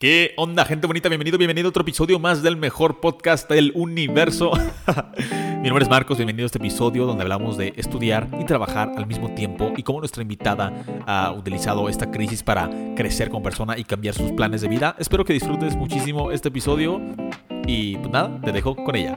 ¿Qué 0.00 0.32
onda, 0.38 0.64
gente 0.64 0.86
bonita? 0.86 1.10
Bienvenido, 1.10 1.36
bienvenido 1.36 1.68
a 1.68 1.68
otro 1.68 1.82
episodio 1.82 2.18
más 2.18 2.42
del 2.42 2.56
mejor 2.56 3.00
podcast 3.00 3.50
del 3.50 3.70
universo. 3.74 4.50
Mi 5.60 5.68
nombre 5.68 5.84
es 5.84 5.90
Marcos, 5.90 6.16
bienvenido 6.16 6.44
a 6.44 6.46
este 6.46 6.56
episodio 6.56 7.04
donde 7.04 7.20
hablamos 7.20 7.58
de 7.58 7.74
estudiar 7.76 8.26
y 8.40 8.46
trabajar 8.46 8.90
al 8.96 9.06
mismo 9.06 9.34
tiempo 9.34 9.74
y 9.76 9.82
cómo 9.82 9.98
nuestra 9.98 10.22
invitada 10.22 10.72
ha 11.06 11.32
utilizado 11.32 11.86
esta 11.90 12.10
crisis 12.10 12.42
para 12.42 12.70
crecer 12.96 13.28
como 13.28 13.42
persona 13.42 13.76
y 13.76 13.84
cambiar 13.84 14.14
sus 14.14 14.32
planes 14.32 14.62
de 14.62 14.68
vida. 14.68 14.96
Espero 14.98 15.26
que 15.26 15.34
disfrutes 15.34 15.76
muchísimo 15.76 16.30
este 16.30 16.48
episodio 16.48 16.98
y 17.66 17.98
pues 17.98 18.10
nada, 18.10 18.40
te 18.40 18.52
dejo 18.52 18.76
con 18.76 18.96
ella. 18.96 19.14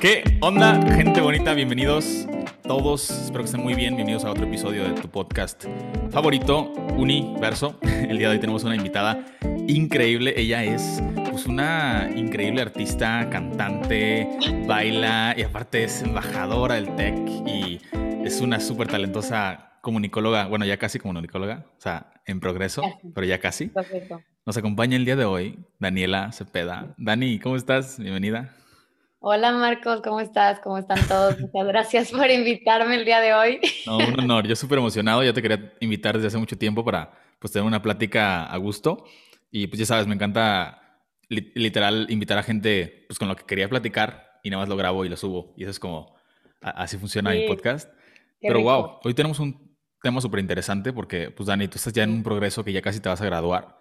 ¿Qué 0.00 0.38
onda, 0.40 0.80
gente 0.96 1.20
bonita? 1.20 1.52
Bienvenidos 1.52 2.26
todos, 2.66 3.10
espero 3.10 3.40
que 3.40 3.44
estén 3.44 3.62
muy 3.62 3.74
bien. 3.74 3.94
Bienvenidos 3.94 4.24
a 4.24 4.30
otro 4.30 4.46
episodio 4.46 4.84
de 4.84 4.98
tu 4.98 5.08
podcast 5.08 5.64
favorito, 6.10 6.72
Universo. 6.96 7.78
El 7.82 8.16
día 8.16 8.28
de 8.28 8.34
hoy 8.34 8.40
tenemos 8.40 8.64
una 8.64 8.74
invitada 8.74 9.22
increíble. 9.68 10.32
Ella 10.34 10.64
es 10.64 11.02
pues, 11.30 11.44
una 11.44 12.10
increíble 12.16 12.62
artista, 12.62 13.28
cantante, 13.28 14.26
baila 14.66 15.34
y 15.36 15.42
aparte 15.42 15.84
es 15.84 16.00
embajadora 16.02 16.76
del 16.76 16.96
tech 16.96 17.14
y 17.46 17.80
es 18.24 18.40
una 18.40 18.58
súper 18.60 18.88
talentosa 18.88 19.78
comunicóloga. 19.82 20.46
Bueno, 20.46 20.64
ya 20.64 20.78
casi 20.78 20.98
comunicóloga, 20.98 21.66
o 21.76 21.80
sea, 21.80 22.14
en 22.24 22.40
progreso, 22.40 22.82
pero 23.14 23.26
ya 23.26 23.40
casi. 23.40 23.66
Perfecto. 23.66 24.22
Nos 24.46 24.56
acompaña 24.56 24.96
el 24.96 25.04
día 25.04 25.16
de 25.16 25.26
hoy 25.26 25.58
Daniela 25.78 26.32
Cepeda. 26.32 26.94
Dani, 26.96 27.38
¿cómo 27.40 27.56
estás? 27.56 27.98
Bienvenida. 27.98 28.56
Hola 29.26 29.52
Marcos, 29.52 30.02
¿cómo 30.02 30.20
estás? 30.20 30.60
¿Cómo 30.60 30.76
están 30.76 31.00
todos? 31.08 31.40
Muchas 31.40 31.66
gracias 31.66 32.10
por 32.10 32.30
invitarme 32.30 32.96
el 32.96 33.06
día 33.06 33.20
de 33.20 33.32
hoy. 33.32 33.58
No, 33.86 33.96
un 33.96 34.20
honor. 34.20 34.46
Yo 34.46 34.54
súper 34.54 34.76
emocionado. 34.76 35.24
Ya 35.24 35.32
te 35.32 35.40
quería 35.40 35.72
invitar 35.80 36.16
desde 36.16 36.26
hace 36.26 36.36
mucho 36.36 36.58
tiempo 36.58 36.84
para 36.84 37.10
pues, 37.38 37.50
tener 37.50 37.66
una 37.66 37.80
plática 37.80 38.44
a 38.44 38.56
gusto. 38.58 39.06
Y 39.50 39.66
pues 39.68 39.80
ya 39.80 39.86
sabes, 39.86 40.06
me 40.06 40.14
encanta 40.14 41.00
literal 41.30 42.06
invitar 42.10 42.36
a 42.36 42.42
gente 42.42 43.06
pues, 43.08 43.18
con 43.18 43.28
lo 43.28 43.34
que 43.34 43.46
quería 43.46 43.66
platicar 43.66 44.40
y 44.42 44.50
nada 44.50 44.60
más 44.60 44.68
lo 44.68 44.76
grabo 44.76 45.06
y 45.06 45.08
lo 45.08 45.16
subo. 45.16 45.54
Y 45.56 45.62
eso 45.62 45.70
es 45.70 45.78
como, 45.80 46.14
así 46.60 46.98
funciona 46.98 47.30
mi 47.30 47.46
podcast. 47.48 47.90
Pero 48.42 48.60
wow, 48.60 48.98
hoy 49.04 49.14
tenemos 49.14 49.38
un 49.38 49.74
tema 50.02 50.20
súper 50.20 50.40
interesante 50.40 50.92
porque, 50.92 51.30
pues 51.30 51.46
Dani, 51.46 51.66
tú 51.68 51.76
estás 51.76 51.94
ya 51.94 52.02
en 52.02 52.10
un 52.10 52.22
progreso 52.22 52.62
que 52.62 52.74
ya 52.74 52.82
casi 52.82 53.00
te 53.00 53.08
vas 53.08 53.22
a 53.22 53.24
graduar. 53.24 53.78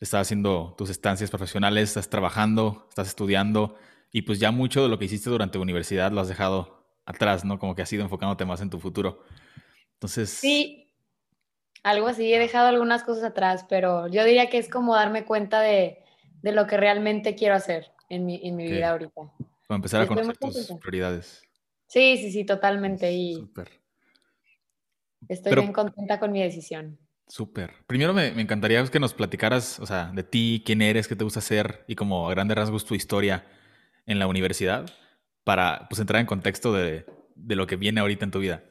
Estás 0.00 0.22
haciendo 0.22 0.74
tus 0.76 0.90
estancias 0.90 1.30
profesionales, 1.30 1.90
estás 1.90 2.10
trabajando, 2.10 2.86
estás 2.88 3.06
estudiando 3.06 3.76
y 4.12 4.22
pues 4.22 4.40
ya 4.40 4.50
mucho 4.50 4.82
de 4.82 4.88
lo 4.88 4.98
que 4.98 5.04
hiciste 5.04 5.30
durante 5.30 5.58
la 5.58 5.62
universidad 5.62 6.10
lo 6.10 6.20
has 6.20 6.28
dejado 6.28 6.84
atrás, 7.04 7.44
¿no? 7.44 7.58
Como 7.58 7.74
que 7.74 7.82
has 7.82 7.92
ido 7.92 8.02
enfocándote 8.02 8.44
más 8.44 8.60
en 8.60 8.70
tu 8.70 8.80
futuro. 8.80 9.22
Entonces... 9.94 10.30
Sí, 10.30 10.92
algo 11.82 12.08
así, 12.08 12.32
he 12.32 12.38
dejado 12.38 12.68
algunas 12.68 13.02
cosas 13.02 13.24
atrás, 13.24 13.64
pero 13.68 14.08
yo 14.08 14.24
diría 14.24 14.50
que 14.50 14.58
es 14.58 14.68
como 14.68 14.94
darme 14.94 15.24
cuenta 15.24 15.60
de, 15.60 16.02
de 16.42 16.52
lo 16.52 16.66
que 16.66 16.76
realmente 16.76 17.34
quiero 17.34 17.54
hacer 17.54 17.92
en 18.08 18.26
mi, 18.26 18.40
en 18.42 18.56
mi 18.56 18.70
vida 18.70 18.90
ahorita. 18.90 19.20
Para 19.66 19.76
empezar 19.76 20.02
a 20.02 20.06
conocer 20.06 20.36
tus 20.36 20.72
prioridades. 20.80 21.42
Sí, 21.86 22.16
sí, 22.18 22.32
sí, 22.32 22.44
totalmente. 22.44 23.12
Y 23.12 23.34
Súper. 23.34 23.68
Estoy 25.28 25.54
bien 25.54 25.72
contenta 25.72 26.18
con 26.18 26.32
mi 26.32 26.42
decisión. 26.42 26.98
Súper. 27.26 27.74
Primero 27.86 28.12
me, 28.12 28.32
me, 28.32 28.42
encantaría 28.42 28.84
que 28.86 28.98
nos 28.98 29.14
platicaras, 29.14 29.78
o 29.78 29.86
sea, 29.86 30.10
de 30.12 30.24
ti, 30.24 30.62
quién 30.66 30.82
eres, 30.82 31.06
qué 31.06 31.14
te 31.14 31.22
gusta 31.22 31.38
hacer 31.38 31.84
y 31.86 31.94
como 31.94 32.28
a 32.28 32.32
grandes 32.32 32.56
rasgos 32.56 32.84
tu 32.84 32.94
historia 32.96 33.46
en 34.06 34.18
la 34.18 34.26
universidad 34.26 34.90
para 35.44 35.86
pues, 35.88 36.00
entrar 36.00 36.20
en 36.20 36.26
contexto 36.26 36.72
de, 36.72 37.06
de 37.34 37.56
lo 37.56 37.66
que 37.66 37.76
viene 37.76 38.00
ahorita 38.00 38.24
en 38.24 38.30
tu 38.30 38.38
vida. 38.38 38.62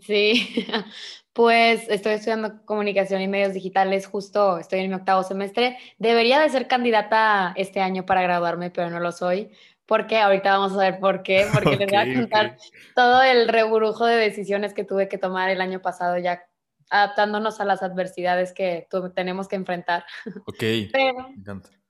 Sí, 0.00 0.66
pues 1.32 1.88
estoy 1.88 2.12
estudiando 2.14 2.64
comunicación 2.64 3.20
y 3.20 3.28
medios 3.28 3.54
digitales, 3.54 4.06
justo 4.06 4.58
estoy 4.58 4.80
en 4.80 4.90
mi 4.90 4.94
octavo 4.94 5.22
semestre. 5.22 5.78
Debería 5.98 6.40
de 6.40 6.48
ser 6.48 6.68
candidata 6.68 7.52
este 7.56 7.80
año 7.80 8.04
para 8.04 8.22
graduarme, 8.22 8.70
pero 8.70 8.90
no 8.90 9.00
lo 9.00 9.12
soy. 9.12 9.50
porque 9.86 10.18
Ahorita 10.18 10.58
vamos 10.58 10.72
a 10.72 10.90
ver 10.90 10.98
por 10.98 11.22
qué, 11.22 11.46
porque 11.52 11.76
les 11.76 11.90
voy 11.90 11.98
a 11.98 12.14
contar 12.14 12.56
todo 12.94 13.22
el 13.22 13.48
reburujo 13.48 14.06
de 14.06 14.16
decisiones 14.16 14.74
que 14.74 14.84
tuve 14.84 15.08
que 15.08 15.18
tomar 15.18 15.50
el 15.50 15.60
año 15.60 15.80
pasado 15.80 16.18
ya 16.18 16.42
adaptándonos 16.90 17.60
a 17.60 17.64
las 17.64 17.82
adversidades 17.82 18.52
que 18.52 18.86
tenemos 19.14 19.48
que 19.48 19.56
enfrentar. 19.56 20.04
Ok, 20.46 20.58
pero, 20.92 21.32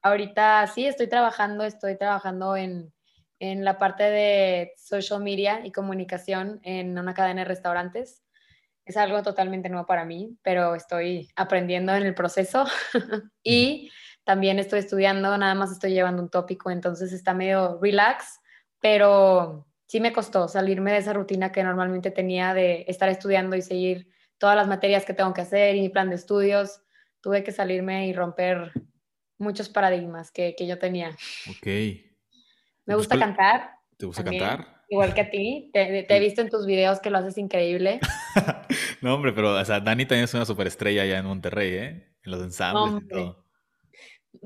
ahorita 0.06 0.66
sí 0.68 0.86
estoy 0.86 1.08
trabajando, 1.08 1.64
estoy 1.64 1.96
trabajando 1.96 2.56
en, 2.56 2.92
en 3.38 3.64
la 3.64 3.78
parte 3.78 4.04
de 4.04 4.72
social 4.76 5.22
media 5.22 5.64
y 5.64 5.72
comunicación 5.72 6.60
en 6.62 6.98
una 6.98 7.14
cadena 7.14 7.42
de 7.42 7.48
restaurantes. 7.48 8.22
Es 8.84 8.96
algo 8.96 9.22
totalmente 9.22 9.68
nuevo 9.68 9.86
para 9.86 10.04
mí, 10.04 10.36
pero 10.42 10.74
estoy 10.74 11.28
aprendiendo 11.36 11.94
en 11.94 12.04
el 12.04 12.14
proceso 12.14 12.64
y 13.42 13.90
también 14.24 14.58
estoy 14.58 14.80
estudiando, 14.80 15.36
nada 15.38 15.54
más 15.54 15.72
estoy 15.72 15.92
llevando 15.92 16.22
un 16.22 16.30
tópico, 16.30 16.70
entonces 16.70 17.12
está 17.12 17.34
medio 17.34 17.78
relax, 17.80 18.40
pero 18.80 19.66
sí 19.86 20.00
me 20.00 20.12
costó 20.12 20.48
salirme 20.48 20.92
de 20.92 20.98
esa 20.98 21.12
rutina 21.12 21.52
que 21.52 21.62
normalmente 21.62 22.10
tenía 22.10 22.54
de 22.54 22.84
estar 22.88 23.08
estudiando 23.08 23.56
y 23.56 23.62
seguir 23.62 24.08
todas 24.38 24.56
las 24.56 24.68
materias 24.68 25.04
que 25.04 25.14
tengo 25.14 25.32
que 25.32 25.42
hacer 25.42 25.76
y 25.76 25.80
mi 25.80 25.88
plan 25.88 26.08
de 26.08 26.16
estudios. 26.16 26.82
Tuve 27.20 27.42
que 27.42 27.52
salirme 27.52 28.06
y 28.08 28.12
romper 28.12 28.72
muchos 29.38 29.68
paradigmas 29.68 30.30
que, 30.30 30.54
que 30.56 30.66
yo 30.66 30.78
tenía. 30.78 31.10
Ok. 31.50 31.66
Me 32.86 32.94
gusta 32.94 33.18
cantar. 33.18 33.70
¿Te 33.96 34.06
gusta 34.06 34.24
cantar? 34.24 34.84
Igual 34.88 35.14
que 35.14 35.20
a 35.20 35.30
ti. 35.30 35.70
Te, 35.72 36.06
he 36.08 36.20
visto 36.20 36.40
en 36.40 36.48
tus 36.48 36.66
videos 36.66 37.00
que 37.00 37.10
lo 37.10 37.18
haces 37.18 37.38
increíble. 37.38 38.00
no, 39.02 39.14
hombre, 39.14 39.32
pero 39.32 39.58
o 39.58 39.64
sea, 39.64 39.80
Dani 39.80 40.06
también 40.06 40.24
es 40.24 40.34
una 40.34 40.44
superestrella 40.44 41.02
allá 41.02 41.18
en 41.18 41.26
Monterrey, 41.26 41.74
¿eh? 41.74 42.14
En 42.24 42.30
los 42.30 42.42
ensambles 42.42 43.02
y 43.02 43.08
todo. 43.08 43.44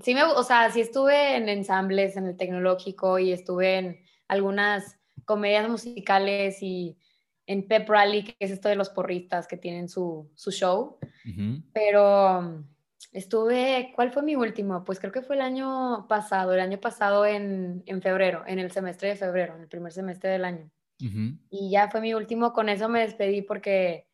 Sí, 0.03 0.15
me, 0.15 0.23
o 0.23 0.43
sea, 0.43 0.71
sí 0.71 0.81
estuve 0.81 1.37
en 1.37 1.49
ensambles, 1.49 2.17
en 2.17 2.27
el 2.27 2.37
tecnológico 2.37 3.19
y 3.19 3.33
estuve 3.33 3.77
en 3.77 4.05
algunas 4.29 4.99
comedias 5.25 5.69
musicales 5.69 6.63
y 6.63 6.97
en 7.47 7.67
Pep 7.67 7.89
Rally, 7.89 8.25
que 8.25 8.37
es 8.39 8.53
esto 8.53 8.69
de 8.69 8.77
los 8.77 8.89
porristas 8.89 9.47
que 9.47 9.57
tienen 9.57 9.89
su, 9.89 10.31
su 10.37 10.53
show. 10.53 10.99
Pero 11.75 12.65
Estuve, 13.13 13.93
¿cuál 13.95 14.13
fue 14.13 14.23
mi 14.23 14.37
último? 14.37 14.85
Pues 14.85 15.01
creo 15.01 15.13
que 15.13 15.23
fue 15.23 15.37
el 15.37 15.43
año 15.43 16.07
pasado, 16.09 16.53
el 16.53 16.61
año 16.61 16.79
pasado 16.79 17.27
en, 17.27 17.83
en 17.87 18.03
febrero, 18.03 18.45
en 18.47 18.59
el 18.59 18.71
semestre 18.71 19.09
de 19.09 19.17
febrero, 19.17 19.57
en 19.57 19.63
el 19.63 19.69
primer 19.69 19.93
semestre 19.93 20.31
del 20.31 20.45
año. 20.45 20.71
Y 21.49 21.71
ya 21.71 21.89
fue 21.91 22.03
mi 22.03 22.13
último, 22.13 22.53
con 22.53 22.69
eso 22.69 22.89
me 22.89 23.01
despedí 23.01 23.41
porque 23.41 24.07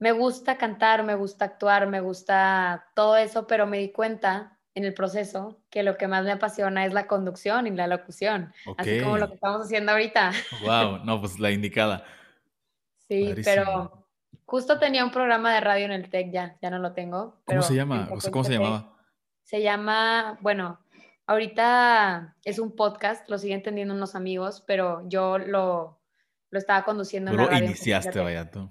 me 0.00 0.10
gusta 0.10 0.58
cantar, 0.58 1.04
me 1.04 1.14
gusta 1.14 1.44
actuar, 1.44 1.86
me 1.86 2.00
gusta 2.00 2.86
todo 2.94 3.16
eso, 3.16 3.46
pero 3.46 3.66
me 3.66 3.78
di 3.78 3.92
cuenta 3.92 4.58
en 4.74 4.84
el 4.84 4.92
proceso 4.92 5.62
que 5.70 5.84
lo 5.84 5.96
que 5.96 6.08
más 6.08 6.24
me 6.24 6.32
apasiona 6.32 6.84
es 6.84 6.92
la 6.92 7.06
conducción 7.06 7.68
y 7.68 7.70
la 7.70 7.86
locución, 7.86 8.52
así 8.76 9.00
como 9.00 9.16
lo 9.16 9.28
que 9.28 9.34
estamos 9.34 9.64
haciendo 9.64 9.92
ahorita. 9.92 10.32
Wow, 10.64 10.98
no, 11.04 11.20
pues 11.20 11.38
la 11.38 11.52
indicada. 11.52 12.04
Sí, 13.08 13.32
pero 13.44 14.03
Justo 14.46 14.78
tenía 14.78 15.04
un 15.04 15.10
programa 15.10 15.52
de 15.52 15.60
radio 15.60 15.86
en 15.86 15.92
el 15.92 16.08
TEC, 16.08 16.30
ya, 16.30 16.56
ya 16.60 16.70
no 16.70 16.78
lo 16.78 16.92
tengo. 16.92 17.40
¿Cómo 17.44 17.62
se 17.62 17.74
llama? 17.74 18.08
¿Cómo 18.08 18.44
se 18.44 18.52
llamaba? 18.52 18.96
Se 19.42 19.62
llama, 19.62 20.38
bueno, 20.40 20.80
ahorita 21.26 22.36
es 22.44 22.58
un 22.58 22.74
podcast, 22.74 23.28
lo 23.28 23.38
siguen 23.38 23.62
teniendo 23.62 23.94
unos 23.94 24.14
amigos, 24.14 24.62
pero 24.66 25.02
yo 25.08 25.38
lo, 25.38 26.00
lo 26.50 26.58
estaba 26.58 26.84
conduciendo 26.84 27.30
en 27.30 27.36
la 27.36 27.46
radio. 27.46 27.60
lo 27.60 27.64
iniciaste, 27.66 28.18
vaya 28.20 28.50
tú? 28.50 28.70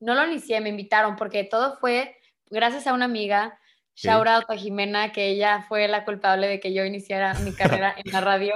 No 0.00 0.14
lo 0.14 0.26
inicié, 0.26 0.60
me 0.60 0.68
invitaron 0.68 1.16
porque 1.16 1.44
todo 1.44 1.76
fue 1.76 2.16
gracias 2.48 2.86
a 2.86 2.94
una 2.94 3.04
amiga, 3.04 3.58
Shout 3.94 4.26
out 4.28 4.44
a 4.48 4.56
Jimena, 4.56 5.12
que 5.12 5.28
ella 5.28 5.66
fue 5.68 5.86
la 5.86 6.06
culpable 6.06 6.46
de 6.46 6.58
que 6.58 6.72
yo 6.72 6.84
iniciara 6.84 7.34
mi 7.40 7.52
carrera 7.54 7.94
en 8.02 8.10
la 8.12 8.20
radio. 8.22 8.54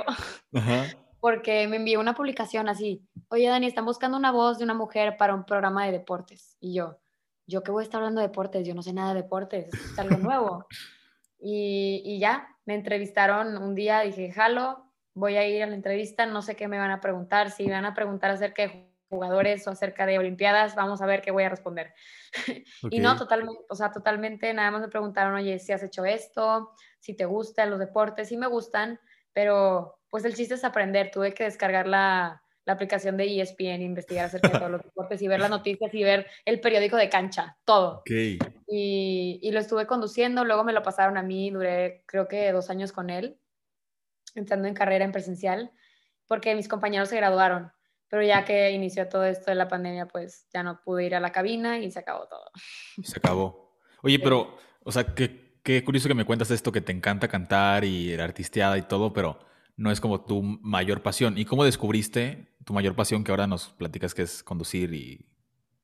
Ajá 0.54 0.86
porque 1.24 1.66
me 1.68 1.76
envió 1.76 2.00
una 2.00 2.14
publicación 2.14 2.68
así, 2.68 3.02
oye 3.28 3.48
Dani, 3.48 3.66
están 3.66 3.86
buscando 3.86 4.18
una 4.18 4.30
voz 4.30 4.58
de 4.58 4.64
una 4.64 4.74
mujer 4.74 5.16
para 5.16 5.34
un 5.34 5.46
programa 5.46 5.86
de 5.86 5.92
deportes. 5.92 6.58
Y 6.60 6.74
yo, 6.74 6.98
yo 7.46 7.62
qué 7.62 7.70
voy 7.70 7.80
a 7.80 7.84
estar 7.84 8.02
hablando 8.02 8.20
de 8.20 8.26
deportes, 8.26 8.66
yo 8.66 8.74
no 8.74 8.82
sé 8.82 8.92
nada 8.92 9.14
de 9.14 9.22
deportes, 9.22 9.72
es 9.72 9.98
algo 9.98 10.18
nuevo. 10.18 10.66
y, 11.40 12.02
y, 12.04 12.18
ya, 12.18 12.54
me 12.66 12.74
entrevistaron 12.74 13.56
un 13.56 13.74
día, 13.74 14.00
dije, 14.00 14.32
jalo, 14.32 14.84
voy 15.14 15.36
a 15.36 15.48
ir 15.48 15.62
a 15.62 15.66
la 15.66 15.74
entrevista, 15.74 16.26
no 16.26 16.42
sé 16.42 16.56
qué 16.56 16.68
me 16.68 16.76
van 16.76 16.90
a 16.90 17.00
preguntar, 17.00 17.50
si 17.50 17.64
me 17.64 17.72
van 17.72 17.86
a 17.86 17.94
preguntar 17.94 18.30
acerca 18.30 18.64
de 18.64 18.92
jugadores 19.08 19.66
o 19.66 19.70
acerca 19.70 20.04
de 20.04 20.18
olimpiadas, 20.18 20.74
vamos 20.74 21.00
a 21.00 21.06
ver 21.06 21.22
qué 21.22 21.30
voy 21.30 21.44
a 21.44 21.48
responder. 21.48 21.94
y 22.90 22.98
no, 22.98 23.16
totalmente, 23.16 23.62
o 23.70 23.74
sea, 23.74 23.90
totalmente, 23.90 24.52
nada 24.52 24.70
más 24.70 24.82
me 24.82 24.88
preguntaron, 24.88 25.34
oye, 25.36 25.58
si 25.58 25.72
has 25.72 25.82
hecho 25.82 26.04
esto, 26.04 26.72
si 27.00 27.14
te 27.14 27.24
gustan 27.24 27.70
los 27.70 27.78
deportes, 27.78 28.28
sí 28.28 28.36
me 28.36 28.46
gustan, 28.46 29.00
pero 29.34 29.98
pues 30.08 30.24
el 30.24 30.34
chiste 30.34 30.54
es 30.54 30.64
aprender. 30.64 31.10
Tuve 31.10 31.34
que 31.34 31.44
descargar 31.44 31.86
la, 31.86 32.42
la 32.64 32.72
aplicación 32.72 33.16
de 33.16 33.40
ESPN, 33.40 33.82
investigar 33.82 34.26
acerca 34.26 34.48
de 34.48 34.58
todos 34.58 34.70
los 34.70 34.82
deportes 34.82 35.20
y 35.20 35.28
ver 35.28 35.40
las 35.40 35.50
noticias 35.50 35.92
y 35.92 36.02
ver 36.02 36.26
el 36.44 36.60
periódico 36.60 36.96
de 36.96 37.10
cancha, 37.10 37.58
todo. 37.64 37.98
Okay. 38.00 38.38
Y, 38.66 39.38
y, 39.42 39.50
lo 39.50 39.60
estuve 39.60 39.86
conduciendo, 39.86 40.44
luego 40.44 40.64
me 40.64 40.72
lo 40.72 40.82
pasaron 40.82 41.18
a 41.18 41.22
mí, 41.22 41.50
duré 41.50 42.04
creo 42.06 42.26
que 42.26 42.50
dos 42.52 42.70
años 42.70 42.92
con 42.92 43.10
él, 43.10 43.38
entrando 44.34 44.66
en 44.66 44.74
carrera 44.74 45.04
en 45.04 45.12
presencial, 45.12 45.70
porque 46.26 46.54
mis 46.54 46.68
compañeros 46.68 47.10
se 47.10 47.16
graduaron. 47.16 47.70
pero 48.08 48.22
ya 48.22 48.44
que 48.44 48.70
inició 48.70 49.08
todo 49.08 49.24
esto 49.24 49.50
de 49.50 49.56
la 49.56 49.68
pandemia, 49.68 50.06
pues 50.06 50.46
ya 50.52 50.62
no 50.62 50.80
pude 50.80 51.04
ir 51.04 51.14
a 51.14 51.20
la 51.20 51.32
cabina 51.32 51.78
y 51.78 51.90
se 51.90 51.98
acabó 51.98 52.26
todo. 52.28 52.50
Se 53.02 53.18
acabó. 53.18 53.76
Oye, 54.02 54.18
pero, 54.18 54.56
o 54.82 54.92
sea, 54.92 55.14
qué, 55.14 55.43
qué 55.64 55.82
curioso 55.82 56.06
que 56.06 56.14
me 56.14 56.24
cuentas 56.24 56.52
esto, 56.52 56.70
que 56.70 56.80
te 56.80 56.92
encanta 56.92 57.26
cantar 57.26 57.84
y 57.84 58.16
la 58.16 58.22
artisteada 58.22 58.78
y 58.78 58.82
todo, 58.82 59.12
pero 59.12 59.40
no 59.76 59.90
es 59.90 60.00
como 60.00 60.20
tu 60.20 60.42
mayor 60.42 61.02
pasión. 61.02 61.36
¿Y 61.36 61.44
cómo 61.44 61.64
descubriste 61.64 62.54
tu 62.64 62.72
mayor 62.72 62.94
pasión 62.94 63.24
que 63.24 63.32
ahora 63.32 63.48
nos 63.48 63.70
platicas 63.70 64.14
que 64.14 64.22
es 64.22 64.44
conducir 64.44 64.94
y 64.94 65.26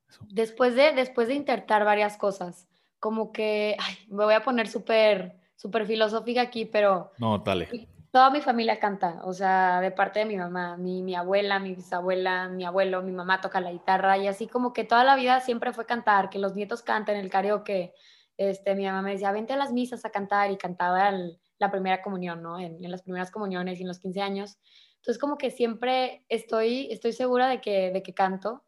eso? 0.09 0.25
Después 0.29 0.77
de, 0.77 0.93
después 0.93 1.27
de 1.27 1.35
intentar 1.35 1.85
varias 1.85 2.17
cosas, 2.17 2.69
como 3.01 3.33
que, 3.33 3.77
ay, 3.81 3.97
me 4.09 4.25
voy 4.25 4.35
a 4.35 4.45
poner 4.45 4.69
súper, 4.69 5.41
súper 5.57 5.87
filosófica 5.87 6.43
aquí, 6.43 6.67
pero... 6.67 7.11
No, 7.19 7.39
dale 7.39 7.89
toda 8.11 8.31
mi 8.31 8.41
familia 8.41 8.81
canta, 8.81 9.21
o 9.25 9.33
sea, 9.33 9.81
de 9.81 9.91
parte 9.91 10.21
de 10.21 10.25
mi 10.25 10.37
mamá, 10.37 10.77
mi, 10.77 11.03
mi, 11.03 11.15
abuela, 11.15 11.59
mi 11.59 11.75
bisabuela, 11.75 12.49
mi 12.49 12.65
abuelo, 12.65 13.03
mi 13.03 13.13
mamá 13.13 13.41
toca 13.41 13.61
la 13.61 13.71
guitarra 13.71 14.19
y 14.19 14.27
así 14.27 14.49
como 14.49 14.73
que 14.73 14.85
toda 14.85 15.05
la 15.05 15.15
vida 15.17 15.41
siempre 15.41 15.73
fue 15.73 15.87
cantar, 15.87 16.29
que 16.29 16.39
los 16.39 16.57
nietos 16.57 16.83
canten 16.83 17.17
el 17.17 17.31
karaoke. 17.31 17.95
Este, 18.41 18.75
mi 18.75 18.87
mamá 18.87 19.03
me 19.03 19.13
decía, 19.13 19.33
vente 19.33 19.53
a 19.53 19.59
las 19.59 19.71
misas 19.71 20.07
a 20.07 20.11
cantar 20.11 20.51
y 20.51 20.57
cantaba 20.57 21.13
la 21.59 21.71
primera 21.71 22.01
comunión, 22.01 22.43
¿no? 22.43 22.59
En, 22.59 22.83
en, 22.83 22.91
las 22.91 23.03
primeras 23.03 23.31
comuniones 23.31 23.79
y 23.79 23.83
en 23.83 23.89
los 23.89 23.99
15 23.99 24.23
años. 24.23 24.59
Entonces 24.97 25.21
como 25.21 25.37
que 25.37 25.51
siempre 25.51 26.25
estoy, 26.31 26.91
estoy 26.91 27.13
segura 27.13 27.49
de 27.51 27.61
que, 27.61 27.91
de 27.91 28.03
que 28.03 28.15
canto, 28.15 28.65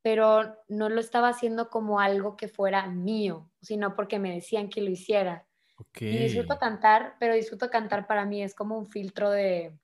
pero 0.00 0.56
no 0.68 0.88
lo 0.88 1.02
estaba 1.02 1.28
haciendo 1.28 1.68
como 1.68 2.00
algo 2.00 2.34
que 2.34 2.48
fuera 2.48 2.86
mío, 2.86 3.50
sino 3.60 3.94
porque 3.94 4.18
me 4.18 4.32
decían 4.32 4.70
que 4.70 4.80
lo 4.80 4.88
hiciera. 4.88 5.46
Y 6.00 6.16
disfruto 6.16 6.58
cantar, 6.58 7.16
pero 7.20 7.34
disfruto 7.34 7.68
cantar 7.68 8.06
para 8.06 8.24
mí 8.24 8.42
es 8.42 8.54
como 8.54 8.78
un 8.78 8.86
filtro 8.86 9.30
de 9.30 9.78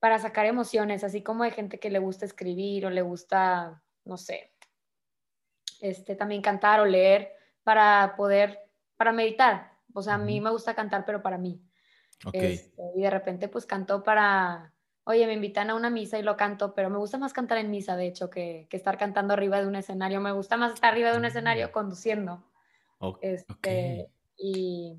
para 0.00 0.18
sacar 0.18 0.44
emociones, 0.44 1.02
así 1.02 1.22
como 1.22 1.44
hay 1.44 1.50
gente 1.50 1.80
que 1.80 1.88
le 1.88 1.98
gusta 1.98 2.26
escribir 2.26 2.84
o 2.84 2.90
le 2.90 3.00
gusta, 3.00 3.82
no 4.04 4.18
sé, 4.18 4.52
este 5.80 6.14
también 6.14 6.42
cantar 6.42 6.80
o 6.80 6.84
leer 6.84 7.37
para 7.68 8.16
poder 8.16 8.60
para 8.96 9.12
meditar. 9.12 9.74
O 9.92 10.00
sea, 10.00 10.14
a 10.14 10.18
mí 10.18 10.40
me 10.40 10.48
gusta 10.48 10.74
cantar, 10.74 11.04
pero 11.04 11.20
para 11.22 11.36
mí. 11.36 11.60
Este, 12.32 12.82
y 12.96 13.02
de 13.02 13.10
repente 13.10 13.46
pues 13.48 13.66
canto 13.66 14.02
para, 14.02 14.72
oye, 15.04 15.26
me 15.26 15.34
invitan 15.34 15.68
a 15.68 15.74
una 15.74 15.90
misa 15.90 16.18
y 16.18 16.22
lo 16.22 16.34
canto, 16.34 16.74
pero 16.74 16.88
me 16.88 16.96
gusta 16.96 17.18
más 17.18 17.34
cantar 17.34 17.58
en 17.58 17.70
misa, 17.70 17.94
de 17.94 18.06
hecho, 18.06 18.30
que, 18.30 18.68
que 18.70 18.78
estar 18.78 18.96
cantando 18.96 19.34
arriba 19.34 19.60
de 19.60 19.66
un 19.66 19.76
escenario. 19.76 20.18
Me 20.22 20.32
gusta 20.32 20.56
más 20.56 20.72
estar 20.72 20.94
arriba 20.94 21.12
de 21.12 21.18
un 21.18 21.26
escenario 21.26 21.68
mm. 21.68 21.70
conduciendo. 21.72 22.42
Este, 23.20 24.08
y, 24.38 24.98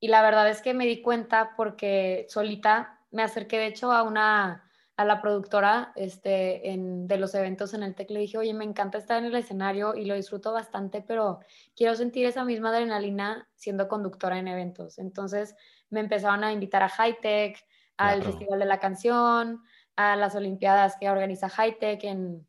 y 0.00 0.08
la 0.08 0.20
verdad 0.20 0.50
es 0.50 0.60
que 0.60 0.74
me 0.74 0.84
di 0.84 1.00
cuenta 1.00 1.54
porque 1.56 2.26
solita 2.28 3.00
me 3.10 3.22
acerqué 3.22 3.56
de 3.56 3.68
hecho 3.68 3.90
a 3.90 4.02
una 4.02 4.63
a 4.96 5.04
la 5.04 5.20
productora 5.20 5.92
este, 5.96 6.70
en, 6.70 7.08
de 7.08 7.18
los 7.18 7.34
eventos 7.34 7.74
en 7.74 7.82
el 7.82 7.94
TEC, 7.94 8.10
le 8.10 8.20
dije, 8.20 8.38
oye, 8.38 8.54
me 8.54 8.64
encanta 8.64 8.98
estar 8.98 9.18
en 9.18 9.24
el 9.24 9.34
escenario 9.34 9.94
y 9.96 10.04
lo 10.04 10.14
disfruto 10.14 10.52
bastante, 10.52 11.02
pero 11.02 11.40
quiero 11.74 11.96
sentir 11.96 12.26
esa 12.26 12.44
misma 12.44 12.68
adrenalina 12.68 13.48
siendo 13.56 13.88
conductora 13.88 14.38
en 14.38 14.46
eventos. 14.46 14.98
Entonces 14.98 15.56
me 15.90 16.00
empezaron 16.00 16.44
a 16.44 16.52
invitar 16.52 16.82
a 16.82 16.88
Hightech, 16.88 17.58
al 17.96 18.22
Festival 18.22 18.58
de 18.58 18.66
la 18.66 18.80
Canción, 18.80 19.62
a 19.96 20.16
las 20.16 20.34
Olimpiadas 20.34 20.96
que 20.98 21.10
organiza 21.10 21.48
Hightech 21.48 22.04
en 22.04 22.46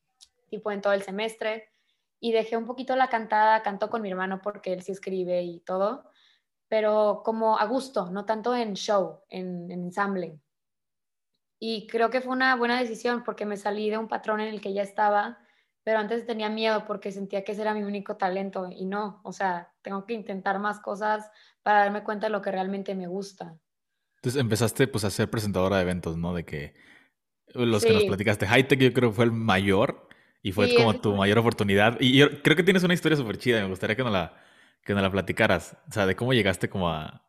tipo 0.50 0.72
en 0.72 0.82
todo 0.82 0.94
el 0.94 1.02
semestre 1.02 1.70
y 2.20 2.32
dejé 2.32 2.58
un 2.58 2.66
poquito 2.66 2.96
la 2.96 3.10
cantada, 3.10 3.62
canto 3.62 3.90
con 3.90 4.02
mi 4.02 4.10
hermano 4.10 4.42
porque 4.42 4.74
él 4.74 4.82
sí 4.82 4.92
escribe 4.92 5.44
y 5.44 5.60
todo, 5.60 6.10
pero 6.68 7.22
como 7.24 7.60
a 7.60 7.66
gusto, 7.66 8.10
no 8.10 8.26
tanto 8.26 8.56
en 8.56 8.74
show, 8.74 9.22
en, 9.30 9.70
ensamble. 9.72 10.40
Y 11.68 11.88
creo 11.88 12.12
que 12.12 12.22
fue 12.22 12.32
una 12.32 12.56
buena 12.56 12.80
decisión 12.80 13.24
porque 13.24 13.44
me 13.48 13.58
salí 13.58 13.90
de 13.90 13.98
un 13.98 14.08
patrón 14.08 14.40
en 14.40 14.50
el 14.50 14.62
que 14.62 14.72
ya 14.72 14.84
estaba, 14.84 15.40
pero 15.84 15.98
antes 15.98 16.24
tenía 16.28 16.48
miedo 16.48 16.86
porque 16.86 17.12
sentía 17.12 17.44
que 17.44 17.54
ese 17.54 17.64
era 17.64 17.74
mi 17.74 17.82
único 17.82 18.18
talento 18.18 18.70
y 18.70 18.86
no, 18.86 19.20
o 19.24 19.34
sea, 19.34 19.74
tengo 19.82 20.06
que 20.06 20.14
intentar 20.14 20.60
más 20.60 20.80
cosas 20.80 21.28
para 21.64 21.80
darme 21.80 22.04
cuenta 22.04 22.28
de 22.28 22.34
lo 22.34 22.44
que 22.44 22.52
realmente 22.52 22.94
me 22.94 23.08
gusta. 23.08 23.58
Entonces 24.18 24.40
empezaste 24.40 24.88
pues 24.88 25.06
a 25.06 25.10
ser 25.10 25.28
presentadora 25.28 25.78
de 25.78 25.82
eventos, 25.82 26.18
¿no? 26.18 26.36
De 26.36 26.46
que 26.46 26.76
los 27.56 27.84
que 27.84 27.94
nos 27.94 28.04
platicaste, 28.04 28.46
Hightech 28.46 28.80
yo 28.80 28.94
creo 28.94 29.12
fue 29.12 29.26
el 29.26 29.32
mayor 29.32 30.08
y 30.44 30.52
fue 30.52 30.72
como 30.76 30.94
tu 31.02 31.16
mayor 31.16 31.40
oportunidad. 31.40 31.98
Y 32.00 32.16
yo 32.16 32.44
creo 32.44 32.56
que 32.56 32.62
tienes 32.62 32.84
una 32.84 32.94
historia 32.94 33.18
súper 33.18 33.40
chida. 33.40 33.60
Me 33.62 33.70
gustaría 33.70 33.96
que 33.96 34.04
nos, 34.04 34.14
la, 34.14 34.38
que 34.84 34.94
nos 34.94 35.02
la 35.02 35.10
platicaras. 35.10 35.76
O 35.90 35.92
sea, 35.92 36.06
de 36.06 36.16
cómo 36.16 36.32
llegaste 36.32 36.70
como 36.70 36.92
a, 36.92 37.25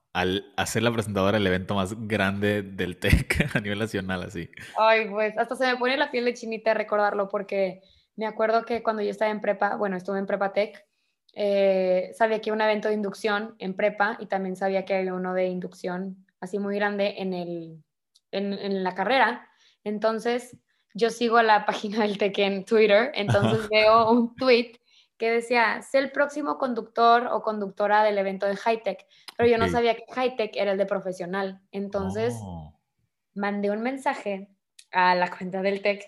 a, 0.57 0.67
ser 0.67 0.83
la 0.83 0.93
presentadora 0.93 1.37
del 1.37 1.47
evento 1.47 1.75
más 1.75 1.95
grande 2.09 2.63
del 2.63 2.97
TEC 2.97 3.51
a 3.55 3.61
nivel 3.61 3.79
nacional, 3.79 4.23
así. 4.23 4.51
Ay, 4.79 5.09
pues 5.11 5.37
hasta 5.37 5.57
se 5.57 5.67
me 5.67 5.77
pone 5.77 5.97
la 5.97 6.11
piel 6.11 6.25
de 6.25 6.35
chinita 6.35 6.73
recordarlo 6.73 7.29
porque 7.29 7.83
me 8.17 8.27
acuerdo 8.27 8.65
que 8.65 8.83
cuando 8.83 9.03
yo 9.03 9.11
estaba 9.11 9.31
en 9.31 9.43
prepa, 9.43 9.77
bueno, 9.77 9.97
estuve 9.97 10.19
en 10.19 10.27
prepa 10.27 10.53
TEC, 10.55 10.87
eh, 11.35 12.13
sabía 12.15 12.41
que 12.41 12.51
había 12.51 12.65
un 12.65 12.71
evento 12.71 12.89
de 12.89 12.95
inducción 12.95 13.57
en 13.59 13.75
prepa 13.75 14.17
y 14.19 14.27
también 14.27 14.57
sabía 14.57 14.87
que 14.87 14.95
había 14.95 15.13
uno 15.13 15.35
de 15.35 15.49
inducción 15.49 16.27
así 16.41 16.59
muy 16.59 16.77
grande 16.77 17.17
en, 17.19 17.35
el, 17.35 17.85
en, 18.31 18.55
en 18.55 18.83
la 18.83 18.95
carrera. 18.95 19.47
Entonces, 19.85 20.57
yo 20.95 21.11
sigo 21.11 21.43
la 21.43 21.67
página 21.67 22.01
del 22.01 22.17
TEC 22.17 22.39
en 22.39 22.65
Twitter, 22.65 23.13
entonces 23.15 23.69
veo 23.69 24.11
un 24.11 24.35
tweet 24.35 24.73
que 25.19 25.31
decía, 25.31 25.83
sé 25.83 25.99
el 25.99 26.13
próximo 26.13 26.59
conductor 26.59 27.29
o 27.33 27.43
conductora 27.43 28.03
del 28.03 28.19
evento 28.19 28.47
de 28.47 28.57
Hightech, 28.57 29.07
pero 29.37 29.49
yo 29.49 29.59
no 29.59 29.69
sabía 29.69 29.95
que 29.95 30.05
Hightech 30.15 30.57
era 30.57 30.73
el 30.73 30.79
de 30.79 30.87
profesional. 30.87 31.61
Entonces, 31.73 32.35
oh. 32.41 32.79
mandé 33.35 33.71
un 33.71 33.83
mensaje 33.83 34.51
a 34.93 35.15
la 35.15 35.31
cuenta 35.31 35.63
del 35.63 35.83
TEC, 35.83 36.05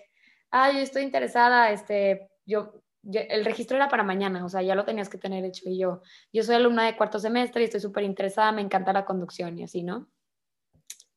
ah, 0.51 0.71
yo 0.71 0.79
estoy 0.79 1.03
interesada, 1.03 1.71
este, 1.71 2.29
yo, 2.45 2.81
el 3.03 3.45
registro 3.45 3.77
era 3.77 3.87
para 3.87 4.03
mañana, 4.03 4.43
o 4.45 4.49
sea, 4.49 4.61
ya 4.61 4.75
lo 4.75 4.85
tenías 4.85 5.09
que 5.09 5.17
tener 5.17 5.45
hecho 5.45 5.63
y 5.69 5.77
yo, 5.77 6.01
yo 6.33 6.43
soy 6.43 6.55
alumna 6.55 6.85
de 6.85 6.97
cuarto 6.97 7.19
semestre 7.19 7.61
y 7.61 7.65
estoy 7.65 7.79
súper 7.79 8.03
interesada, 8.03 8.51
me 8.51 8.61
encanta 8.61 8.93
la 8.93 9.05
conducción 9.05 9.57
y 9.57 9.63
así, 9.63 9.83
¿no? 9.83 10.09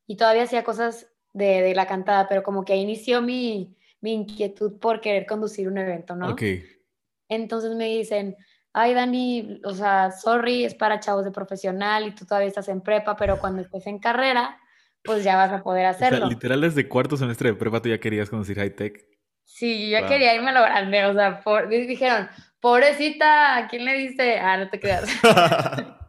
Y 0.07 0.17
todavía 0.17 0.45
hacía 0.45 0.65
cosas 0.65 1.09
de, 1.33 1.75
la 1.75 1.87
cantada, 1.87 2.29
pero 2.29 2.43
como 2.43 2.65
que 2.65 2.77
inició 2.77 3.23
mi, 3.23 3.77
mi, 4.01 4.13
inquietud 4.13 4.79
por 4.79 5.01
querer 5.01 5.27
conducir 5.27 5.69
un 5.69 5.79
evento, 5.79 6.15
¿no? 6.15 6.31
Ok. 6.31 6.43
Entonces 7.35 7.75
me 7.75 7.87
dicen, 7.87 8.37
ay 8.73 8.95
Dani, 8.95 9.61
o 9.65 9.75
sea, 9.75 10.11
sorry, 10.11 10.65
es 10.65 10.75
para 10.75 11.01
chavos 11.01 11.25
de 11.25 11.31
profesional 11.31 12.07
y 12.07 12.15
tú 12.15 12.25
todavía 12.25 12.49
estás 12.49 12.69
en 12.69 12.81
prepa, 12.81 13.17
pero 13.17 13.39
cuando 13.39 13.63
estés 13.63 13.87
en 13.87 13.99
carrera, 13.99 14.59
pues 15.03 15.25
ya 15.25 15.37
vas 15.37 15.53
a 15.53 15.63
poder 15.63 15.87
hacerlo. 15.87 16.19
O 16.19 16.21
sea, 16.21 16.29
literal 16.29 16.61
desde 16.61 16.89
cuarto 16.89 17.17
semestre 17.17 17.51
de 17.51 17.57
prepa 17.57 17.81
tú 17.81 17.89
ya 17.89 17.99
querías 17.99 18.31
conducir 18.31 18.59
high 18.59 18.75
tech. 18.75 19.05
Sí, 19.45 19.91
yo 19.91 19.99
ya 19.99 20.07
quería 20.07 20.35
irme 20.35 20.51
a 20.51 20.53
lo 20.53 20.63
grande, 20.63 21.05
o 21.05 21.15
sea, 21.15 21.41
por, 21.41 21.69
dijeron, 21.69 22.29
pobrecita, 22.61 23.57
¿a 23.57 23.69
quién 23.69 23.85
le 23.85 23.95
dice? 23.95 24.39
Ah, 24.39 24.57
no 24.57 24.71
te 24.71 24.79
creas. 24.81 25.05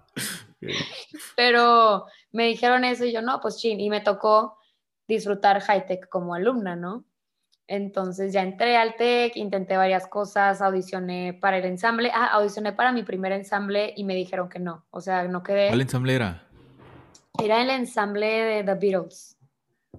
Pero 1.35 2.05
me 2.31 2.47
dijeron 2.47 2.83
eso 2.83 3.05
y 3.05 3.11
yo, 3.11 3.21
no, 3.21 3.39
pues 3.41 3.57
chin, 3.57 3.79
y 3.79 3.89
me 3.89 4.01
tocó 4.01 4.57
disfrutar 5.07 5.61
high-tech 5.61 6.07
como 6.09 6.35
alumna, 6.35 6.75
¿no? 6.75 7.05
Entonces 7.67 8.33
ya 8.33 8.41
entré 8.41 8.75
al 8.75 8.95
TEC, 8.95 9.37
intenté 9.37 9.77
varias 9.77 10.07
cosas, 10.07 10.61
audicioné 10.61 11.33
para 11.33 11.57
el 11.57 11.65
ensamble. 11.65 12.11
Ah, 12.13 12.27
audicioné 12.33 12.73
para 12.73 12.91
mi 12.91 13.03
primer 13.03 13.31
ensamble 13.31 13.93
y 13.95 14.03
me 14.03 14.15
dijeron 14.15 14.49
que 14.49 14.59
no. 14.59 14.85
O 14.91 15.01
sea, 15.01 15.27
no 15.27 15.43
quedé. 15.43 15.69
¿Cuál 15.69 15.81
ensamble 15.81 16.15
era? 16.15 16.47
Era 17.41 17.61
el 17.61 17.69
ensamble 17.69 18.27
de 18.27 18.63
The 18.63 18.75
Beatles. 18.75 19.37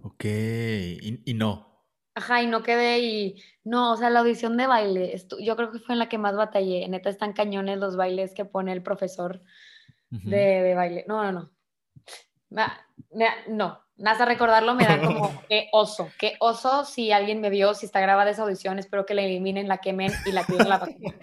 Ok, 0.02 0.24
y, 0.24 1.34
no. 1.34 1.66
Ajá, 2.14 2.42
y 2.42 2.46
no 2.46 2.62
quedé 2.62 3.00
y 3.00 3.42
no, 3.64 3.92
o 3.92 3.96
sea, 3.96 4.10
la 4.10 4.20
audición 4.20 4.56
de 4.56 4.66
baile, 4.66 5.16
yo 5.40 5.56
creo 5.56 5.72
que 5.72 5.78
fue 5.78 5.94
en 5.94 5.98
la 5.98 6.08
que 6.08 6.18
más 6.18 6.36
batallé. 6.36 6.86
Neta, 6.88 7.10
están 7.10 7.32
cañones 7.32 7.78
los 7.78 7.96
bailes 7.96 8.34
que 8.34 8.44
pone 8.44 8.72
el 8.72 8.82
profesor 8.82 9.40
de, 10.10 10.36
de, 10.36 10.74
baile. 10.74 11.04
No, 11.08 11.22
no, 11.24 11.32
no. 11.32 11.53
No, 13.48 13.84
Nada 13.96 14.24
a 14.24 14.26
recordarlo 14.26 14.74
me 14.74 14.86
da 14.86 15.00
como 15.00 15.42
qué 15.48 15.68
oso, 15.72 16.08
qué 16.18 16.34
oso 16.40 16.84
si 16.84 17.12
alguien 17.12 17.40
me 17.40 17.48
vio, 17.48 17.74
si 17.74 17.86
está 17.86 18.00
grabada 18.00 18.30
esa 18.30 18.42
audición, 18.42 18.78
espero 18.78 19.06
que 19.06 19.14
la 19.14 19.22
eliminen, 19.22 19.68
la 19.68 19.78
quemen 19.78 20.12
y 20.26 20.32
la 20.32 20.44
tiren 20.44 20.68
la 20.68 20.80
página. 20.80 21.14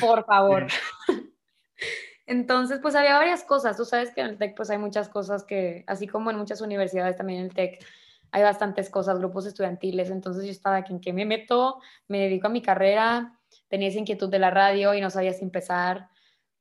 Por 0.00 0.24
favor. 0.24 0.68
Entonces, 2.26 2.78
pues 2.80 2.94
había 2.94 3.18
varias 3.18 3.44
cosas. 3.44 3.76
Tú 3.76 3.84
sabes 3.84 4.10
que 4.14 4.22
en 4.22 4.28
el 4.28 4.38
TEC 4.38 4.56
pues 4.56 4.70
hay 4.70 4.78
muchas 4.78 5.10
cosas 5.10 5.44
que, 5.44 5.84
así 5.86 6.06
como 6.06 6.30
en 6.30 6.38
muchas 6.38 6.62
universidades 6.62 7.16
también 7.16 7.40
en 7.40 7.46
el 7.46 7.54
TEC, 7.54 7.84
hay 8.30 8.42
bastantes 8.42 8.88
cosas, 8.88 9.18
grupos 9.18 9.44
estudiantiles. 9.44 10.08
Entonces 10.08 10.44
yo 10.44 10.50
estaba 10.50 10.76
aquí 10.76 10.94
en 10.94 11.00
que 11.00 11.12
me 11.12 11.26
meto, 11.26 11.80
me 12.08 12.20
dedico 12.20 12.46
a 12.46 12.50
mi 12.50 12.62
carrera, 12.62 13.38
tenía 13.68 13.88
esa 13.88 13.98
inquietud 13.98 14.30
de 14.30 14.38
la 14.38 14.50
radio 14.50 14.94
y 14.94 15.02
no 15.02 15.10
sabía 15.10 15.34
si 15.34 15.44
empezar. 15.44 16.08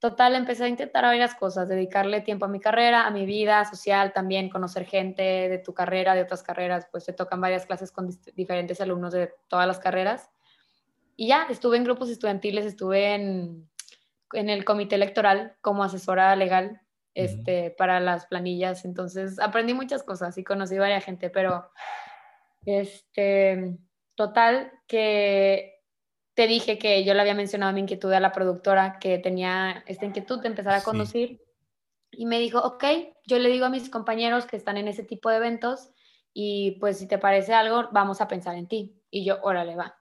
Total, 0.02 0.34
empecé 0.34 0.64
a 0.64 0.68
intentar 0.68 1.04
varias 1.04 1.36
cosas, 1.36 1.70
dedicarle 1.70 2.22
tiempo 2.22 2.46
a 2.46 2.48
mi 2.48 2.60
carrera, 2.60 3.06
a 3.06 3.12
mi 3.12 3.28
vida 3.28 3.64
social 3.66 4.14
también, 4.14 4.50
conocer 4.50 4.86
gente 4.86 5.22
de 5.22 5.60
tu 5.60 5.76
carrera, 5.76 6.16
de 6.16 6.24
otras 6.24 6.42
carreras, 6.42 6.88
pues 6.92 7.06
te 7.06 7.14
tocan 7.14 7.40
varias 7.40 7.68
clases 7.68 7.92
con 7.92 8.10
diferentes 8.36 8.82
alumnos 8.82 9.14
de 9.14 9.32
todas 9.48 9.68
las 9.68 9.78
carreras. 9.78 10.32
Y 11.16 11.28
ya, 11.28 11.46
estuve 11.52 11.78
en 11.78 11.84
grupos 11.84 12.10
estudiantiles, 12.10 12.66
estuve 12.66 13.14
en, 13.14 13.70
en 14.34 14.50
el 14.50 14.66
comité 14.66 14.96
electoral 14.96 15.56
como 15.62 15.84
asesora 15.84 16.36
legal 16.36 16.82
este, 17.14 17.70
para 17.70 18.00
las 18.00 18.26
planillas, 18.26 18.86
entonces 18.86 19.38
aprendí 19.38 19.76
muchas 19.76 20.02
cosas 20.02 20.36
y 20.36 20.44
conocí 20.44 20.80
varias 20.80 21.06
gente, 21.06 21.30
pero 21.30 21.70
este, 22.66 23.78
Total, 24.22 24.72
que 24.88 25.71
te 26.42 26.48
dije 26.48 26.80
que 26.80 27.04
yo 27.04 27.14
le 27.14 27.22
había 27.22 27.36
mencionado 27.36 27.72
mi 27.72 27.82
inquietud 27.82 28.12
a 28.14 28.20
la 28.20 28.32
productora, 28.32 28.98
que 29.00 29.20
tenía 29.20 29.84
esta 29.86 30.08
inquietud 30.08 30.42
de 30.42 30.48
empezar 30.48 30.74
a 30.74 30.82
conducir. 30.82 31.40
Y 32.10 32.26
me 32.26 32.40
dijo, 32.40 32.58
ok, 32.58 32.84
yo 33.28 33.38
le 33.38 33.48
digo 33.50 33.66
a 33.66 33.70
mis 33.70 33.92
compañeros 33.92 34.48
que 34.48 34.58
están 34.58 34.76
en 34.78 34.88
ese 34.88 35.04
tipo 35.04 35.30
de 35.30 35.38
eventos 35.38 35.92
y 36.34 36.80
pues 36.80 36.98
si 36.98 37.08
te 37.08 37.20
parece 37.20 37.54
algo, 37.54 37.90
vamos 37.92 38.22
a 38.22 38.28
pensar 38.28 38.56
en 38.56 38.68
ti. 38.68 39.00
Y 39.12 39.24
yo, 39.24 39.38
órale, 39.44 39.76
va. 39.76 40.00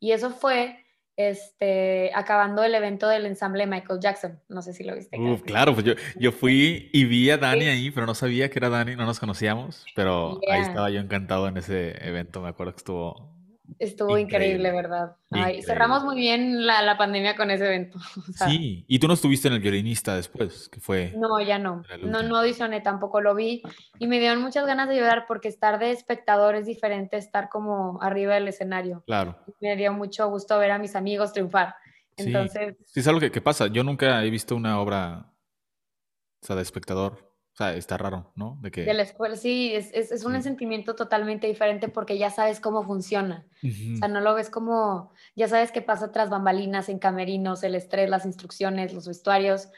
Y 0.00 0.12
eso 0.12 0.30
fue 0.30 0.78
este, 1.16 2.10
acabando 2.14 2.64
el 2.64 2.74
evento 2.74 3.06
del 3.06 3.26
ensamble 3.26 3.66
Michael 3.66 4.00
Jackson. 4.00 4.40
No 4.48 4.62
sé 4.62 4.72
si 4.72 4.84
lo 4.84 4.94
viste. 4.94 5.18
claro, 5.44 5.74
pues 5.74 5.84
yo, 5.84 5.92
yo 6.16 6.32
fui 6.32 6.88
y 6.94 7.04
vi 7.04 7.28
a 7.28 7.36
Dani 7.36 7.66
ahí, 7.66 7.90
pero 7.90 8.06
no 8.06 8.14
sabía 8.14 8.48
que 8.48 8.58
era 8.58 8.70
Dani, 8.70 8.96
no 8.96 9.04
nos 9.04 9.20
conocíamos, 9.20 9.84
pero 9.94 10.40
ahí 10.50 10.62
estaba 10.62 10.88
yo 10.88 11.00
encantado 11.00 11.46
en 11.46 11.58
ese 11.58 11.90
evento, 12.08 12.40
me 12.40 12.48
acuerdo 12.48 12.72
que 12.72 12.78
estuvo 12.78 13.33
Estuvo 13.78 14.18
increíble, 14.18 14.70
¿verdad? 14.70 15.16
cerramos 15.64 16.04
muy 16.04 16.16
bien 16.16 16.66
la, 16.66 16.82
la, 16.82 16.96
pandemia 16.96 17.34
con 17.34 17.50
ese 17.50 17.66
evento. 17.66 17.98
sí, 18.46 18.84
y 18.86 18.98
tú 18.98 19.08
no 19.08 19.14
estuviste 19.14 19.48
en 19.48 19.54
el 19.54 19.60
violinista 19.60 20.14
después, 20.14 20.68
que 20.68 20.80
fue... 20.80 21.12
No, 21.16 21.40
ya 21.40 21.58
no. 21.58 21.82
No, 22.02 22.22
no 22.22 22.36
audicioné, 22.36 22.80
tampoco 22.80 23.20
lo 23.20 23.34
vi. 23.34 23.62
Y 23.98 24.06
me 24.06 24.20
dieron 24.20 24.40
muchas 24.40 24.66
ganas 24.66 24.88
de 24.88 24.96
ayudar 24.96 25.24
porque 25.26 25.48
estar 25.48 25.78
de 25.78 25.90
espectador 25.90 26.54
es 26.54 26.66
diferente 26.66 27.16
estar 27.16 27.48
como 27.48 28.00
arriba 28.02 28.34
del 28.34 28.48
escenario. 28.48 29.02
Claro. 29.06 29.38
Me 29.60 29.76
dio 29.76 29.92
mucho 29.92 30.28
gusto 30.28 30.58
ver 30.58 30.70
a 30.70 30.78
mis 30.78 30.94
amigos 30.94 31.32
triunfar. 31.32 31.74
Entonces... 32.16 32.76
Sí, 32.86 33.00
es 33.00 33.08
algo 33.08 33.20
que, 33.20 33.32
que 33.32 33.40
pasa. 33.40 33.66
Yo 33.66 33.82
nunca 33.82 34.22
he 34.24 34.30
visto 34.30 34.54
una 34.54 34.78
obra, 34.80 35.32
o 36.42 36.46
sea, 36.46 36.56
de 36.56 36.62
espectador 36.62 37.33
o 37.54 37.56
sea, 37.56 37.72
está 37.76 37.96
raro, 37.96 38.32
¿no? 38.34 38.58
De, 38.62 38.72
que... 38.72 38.82
de 38.82 38.94
la 38.94 39.04
escuela, 39.04 39.36
sí, 39.36 39.72
es, 39.76 39.92
es, 39.94 40.10
es 40.10 40.24
un 40.24 40.42
sentimiento 40.42 40.96
totalmente 40.96 41.46
diferente 41.46 41.88
porque 41.88 42.18
ya 42.18 42.30
sabes 42.30 42.58
cómo 42.58 42.82
funciona. 42.82 43.46
O 43.62 43.96
sea, 43.96 44.08
no 44.08 44.20
lo 44.20 44.34
ves 44.34 44.50
como, 44.50 45.12
ya 45.36 45.46
sabes 45.46 45.70
qué 45.70 45.80
pasa 45.80 46.10
tras 46.10 46.30
bambalinas, 46.30 46.88
en 46.88 46.98
camerinos, 46.98 47.62
el 47.62 47.76
estrés, 47.76 48.10
las 48.10 48.26
instrucciones, 48.26 48.92
los 48.92 49.06
vestuarios, 49.06 49.68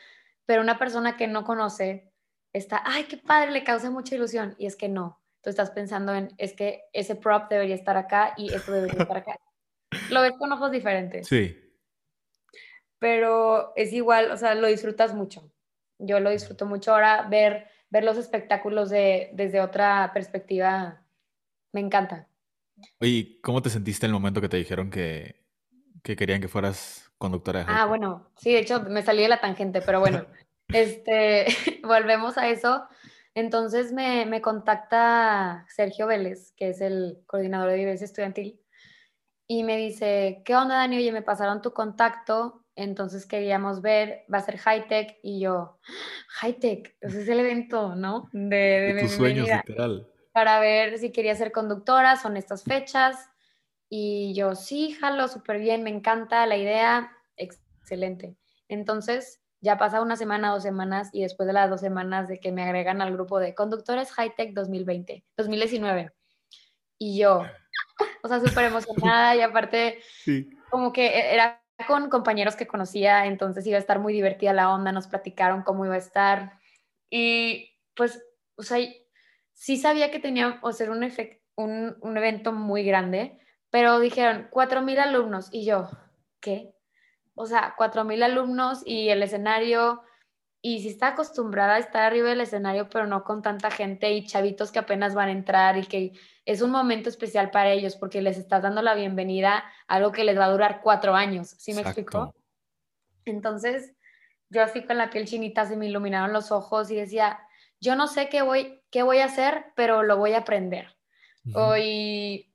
pero 0.47 0.63
una 0.63 0.79
persona 0.79 1.19
que 1.19 1.27
no 1.27 1.45
conoce 1.45 2.11
está, 2.55 2.83
ay, 2.87 3.05
qué 3.05 3.19
padre, 3.19 3.51
le 3.51 3.63
causa 3.63 3.91
mucha 3.91 4.15
ilusión. 4.15 4.55
Y 4.59 4.65
es 4.65 4.75
que 4.75 4.89
no, 4.89 5.21
tú 5.43 5.51
estás 5.51 5.71
pensando 5.71 6.15
en, 6.15 6.33
es 6.39 6.55
que 6.55 6.85
ese 6.95 7.15
prop 7.15 7.51
debería 7.51 7.75
estar 7.75 7.99
acá 7.99 8.33
y 8.39 8.55
esto 8.55 8.73
debería 8.73 9.03
estar 9.03 9.19
acá. 9.19 9.37
Lo 10.09 10.23
ves 10.23 10.33
con 10.39 10.51
ojos 10.51 10.71
diferentes. 10.71 11.29
Sí. 11.29 11.59
Pero 12.99 13.75
es 13.77 13.93
igual, 13.93 14.31
o 14.31 14.37
sea, 14.39 14.55
lo 14.55 14.67
disfrutas 14.67 15.13
mucho 15.13 15.53
yo 15.99 16.21
lo 16.21 16.31
disfruto 16.31 16.67
mucho 16.67 16.93
ahora, 16.93 17.27
ver, 17.29 17.69
ver 17.91 18.05
los 18.05 18.17
espectáculos 18.17 18.91
de, 18.91 19.31
desde 19.33 19.61
otra 19.61 20.11
perspectiva, 20.13 21.03
me 21.73 21.81
encanta. 21.81 22.29
Oye, 23.01 23.39
¿cómo 23.43 23.63
te 23.63 23.71
sentiste 23.71 24.07
en 24.07 24.11
el 24.11 24.15
momento 24.15 24.41
que 24.41 24.49
te 24.49 24.57
dijeron 24.57 24.91
que, 24.91 25.45
que 26.03 26.17
querían 26.17 26.41
que 26.41 26.49
fueras 26.49 27.11
conductora 27.19 27.61
de 27.61 27.67
Ah, 27.69 27.87
bueno, 27.87 28.31
sí, 28.37 28.53
de 28.53 28.61
hecho 28.61 28.83
me 28.83 29.03
salí 29.03 29.23
de 29.23 29.29
la 29.29 29.41
tangente, 29.41 29.81
pero 29.81 30.01
bueno, 30.01 30.27
este, 30.69 31.47
volvemos 31.83 32.39
a 32.39 32.49
eso. 32.49 32.87
Entonces 33.35 33.93
me, 33.93 34.25
me, 34.27 34.41
contacta 34.41 35.67
Sergio 35.69 36.07
Vélez, 36.07 36.53
que 36.57 36.71
es 36.71 36.81
el 36.81 37.23
coordinador 37.27 37.71
de 37.71 37.77
vivencia 37.77 38.07
estudiantil, 38.07 38.61
y 39.47 39.63
me 39.63 39.77
dice, 39.77 40.43
¿qué 40.45 40.57
onda, 40.57 40.77
Dani? 40.77 40.97
Oye, 40.97 41.13
me 41.13 41.23
pasaron 41.23 41.63
tu 41.63 41.73
contacto 41.73 42.66
entonces 42.77 43.27
queríamos 43.27 43.81
ver, 43.81 44.25
va 44.33 44.39
a 44.39 44.43
ser 44.43 44.59
high 44.59 44.87
tech 44.87 45.19
y 45.23 45.41
yo, 45.41 45.79
high 46.29 46.59
tech, 46.59 46.95
ese 47.01 47.23
es 47.23 47.29
el 47.29 47.41
evento, 47.41 47.97
¿no? 47.97 48.29
De, 48.33 48.95
de, 48.95 49.01
tus 49.01 49.13
sueños, 49.13 49.49
literal. 49.49 50.07
Para 50.33 50.61
ver 50.61 50.99
si 50.99 51.11
quería 51.11 51.35
ser 51.35 51.51
conductora, 51.51 52.17
son 52.17 52.37
estas 52.37 52.63
fechas. 52.63 53.17
Y 53.89 54.35
yo, 54.35 54.55
sí, 54.55 54.93
jalo, 54.93 55.29
súper 55.29 55.59
bien, 55.59 55.83
me 55.83 55.91
encanta 55.91 56.45
la 56.47 56.57
idea, 56.59 57.17
excelente. 57.37 58.37
Entonces, 58.69 59.41
ya 59.61 59.79
pasa 59.79 60.03
una 60.03 60.17
semana, 60.17 60.51
dos 60.51 60.63
semanas, 60.63 61.09
y 61.13 61.23
después 61.23 61.47
de 61.47 61.55
las 61.55 61.71
dos 61.71 61.81
semanas 61.81 62.29
de 62.29 62.39
que 62.41 62.53
me 62.53 62.63
agregan 62.63 63.01
al 63.01 63.13
grupo 63.13 63.39
de 63.39 63.55
conductores 63.55 64.13
High 64.13 64.35
Tech 64.37 64.53
2020, 64.53 65.25
2019. 65.37 66.13
Y 66.99 67.19
yo, 67.19 67.43
o 68.23 68.29
sea, 68.29 68.41
súper 68.41 68.67
emocionada, 68.67 69.35
y 69.35 69.41
aparte, 69.41 70.01
como 70.71 70.93
que 70.93 71.07
e-, 71.07 71.35
era 71.35 71.63
con 71.87 72.09
compañeros 72.09 72.57
que 72.57 72.67
conocía, 72.67 73.27
entonces 73.27 73.67
iba 73.67 73.77
a 73.77 73.81
estar 73.81 73.99
muy 73.99 74.13
divertida 74.13 74.53
la 74.53 74.73
onda, 74.73 74.93
nos 74.93 75.09
platicaron 75.09 75.63
cómo 75.63 75.85
iba 75.85 75.95
a 75.95 75.99
estar 75.99 76.59
y 77.11 77.71
pues, 77.95 78.23
o 78.57 78.63
sea, 78.63 78.79
sí 79.53 79.77
sabía 79.77 80.11
que 80.11 80.19
tenía 80.19 80.59
o 80.63 80.73
ser 80.73 80.91
un, 80.91 81.09
un, 81.57 81.97
un 82.01 82.17
evento 82.17 82.53
muy 82.53 82.85
grande, 82.85 83.39
pero 83.71 84.01
dijeron 84.01 84.49
4.000 84.51 84.99
alumnos 84.99 85.49
y 85.53 85.65
yo, 85.65 85.91
¿qué? 86.41 86.75
O 87.35 87.47
sea, 87.47 87.75
4.000 87.77 88.23
alumnos 88.23 88.83
y 88.85 89.11
el 89.11 89.23
escenario, 89.23 90.03
y 90.63 90.81
si 90.81 90.89
está 90.89 91.09
acostumbrada 91.09 91.75
a 91.75 91.79
estar 91.79 92.03
arriba 92.03 92.29
del 92.29 92.41
escenario, 92.41 92.89
pero 92.89 93.07
no 93.07 93.25
con 93.25 93.43
tanta 93.43 93.71
gente 93.71 94.13
y 94.13 94.27
chavitos 94.27 94.73
que 94.73 94.79
apenas 94.79 95.15
van 95.15 95.29
a 95.29 95.33
entrar 95.33 95.77
y 95.77 95.87
que 95.87 96.13
es 96.45 96.63
un 96.63 96.71
momento 96.71 97.09
especial 97.09 97.51
para 97.51 97.71
ellos 97.71 97.97
porque 97.97 98.23
les 98.23 98.39
estás 98.39 98.63
dando 98.63 98.83
la 98.83 98.95
bienvenida 98.95 99.65
a 99.87 99.95
algo 99.95 100.13
que 100.13 100.25
les 100.25 100.39
va 100.39 100.47
a 100.47 100.51
durar 100.51 100.81
cuatro 100.83 101.15
años. 101.15 101.51
¿Sí 101.59 101.73
me 101.73 101.83
explico? 101.83 102.35
Entonces, 103.25 103.95
yo 104.49 104.63
así 104.63 104.85
con 104.85 104.97
la 104.97 105.11
piel 105.11 105.27
chinita 105.27 105.67
se 105.67 105.77
me 105.77 105.87
iluminaron 105.87 106.33
los 106.33 106.51
ojos 106.51 106.91
y 106.91 106.97
decía, 106.97 107.39
yo 107.81 107.97
no 107.97 108.07
sé 108.07 108.29
qué 108.29 108.43
voy, 108.43 108.81
qué 108.91 109.03
voy 109.03 109.19
a 109.19 109.27
hacer, 109.27 109.67
pero 109.75 110.03
lo 110.03 110.17
voy 110.17 110.33
a 110.33 110.39
aprender. 110.39 110.97
Hoy 111.55 112.53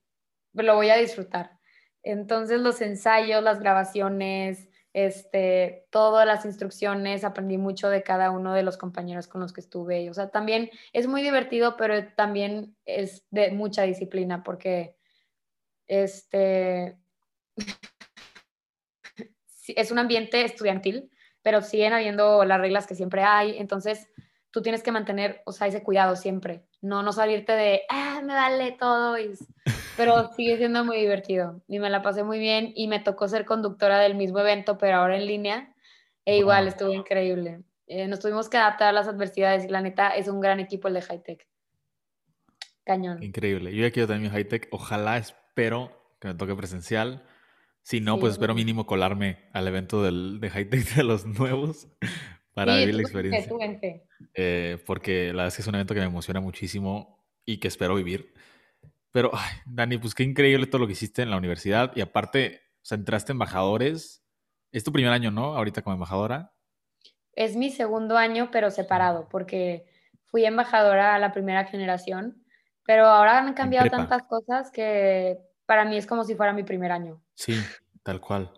lo 0.52 0.74
voy 0.74 0.90
a 0.90 0.96
disfrutar. 0.96 1.58
Entonces 2.02 2.60
los 2.60 2.80
ensayos, 2.82 3.42
las 3.42 3.60
grabaciones, 3.60 4.68
este, 4.92 5.86
todas 5.90 6.26
las 6.26 6.44
instrucciones, 6.44 7.24
aprendí 7.24 7.56
mucho 7.56 7.88
de 7.88 8.02
cada 8.02 8.30
uno 8.30 8.52
de 8.52 8.62
los 8.62 8.76
compañeros 8.76 9.26
con 9.26 9.40
los 9.40 9.52
que 9.52 9.60
estuve. 9.60 10.10
O 10.10 10.14
sea, 10.14 10.30
también 10.30 10.70
es 10.92 11.06
muy 11.06 11.22
divertido, 11.22 11.76
pero 11.76 12.06
también 12.14 12.76
es 12.84 13.24
de 13.30 13.50
mucha 13.52 13.82
disciplina 13.82 14.42
porque 14.42 14.96
este, 15.86 16.98
es 19.68 19.90
un 19.90 19.98
ambiente 19.98 20.44
estudiantil, 20.44 21.10
pero 21.42 21.62
siguen 21.62 21.92
habiendo 21.92 22.44
las 22.44 22.60
reglas 22.60 22.86
que 22.86 22.94
siempre 22.94 23.22
hay. 23.22 23.58
Entonces, 23.58 24.08
tú 24.50 24.62
tienes 24.62 24.82
que 24.82 24.92
mantener, 24.92 25.42
o 25.46 25.52
sea, 25.52 25.66
ese 25.66 25.82
cuidado 25.82 26.16
siempre. 26.16 26.66
No, 26.82 27.02
no 27.02 27.12
salirte 27.12 27.52
de, 27.52 27.82
ah, 27.88 28.20
me 28.22 28.34
vale 28.34 28.72
todo. 28.72 29.18
Y 29.18 29.32
pero 30.04 30.32
sigue 30.34 30.56
siendo 30.56 30.84
muy 30.84 30.98
divertido 30.98 31.62
y 31.68 31.78
me 31.78 31.90
la 31.90 32.02
pasé 32.02 32.24
muy 32.24 32.38
bien 32.38 32.72
y 32.74 32.88
me 32.88 33.00
tocó 33.00 33.28
ser 33.28 33.44
conductora 33.44 33.98
del 34.00 34.14
mismo 34.14 34.40
evento, 34.40 34.78
pero 34.78 34.96
ahora 34.96 35.16
en 35.16 35.26
línea. 35.26 35.74
E 36.24 36.38
igual 36.38 36.68
estuvo 36.68 36.92
increíble. 36.92 37.62
Eh, 37.86 38.06
nos 38.06 38.20
tuvimos 38.20 38.48
que 38.48 38.56
adaptar 38.56 38.88
a 38.88 38.92
las 38.92 39.08
adversidades 39.08 39.64
y 39.64 39.68
la 39.68 39.80
neta 39.80 40.10
es 40.10 40.28
un 40.28 40.40
gran 40.40 40.60
equipo 40.60 40.88
el 40.88 40.94
de 40.94 41.02
Hightech. 41.02 41.46
Cañón. 42.84 43.22
Increíble. 43.22 43.74
Yo 43.74 43.82
ya 43.82 43.90
quiero 43.90 44.08
también 44.08 44.32
Hightech. 44.32 44.68
Ojalá 44.70 45.18
espero 45.18 45.90
que 46.20 46.28
me 46.28 46.34
toque 46.34 46.54
presencial. 46.54 47.22
Si 47.82 48.00
no, 48.00 48.18
pues 48.18 48.34
espero 48.34 48.54
mínimo 48.54 48.86
colarme 48.86 49.38
al 49.52 49.66
evento 49.66 50.02
del, 50.02 50.38
de 50.40 50.50
Hightech 50.50 50.94
de 50.94 51.04
los 51.04 51.26
nuevos 51.26 51.88
para 52.54 52.76
vivir 52.76 52.94
la 52.94 53.02
experiencia. 53.02 53.52
Eh, 54.34 54.78
porque 54.86 55.28
la 55.28 55.44
verdad 55.44 55.48
es 55.48 55.56
que 55.56 55.62
es 55.62 55.68
un 55.68 55.74
evento 55.74 55.94
que 55.94 56.00
me 56.00 56.06
emociona 56.06 56.40
muchísimo 56.40 57.24
y 57.44 57.58
que 57.58 57.68
espero 57.68 57.96
vivir. 57.96 58.32
Pero, 59.12 59.30
ay, 59.34 59.58
Dani, 59.66 59.98
pues 59.98 60.14
qué 60.14 60.22
increíble 60.22 60.66
todo 60.66 60.80
lo 60.80 60.86
que 60.86 60.94
hiciste 60.94 61.22
en 61.22 61.30
la 61.30 61.36
universidad. 61.36 61.92
Y 61.94 62.00
aparte, 62.00 62.62
o 62.76 62.84
sea, 62.84 62.96
entraste 62.96 63.32
embajadores. 63.32 64.24
Es 64.72 64.84
tu 64.84 64.92
primer 64.92 65.12
año, 65.12 65.30
¿no? 65.30 65.54
Ahorita 65.54 65.82
como 65.82 65.94
embajadora. 65.94 66.54
Es 67.34 67.56
mi 67.56 67.70
segundo 67.70 68.16
año, 68.16 68.50
pero 68.50 68.70
separado, 68.70 69.28
porque 69.30 69.84
fui 70.26 70.44
embajadora 70.44 71.14
a 71.14 71.18
la 71.18 71.32
primera 71.32 71.66
generación, 71.66 72.42
pero 72.84 73.06
ahora 73.06 73.38
han 73.38 73.52
cambiado 73.54 73.88
tantas 73.90 74.22
cosas 74.22 74.70
que 74.70 75.38
para 75.66 75.84
mí 75.84 75.96
es 75.96 76.06
como 76.06 76.24
si 76.24 76.34
fuera 76.34 76.52
mi 76.52 76.62
primer 76.62 76.90
año. 76.90 77.22
Sí, 77.34 77.54
tal 78.02 78.20
cual. 78.20 78.50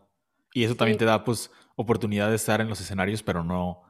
Y 0.53 0.65
eso 0.65 0.77
también 0.77 0.99
te 0.99 1.05
da, 1.05 1.25
pues, 1.25 1.51
oportunidad 1.77 2.31
de 2.31 2.37
estar 2.37 2.61
en 2.61 2.69
los 2.69 2.81
escenarios, 2.81 3.23
pero 3.23 3.43
no 3.43 3.83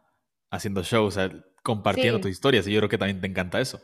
haciendo 0.50 0.82
shows, 0.82 1.16
o 1.16 1.20
sea, 1.20 1.30
compartiendo 1.62 2.20
tus 2.20 2.30
historias. 2.30 2.66
Y 2.66 2.72
yo 2.72 2.80
creo 2.80 2.88
que 2.88 2.98
también 2.98 3.20
te 3.20 3.26
encanta 3.26 3.60
eso. 3.60 3.80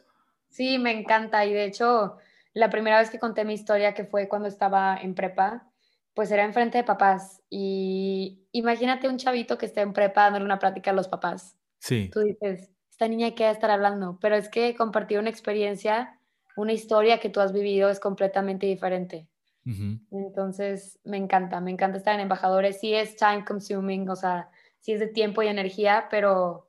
Sí, 0.49 0.79
me 0.79 0.93
encanta. 0.93 1.45
Y 1.45 1.53
de 1.53 1.65
hecho, 1.65 2.17
la 2.55 2.71
primera 2.71 2.99
vez 2.99 3.11
que 3.11 3.19
conté 3.19 3.45
mi 3.45 3.55
historia, 3.55 3.95
que 3.95 4.05
fue 4.05 4.29
cuando 4.29 4.49
estaba 4.49 4.97
en 4.97 5.15
prepa, 5.15 5.71
pues 6.15 6.31
era 6.31 6.45
enfrente 6.45 6.79
de 6.79 6.85
papás. 6.85 7.43
Y 7.49 8.47
imagínate 8.53 9.09
un 9.09 9.17
chavito 9.17 9.59
que 9.59 9.67
esté 9.67 9.81
en 9.81 9.93
prepa 9.93 10.25
dándole 10.25 10.45
una 10.45 10.59
plática 10.59 10.91
a 10.91 10.95
los 10.95 11.09
papás. 11.09 11.57
Sí. 11.79 12.11
Tú 12.13 12.21
dices, 12.21 12.71
esta 12.91 13.09
niña 13.09 13.35
qué 13.35 13.45
va 13.45 13.51
a 13.51 13.53
estar 13.53 13.71
hablando, 13.71 14.19
pero 14.21 14.37
es 14.37 14.49
que 14.49 14.75
compartir 14.75 15.19
una 15.19 15.31
experiencia, 15.31 16.21
una 16.57 16.73
historia 16.73 17.21
que 17.21 17.31
tú 17.31 17.41
has 17.41 17.53
vivido 17.53 17.89
es 17.89 18.01
completamente 18.01 18.67
diferente. 18.67 19.29
Entonces, 20.11 20.99
me 21.05 21.17
encanta, 21.17 21.61
me 21.61 21.71
encanta 21.71 21.99
estar 21.99 22.15
en 22.15 22.21
embajadores. 22.21 22.81
Sí 22.81 22.93
es 22.93 23.15
time 23.15 23.45
consuming, 23.45 24.09
o 24.09 24.17
sea, 24.17 24.51
sí 24.81 24.93
es 24.93 25.01
de 25.01 25.07
tiempo 25.07 25.43
y 25.43 25.49
energía, 25.49 26.09
pero 26.11 26.69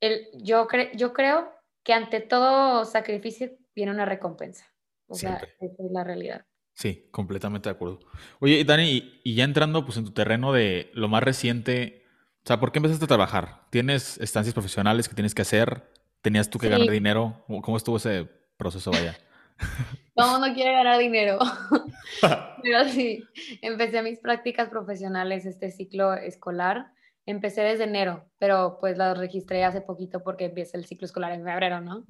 el, 0.00 0.26
yo, 0.34 0.66
yo 0.94 1.12
creo 1.12 1.52
que 1.84 1.92
ante 1.92 2.20
todo 2.20 2.84
sacrificio 2.84 3.52
viene 3.74 3.92
una 3.92 4.06
recompensa. 4.06 4.69
O 5.10 5.14
sea, 5.14 5.36
esa 5.60 5.82
es 5.84 5.90
la 5.90 6.04
realidad. 6.04 6.46
Sí, 6.72 7.08
completamente 7.10 7.68
de 7.68 7.74
acuerdo. 7.74 7.98
Oye, 8.38 8.64
Dani, 8.64 9.20
y, 9.22 9.34
ya 9.34 9.44
entrando 9.44 9.84
pues 9.84 9.98
en 9.98 10.04
tu 10.04 10.12
terreno 10.12 10.52
de 10.52 10.90
lo 10.94 11.08
más 11.08 11.22
reciente, 11.22 12.04
o 12.42 12.46
sea, 12.46 12.60
¿por 12.60 12.72
qué 12.72 12.78
empezaste 12.78 13.04
a 13.04 13.08
trabajar? 13.08 13.66
¿Tienes 13.70 14.18
estancias 14.18 14.54
profesionales 14.54 15.08
que 15.08 15.14
tienes 15.14 15.34
que 15.34 15.42
hacer? 15.42 15.82
¿Tenías 16.22 16.48
tú 16.48 16.58
que 16.58 16.68
ganar 16.68 16.88
dinero? 16.88 17.44
¿Cómo 17.62 17.76
estuvo 17.76 17.96
ese 17.96 18.28
proceso, 18.56 18.92
vaya? 18.92 19.16
Todo 20.14 20.38
mundo 20.38 20.54
quiere 20.54 20.72
ganar 20.72 20.98
dinero. 20.98 21.38
Pero 22.62 22.84
sí, 22.84 23.24
empecé 23.62 24.02
mis 24.02 24.18
prácticas 24.18 24.68
profesionales 24.68 25.46
este 25.46 25.70
ciclo 25.70 26.14
escolar. 26.14 26.92
Empecé 27.26 27.60
desde 27.60 27.84
enero, 27.84 28.24
pero 28.38 28.78
pues 28.80 28.96
las 28.96 29.16
registré 29.16 29.62
hace 29.62 29.82
poquito 29.82 30.22
porque 30.22 30.46
empieza 30.46 30.78
el 30.78 30.86
ciclo 30.86 31.04
escolar 31.04 31.30
en 31.32 31.44
febrero, 31.44 31.80
¿no? 31.80 32.04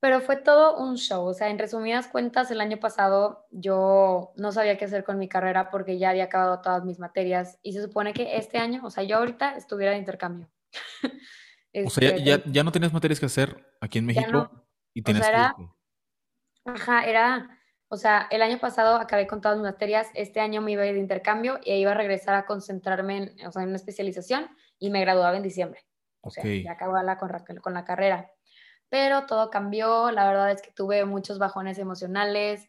Pero 0.00 0.22
fue 0.22 0.36
todo 0.36 0.78
un 0.78 0.96
show. 0.96 1.26
O 1.26 1.34
sea, 1.34 1.50
en 1.50 1.58
resumidas 1.58 2.08
cuentas, 2.08 2.50
el 2.50 2.60
año 2.60 2.78
pasado 2.80 3.46
yo 3.50 4.32
no 4.36 4.50
sabía 4.50 4.78
qué 4.78 4.86
hacer 4.86 5.04
con 5.04 5.18
mi 5.18 5.28
carrera 5.28 5.70
porque 5.70 5.98
ya 5.98 6.10
había 6.10 6.24
acabado 6.24 6.60
todas 6.62 6.84
mis 6.84 6.98
materias 6.98 7.58
y 7.62 7.74
se 7.74 7.82
supone 7.82 8.14
que 8.14 8.36
este 8.36 8.58
año, 8.58 8.80
o 8.82 8.90
sea, 8.90 9.04
yo 9.04 9.18
ahorita 9.18 9.56
estuviera 9.56 9.92
de 9.92 9.98
intercambio. 9.98 10.50
o 11.86 11.90
sea, 11.90 12.16
ya, 12.16 12.34
este, 12.36 12.50
ya, 12.50 12.64
no 12.64 12.72
tenías 12.72 12.94
materias 12.94 13.20
que 13.20 13.26
hacer 13.26 13.74
aquí 13.80 13.98
en 13.98 14.06
México 14.06 14.50
y 14.94 15.02
tienes 15.02 15.26
que... 15.26 15.36
Ajá, 16.64 17.04
era, 17.04 17.58
o 17.88 17.96
sea, 17.96 18.26
el 18.30 18.40
año 18.42 18.58
pasado 18.58 18.96
acabé 18.96 19.26
con 19.26 19.40
todas 19.40 19.58
mis 19.58 19.66
materias, 19.66 20.08
este 20.14 20.40
año 20.40 20.62
me 20.62 20.72
iba 20.72 20.82
a 20.82 20.86
ir 20.86 20.94
de 20.94 21.00
intercambio 21.00 21.58
y 21.64 21.72
iba 21.72 21.90
a 21.90 21.94
regresar 21.94 22.34
a 22.34 22.46
concentrarme 22.46 23.16
en, 23.16 23.46
o 23.46 23.52
sea, 23.52 23.62
en 23.62 23.68
una 23.68 23.76
especialización 23.76 24.48
y 24.78 24.90
me 24.90 25.00
graduaba 25.00 25.36
en 25.36 25.42
diciembre. 25.42 25.80
O 26.22 26.30
sea, 26.30 26.44
ya 26.44 26.72
acababa 26.72 27.02
la, 27.02 27.18
con, 27.18 27.30
con 27.62 27.74
la 27.74 27.84
carrera. 27.84 28.30
Pero 28.90 29.26
todo 29.26 29.50
cambió, 29.50 30.10
la 30.10 30.26
verdad 30.26 30.50
es 30.50 30.62
que 30.62 30.72
tuve 30.72 31.04
muchos 31.06 31.38
bajones 31.38 31.78
emocionales, 31.78 32.68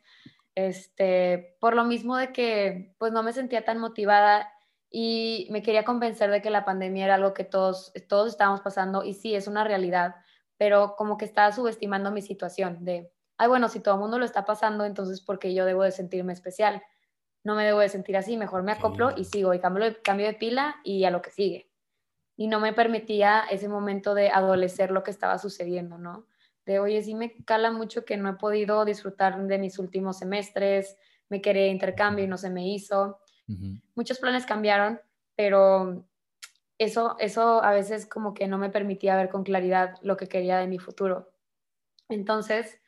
este, 0.55 1.57
por 1.59 1.75
lo 1.75 1.83
mismo 1.83 2.15
de 2.15 2.31
que 2.31 2.95
pues 2.99 3.11
no 3.11 3.23
me 3.23 3.33
sentía 3.33 3.65
tan 3.65 3.79
motivada 3.79 4.49
y 4.89 5.47
me 5.51 5.61
quería 5.61 5.83
convencer 5.83 6.31
de 6.31 6.41
que 6.41 6.49
la 6.49 6.63
pandemia 6.65 7.05
era 7.05 7.15
algo 7.15 7.33
que 7.33 7.43
todos, 7.43 7.91
todos 8.07 8.29
estábamos 8.29 8.61
pasando 8.61 9.03
y 9.03 9.13
sí, 9.13 9.35
es 9.35 9.47
una 9.47 9.63
realidad, 9.63 10.15
pero 10.57 10.95
como 10.95 11.17
que 11.17 11.25
estaba 11.25 11.51
subestimando 11.51 12.11
mi 12.11 12.21
situación 12.21 12.85
de 12.85 13.11
ay, 13.41 13.47
bueno, 13.47 13.69
si 13.69 13.79
todo 13.79 13.95
el 13.95 14.01
mundo 14.01 14.19
lo 14.19 14.25
está 14.25 14.45
pasando, 14.45 14.85
entonces 14.85 15.19
¿por 15.19 15.39
qué 15.39 15.55
yo 15.55 15.65
debo 15.65 15.81
de 15.81 15.91
sentirme 15.91 16.31
especial? 16.31 16.83
No 17.43 17.55
me 17.55 17.65
debo 17.65 17.79
de 17.79 17.89
sentir 17.89 18.15
así, 18.15 18.37
mejor 18.37 18.61
me 18.61 18.71
acoplo 18.71 19.17
y 19.17 19.25
sigo 19.25 19.51
y 19.55 19.59
cambio, 19.59 19.97
cambio 20.03 20.27
de 20.27 20.35
pila 20.35 20.75
y 20.83 21.05
a 21.05 21.09
lo 21.09 21.23
que 21.23 21.31
sigue. 21.31 21.70
Y 22.41 22.47
no 22.47 22.59
me 22.59 22.73
permitía 22.73 23.43
ese 23.51 23.69
momento 23.69 24.15
de 24.15 24.31
adolecer 24.31 24.89
lo 24.89 25.03
que 25.03 25.11
estaba 25.11 25.37
sucediendo, 25.37 25.99
¿no? 25.99 26.25
De, 26.65 26.79
oye, 26.79 27.03
sí 27.03 27.13
me 27.13 27.35
cala 27.45 27.69
mucho 27.69 28.03
que 28.03 28.17
no 28.17 28.27
he 28.29 28.33
podido 28.33 28.83
disfrutar 28.83 29.39
de 29.45 29.59
mis 29.59 29.77
últimos 29.77 30.17
semestres, 30.17 30.97
me 31.29 31.39
quería 31.39 31.67
intercambio 31.67 32.25
y 32.25 32.27
no 32.27 32.39
se 32.39 32.49
me 32.49 32.67
hizo. 32.67 33.19
Muchos 33.93 34.17
planes 34.17 34.47
cambiaron, 34.47 34.99
pero 35.35 36.03
eso, 36.79 37.15
eso 37.19 37.63
a 37.63 37.73
veces 37.73 38.07
como 38.07 38.33
que 38.33 38.47
no 38.47 38.57
me 38.57 38.71
permitía 38.71 39.15
ver 39.15 39.29
con 39.29 39.43
claridad 39.43 39.99
lo 40.01 40.17
que 40.17 40.25
quería 40.25 40.57
de 40.57 40.65
mi 40.65 40.79
futuro. 40.79 41.31
Entonces, 42.09 42.79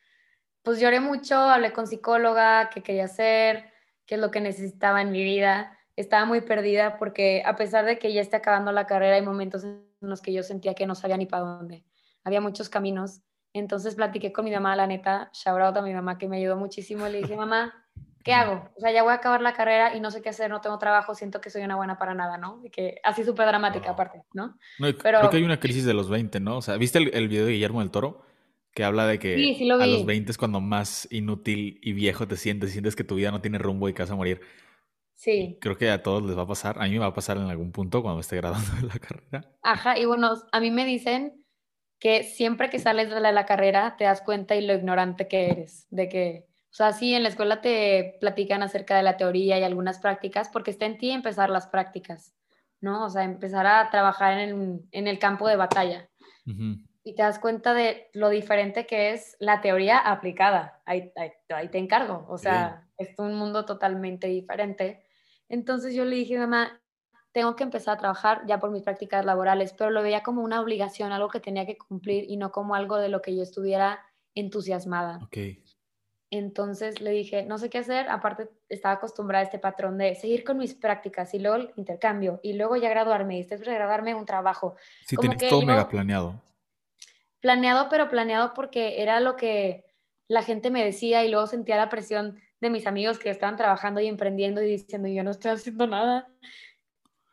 pues 0.64 0.80
lloré 0.80 1.00
mucho, 1.00 1.36
hablé 1.36 1.74
con 1.74 1.86
psicóloga, 1.86 2.72
qué 2.72 2.82
quería 2.82 3.06
hacer, 3.06 3.72
qué 4.08 4.16
es 4.16 4.22
lo 4.22 4.32
que 4.32 4.42
necesitaba 4.42 5.04
en 5.04 5.12
mi 5.12 5.24
vida. 5.24 5.78
Estaba 5.96 6.26
muy 6.26 6.42
perdida 6.42 6.98
porque 6.98 7.44
a 7.46 7.56
pesar 7.56 7.86
de 7.86 8.00
que 8.00 8.14
ya 8.14 8.22
está 8.22 8.38
acabando 8.38 8.72
la 8.72 8.88
carrera, 8.88 9.16
hay 9.16 9.22
momentos 9.22 9.64
en 9.64 9.84
los 10.02 10.22
que 10.22 10.34
yo 10.34 10.44
sentía 10.44 10.74
que 10.74 10.88
no 10.88 10.96
sabía 10.96 11.18
ni 11.18 11.26
para 11.26 11.44
dónde. 11.44 11.84
Había 12.24 12.42
muchos 12.42 12.70
caminos. 12.70 13.22
Entonces 13.54 13.96
platiqué 13.96 14.34
con 14.34 14.46
mi 14.46 14.52
mamá, 14.52 14.76
la 14.76 14.88
neta, 14.88 15.30
shout 15.34 15.62
out 15.62 15.78
a 15.78 15.82
mi 15.82 15.94
mamá 15.94 16.18
que 16.18 16.28
me 16.28 16.38
ayudó 16.38 16.58
muchísimo. 16.58 17.08
Le 17.08 17.20
dije, 17.20 17.36
mamá, 17.36 17.86
¿qué 18.24 18.34
hago? 18.34 18.70
O 18.76 18.80
sea, 18.80 18.92
ya 18.92 19.04
voy 19.04 19.12
a 19.12 19.16
acabar 19.16 19.42
la 19.42 19.54
carrera 19.54 19.96
y 19.96 20.00
no 20.00 20.10
sé 20.10 20.24
qué 20.24 20.30
hacer, 20.30 20.50
no 20.50 20.62
tengo 20.62 20.80
trabajo, 20.80 21.14
siento 21.14 21.40
que 21.40 21.52
soy 21.52 21.62
una 21.62 21.76
buena 21.76 22.00
para 22.00 22.16
nada, 22.16 22.38
¿no? 22.38 22.62
Y 22.64 22.72
que 22.72 23.00
así 23.04 23.24
súper 23.24 23.46
dramática 23.46 23.92
aparte, 23.92 24.24
¿no? 24.34 24.58
Pero, 24.80 25.20
creo 25.20 25.30
que 25.30 25.38
hay 25.38 25.44
una 25.44 25.60
crisis 25.60 25.86
de 25.86 25.94
los 25.94 26.10
20, 26.10 26.40
¿no? 26.40 26.58
O 26.58 26.62
sea, 26.62 26.78
¿viste 26.78 26.98
el, 26.98 27.14
el 27.14 27.28
video 27.28 27.46
de 27.46 27.52
Guillermo 27.52 27.82
del 27.82 27.92
Toro? 27.92 28.26
que 28.74 28.84
habla 28.84 29.06
de 29.06 29.20
que 29.20 29.36
a 29.80 29.86
los 29.86 30.06
20 30.06 30.32
es 30.32 30.38
cuando 30.38 30.60
más 30.60 31.08
inútil 31.12 31.80
y 31.84 31.94
viejo 31.94 32.28
te 32.28 32.38
sientes, 32.38 32.72
sientes 32.72 32.96
que 32.96 33.04
tu 33.04 33.16
vida 33.16 33.30
no 33.30 33.40
tiene 33.40 33.60
rumbo 33.60 33.88
y 33.88 33.94
que 33.94 34.02
vas 34.02 34.10
a 34.10 34.16
morir. 34.16 34.42
Sí. 35.16 35.58
creo 35.62 35.78
que 35.78 35.90
a 35.90 36.04
todos 36.04 36.24
les 36.24 36.38
va 36.38 36.42
a 36.42 36.48
pasar, 36.48 36.82
a 36.82 36.84
mí 36.84 36.92
me 36.92 37.00
va 37.00 37.08
a 37.08 37.14
pasar 37.14 37.38
en 37.38 37.44
algún 37.44 37.72
punto 37.72 38.02
cuando 38.02 38.20
esté 38.20 38.36
graduando 38.36 38.70
de 38.76 38.82
la 38.94 39.00
carrera. 39.00 39.52
Ajá, 39.62 39.98
y 39.98 40.06
bueno, 40.06 40.34
a 40.52 40.60
mí 40.60 40.72
me 40.72 40.86
dicen 40.86 41.44
que 42.00 42.24
siempre 42.24 42.70
que 42.70 42.80
sales 42.80 43.10
de 43.10 43.20
la, 43.22 43.46
carrera 43.46 43.96
te 43.98 44.04
das 44.04 44.22
cuenta 44.22 44.56
y 44.56 44.66
lo 44.66 44.74
ignorante 44.74 45.30
que 45.30 45.50
eres, 45.50 45.88
de 45.90 46.10
que, 46.10 46.46
o 46.50 46.74
sea, 46.74 46.92
sí, 46.92 47.14
en 47.14 47.24
la 47.24 47.30
escuela 47.30 47.62
te 47.62 48.18
platican 48.20 48.62
acerca 48.62 48.98
de 48.98 49.04
la 49.04 49.16
teoría 49.16 49.58
y 49.58 49.64
algunas 49.64 50.00
prácticas, 50.00 50.50
porque 50.50 50.72
está 50.72 50.86
en 50.86 50.98
ti 50.98 51.12
empezar 51.12 51.50
las 51.50 51.68
prácticas, 51.68 52.34
¿no? 52.82 53.06
O 53.06 53.10
sea, 53.10 53.24
empezar 53.24 53.66
a 53.66 53.90
trabajar 53.90 54.38
en 54.38 54.84
el, 54.92 55.20
campo 55.20 55.48
de 55.48 55.56
batalla 55.56 56.10
y 57.04 57.16
te 57.16 57.24
das 57.24 57.40
cuenta 57.40 57.74
de 57.74 58.10
lo 58.14 58.30
diferente 58.30 58.86
que 58.86 59.12
es 59.12 59.36
la 59.40 59.62
teoría 59.62 59.98
aplicada. 59.98 60.82
Ahí, 60.86 61.12
ahí, 61.50 61.68
te 61.70 61.78
encargo. 61.78 62.26
O 62.30 62.38
sea, 62.38 62.88
es 62.98 63.18
un 63.20 63.36
mundo 63.36 63.66
totalmente 63.66 64.28
diferente. 64.28 65.03
Entonces 65.54 65.94
yo 65.94 66.04
le 66.04 66.16
dije, 66.16 66.38
mamá, 66.40 66.82
tengo 67.32 67.56
que 67.56 67.64
empezar 67.64 67.96
a 67.96 68.00
trabajar 68.00 68.42
ya 68.48 68.60
por 68.60 68.72
mis 68.72 68.82
prácticas 68.82 69.24
laborales, 69.24 69.74
pero 69.78 69.92
lo 69.92 70.02
veía 70.02 70.24
como 70.24 70.42
una 70.42 70.60
obligación, 70.60 71.12
algo 71.12 71.30
que 71.30 71.40
tenía 71.40 71.68
que 71.68 71.78
cumplir 71.78 72.26
y 72.28 72.38
no 72.38 72.52
como 72.52 72.74
algo 72.74 72.98
de 72.98 73.10
lo 73.10 73.22
que 73.22 73.36
yo 73.36 73.44
estuviera 73.44 74.00
entusiasmada. 74.34 75.20
Okay. 75.26 75.64
Entonces 76.32 77.02
le 77.02 77.12
dije, 77.12 77.46
no 77.46 77.60
sé 77.60 77.70
qué 77.70 77.78
hacer, 77.78 78.10
aparte 78.10 78.50
estaba 78.68 78.96
acostumbrada 78.96 79.42
a 79.42 79.46
este 79.46 79.60
patrón 79.60 80.00
de 80.00 80.16
seguir 80.16 80.44
con 80.44 80.58
mis 80.58 80.74
prácticas 80.74 81.32
y 81.36 81.40
luego 81.40 81.58
el 81.58 81.72
intercambio 81.76 82.40
y 82.42 82.54
luego 82.54 82.76
ya 82.76 82.90
graduarme 82.90 83.36
y 83.36 83.44
después 83.44 83.62
de 83.62 83.76
graduarme 83.76 84.16
un 84.16 84.26
trabajo. 84.26 84.76
Sí, 85.06 85.16
tienes 85.18 85.38
todo 85.38 85.62
mega 85.62 85.88
planeado 85.88 86.42
planeado, 87.44 87.90
pero 87.90 88.10
planeado 88.10 88.54
porque 88.54 89.02
era 89.02 89.20
lo 89.20 89.36
que 89.36 89.84
la 90.30 90.44
gente 90.44 90.72
me 90.72 90.84
decía 90.84 91.26
y 91.26 91.30
luego 91.30 91.46
sentía 91.46 91.76
la 91.76 91.90
presión 91.90 92.40
de 92.64 92.70
mis 92.72 92.88
amigos 92.88 93.20
que 93.20 93.30
estaban 93.30 93.56
trabajando 93.56 94.02
y 94.02 94.08
emprendiendo 94.08 94.62
y 94.62 94.66
diciendo, 94.66 95.08
yo 95.08 95.24
no 95.24 95.32
estoy 95.32 95.52
haciendo 95.52 95.86
nada. 95.86 96.28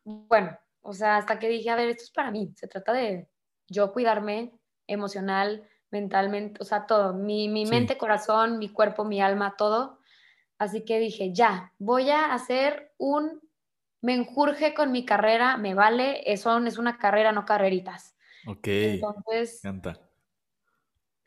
Bueno, 0.05 0.59
o 0.83 0.93
sea, 0.93 1.17
hasta 1.17 1.39
que 1.39 1.49
dije, 1.49 1.71
a 1.71 1.77
ver, 1.77 1.89
esto 1.89 2.05
es 2.05 2.11
para 2.11 2.31
mí, 2.31 2.53
se 2.57 2.69
trata 2.69 2.93
de 2.93 3.29
yo 3.69 3.93
cuidarme 3.93 4.53
emocional, 4.87 5.67
mentalmente, 5.91 6.61
o 6.61 6.65
sea, 6.65 6.87
todo, 6.87 7.15
mi, 7.15 7.49
mi 7.49 7.65
mente, 7.65 7.97
corazón, 7.97 8.59
mi 8.59 8.69
cuerpo, 8.69 9.05
mi 9.05 9.21
alma, 9.21 9.55
todo. 9.57 10.01
Así 10.59 10.85
que 10.85 10.99
dije, 10.99 11.33
ya, 11.33 11.73
voy 11.79 12.11
a 12.11 12.35
hacer 12.35 12.93
un 12.99 13.41
me 14.03 14.15
enjurge 14.15 14.75
con 14.75 14.93
mi 14.93 15.05
carrera, 15.05 15.57
me 15.57 15.75
vale, 15.75 16.23
eso 16.31 16.59
es 16.59 16.79
una 16.79 16.99
carrera, 16.99 17.33
no 17.33 17.45
carreritas. 17.45 18.17
Ok. 18.47 18.67
Entonces, 18.67 19.61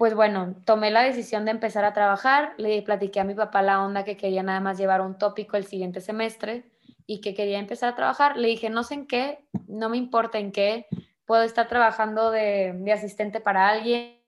pues 0.04 0.16
bueno, 0.16 0.54
tomé 0.66 0.92
la 0.92 1.02
decisión 1.02 1.46
de 1.46 1.52
empezar 1.52 1.86
a 1.86 1.94
trabajar, 1.94 2.56
le 2.58 2.82
platiqué 2.82 3.22
a 3.22 3.24
mi 3.24 3.36
papá 3.36 3.62
la 3.62 3.82
onda 3.82 4.04
que 4.04 4.18
quería 4.18 4.44
nada 4.44 4.60
más 4.60 4.78
llevar 4.78 5.00
un 5.00 5.18
tópico 5.18 5.56
el 5.56 5.64
siguiente 5.64 6.02
semestre 6.02 6.70
y 7.06 7.22
que 7.22 7.34
quería 7.34 7.58
empezar 7.58 7.94
a 7.94 7.96
trabajar. 7.96 8.36
Le 8.36 8.50
dije, 8.50 8.70
no 8.70 8.84
sé 8.84 8.96
en 8.96 9.08
qué, 9.08 9.48
no 9.66 9.88
me 9.88 9.96
importa 9.96 10.40
en 10.40 10.52
qué, 10.52 10.88
puedo 11.24 11.44
estar 11.44 11.70
trabajando 11.70 12.32
de, 12.32 12.84
asistente 12.94 13.40
para 13.40 13.70
alguien, 13.70 14.20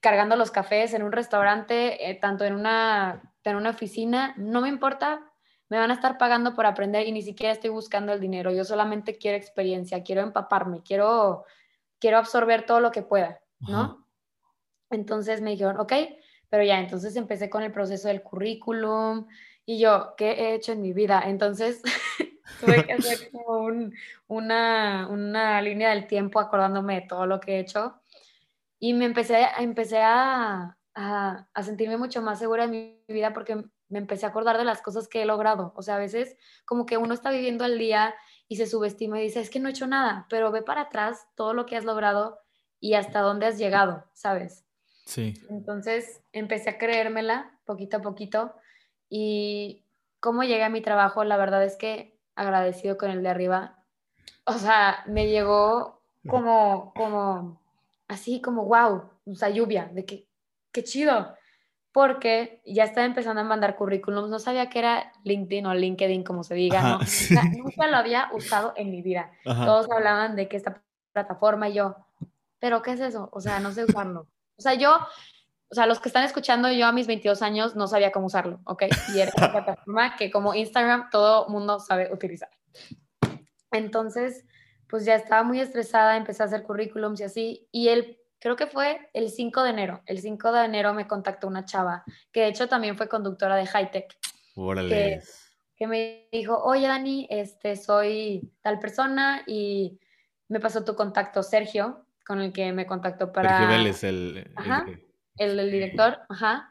cargando 0.00 0.34
los 0.34 0.50
cafés 0.50 0.94
en 0.94 1.02
un 1.02 1.12
restaurante, 1.12 2.08
eh, 2.08 2.14
tanto 2.14 2.46
en 2.46 2.54
una, 2.54 3.34
en 3.44 3.56
una 3.56 3.68
oficina, 3.68 4.32
no 4.38 4.62
me 4.62 4.70
importa, 4.70 5.30
me 5.68 5.76
van 5.76 5.90
a 5.90 5.94
estar 5.94 6.16
pagando 6.16 6.54
por 6.54 6.64
aprender 6.64 7.06
y 7.06 7.12
ni 7.12 7.20
siquiera 7.20 7.52
estoy 7.52 7.68
buscando 7.68 8.14
el 8.14 8.20
dinero, 8.20 8.50
yo 8.50 8.64
solamente 8.64 9.18
quiero 9.18 9.36
experiencia, 9.36 10.02
quiero 10.02 10.22
empaparme, 10.22 10.82
quiero 10.82 11.44
quiero 12.00 12.16
absorber 12.16 12.64
todo 12.64 12.80
lo 12.80 12.90
que 12.90 13.02
pueda, 13.02 13.40
¿no? 13.60 14.03
Entonces 14.94 15.40
me 15.40 15.50
dijeron, 15.50 15.78
ok, 15.78 15.92
pero 16.48 16.64
ya, 16.64 16.78
entonces 16.78 17.16
empecé 17.16 17.50
con 17.50 17.62
el 17.62 17.72
proceso 17.72 18.08
del 18.08 18.22
currículum 18.22 19.26
y 19.66 19.78
yo, 19.78 20.14
¿qué 20.16 20.32
he 20.32 20.54
hecho 20.54 20.72
en 20.72 20.82
mi 20.82 20.92
vida? 20.92 21.22
Entonces 21.26 21.82
tuve 22.60 22.84
que 22.84 22.92
hacer 22.92 23.30
como 23.32 23.68
una, 24.28 25.08
una, 25.10 25.62
línea 25.62 25.90
del 25.90 26.06
tiempo 26.06 26.40
acordándome 26.40 27.00
de 27.00 27.06
todo 27.08 27.26
lo 27.26 27.40
que 27.40 27.56
he 27.56 27.60
hecho 27.60 28.00
y 28.78 28.94
me 28.94 29.06
empecé, 29.06 29.46
empecé 29.58 29.98
a, 30.00 30.76
a, 30.94 31.48
a 31.52 31.62
sentirme 31.62 31.96
mucho 31.96 32.22
más 32.22 32.38
segura 32.38 32.64
en 32.64 32.70
mi 32.70 33.02
vida 33.08 33.32
porque 33.32 33.64
me 33.88 33.98
empecé 33.98 34.26
a 34.26 34.30
acordar 34.30 34.58
de 34.58 34.64
las 34.64 34.82
cosas 34.82 35.08
que 35.08 35.22
he 35.22 35.26
logrado. 35.26 35.72
O 35.76 35.82
sea, 35.82 35.96
a 35.96 35.98
veces 35.98 36.36
como 36.64 36.86
que 36.86 36.98
uno 36.98 37.14
está 37.14 37.30
viviendo 37.30 37.64
al 37.64 37.78
día 37.78 38.14
y 38.48 38.56
se 38.56 38.66
subestima 38.66 39.20
y 39.20 39.24
dice, 39.24 39.40
es 39.40 39.50
que 39.50 39.60
no 39.60 39.68
he 39.68 39.72
hecho 39.72 39.86
nada, 39.86 40.26
pero 40.28 40.50
ve 40.50 40.62
para 40.62 40.82
atrás 40.82 41.26
todo 41.34 41.54
lo 41.54 41.66
que 41.66 41.76
has 41.76 41.84
logrado 41.84 42.40
y 42.80 42.94
hasta 42.94 43.20
dónde 43.20 43.46
has 43.46 43.58
llegado, 43.58 44.04
¿sabes? 44.12 44.63
Sí. 45.04 45.34
Entonces 45.50 46.22
empecé 46.32 46.70
a 46.70 46.78
creérmela 46.78 47.50
poquito 47.64 47.98
a 47.98 48.02
poquito 48.02 48.54
y 49.08 49.84
cómo 50.20 50.42
llegué 50.42 50.64
a 50.64 50.70
mi 50.70 50.80
trabajo, 50.80 51.24
la 51.24 51.36
verdad 51.36 51.62
es 51.64 51.76
que 51.76 52.16
agradecido 52.34 52.96
con 52.96 53.10
el 53.10 53.22
de 53.22 53.28
arriba. 53.28 53.78
O 54.44 54.54
sea, 54.54 55.04
me 55.06 55.28
llegó 55.28 56.00
como, 56.26 56.92
como, 56.94 57.60
así 58.08 58.40
como, 58.40 58.64
wow, 58.64 59.10
o 59.26 59.34
sea, 59.34 59.50
lluvia, 59.50 59.90
de 59.92 60.04
que, 60.04 60.26
qué 60.72 60.82
chido. 60.82 61.34
porque 61.94 62.60
ya 62.66 62.82
estaba 62.82 63.06
empezando 63.06 63.40
a 63.40 63.44
mandar 63.44 63.76
currículums, 63.76 64.28
no 64.28 64.40
sabía 64.40 64.68
que 64.68 64.80
era 64.80 65.12
LinkedIn 65.22 65.64
o 65.66 65.74
LinkedIn, 65.74 66.24
como 66.24 66.42
se 66.42 66.56
diga, 66.56 66.82
¿no? 66.82 66.98
nunca 67.56 67.86
lo 67.86 67.96
había 67.96 68.30
usado 68.32 68.72
en 68.76 68.90
mi 68.90 69.00
vida. 69.00 69.30
Todos 69.44 69.88
hablaban 69.88 70.34
de 70.34 70.48
que 70.48 70.56
esta 70.56 70.82
plataforma 71.12 71.68
y 71.68 71.74
yo, 71.74 71.94
¿pero 72.58 72.82
qué 72.82 72.92
es 72.92 73.00
eso? 73.00 73.28
O 73.30 73.40
sea, 73.40 73.60
no 73.60 73.70
sé 73.70 73.84
usarlo. 73.84 74.26
O 74.56 74.62
sea, 74.62 74.74
yo, 74.74 74.96
o 75.68 75.74
sea, 75.74 75.86
los 75.86 76.00
que 76.00 76.08
están 76.08 76.24
escuchando, 76.24 76.70
yo 76.70 76.86
a 76.86 76.92
mis 76.92 77.06
22 77.06 77.42
años 77.42 77.76
no 77.76 77.86
sabía 77.86 78.12
cómo 78.12 78.26
usarlo, 78.26 78.60
¿ok? 78.64 78.84
Y 79.14 79.20
era 79.20 79.32
una 79.36 79.52
plataforma 79.52 80.16
que 80.16 80.30
como 80.30 80.54
Instagram 80.54 81.10
todo 81.10 81.48
mundo 81.48 81.80
sabe 81.80 82.12
utilizar. 82.12 82.50
Entonces, 83.72 84.44
pues 84.88 85.04
ya 85.04 85.16
estaba 85.16 85.42
muy 85.42 85.60
estresada, 85.60 86.16
empecé 86.16 86.42
a 86.42 86.46
hacer 86.46 86.62
currículums 86.62 87.20
y 87.20 87.24
así, 87.24 87.68
y 87.72 87.88
el 87.88 88.18
creo 88.44 88.56
que 88.56 88.66
fue 88.66 89.08
el 89.14 89.30
5 89.30 89.62
de 89.62 89.70
enero. 89.70 90.02
El 90.04 90.20
5 90.20 90.52
de 90.52 90.64
enero 90.66 90.92
me 90.92 91.08
contactó 91.08 91.48
una 91.48 91.64
chava, 91.64 92.04
que 92.30 92.40
de 92.40 92.48
hecho 92.48 92.68
también 92.68 92.94
fue 92.94 93.08
conductora 93.08 93.56
de 93.56 93.66
Hightech. 93.66 94.18
Órale. 94.54 95.22
Que, 95.76 95.86
me 95.86 96.28
dijo, 96.30 96.62
oye 96.62 96.86
Dani, 96.86 97.26
este, 97.30 97.74
soy 97.74 98.52
tal 98.60 98.78
persona 98.78 99.42
y 99.46 99.98
me 100.48 100.60
pasó 100.60 100.84
tu 100.84 100.94
contacto 100.94 101.42
Sergio, 101.42 102.04
con 102.26 102.40
el 102.40 102.52
que 102.52 102.72
me 102.72 102.86
contactó 102.86 103.32
para... 103.32 103.58
Sergio 103.58 103.68
Vélez, 103.68 104.04
el... 104.04 104.50
Ajá, 104.56 104.86
el, 105.36 105.58
el, 105.58 105.70
director, 105.70 106.20
ajá. 106.28 106.70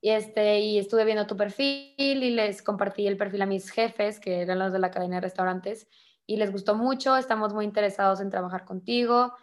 Y, 0.00 0.10
este, 0.10 0.60
y 0.60 0.78
estuve 0.78 1.04
viendo 1.04 1.26
tu 1.26 1.36
perfil 1.36 1.94
y 1.98 2.30
les 2.30 2.62
compartí 2.62 3.06
el 3.06 3.16
perfil 3.16 3.42
a 3.42 3.46
mis 3.46 3.70
jefes, 3.70 4.18
que 4.18 4.40
eran 4.40 4.58
los 4.58 4.72
de 4.72 4.78
la 4.78 4.90
cadena 4.90 5.16
de 5.16 5.22
restaurantes, 5.22 5.88
y 6.26 6.36
les 6.36 6.52
gustó 6.52 6.74
mucho, 6.74 7.16
estamos 7.16 7.52
muy 7.52 7.64
interesados 7.64 8.20
en 8.20 8.30
trabajar 8.30 8.64
contigo 8.64 9.34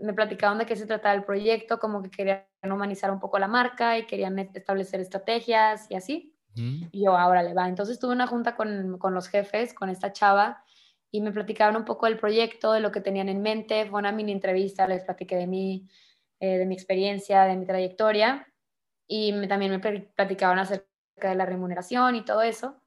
me 0.00 0.12
platicaban 0.12 0.58
de 0.58 0.66
qué 0.66 0.76
se 0.76 0.86
trataba 0.86 1.14
el 1.14 1.24
proyecto, 1.24 1.78
como 1.78 2.02
que 2.02 2.10
querían 2.10 2.44
humanizar 2.64 3.10
un 3.10 3.20
poco 3.20 3.38
la 3.38 3.48
marca 3.48 3.98
y 3.98 4.06
querían 4.06 4.38
establecer 4.38 5.00
estrategias 5.00 5.90
y 5.90 5.94
así. 5.94 6.36
Y 6.54 7.04
yo, 7.04 7.16
ahora 7.16 7.42
le 7.42 7.54
va. 7.54 7.68
Entonces 7.68 7.98
tuve 7.98 8.12
una 8.12 8.26
junta 8.26 8.56
con, 8.56 8.98
con, 8.98 9.14
los 9.14 9.28
jefes, 9.28 9.72
con 9.72 9.88
esta 9.88 10.12
chava, 10.12 10.62
y 11.14 11.20
me 11.20 11.30
platicaban 11.30 11.76
un 11.76 11.84
poco 11.84 12.06
del 12.06 12.18
proyecto, 12.18 12.72
de 12.72 12.80
lo 12.80 12.90
que 12.90 13.02
tenían 13.02 13.28
en 13.28 13.42
mente. 13.42 13.86
Fue 13.86 14.00
una 14.00 14.10
mini 14.10 14.32
entrevista, 14.32 14.88
les 14.88 15.04
platiqué 15.04 15.36
de 15.36 15.46
mí, 15.46 15.86
eh, 16.40 16.56
de 16.56 16.64
mi 16.64 16.74
experiencia, 16.74 17.44
de 17.44 17.54
mi 17.54 17.66
trayectoria, 17.66 18.48
y 19.06 19.32
me, 19.32 19.46
también 19.46 19.70
me 19.70 19.78
platicaban 19.78 20.58
acerca 20.58 21.28
de 21.28 21.34
la 21.34 21.44
remuneración 21.44 22.16
y 22.16 22.24
todo 22.24 22.40
eso. 22.40 22.80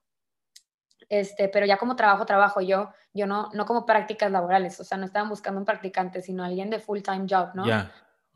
Este, 1.08 1.50
pero 1.50 1.68
ya 1.68 1.78
como 1.78 1.96
trabajo, 1.96 2.26
trabajo 2.26 2.62
yo, 2.62 2.90
yo 3.14 3.28
no, 3.28 3.52
no 3.54 3.68
como 3.68 3.86
prácticas 3.86 4.32
laborales, 4.32 4.80
o 4.80 4.84
sea, 4.84 4.98
no 4.98 5.06
estaban 5.06 5.30
buscando 5.30 5.60
un 5.60 5.66
practicante, 5.66 6.24
sino 6.24 6.44
alguien 6.44 6.72
de 6.72 6.80
full-time 6.80 7.28
job, 7.30 7.52
¿no? 7.54 7.64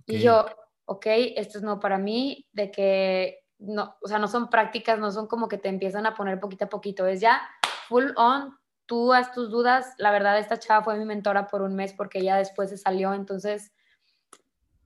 Y 0.05 0.19
yo, 0.19 0.45
ok, 0.85 1.05
esto 1.35 1.57
es 1.57 1.63
no 1.63 1.79
para 1.79 1.97
mí, 1.97 2.47
de 2.51 2.69
que, 2.69 3.43
no, 3.57 3.95
o 4.03 4.07
sea, 4.07 4.19
no 4.19 4.27
son 4.27 4.51
prácticas, 4.51 4.99
no 4.99 5.09
son 5.11 5.25
como 5.25 5.47
que 5.47 5.57
te 5.57 5.69
empiezan 5.69 6.05
a 6.05 6.13
poner 6.13 6.39
poquito 6.39 6.65
a 6.65 6.69
poquito, 6.69 7.07
es 7.07 7.21
ya 7.21 7.41
full 7.87 8.11
on, 8.15 8.55
tú 8.89 9.13
haz 9.13 9.31
tus 9.31 9.51
dudas, 9.51 9.93
la 9.99 10.09
verdad 10.11 10.39
esta 10.39 10.57
chava 10.57 10.83
fue 10.83 10.97
mi 10.97 11.05
mentora 11.05 11.47
por 11.47 11.61
un 11.61 11.75
mes 11.75 11.93
porque 11.93 12.19
ella 12.19 12.37
después 12.37 12.71
se 12.71 12.77
salió, 12.77 13.13
entonces 13.13 13.71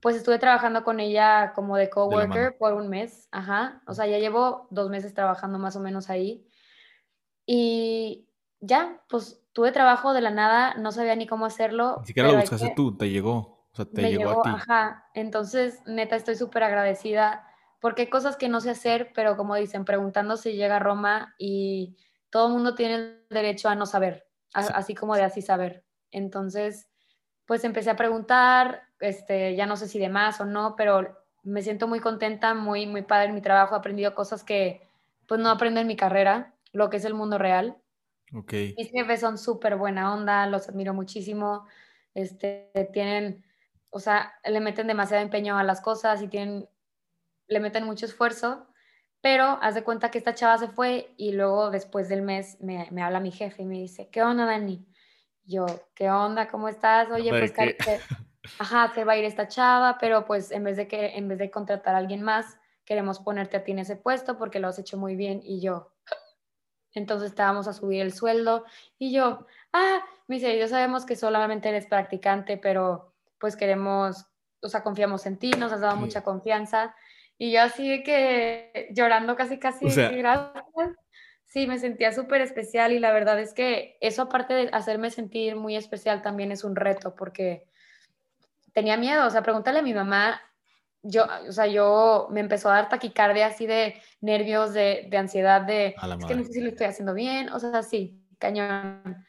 pues 0.02 0.16
estuve 0.16 0.38
trabajando 0.38 0.84
con 0.84 1.00
ella 1.00 1.54
como 1.54 1.78
de 1.78 1.88
coworker 1.88 2.58
por 2.58 2.74
un 2.74 2.90
mes, 2.90 3.28
ajá, 3.32 3.80
o 3.86 3.94
sea, 3.94 4.06
ya 4.06 4.18
llevo 4.18 4.68
dos 4.68 4.90
meses 4.90 5.14
trabajando 5.14 5.58
más 5.58 5.74
o 5.76 5.80
menos 5.80 6.10
ahí 6.10 6.46
y 7.46 8.28
ya, 8.60 9.00
pues 9.08 9.42
tuve 9.54 9.72
trabajo 9.72 10.12
de 10.12 10.20
la 10.20 10.30
nada, 10.30 10.74
no 10.74 10.92
sabía 10.92 11.16
ni 11.16 11.26
cómo 11.26 11.46
hacerlo. 11.46 11.98
Ni 12.00 12.06
siquiera 12.08 12.30
lo 12.30 12.40
buscaste 12.40 12.74
tú, 12.76 12.96
te 12.96 13.08
llegó. 13.08 13.66
O 13.72 13.76
sea, 13.76 13.84
te 13.86 14.02
llegó, 14.02 14.40
a 14.40 14.42
ti. 14.42 14.50
Ajá. 14.50 15.06
Entonces, 15.14 15.82
neta, 15.86 16.16
estoy 16.16 16.36
súper 16.36 16.62
agradecida 16.62 17.46
porque 17.80 18.02
hay 18.02 18.08
cosas 18.08 18.36
que 18.36 18.48
no 18.48 18.60
sé 18.60 18.70
hacer, 18.70 19.12
pero 19.14 19.36
como 19.36 19.54
dicen, 19.56 19.84
preguntando 19.84 20.36
si 20.36 20.52
llega 20.52 20.76
a 20.76 20.80
Roma 20.80 21.34
y 21.38 21.96
todo 22.34 22.48
el 22.48 22.54
mundo 22.54 22.74
tiene 22.74 22.94
el 22.96 23.26
derecho 23.30 23.68
a 23.68 23.76
no 23.76 23.86
saber, 23.86 24.26
así 24.52 24.92
como 24.92 25.14
de 25.14 25.22
así 25.22 25.40
saber. 25.40 25.84
Entonces, 26.10 26.88
pues 27.46 27.62
empecé 27.62 27.90
a 27.90 27.96
preguntar, 27.96 28.88
este, 28.98 29.54
ya 29.54 29.66
no 29.66 29.76
sé 29.76 29.86
si 29.86 30.00
de 30.00 30.08
más 30.08 30.40
o 30.40 30.44
no, 30.44 30.74
pero 30.74 31.16
me 31.44 31.62
siento 31.62 31.86
muy 31.86 32.00
contenta, 32.00 32.52
muy, 32.52 32.86
muy 32.86 33.02
padre 33.02 33.28
en 33.28 33.36
mi 33.36 33.40
trabajo, 33.40 33.76
he 33.76 33.78
aprendido 33.78 34.16
cosas 34.16 34.42
que 34.42 34.80
pues 35.28 35.40
no 35.40 35.48
aprendo 35.48 35.78
en 35.78 35.86
mi 35.86 35.94
carrera 35.94 36.56
lo 36.72 36.90
que 36.90 36.96
es 36.96 37.04
el 37.04 37.14
mundo 37.14 37.38
real. 37.38 37.80
Okay. 38.32 38.74
Mis 38.76 38.90
jefes 38.90 39.20
son 39.20 39.38
súper 39.38 39.76
buena 39.76 40.12
onda, 40.12 40.48
los 40.48 40.68
admiro 40.68 40.92
muchísimo. 40.92 41.68
Este, 42.14 42.68
tienen, 42.92 43.44
o 43.90 44.00
sea, 44.00 44.34
le 44.44 44.58
meten 44.58 44.88
demasiado 44.88 45.22
empeño 45.22 45.56
a 45.56 45.62
las 45.62 45.80
cosas 45.80 46.20
y 46.20 46.26
tienen, 46.26 46.68
le 47.46 47.60
meten 47.60 47.84
mucho 47.84 48.06
esfuerzo, 48.06 48.66
pero 49.24 49.58
haz 49.62 49.74
de 49.74 49.82
cuenta 49.82 50.10
que 50.10 50.18
esta 50.18 50.34
chava 50.34 50.58
se 50.58 50.68
fue 50.68 51.14
y 51.16 51.32
luego 51.32 51.70
después 51.70 52.10
del 52.10 52.20
mes 52.20 52.60
me, 52.60 52.88
me 52.90 53.02
habla 53.02 53.20
mi 53.20 53.32
jefe 53.32 53.62
y 53.62 53.64
me 53.64 53.76
dice, 53.76 54.10
¿qué 54.10 54.22
onda, 54.22 54.44
Dani? 54.44 54.86
Yo, 55.46 55.64
¿qué 55.94 56.10
onda? 56.10 56.48
¿Cómo 56.48 56.68
estás? 56.68 57.10
Oye, 57.10 57.30
pues, 57.30 57.52
que... 57.52 57.74
ajá, 58.58 58.92
se 58.92 59.02
va 59.04 59.14
a 59.14 59.16
ir 59.16 59.24
esta 59.24 59.48
chava, 59.48 59.96
pero 59.98 60.26
pues 60.26 60.50
en 60.50 60.64
vez 60.64 60.76
de 60.76 60.88
que, 60.88 61.16
en 61.16 61.26
vez 61.26 61.38
de 61.38 61.50
contratar 61.50 61.94
a 61.94 61.98
alguien 61.98 62.20
más, 62.20 62.58
queremos 62.84 63.18
ponerte 63.18 63.56
a 63.56 63.64
ti 63.64 63.72
en 63.72 63.78
ese 63.78 63.96
puesto 63.96 64.36
porque 64.36 64.58
lo 64.58 64.68
has 64.68 64.78
hecho 64.78 64.98
muy 64.98 65.16
bien. 65.16 65.40
Y 65.42 65.62
yo, 65.62 65.94
entonces 66.92 67.30
estábamos 67.30 67.66
a 67.66 67.72
subir 67.72 68.02
el 68.02 68.12
sueldo 68.12 68.66
y 68.98 69.10
yo, 69.10 69.46
ah, 69.72 70.00
me 70.26 70.34
dice, 70.34 70.58
yo 70.58 70.68
sabemos 70.68 71.06
que 71.06 71.16
solamente 71.16 71.70
eres 71.70 71.86
practicante, 71.86 72.58
pero 72.58 73.14
pues 73.38 73.56
queremos, 73.56 74.26
o 74.60 74.68
sea, 74.68 74.82
confiamos 74.82 75.24
en 75.24 75.38
ti, 75.38 75.50
nos 75.52 75.72
has 75.72 75.80
dado 75.80 75.96
mucha 75.96 76.22
confianza. 76.22 76.94
Y 77.38 77.52
yo 77.52 77.62
así 77.62 77.88
de 77.88 78.02
que 78.02 78.88
llorando 78.92 79.36
casi, 79.36 79.58
casi, 79.58 79.86
gracias. 79.86 80.62
Sí, 81.44 81.66
me 81.66 81.78
sentía 81.78 82.12
súper 82.12 82.40
especial 82.40 82.92
y 82.92 82.98
la 82.98 83.12
verdad 83.12 83.38
es 83.40 83.54
que 83.54 83.96
eso 84.00 84.22
aparte 84.22 84.54
de 84.54 84.70
hacerme 84.72 85.10
sentir 85.10 85.56
muy 85.56 85.76
especial 85.76 86.22
también 86.22 86.50
es 86.50 86.64
un 86.64 86.74
reto 86.74 87.14
porque 87.14 87.68
tenía 88.72 88.96
miedo, 88.96 89.26
o 89.26 89.30
sea, 89.30 89.42
pregúntale 89.42 89.78
a 89.78 89.82
mi 89.82 89.94
mamá 89.94 90.40
yo, 91.04 91.26
o 91.46 91.52
sea, 91.52 91.66
yo 91.66 92.28
me 92.30 92.40
empezó 92.40 92.70
a 92.70 92.74
dar 92.74 92.88
taquicardia 92.88 93.48
así 93.48 93.66
de 93.66 94.00
nervios, 94.20 94.72
de, 94.72 95.06
de 95.10 95.16
ansiedad, 95.18 95.60
de 95.60 95.88
es 95.88 96.24
que 96.26 96.34
no 96.34 96.42
sé 96.42 96.52
si 96.52 96.60
lo 96.62 96.70
estoy 96.70 96.86
haciendo 96.86 97.12
bien, 97.12 97.50
o 97.50 97.60
sea, 97.60 97.82
sí, 97.82 98.26
cañón. 98.38 99.24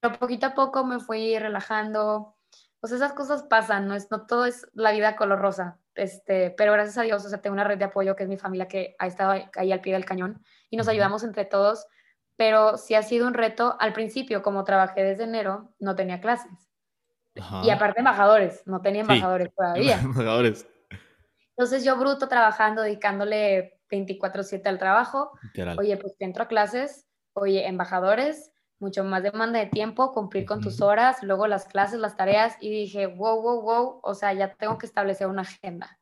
Pero 0.00 0.18
poquito 0.18 0.46
a 0.46 0.54
poco 0.54 0.84
me 0.84 1.00
fui 1.00 1.38
relajando. 1.38 2.34
Pues 2.80 2.92
esas 2.92 3.12
cosas 3.12 3.42
pasan, 3.42 3.86
no 3.86 3.94
es 3.94 4.10
no 4.10 4.26
todo 4.26 4.46
es 4.46 4.66
la 4.72 4.92
vida 4.92 5.16
color 5.16 5.38
rosa. 5.38 5.78
Este, 5.94 6.50
pero 6.50 6.72
gracias 6.72 6.98
a 6.98 7.02
Dios, 7.02 7.24
o 7.24 7.28
sea, 7.28 7.40
tengo 7.40 7.54
una 7.54 7.64
red 7.64 7.78
de 7.78 7.84
apoyo 7.84 8.16
que 8.16 8.24
es 8.24 8.28
mi 8.28 8.36
familia 8.36 8.66
que 8.66 8.96
ha 8.98 9.06
estado 9.06 9.34
ahí 9.56 9.72
al 9.72 9.80
pie 9.80 9.92
del 9.92 10.04
cañón 10.04 10.42
y 10.70 10.76
nos 10.76 10.88
ayudamos 10.88 11.22
entre 11.22 11.44
todos, 11.44 11.86
pero 12.36 12.76
sí 12.78 12.94
ha 12.94 13.02
sido 13.02 13.26
un 13.26 13.34
reto 13.34 13.76
al 13.78 13.92
principio, 13.92 14.42
como 14.42 14.64
trabajé 14.64 15.04
desde 15.04 15.24
enero, 15.24 15.72
no 15.78 15.94
tenía 15.94 16.20
clases. 16.20 16.50
Y 17.64 17.70
aparte 17.70 18.00
embajadores, 18.00 18.62
no 18.66 18.80
tenía 18.80 19.02
embajadores 19.02 19.52
todavía. 19.54 19.98
embajadores. 20.02 20.68
Entonces 21.56 21.84
yo 21.84 21.96
bruto 21.96 22.28
trabajando, 22.28 22.82
dedicándole 22.82 23.80
24/7 23.90 24.66
al 24.66 24.78
trabajo. 24.78 25.32
Oye, 25.78 25.96
pues 25.96 26.16
te 26.16 26.24
entro 26.24 26.44
a 26.44 26.48
clases, 26.48 27.06
oye, 27.32 27.66
embajadores, 27.66 28.52
mucho 28.84 29.02
más 29.02 29.22
demanda 29.22 29.58
de 29.58 29.66
tiempo, 29.66 30.12
cumplir 30.12 30.44
con 30.44 30.60
tus 30.60 30.80
horas, 30.80 31.22
luego 31.22 31.46
las 31.46 31.64
clases, 31.64 31.98
las 31.98 32.16
tareas, 32.16 32.56
y 32.60 32.70
dije, 32.70 33.06
wow, 33.06 33.40
wow, 33.40 33.62
wow, 33.62 34.00
o 34.02 34.14
sea, 34.14 34.32
ya 34.34 34.54
tengo 34.54 34.76
que 34.78 34.86
establecer 34.86 35.26
una 35.26 35.42
agenda. 35.42 35.98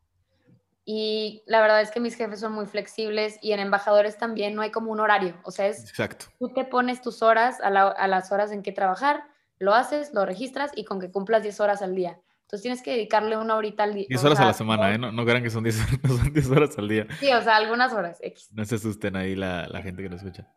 Y 0.84 1.44
la 1.46 1.60
verdad 1.60 1.80
es 1.80 1.92
que 1.92 2.00
mis 2.00 2.16
jefes 2.16 2.40
son 2.40 2.52
muy 2.52 2.66
flexibles 2.66 3.38
y 3.40 3.52
en 3.52 3.60
embajadores 3.60 4.18
también 4.18 4.56
no 4.56 4.62
hay 4.62 4.72
como 4.72 4.90
un 4.90 4.98
horario, 4.98 5.36
o 5.44 5.52
sea, 5.52 5.68
es, 5.68 5.88
Exacto. 5.88 6.26
tú 6.40 6.48
te 6.48 6.64
pones 6.64 7.00
tus 7.00 7.22
horas 7.22 7.60
a, 7.60 7.68
a 7.68 8.08
las 8.08 8.32
horas 8.32 8.50
en 8.50 8.62
que 8.62 8.72
trabajar 8.72 9.24
lo 9.60 9.74
haces, 9.74 10.12
lo 10.12 10.26
registras 10.26 10.72
y 10.74 10.84
con 10.84 11.00
que 11.00 11.10
cumplas 11.10 11.44
10 11.44 11.60
horas 11.60 11.82
al 11.82 11.94
día. 11.94 12.18
Entonces 12.42 12.62
tienes 12.62 12.82
que 12.82 12.90
dedicarle 12.90 13.36
una 13.38 13.56
horita 13.56 13.84
al 13.84 13.94
día. 13.94 14.06
10 14.08 14.24
horas 14.24 14.40
a 14.40 14.44
la 14.44 14.52
semana, 14.52 14.92
¿eh? 14.92 14.98
No, 14.98 15.10
no 15.10 15.24
crean 15.24 15.42
que 15.42 15.48
son 15.48 15.64
10, 15.64 16.50
horas 16.50 16.76
al 16.76 16.88
día. 16.88 17.06
Sí, 17.18 17.32
o 17.32 17.40
sea, 17.40 17.56
algunas 17.56 17.92
horas, 17.94 18.18
X. 18.20 18.50
No 18.52 18.64
se 18.64 18.74
asusten 18.74 19.16
ahí 19.16 19.34
la, 19.34 19.68
la 19.68 19.80
gente 19.80 20.02
que 20.02 20.10
nos 20.10 20.20
escucha. 20.20 20.48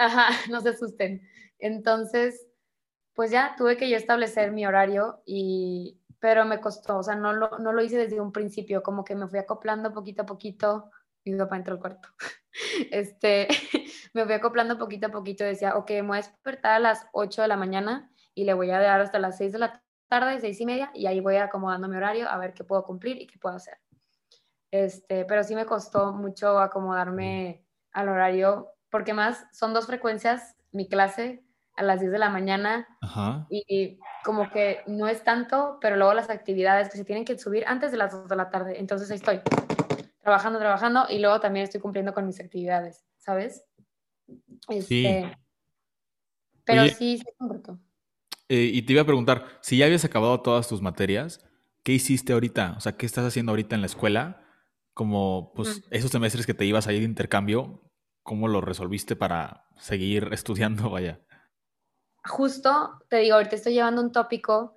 Ajá, 0.00 0.28
no 0.50 0.60
se 0.62 0.70
asusten. 0.70 1.20
Entonces, 1.58 2.48
pues 3.14 3.30
ya 3.30 3.54
tuve 3.58 3.76
que 3.76 3.90
yo 3.90 3.96
establecer 3.98 4.50
mi 4.50 4.66
horario 4.66 5.22
y, 5.26 6.00
pero 6.20 6.46
me 6.46 6.60
costó, 6.60 6.98
o 6.98 7.02
sea, 7.02 7.16
no 7.16 7.34
lo, 7.34 7.58
no 7.58 7.72
lo 7.72 7.82
hice 7.82 7.98
desde 7.98 8.20
un 8.20 8.32
principio, 8.32 8.82
como 8.82 9.04
que 9.04 9.14
me 9.14 9.28
fui 9.28 9.38
acoplando 9.38 9.92
poquito 9.92 10.22
a 10.22 10.26
poquito. 10.26 10.90
Mi 11.24 11.36
papá 11.36 11.56
entró 11.56 11.74
al 11.74 11.80
cuarto. 11.80 12.08
Este, 12.90 13.46
me 14.14 14.24
fui 14.24 14.34
acoplando 14.34 14.76
poquito 14.76 15.06
a 15.06 15.10
poquito, 15.10 15.44
decía, 15.44 15.76
ok, 15.76 15.90
me 15.90 16.02
voy 16.02 16.18
a 16.18 16.22
despertar 16.22 16.72
a 16.72 16.78
las 16.80 17.06
8 17.12 17.42
de 17.42 17.48
la 17.48 17.56
mañana 17.56 18.10
y 18.34 18.44
le 18.44 18.54
voy 18.54 18.70
a 18.70 18.80
dar 18.80 19.00
hasta 19.00 19.20
las 19.20 19.36
6 19.38 19.52
de 19.52 19.60
la 19.60 19.84
tarde, 20.08 20.40
6 20.40 20.60
y 20.60 20.66
media, 20.66 20.90
y 20.92 21.06
ahí 21.06 21.20
voy 21.20 21.36
acomodando 21.36 21.88
mi 21.88 21.96
horario 21.96 22.28
a 22.28 22.36
ver 22.38 22.52
qué 22.52 22.64
puedo 22.64 22.82
cumplir 22.82 23.22
y 23.22 23.26
qué 23.28 23.38
puedo 23.38 23.54
hacer. 23.54 23.78
Este, 24.72 25.24
pero 25.26 25.44
sí 25.44 25.54
me 25.54 25.64
costó 25.64 26.12
mucho 26.12 26.58
acomodarme 26.58 27.64
al 27.92 28.08
horario, 28.08 28.72
porque 28.90 29.14
más 29.14 29.46
son 29.52 29.72
dos 29.72 29.86
frecuencias, 29.86 30.56
mi 30.72 30.88
clase 30.88 31.44
a 31.76 31.82
las 31.82 32.00
10 32.00 32.12
de 32.12 32.18
la 32.18 32.28
mañana 32.28 32.86
y, 33.48 33.98
como 34.24 34.50
que 34.50 34.82
no 34.86 35.08
es 35.08 35.24
tanto, 35.24 35.78
pero 35.80 35.96
luego 35.96 36.12
las 36.12 36.28
actividades 36.28 36.90
que 36.90 36.98
se 36.98 37.04
tienen 37.04 37.24
que 37.24 37.38
subir 37.38 37.64
antes 37.66 37.90
de 37.90 37.96
las 37.96 38.12
2 38.12 38.28
de 38.28 38.36
la 38.36 38.50
tarde. 38.50 38.78
Entonces 38.78 39.10
ahí 39.10 39.16
estoy, 39.16 39.40
trabajando, 40.20 40.58
trabajando 40.58 41.06
y 41.08 41.20
luego 41.20 41.40
también 41.40 41.64
estoy 41.64 41.80
cumpliendo 41.80 42.12
con 42.12 42.26
mis 42.26 42.38
actividades, 42.40 43.04
¿sabes? 43.16 43.64
sí. 44.68 45.06
Este, 45.06 45.36
pero 46.64 46.86
sí, 46.88 47.18
sí, 47.18 47.24
un 47.38 47.80
eh, 48.48 48.70
y 48.74 48.82
te 48.82 48.92
iba 48.92 49.02
a 49.02 49.06
preguntar, 49.06 49.46
si 49.60 49.76
ya 49.76 49.86
habías 49.86 50.04
acabado 50.04 50.40
todas 50.40 50.68
tus 50.68 50.82
materias, 50.82 51.40
¿qué 51.84 51.92
hiciste 51.92 52.32
ahorita? 52.32 52.74
O 52.76 52.80
sea, 52.80 52.96
¿qué 52.96 53.06
estás 53.06 53.24
haciendo 53.24 53.52
ahorita 53.52 53.76
en 53.76 53.80
la 53.80 53.86
escuela? 53.86 54.42
Como, 54.92 55.52
pues, 55.54 55.84
esos 55.90 56.10
semestres 56.10 56.46
que 56.46 56.54
te 56.54 56.66
ibas 56.66 56.88
a 56.88 56.92
ir 56.92 56.98
de 56.98 57.04
intercambio, 57.04 57.89
¿cómo 58.30 58.46
lo 58.46 58.60
resolviste 58.60 59.16
para 59.16 59.64
seguir 59.76 60.28
estudiando? 60.32 60.88
Vaya. 60.88 61.18
Justo, 62.24 63.00
te 63.08 63.16
digo, 63.16 63.34
ahorita 63.34 63.56
estoy 63.56 63.72
llevando 63.72 64.00
un 64.00 64.12
tópico, 64.12 64.76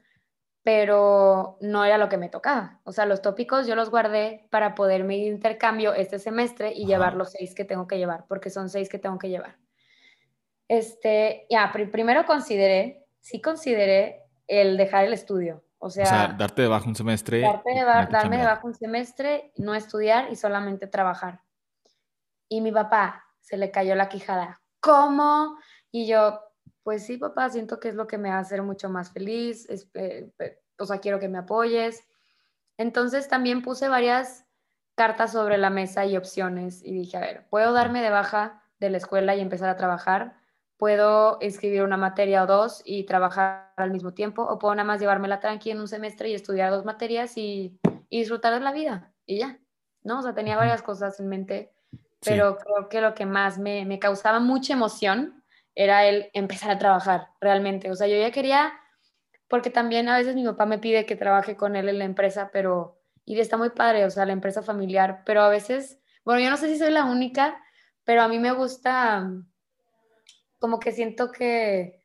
pero 0.63 1.59
no 1.61 1.85
era 1.85 1.99
lo 1.99 2.09
que 2.09 2.17
me 2.17 2.29
tocaba. 2.29 2.81
O 2.83 2.91
sea, 2.91 3.05
los 3.05 3.21
tópicos 3.21 3.67
yo 3.67 3.75
los 3.75 3.91
guardé 3.91 4.47
para 4.49 4.73
poderme 4.73 5.17
ir 5.17 5.31
intercambio 5.31 5.93
este 5.93 6.17
semestre 6.17 6.73
y 6.73 6.87
llevar 6.87 7.13
los 7.13 7.33
seis 7.33 7.53
que 7.53 7.63
tengo 7.63 7.85
que 7.85 7.99
llevar, 7.99 8.25
porque 8.27 8.49
son 8.49 8.69
seis 8.69 8.89
que 8.89 8.97
tengo 8.97 9.19
que 9.19 9.29
llevar. 9.29 9.59
Este, 10.67 11.45
ya, 11.47 11.71
primero 11.71 12.25
consideré, 12.25 13.05
sí 13.19 13.39
consideré 13.39 14.23
el 14.47 14.77
dejar 14.77 15.05
el 15.05 15.13
estudio. 15.13 15.63
O 15.77 15.91
sea, 15.91 16.33
darte 16.39 16.63
de 16.63 16.69
baja 16.69 16.87
un 16.87 16.95
semestre. 16.95 17.41
darme 17.41 18.37
de 18.37 18.45
baja 18.45 18.61
un 18.63 18.73
semestre, 18.73 19.51
no 19.57 19.75
estudiar 19.75 20.31
y 20.31 20.37
solamente 20.37 20.87
trabajar. 20.87 21.41
Y 22.49 22.61
mi 22.61 22.71
papá 22.71 23.23
se 23.43 23.57
le 23.57 23.69
cayó 23.69 23.93
la 23.93 24.09
quijada. 24.09 24.61
¿Cómo? 24.79 25.57
Y 25.91 26.07
yo, 26.07 26.39
pues 26.81 27.05
sí, 27.05 27.17
papá, 27.17 27.49
siento 27.51 27.79
que 27.79 27.89
es 27.89 27.95
lo 27.95 28.07
que 28.07 28.17
me 28.17 28.29
va 28.29 28.37
a 28.37 28.39
hacer 28.39 28.63
mucho 28.63 28.89
más 28.89 29.11
feliz. 29.11 29.67
Eh, 29.93 30.31
o 30.79 30.85
sea, 30.85 30.97
quiero 30.99 31.19
que 31.19 31.29
me 31.29 31.37
apoyes. 31.37 32.03
Entonces 32.77 33.27
también 33.27 33.61
puse 33.61 33.87
varias 33.87 34.45
cartas 34.95 35.31
sobre 35.31 35.57
la 35.57 35.69
mesa 35.69 36.05
y 36.05 36.17
opciones 36.17 36.83
y 36.83 36.91
dije, 36.91 37.17
a 37.17 37.21
ver, 37.21 37.47
puedo 37.49 37.73
darme 37.73 38.01
de 38.01 38.09
baja 38.09 38.63
de 38.79 38.89
la 38.89 38.97
escuela 38.97 39.35
y 39.35 39.41
empezar 39.41 39.69
a 39.69 39.77
trabajar 39.77 40.43
puedo 40.83 41.39
escribir 41.39 41.83
una 41.83 41.95
materia 41.95 42.43
o 42.43 42.45
dos 42.45 42.81
y 42.83 43.05
trabajar 43.05 43.71
al 43.77 43.91
mismo 43.91 44.13
tiempo, 44.13 44.43
o 44.43 44.59
puedo 44.59 44.75
nada 44.75 44.85
más 44.85 44.99
llevármela 44.99 45.39
tranqui 45.39 45.71
en 45.71 45.79
un 45.79 45.87
semestre 45.87 46.29
y 46.29 46.33
estudiar 46.33 46.71
dos 46.71 46.83
materias 46.83 47.37
y, 47.37 47.79
disfrutar 48.09 48.53
de 48.53 48.59
la 48.59 48.73
vida 48.73 49.13
y 49.25 49.39
ya, 49.39 49.59
¿no? 50.03 50.19
O 50.19 50.21
sea, 50.21 50.35
tenía 50.35 50.57
varias 50.57 50.83
cosas 50.83 51.19
en 51.21 51.29
mente, 51.29 51.72
pero 52.23 52.57
creo 52.57 52.89
que 52.89 53.01
lo 53.01 53.13
que 53.13 53.25
más 53.25 53.57
me, 53.57 53.85
me 53.85 53.99
causaba 53.99 54.39
mucha 54.39 54.73
emoción 54.73 55.43
era 55.75 56.05
el 56.05 56.29
empezar 56.33 56.71
a 56.71 56.77
trabajar 56.77 57.29
realmente. 57.41 57.89
O 57.89 57.95
sea, 57.95 58.07
yo 58.07 58.17
ya 58.17 58.31
quería, 58.31 58.73
porque 59.47 59.69
también 59.69 60.09
a 60.09 60.17
veces 60.17 60.35
mi 60.35 60.43
papá 60.45 60.65
me 60.65 60.79
pide 60.79 61.05
que 61.05 61.15
trabaje 61.15 61.55
con 61.55 61.75
él 61.75 61.89
en 61.89 61.99
la 61.99 62.05
empresa, 62.05 62.49
pero, 62.51 62.99
y 63.25 63.39
está 63.39 63.57
muy 63.57 63.69
padre, 63.69 64.05
o 64.05 64.09
sea, 64.09 64.25
la 64.25 64.33
empresa 64.33 64.61
familiar, 64.61 65.23
pero 65.25 65.41
a 65.41 65.49
veces, 65.49 65.99
bueno, 66.23 66.41
yo 66.41 66.49
no 66.49 66.57
sé 66.57 66.67
si 66.67 66.77
soy 66.77 66.91
la 66.91 67.05
única, 67.05 67.61
pero 68.03 68.21
a 68.21 68.27
mí 68.27 68.39
me 68.39 68.51
gusta 68.51 69.29
como 70.59 70.79
que 70.79 70.91
siento 70.91 71.31
que, 71.31 72.03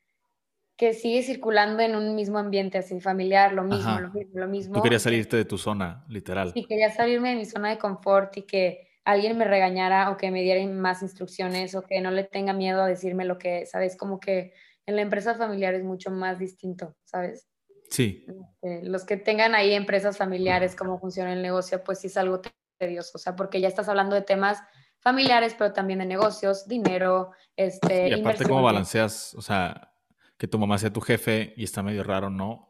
que 0.76 0.94
sigue 0.94 1.22
circulando 1.22 1.80
en 1.82 1.94
un 1.94 2.14
mismo 2.14 2.38
ambiente 2.38 2.78
así 2.78 3.00
familiar, 3.00 3.52
lo 3.52 3.64
mismo, 3.64 4.00
lo 4.00 4.10
mismo, 4.10 4.40
lo 4.40 4.48
mismo. 4.48 4.74
Tú 4.74 4.82
querías 4.82 5.02
salirte 5.02 5.36
de 5.36 5.44
tu 5.44 5.58
zona, 5.58 6.04
literal. 6.08 6.52
Sí, 6.52 6.64
quería 6.64 6.90
salirme 6.90 7.30
de 7.30 7.36
mi 7.36 7.44
zona 7.44 7.70
de 7.70 7.78
confort 7.78 8.36
y 8.36 8.42
que 8.42 8.88
alguien 9.04 9.38
me 9.38 9.44
regañara 9.44 10.10
o 10.10 10.16
que 10.16 10.30
me 10.30 10.42
diera 10.42 10.64
más 10.70 11.02
instrucciones 11.02 11.74
o 11.74 11.82
que 11.82 12.00
no 12.00 12.10
le 12.10 12.24
tenga 12.24 12.52
miedo 12.52 12.82
a 12.82 12.86
decirme 12.86 13.24
lo 13.24 13.38
que, 13.38 13.66
¿sabes? 13.66 13.96
Como 13.96 14.20
que 14.20 14.52
en 14.86 14.96
la 14.96 15.02
empresa 15.02 15.34
familiar 15.34 15.74
es 15.74 15.84
mucho 15.84 16.10
más 16.10 16.38
distinto, 16.38 16.96
¿sabes? 17.04 17.48
Sí. 17.90 18.26
Este, 18.28 18.88
los 18.88 19.04
que 19.04 19.16
tengan 19.16 19.54
ahí 19.54 19.72
empresas 19.72 20.16
familiares, 20.16 20.76
cómo 20.76 20.98
funciona 20.98 21.32
el 21.32 21.42
negocio, 21.42 21.82
pues 21.84 22.00
sí 22.00 22.08
es 22.08 22.16
algo 22.16 22.40
tedioso, 22.78 23.12
o 23.14 23.18
sea, 23.18 23.34
porque 23.34 23.60
ya 23.60 23.68
estás 23.68 23.88
hablando 23.88 24.14
de 24.14 24.22
temas 24.22 24.62
familiares, 25.00 25.54
pero 25.56 25.72
también 25.72 26.00
de 26.00 26.06
negocios, 26.06 26.66
dinero, 26.66 27.32
este... 27.56 28.08
Y 28.08 28.20
aparte, 28.20 28.44
¿cómo 28.44 28.62
balanceas? 28.62 29.34
O 29.34 29.42
sea, 29.42 29.92
que 30.36 30.48
tu 30.48 30.58
mamá 30.58 30.78
sea 30.78 30.92
tu 30.92 31.00
jefe 31.00 31.54
y 31.56 31.64
está 31.64 31.82
medio 31.82 32.02
raro, 32.02 32.30
¿no? 32.30 32.68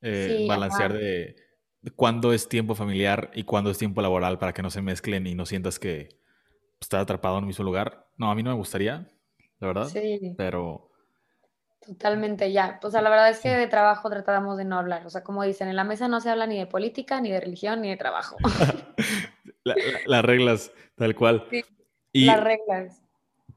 Eh, 0.00 0.44
balancear 0.48 0.92
de, 0.92 1.36
cuándo 1.94 2.32
es 2.32 2.48
tiempo 2.48 2.74
familiar 2.74 3.30
y 3.34 3.44
cuándo 3.44 3.70
es 3.70 3.78
tiempo 3.78 4.02
laboral 4.02 4.38
para 4.38 4.52
que 4.52 4.62
no 4.62 4.70
se 4.70 4.82
mezclen 4.82 5.26
y 5.26 5.34
no 5.34 5.46
sientas 5.46 5.78
que 5.78 6.20
estás 6.80 7.02
atrapado 7.02 7.38
en 7.38 7.44
el 7.44 7.48
mismo 7.48 7.64
lugar. 7.64 8.08
No, 8.16 8.30
a 8.30 8.34
mí 8.34 8.42
no 8.42 8.50
me 8.50 8.56
gustaría, 8.56 9.08
la 9.60 9.66
verdad. 9.66 9.86
Sí. 9.86 10.34
Pero... 10.36 10.90
Totalmente, 11.80 12.50
ya. 12.50 12.80
O 12.82 12.90
sea, 12.90 13.00
la 13.00 13.10
verdad 13.10 13.30
es 13.30 13.38
que 13.38 13.50
de 13.50 13.68
trabajo 13.68 14.10
tratábamos 14.10 14.56
de 14.56 14.64
no 14.64 14.76
hablar. 14.76 15.06
O 15.06 15.10
sea, 15.10 15.22
como 15.22 15.44
dicen, 15.44 15.68
en 15.68 15.76
la 15.76 15.84
mesa 15.84 16.08
no 16.08 16.20
se 16.20 16.30
habla 16.30 16.46
ni 16.48 16.58
de 16.58 16.66
política, 16.66 17.20
ni 17.20 17.30
de 17.30 17.40
religión, 17.40 17.80
ni 17.80 17.90
de 17.90 17.96
trabajo. 17.96 18.36
las 20.06 20.24
reglas, 20.24 20.72
tal 20.96 21.14
cual. 21.14 21.46
las 22.12 22.40
reglas. 22.42 23.02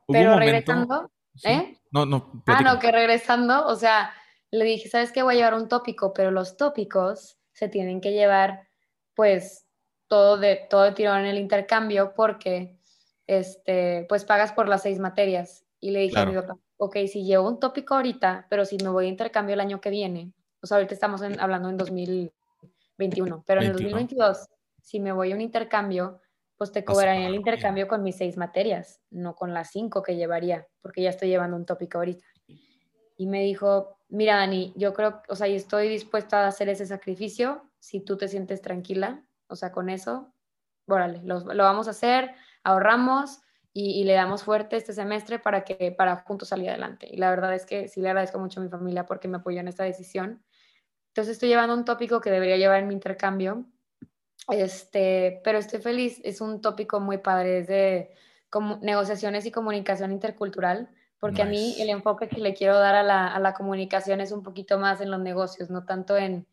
Pero 0.07 0.37
regresando, 0.37 1.11
¿eh? 1.43 1.79
No, 1.91 2.05
no. 2.05 2.43
Ah, 2.45 2.61
no, 2.61 2.77
que 2.77 2.91
regresando, 2.91 3.65
o 3.65 3.75
sea, 3.75 4.11
le 4.51 4.63
dije, 4.65 4.89
¿sabes 4.89 5.11
qué? 5.11 5.23
Voy 5.23 5.35
a 5.35 5.37
llevar 5.37 5.55
un 5.55 5.67
tópico, 5.67 6.13
pero 6.13 6.29
los 6.29 6.55
tópicos 6.55 7.38
se 7.59 7.67
tienen 7.67 7.99
que 7.99 8.13
llevar, 8.13 8.67
pues, 9.15 9.67
todo 10.07 10.37
de, 10.37 10.65
todo 10.69 10.83
de 10.83 10.93
tirón 10.93 11.19
en 11.19 11.25
el 11.25 11.37
intercambio 11.37 12.13
porque, 12.15 12.79
este, 13.27 14.05
pues, 14.07 14.23
pagas 14.23 14.53
por 14.53 14.69
las 14.69 14.83
seis 14.83 14.97
materias. 14.97 15.65
Y 15.81 15.91
le 15.91 15.99
dije 15.99 16.19
a 16.19 16.25
mi 16.25 16.35
papá, 16.35 16.57
ok, 16.77 16.97
si 17.11 17.25
llevo 17.25 17.47
un 17.47 17.59
tópico 17.59 17.95
ahorita, 17.95 18.47
pero 18.49 18.65
si 18.65 18.77
me 18.77 18.89
voy 18.89 19.05
a 19.05 19.09
intercambio 19.09 19.53
el 19.53 19.59
año 19.59 19.79
que 19.81 19.89
viene, 19.89 20.33
o 20.61 20.67
sea, 20.67 20.77
ahorita 20.77 20.93
estamos 20.93 21.21
hablando 21.21 21.69
en 21.69 21.77
2021, 21.77 23.43
pero 23.45 23.61
en 23.61 23.67
el 23.67 23.73
2022 23.73 24.47
si 24.81 24.99
me 24.99 25.11
voy 25.11 25.31
a 25.31 25.35
un 25.35 25.41
intercambio, 25.41 26.19
pues 26.57 26.71
te 26.71 26.83
cobraría 26.83 27.27
el 27.27 27.35
intercambio 27.35 27.87
con 27.87 28.01
mis 28.01 28.17
seis 28.17 28.37
materias, 28.37 29.01
no 29.11 29.35
con 29.35 29.53
las 29.53 29.69
cinco 29.71 30.01
que 30.01 30.15
llevaría, 30.15 30.67
porque 30.81 31.03
ya 31.03 31.11
estoy 31.11 31.29
llevando 31.29 31.55
un 31.55 31.65
tópico 31.65 31.99
ahorita. 31.99 32.25
Y 33.15 33.27
me 33.27 33.43
dijo, 33.43 33.98
mira 34.09 34.35
Dani, 34.35 34.73
yo 34.75 34.93
creo, 34.93 35.21
o 35.29 35.35
sea, 35.35 35.47
y 35.47 35.55
estoy 35.55 35.87
dispuesta 35.87 36.43
a 36.43 36.47
hacer 36.47 36.69
ese 36.69 36.85
sacrificio 36.85 37.69
si 37.79 38.01
tú 38.01 38.17
te 38.17 38.27
sientes 38.27 38.61
tranquila, 38.61 39.23
o 39.47 39.55
sea, 39.55 39.71
con 39.71 39.89
eso, 39.89 40.33
órale, 40.87 41.21
lo, 41.23 41.43
vamos 41.45 41.87
a 41.87 41.91
hacer, 41.91 42.35
ahorramos 42.63 43.39
y, 43.71 44.03
le 44.03 44.13
damos 44.13 44.43
fuerte 44.43 44.75
este 44.75 44.93
semestre 44.93 45.39
para 45.39 45.63
que 45.63 45.91
para 45.91 46.17
juntos 46.17 46.49
salir 46.49 46.69
adelante. 46.69 47.07
Y 47.09 47.17
la 47.17 47.29
verdad 47.29 47.53
es 47.53 47.65
que 47.65 47.87
sí 47.87 48.01
le 48.01 48.09
agradezco 48.09 48.39
mucho 48.39 48.59
a 48.59 48.63
mi 48.63 48.69
familia 48.69 49.05
porque 49.05 49.27
me 49.27 49.37
apoyó 49.37 49.61
en 49.61 49.69
esta 49.69 49.83
decisión. 49.83 50.43
Entonces 51.09 51.33
estoy 51.33 51.49
llevando 51.49 51.75
un 51.75 51.85
tópico 51.85 52.19
que 52.19 52.31
debería 52.31 52.57
llevar 52.57 52.79
en 52.79 52.87
mi 52.87 52.93
intercambio 52.93 53.65
este, 54.49 55.41
pero 55.43 55.57
estoy 55.59 55.79
feliz, 55.79 56.19
es 56.23 56.41
un 56.41 56.61
tópico 56.61 56.99
muy 56.99 57.19
padre, 57.19 57.59
es 57.59 57.67
de 57.67 58.11
negociaciones 58.81 59.45
y 59.45 59.51
comunicación 59.51 60.11
intercultural, 60.11 60.89
porque 61.19 61.41
a 61.41 61.45
mí 61.45 61.75
el 61.79 61.89
enfoque 61.89 62.27
que 62.27 62.39
le 62.39 62.53
quiero 62.53 62.79
dar 62.79 62.95
a 62.95 63.03
la, 63.03 63.27
a 63.27 63.39
la, 63.39 63.53
comunicación 63.53 64.21
es 64.21 64.31
un 64.31 64.41
poquito 64.41 64.79
más 64.79 65.01
en 65.01 65.11
los 65.11 65.19
negocios, 65.19 65.69
no 65.69 65.83
tanto 65.83 66.15
en 66.17 66.47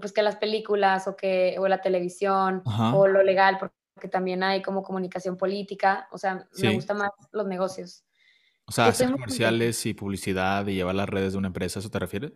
pues 0.00 0.12
que 0.12 0.22
las 0.22 0.36
películas 0.36 1.08
o 1.08 1.16
que 1.16 1.56
o 1.58 1.66
la 1.68 1.80
televisión 1.80 2.62
o 2.94 3.06
lo 3.06 3.22
legal, 3.22 3.58
porque 3.58 4.08
también 4.08 4.42
hay 4.42 4.62
como 4.62 4.82
comunicación 4.82 5.36
política, 5.36 6.08
o 6.10 6.18
sea, 6.18 6.46
me 6.60 6.74
gusta 6.74 6.94
más 6.94 7.10
los 7.32 7.46
negocios. 7.46 8.04
O 8.66 8.72
sea, 8.72 8.86
hacer 8.86 9.10
comerciales 9.10 9.86
y 9.86 9.94
publicidad 9.94 10.66
y 10.66 10.74
llevar 10.74 10.94
las 10.94 11.08
redes 11.08 11.32
de 11.32 11.38
una 11.38 11.48
empresa, 11.48 11.78
¿eso 11.78 11.90
te 11.90 11.98
refieres? 11.98 12.32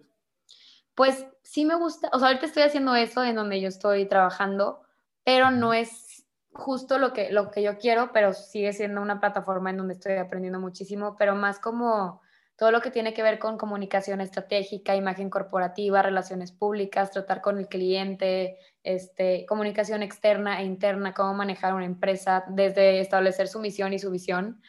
Pues 0.94 1.26
sí 1.42 1.64
me 1.64 1.74
gusta, 1.74 2.08
o 2.12 2.18
sea, 2.18 2.28
ahorita 2.28 2.46
estoy 2.46 2.62
haciendo 2.62 2.94
eso 2.94 3.22
en 3.22 3.36
donde 3.36 3.60
yo 3.60 3.68
estoy 3.68 4.06
trabajando, 4.06 4.82
pero 5.24 5.50
no 5.50 5.74
es 5.74 6.11
justo 6.52 6.98
lo 6.98 7.12
que, 7.12 7.32
lo 7.32 7.50
que 7.50 7.62
yo 7.62 7.78
quiero, 7.78 8.10
pero 8.12 8.32
sigue 8.32 8.72
siendo 8.72 9.00
una 9.00 9.20
plataforma 9.20 9.70
en 9.70 9.78
donde 9.78 9.94
estoy 9.94 10.14
aprendiendo 10.14 10.60
muchísimo, 10.60 11.16
pero 11.18 11.34
más 11.34 11.58
como 11.58 12.20
todo 12.56 12.70
lo 12.70 12.80
que 12.80 12.90
tiene 12.90 13.14
que 13.14 13.22
ver 13.22 13.38
con 13.38 13.56
comunicación 13.56 14.20
estratégica, 14.20 14.94
imagen 14.94 15.30
corporativa, 15.30 16.02
relaciones 16.02 16.52
públicas, 16.52 17.10
tratar 17.10 17.40
con 17.40 17.58
el 17.58 17.66
cliente, 17.66 18.58
este, 18.84 19.46
comunicación 19.46 20.02
externa 20.02 20.60
e 20.60 20.64
interna, 20.64 21.14
cómo 21.14 21.34
manejar 21.34 21.74
una 21.74 21.86
empresa, 21.86 22.44
desde 22.48 23.00
establecer 23.00 23.48
su 23.48 23.58
misión 23.58 23.92
y 23.92 23.98
su 23.98 24.10
visión 24.10 24.60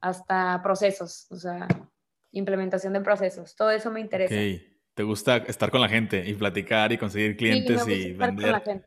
hasta 0.00 0.60
procesos, 0.62 1.26
o 1.30 1.36
sea, 1.36 1.66
implementación 2.32 2.92
de 2.92 3.00
procesos. 3.00 3.56
Todo 3.56 3.70
eso 3.70 3.90
me 3.90 4.00
interesa. 4.00 4.34
¿Te 4.94 5.02
gusta 5.02 5.38
estar 5.38 5.70
con 5.70 5.80
la 5.80 5.88
gente 5.88 6.28
y 6.28 6.34
platicar 6.34 6.92
y 6.92 6.98
conseguir 6.98 7.36
clientes 7.36 7.88
y 7.88 8.12
vender? 8.12 8.84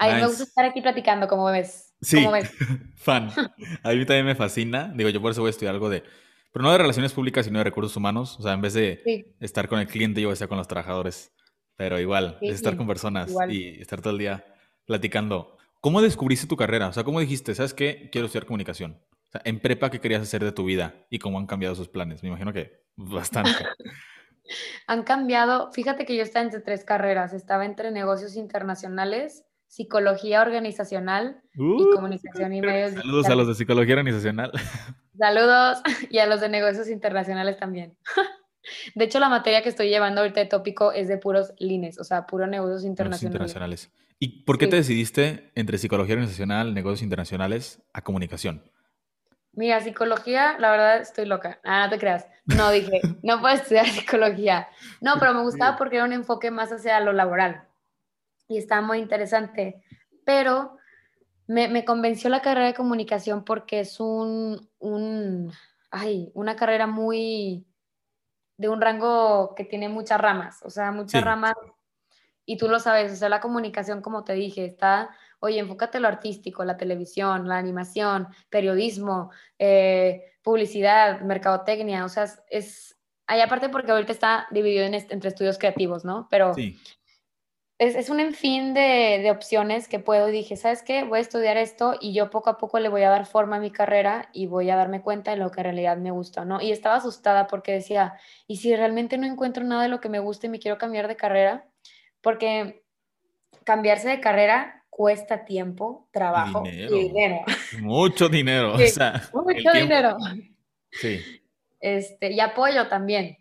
A 0.00 0.08
mí 0.08 0.14
me 0.14 0.26
gusta 0.26 0.44
estar 0.44 0.64
aquí 0.64 0.80
platicando, 0.80 1.28
como 1.28 1.44
ves. 1.44 1.94
Sí, 2.00 2.24
fan. 2.96 3.30
A 3.82 3.90
mí 3.90 4.06
también 4.06 4.26
me 4.26 4.34
fascina. 4.34 4.90
Digo, 4.94 5.10
yo 5.10 5.20
por 5.20 5.32
eso 5.32 5.42
voy 5.42 5.48
a 5.48 5.50
estudiar 5.50 5.74
algo 5.74 5.90
de, 5.90 6.02
pero 6.52 6.62
no 6.64 6.72
de 6.72 6.78
relaciones 6.78 7.12
públicas, 7.12 7.44
sino 7.44 7.58
de 7.58 7.64
recursos 7.64 7.96
humanos. 7.96 8.38
O 8.38 8.42
sea, 8.42 8.54
en 8.54 8.62
vez 8.62 8.72
de 8.74 9.34
estar 9.40 9.68
con 9.68 9.78
el 9.78 9.86
cliente, 9.86 10.20
yo 10.20 10.28
voy 10.28 10.32
a 10.32 10.34
estar 10.34 10.48
con 10.48 10.58
los 10.58 10.68
trabajadores. 10.68 11.32
Pero 11.76 11.98
igual, 12.00 12.38
es 12.40 12.56
estar 12.56 12.76
con 12.76 12.86
personas 12.86 13.30
y 13.48 13.80
estar 13.80 14.00
todo 14.00 14.12
el 14.12 14.18
día 14.18 14.44
platicando. 14.84 15.56
¿Cómo 15.80 16.02
descubriste 16.02 16.46
tu 16.46 16.56
carrera? 16.56 16.88
O 16.88 16.92
sea, 16.92 17.04
¿cómo 17.04 17.20
dijiste, 17.20 17.54
sabes 17.54 17.72
qué? 17.72 18.10
Quiero 18.12 18.26
estudiar 18.26 18.46
comunicación. 18.46 19.00
O 19.28 19.30
sea, 19.30 19.40
en 19.44 19.60
prepa, 19.60 19.90
¿qué 19.90 20.00
querías 20.00 20.22
hacer 20.22 20.44
de 20.44 20.52
tu 20.52 20.64
vida? 20.64 21.06
Y 21.08 21.18
cómo 21.18 21.38
han 21.38 21.46
cambiado 21.46 21.74
sus 21.74 21.88
planes. 21.88 22.22
Me 22.22 22.28
imagino 22.28 22.52
que 22.52 22.84
bastante. 22.96 23.50
han 24.86 25.04
cambiado. 25.04 25.72
Fíjate 25.72 26.04
que 26.04 26.16
yo 26.16 26.22
estaba 26.22 26.44
entre 26.44 26.60
tres 26.60 26.84
carreras. 26.84 27.32
Estaba 27.32 27.64
entre 27.64 27.90
negocios 27.92 28.36
internacionales, 28.36 29.44
psicología 29.70 30.42
organizacional 30.42 31.40
y 31.54 31.62
uh, 31.62 31.90
comunicación 31.94 32.52
y 32.52 32.60
medios. 32.60 32.92
Saludos 32.92 33.28
a 33.28 33.34
los 33.36 33.46
de 33.46 33.54
psicología 33.54 33.94
organizacional. 33.94 34.50
Saludos 35.16 35.78
y 36.10 36.18
a 36.18 36.26
los 36.26 36.40
de 36.40 36.48
negocios 36.48 36.88
internacionales 36.88 37.56
también. 37.56 37.96
De 38.94 39.04
hecho, 39.04 39.20
la 39.20 39.30
materia 39.30 39.62
que 39.62 39.70
estoy 39.70 39.88
llevando 39.88 40.20
ahorita 40.20 40.40
de 40.40 40.46
tópico 40.46 40.92
es 40.92 41.08
de 41.08 41.16
puros 41.16 41.54
lines, 41.58 41.98
o 41.98 42.04
sea, 42.04 42.26
puros 42.26 42.48
negocios 42.48 42.84
internacionales. 42.84 43.90
¿Y 44.18 44.44
por 44.44 44.58
qué 44.58 44.66
te 44.66 44.76
decidiste 44.76 45.50
entre 45.54 45.78
psicología 45.78 46.14
organizacional, 46.14 46.74
negocios 46.74 47.02
internacionales 47.02 47.80
a 47.94 48.02
comunicación? 48.02 48.62
Mira, 49.52 49.80
psicología, 49.80 50.58
la 50.58 50.70
verdad 50.72 51.00
estoy 51.00 51.24
loca. 51.24 51.58
Ah, 51.64 51.86
no 51.86 51.90
te 51.90 51.98
creas. 51.98 52.26
No 52.44 52.70
dije, 52.70 53.00
no 53.22 53.40
puedo 53.40 53.54
estudiar 53.54 53.86
psicología. 53.86 54.68
No, 55.00 55.14
pero 55.18 55.32
me 55.32 55.42
gustaba 55.42 55.78
porque 55.78 55.96
era 55.96 56.04
un 56.04 56.12
enfoque 56.12 56.50
más 56.50 56.70
hacia 56.70 57.00
lo 57.00 57.12
laboral. 57.12 57.69
Y 58.50 58.58
está 58.58 58.82
muy 58.82 58.98
interesante. 58.98 59.82
Pero 60.26 60.76
me, 61.46 61.68
me 61.68 61.86
convenció 61.86 62.28
la 62.28 62.42
carrera 62.42 62.66
de 62.66 62.74
comunicación 62.74 63.44
porque 63.44 63.80
es 63.80 63.98
un, 63.98 64.68
un, 64.78 65.50
ay, 65.90 66.30
una 66.34 66.54
carrera 66.54 66.86
muy 66.86 67.66
de 68.58 68.68
un 68.68 68.80
rango 68.80 69.54
que 69.56 69.64
tiene 69.64 69.88
muchas 69.88 70.20
ramas, 70.20 70.60
o 70.62 70.68
sea, 70.68 70.92
muchas 70.92 71.24
ramas 71.24 71.54
y 72.44 72.56
tú 72.56 72.68
lo 72.68 72.78
sabes, 72.78 73.12
o 73.12 73.16
sea, 73.16 73.28
la 73.28 73.40
comunicación, 73.40 74.02
como 74.02 74.22
te 74.22 74.34
dije, 74.34 74.64
está, 74.66 75.10
oye, 75.38 75.58
enfócate 75.58 75.98
lo 75.98 76.08
artístico, 76.08 76.62
la 76.64 76.76
televisión, 76.76 77.48
la 77.48 77.56
animación, 77.56 78.28
periodismo, 78.50 79.30
eh, 79.58 80.34
publicidad, 80.42 81.22
mercadotecnia, 81.22 82.04
o 82.04 82.08
sea, 82.08 82.26
es, 82.50 82.98
hay 83.26 83.40
aparte 83.40 83.70
porque 83.70 83.92
ahorita 83.92 84.12
está 84.12 84.46
dividido 84.50 84.84
en 84.84 84.94
entre 84.94 85.30
estudios 85.30 85.58
creativos, 85.58 86.04
¿no? 86.04 86.28
Pero 86.30 86.54
es, 87.80 87.96
es, 87.96 88.10
un 88.10 88.20
enfín 88.20 88.74
de, 88.74 89.20
de, 89.22 89.30
opciones 89.30 89.88
que 89.88 89.98
puedo 89.98 90.26
dije, 90.26 90.56
¿sabes 90.56 90.82
qué? 90.82 91.02
Voy 91.02 91.18
a 91.18 91.22
estudiar 91.22 91.56
esto 91.56 91.96
y 92.00 92.14
yo 92.14 92.30
poco 92.30 92.50
a 92.50 92.58
poco 92.58 92.78
le 92.78 92.88
voy 92.88 93.02
a 93.02 93.10
dar 93.10 93.26
forma 93.26 93.56
a 93.56 93.60
mi 93.60 93.72
carrera 93.72 94.28
y 94.32 94.46
voy 94.46 94.70
a 94.70 94.76
darme 94.76 95.02
cuenta 95.02 95.32
de 95.32 95.38
lo 95.38 95.50
que 95.50 95.60
en 95.60 95.64
realidad 95.64 95.96
me 95.96 96.12
gusta, 96.12 96.44
¿no? 96.44 96.60
Y 96.60 96.70
estaba 96.70 96.96
asustada 96.96 97.48
porque 97.48 97.72
decía, 97.72 98.14
¿y 98.46 98.58
si 98.58 98.76
realmente 98.76 99.18
no 99.18 99.26
encuentro 99.26 99.64
nada 99.64 99.82
de 99.82 99.88
lo 99.88 100.00
que 100.00 100.08
me 100.08 100.20
gusta 100.20 100.46
y 100.46 100.50
me 100.50 100.60
quiero 100.60 100.78
cambiar 100.78 101.08
de 101.08 101.16
carrera? 101.16 101.66
porque 102.20 102.82
cambiarse 103.64 104.08
de 104.08 104.20
carrera 104.20 104.84
cuesta 104.90 105.44
tiempo, 105.44 106.08
trabajo 106.12 106.62
y 106.66 106.86
dinero. 106.86 107.40
Mucho 107.80 108.28
dinero. 108.28 108.74
mucho 109.32 109.72
dinero. 109.72 110.16
Sí. 110.90 111.20
Este, 111.80 112.32
y 112.32 112.40
apoyo 112.40 112.88
también. 112.88 113.38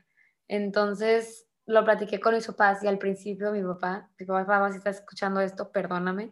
Entonces 0.47 1.47
lo 1.69 1.86
platiqué 1.86 2.19
con 2.19 2.34
mis 2.34 2.47
papás 2.47 2.84
y 2.84 2.88
al 2.88 2.97
principio 2.97 3.51
mi 3.51 3.62
papá, 3.62 4.10
mi 4.17 4.25
papá, 4.25 4.71
si 4.71 4.77
estás 4.77 4.97
escuchando 4.97 5.39
esto, 5.39 5.71
perdóname, 5.71 6.32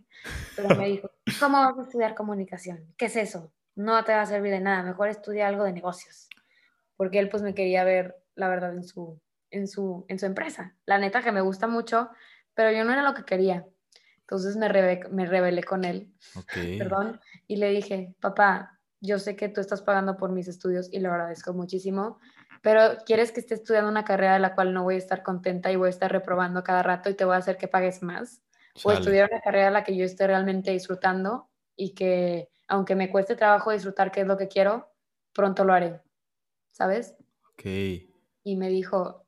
pero 0.55 0.75
me 0.75 0.87
dijo, 0.87 1.11
¿cómo 1.39 1.59
vas 1.59 1.77
a 1.77 1.83
estudiar 1.83 2.15
comunicación? 2.15 2.91
¿Qué 2.97 3.05
es 3.05 3.15
eso? 3.15 3.53
No 3.75 4.03
te 4.03 4.13
va 4.13 4.21
a 4.21 4.25
servir 4.25 4.51
de 4.51 4.61
nada, 4.61 4.81
mejor 4.81 5.09
estudia 5.09 5.47
algo 5.47 5.63
de 5.63 5.73
negocios. 5.73 6.27
Porque 6.95 7.19
él 7.19 7.29
pues 7.29 7.43
me 7.43 7.53
quería 7.53 7.83
ver, 7.83 8.15
la 8.33 8.49
verdad, 8.49 8.73
en 8.73 8.83
su, 8.83 9.21
en 9.51 9.67
su, 9.67 10.05
en 10.07 10.17
su 10.17 10.25
empresa. 10.25 10.75
La 10.87 10.97
neta 10.97 11.21
que 11.21 11.31
me 11.31 11.41
gusta 11.41 11.67
mucho, 11.67 12.09
pero 12.55 12.71
yo 12.71 12.83
no 12.83 12.91
era 12.91 13.03
lo 13.03 13.13
que 13.13 13.23
quería. 13.23 13.63
Entonces 14.21 14.55
me, 14.55 14.67
me 15.11 15.25
rebelé 15.27 15.63
con 15.63 15.85
él, 15.85 16.11
perdón, 16.79 17.21
y 17.45 17.57
le 17.57 17.69
dije, 17.69 18.15
papá, 18.19 18.79
yo 19.01 19.19
sé 19.19 19.35
que 19.35 19.49
tú 19.49 19.61
estás 19.61 19.83
pagando 19.83 20.17
por 20.17 20.31
mis 20.31 20.47
estudios 20.47 20.89
y 20.91 20.99
lo 20.99 21.11
agradezco 21.11 21.53
muchísimo, 21.53 22.19
pero 22.61 22.97
quieres 23.05 23.31
que 23.31 23.39
esté 23.39 23.53
estudiando 23.53 23.89
una 23.89 24.05
carrera 24.05 24.33
de 24.33 24.39
la 24.39 24.55
cual 24.55 24.73
no 24.73 24.83
voy 24.83 24.95
a 24.95 24.99
estar 24.99 25.23
contenta 25.23 25.71
y 25.71 25.75
voy 25.75 25.87
a 25.87 25.89
estar 25.89 26.11
reprobando 26.11 26.63
cada 26.63 26.83
rato 26.83 27.09
y 27.09 27.13
te 27.13 27.25
voy 27.25 27.35
a 27.35 27.39
hacer 27.39 27.57
que 27.57 27.67
pagues 27.67 28.03
más, 28.03 28.41
o 28.83 28.91
estudiar 28.91 29.29
una 29.31 29.41
carrera 29.41 29.65
de 29.65 29.71
la 29.71 29.83
que 29.83 29.95
yo 29.95 30.05
esté 30.05 30.27
realmente 30.27 30.71
disfrutando 30.71 31.49
y 31.75 31.93
que 31.93 32.49
aunque 32.67 32.95
me 32.95 33.09
cueste 33.09 33.35
trabajo 33.35 33.71
disfrutar 33.71 34.11
qué 34.11 34.21
es 34.21 34.27
lo 34.27 34.37
que 34.37 34.47
quiero, 34.47 34.91
pronto 35.33 35.63
lo 35.63 35.73
haré, 35.73 36.01
¿sabes? 36.71 37.15
Ok. 37.53 37.65
Y 38.43 38.55
me 38.55 38.69
dijo, 38.69 39.25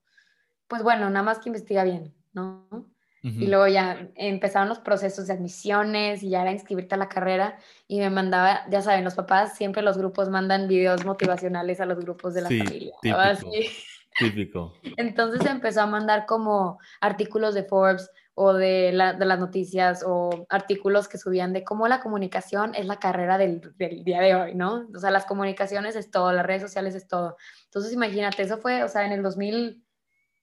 pues 0.68 0.84
bueno, 0.84 1.10
nada 1.10 1.24
más 1.24 1.40
que 1.40 1.50
investiga 1.50 1.84
bien, 1.84 2.14
¿no? 2.34 2.90
Y 3.22 3.48
luego 3.48 3.68
ya 3.68 4.10
empezaron 4.16 4.70
los 4.70 4.80
procesos 4.80 5.28
de 5.28 5.34
admisiones 5.34 6.24
y 6.24 6.30
ya 6.30 6.42
era 6.42 6.52
inscribirte 6.52 6.96
a 6.96 6.98
la 6.98 7.10
carrera 7.10 7.58
y 7.88 8.00
me 8.00 8.10
mandaba, 8.10 8.62
ya 8.70 8.82
saben, 8.82 9.04
los 9.04 9.16
papás 9.16 9.58
siempre 9.58 9.82
los 9.82 9.98
grupos 9.98 10.30
mandan 10.30 10.68
videos 10.70 11.04
motivacionales 11.06 11.82
a 11.82 11.86
los 11.86 12.00
grupos 12.00 12.34
de 12.34 12.42
la 12.42 12.48
familia. 12.48 12.94
Típico, 13.02 13.52
típico. 14.20 14.74
Entonces 14.96 15.46
empezó 15.46 15.82
a 15.82 15.86
mandar 15.86 16.26
como 16.26 16.80
artículos 17.02 17.56
de 17.56 17.64
Forbes 17.64 18.10
o 18.42 18.54
de, 18.54 18.94
de, 18.94 19.26
las 19.26 19.40
noticias 19.40 20.02
o 20.08 20.46
artículos 20.48 21.10
que 21.10 21.18
subían 21.18 21.52
de 21.52 21.66
cómo 21.66 21.90
la 21.90 22.00
comunicación 22.00 22.74
es 22.74 22.86
la 22.86 22.96
carrera 22.96 23.38
del, 23.38 23.60
del, 23.76 24.06
día 24.06 24.22
de 24.22 24.34
hoy, 24.34 24.56
¿no? 24.56 24.88
O 24.96 24.98
sea, 24.98 25.12
las 25.12 25.26
comunicaciones 25.26 25.98
es 25.98 26.10
todo, 26.10 26.32
las 26.32 26.46
redes 26.46 26.62
sociales 26.62 26.96
es 26.96 27.06
todo. 27.06 27.36
Entonces 27.66 27.92
imagínate, 27.92 28.44
eso 28.44 28.58
fue, 28.58 28.82
o 28.84 28.88
sea, 28.88 29.06
en 29.06 29.12
el 29.12 29.24
2000 29.24 29.84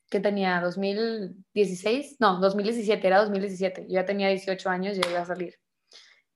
que 0.08 0.20
tenía 0.20 0.60
2016, 0.60 2.16
no, 2.20 2.38
2017, 2.40 3.06
era 3.06 3.18
2017, 3.20 3.86
yo 3.88 3.94
ya 3.94 4.04
tenía 4.04 4.28
18 4.28 4.68
años 4.68 4.96
y 4.96 5.00
ya 5.00 5.10
iba 5.10 5.20
a 5.20 5.26
salir. 5.26 5.54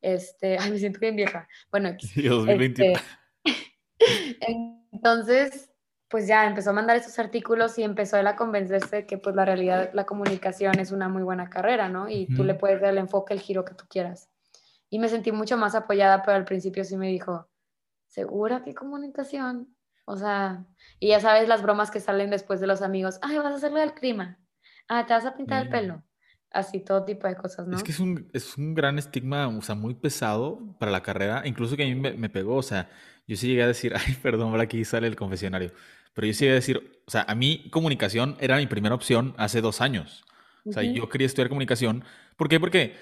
Este, 0.00 0.58
ay, 0.60 0.70
me 0.70 0.78
siento 0.78 0.98
bien 0.98 1.16
vieja. 1.16 1.48
Bueno, 1.70 1.90
sí, 1.98 2.22
2020. 2.22 2.92
Este, 2.92 3.02
entonces, 4.92 5.70
pues 6.08 6.26
ya 6.26 6.46
empezó 6.46 6.70
a 6.70 6.72
mandar 6.72 6.96
esos 6.96 7.18
artículos 7.18 7.78
y 7.78 7.84
empezó 7.84 8.16
él 8.16 8.26
a 8.26 8.34
convencerse 8.34 8.96
de 8.96 9.06
que 9.06 9.18
pues 9.18 9.36
la 9.36 9.44
realidad, 9.44 9.90
la 9.94 10.06
comunicación 10.06 10.78
es 10.80 10.90
una 10.90 11.08
muy 11.08 11.22
buena 11.22 11.48
carrera, 11.48 11.88
¿no? 11.88 12.08
Y 12.08 12.26
tú 12.34 12.42
le 12.42 12.54
puedes 12.54 12.80
dar 12.80 12.90
el 12.90 12.98
enfoque, 12.98 13.32
el 13.32 13.40
giro 13.40 13.64
que 13.64 13.74
tú 13.74 13.84
quieras. 13.88 14.28
Y 14.88 14.98
me 14.98 15.08
sentí 15.08 15.30
mucho 15.30 15.56
más 15.56 15.76
apoyada, 15.76 16.22
pero 16.22 16.36
al 16.36 16.44
principio 16.44 16.82
sí 16.82 16.96
me 16.96 17.06
dijo, 17.06 17.48
¿segura 18.08 18.64
que 18.64 18.74
comunicación? 18.74 19.72
O 20.10 20.16
sea, 20.16 20.66
y 20.98 21.08
ya 21.08 21.20
sabes 21.20 21.48
las 21.48 21.62
bromas 21.62 21.90
que 21.90 22.00
salen 22.00 22.30
después 22.30 22.60
de 22.60 22.66
los 22.66 22.82
amigos. 22.82 23.18
Ay, 23.22 23.36
vas 23.38 23.52
a 23.52 23.56
hacerlo 23.56 23.78
del 23.78 23.94
clima. 23.94 24.38
Ah, 24.88 25.06
te 25.06 25.14
vas 25.14 25.24
a 25.24 25.36
pintar 25.36 25.62
el 25.62 25.68
pelo. 25.70 26.02
Así, 26.50 26.80
todo 26.80 27.04
tipo 27.04 27.28
de 27.28 27.36
cosas, 27.36 27.68
¿no? 27.68 27.76
Es 27.76 27.84
que 27.84 27.92
es 27.92 28.00
un, 28.00 28.28
es 28.32 28.58
un 28.58 28.74
gran 28.74 28.98
estigma, 28.98 29.46
o 29.46 29.62
sea, 29.62 29.76
muy 29.76 29.94
pesado 29.94 30.76
para 30.80 30.90
la 30.90 31.04
carrera. 31.04 31.42
Incluso 31.44 31.76
que 31.76 31.84
a 31.84 31.86
mí 31.86 31.94
me, 31.94 32.12
me 32.14 32.28
pegó, 32.28 32.56
o 32.56 32.62
sea, 32.62 32.90
yo 33.28 33.36
sí 33.36 33.46
llegué 33.46 33.62
a 33.62 33.68
decir, 33.68 33.94
ay, 33.96 34.14
perdón, 34.20 34.50
ahora 34.50 34.64
aquí 34.64 34.84
sale 34.84 35.06
el 35.06 35.14
confesionario. 35.14 35.72
Pero 36.12 36.26
yo 36.26 36.32
sí 36.32 36.40
llegué 36.40 36.52
a 36.52 36.56
decir, 36.56 37.02
o 37.06 37.10
sea, 37.10 37.24
a 37.28 37.36
mí 37.36 37.68
comunicación 37.70 38.36
era 38.40 38.56
mi 38.56 38.66
primera 38.66 38.96
opción 38.96 39.34
hace 39.38 39.60
dos 39.60 39.80
años. 39.80 40.24
O 40.66 40.72
sea, 40.72 40.82
yo 40.82 41.08
quería 41.08 41.26
estudiar 41.26 41.48
comunicación. 41.48 42.04
¿Por 42.36 42.48
qué? 42.48 42.60
Porque 42.60 42.96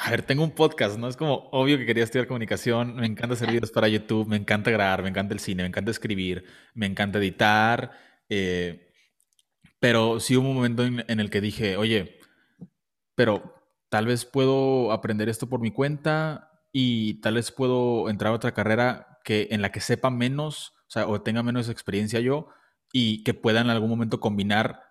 a 0.00 0.10
ver, 0.10 0.22
tengo 0.22 0.44
un 0.44 0.52
podcast, 0.52 0.98
¿no? 0.98 1.08
Es 1.08 1.16
como 1.16 1.48
obvio 1.52 1.78
que 1.78 1.86
quería 1.86 2.04
estudiar 2.04 2.26
comunicación, 2.26 2.96
me 2.96 3.06
encanta 3.06 3.34
hacer 3.34 3.50
videos 3.50 3.70
para 3.70 3.88
YouTube, 3.88 4.28
me 4.28 4.36
encanta 4.36 4.70
grabar, 4.70 5.02
me 5.02 5.08
encanta 5.08 5.34
el 5.34 5.40
cine, 5.40 5.62
me 5.62 5.68
encanta 5.68 5.90
escribir, 5.90 6.44
me 6.74 6.86
encanta 6.86 7.18
editar, 7.18 7.92
eh, 8.28 8.92
pero 9.80 10.20
sí 10.20 10.36
hubo 10.36 10.48
un 10.48 10.56
momento 10.56 10.84
en, 10.84 11.20
el 11.20 11.30
que 11.30 11.40
dije, 11.40 11.76
oye, 11.76 12.18
pero 13.14 13.54
tal 13.88 14.06
vez 14.06 14.24
puedo 14.24 14.92
aprender 14.92 15.28
esto 15.28 15.48
por 15.48 15.60
mi 15.60 15.70
cuenta 15.70 16.50
y 16.72 17.20
tal 17.20 17.34
vez 17.34 17.52
puedo 17.52 18.08
entrar 18.10 18.32
a 18.32 18.36
otra 18.36 18.52
carrera 18.52 19.20
que, 19.24 19.48
en 19.50 19.62
la 19.62 19.72
que 19.72 19.80
sepa 19.80 20.10
menos, 20.10 20.74
o 20.88 20.90
sea, 20.90 21.06
o 21.08 21.22
tenga 21.22 21.42
menos 21.42 21.68
experiencia 21.68 22.20
yo 22.20 22.48
y 22.92 23.22
que 23.24 23.34
pueda 23.34 23.60
en 23.60 23.70
algún 23.70 23.90
momento 23.90 24.20
combinar 24.20 24.82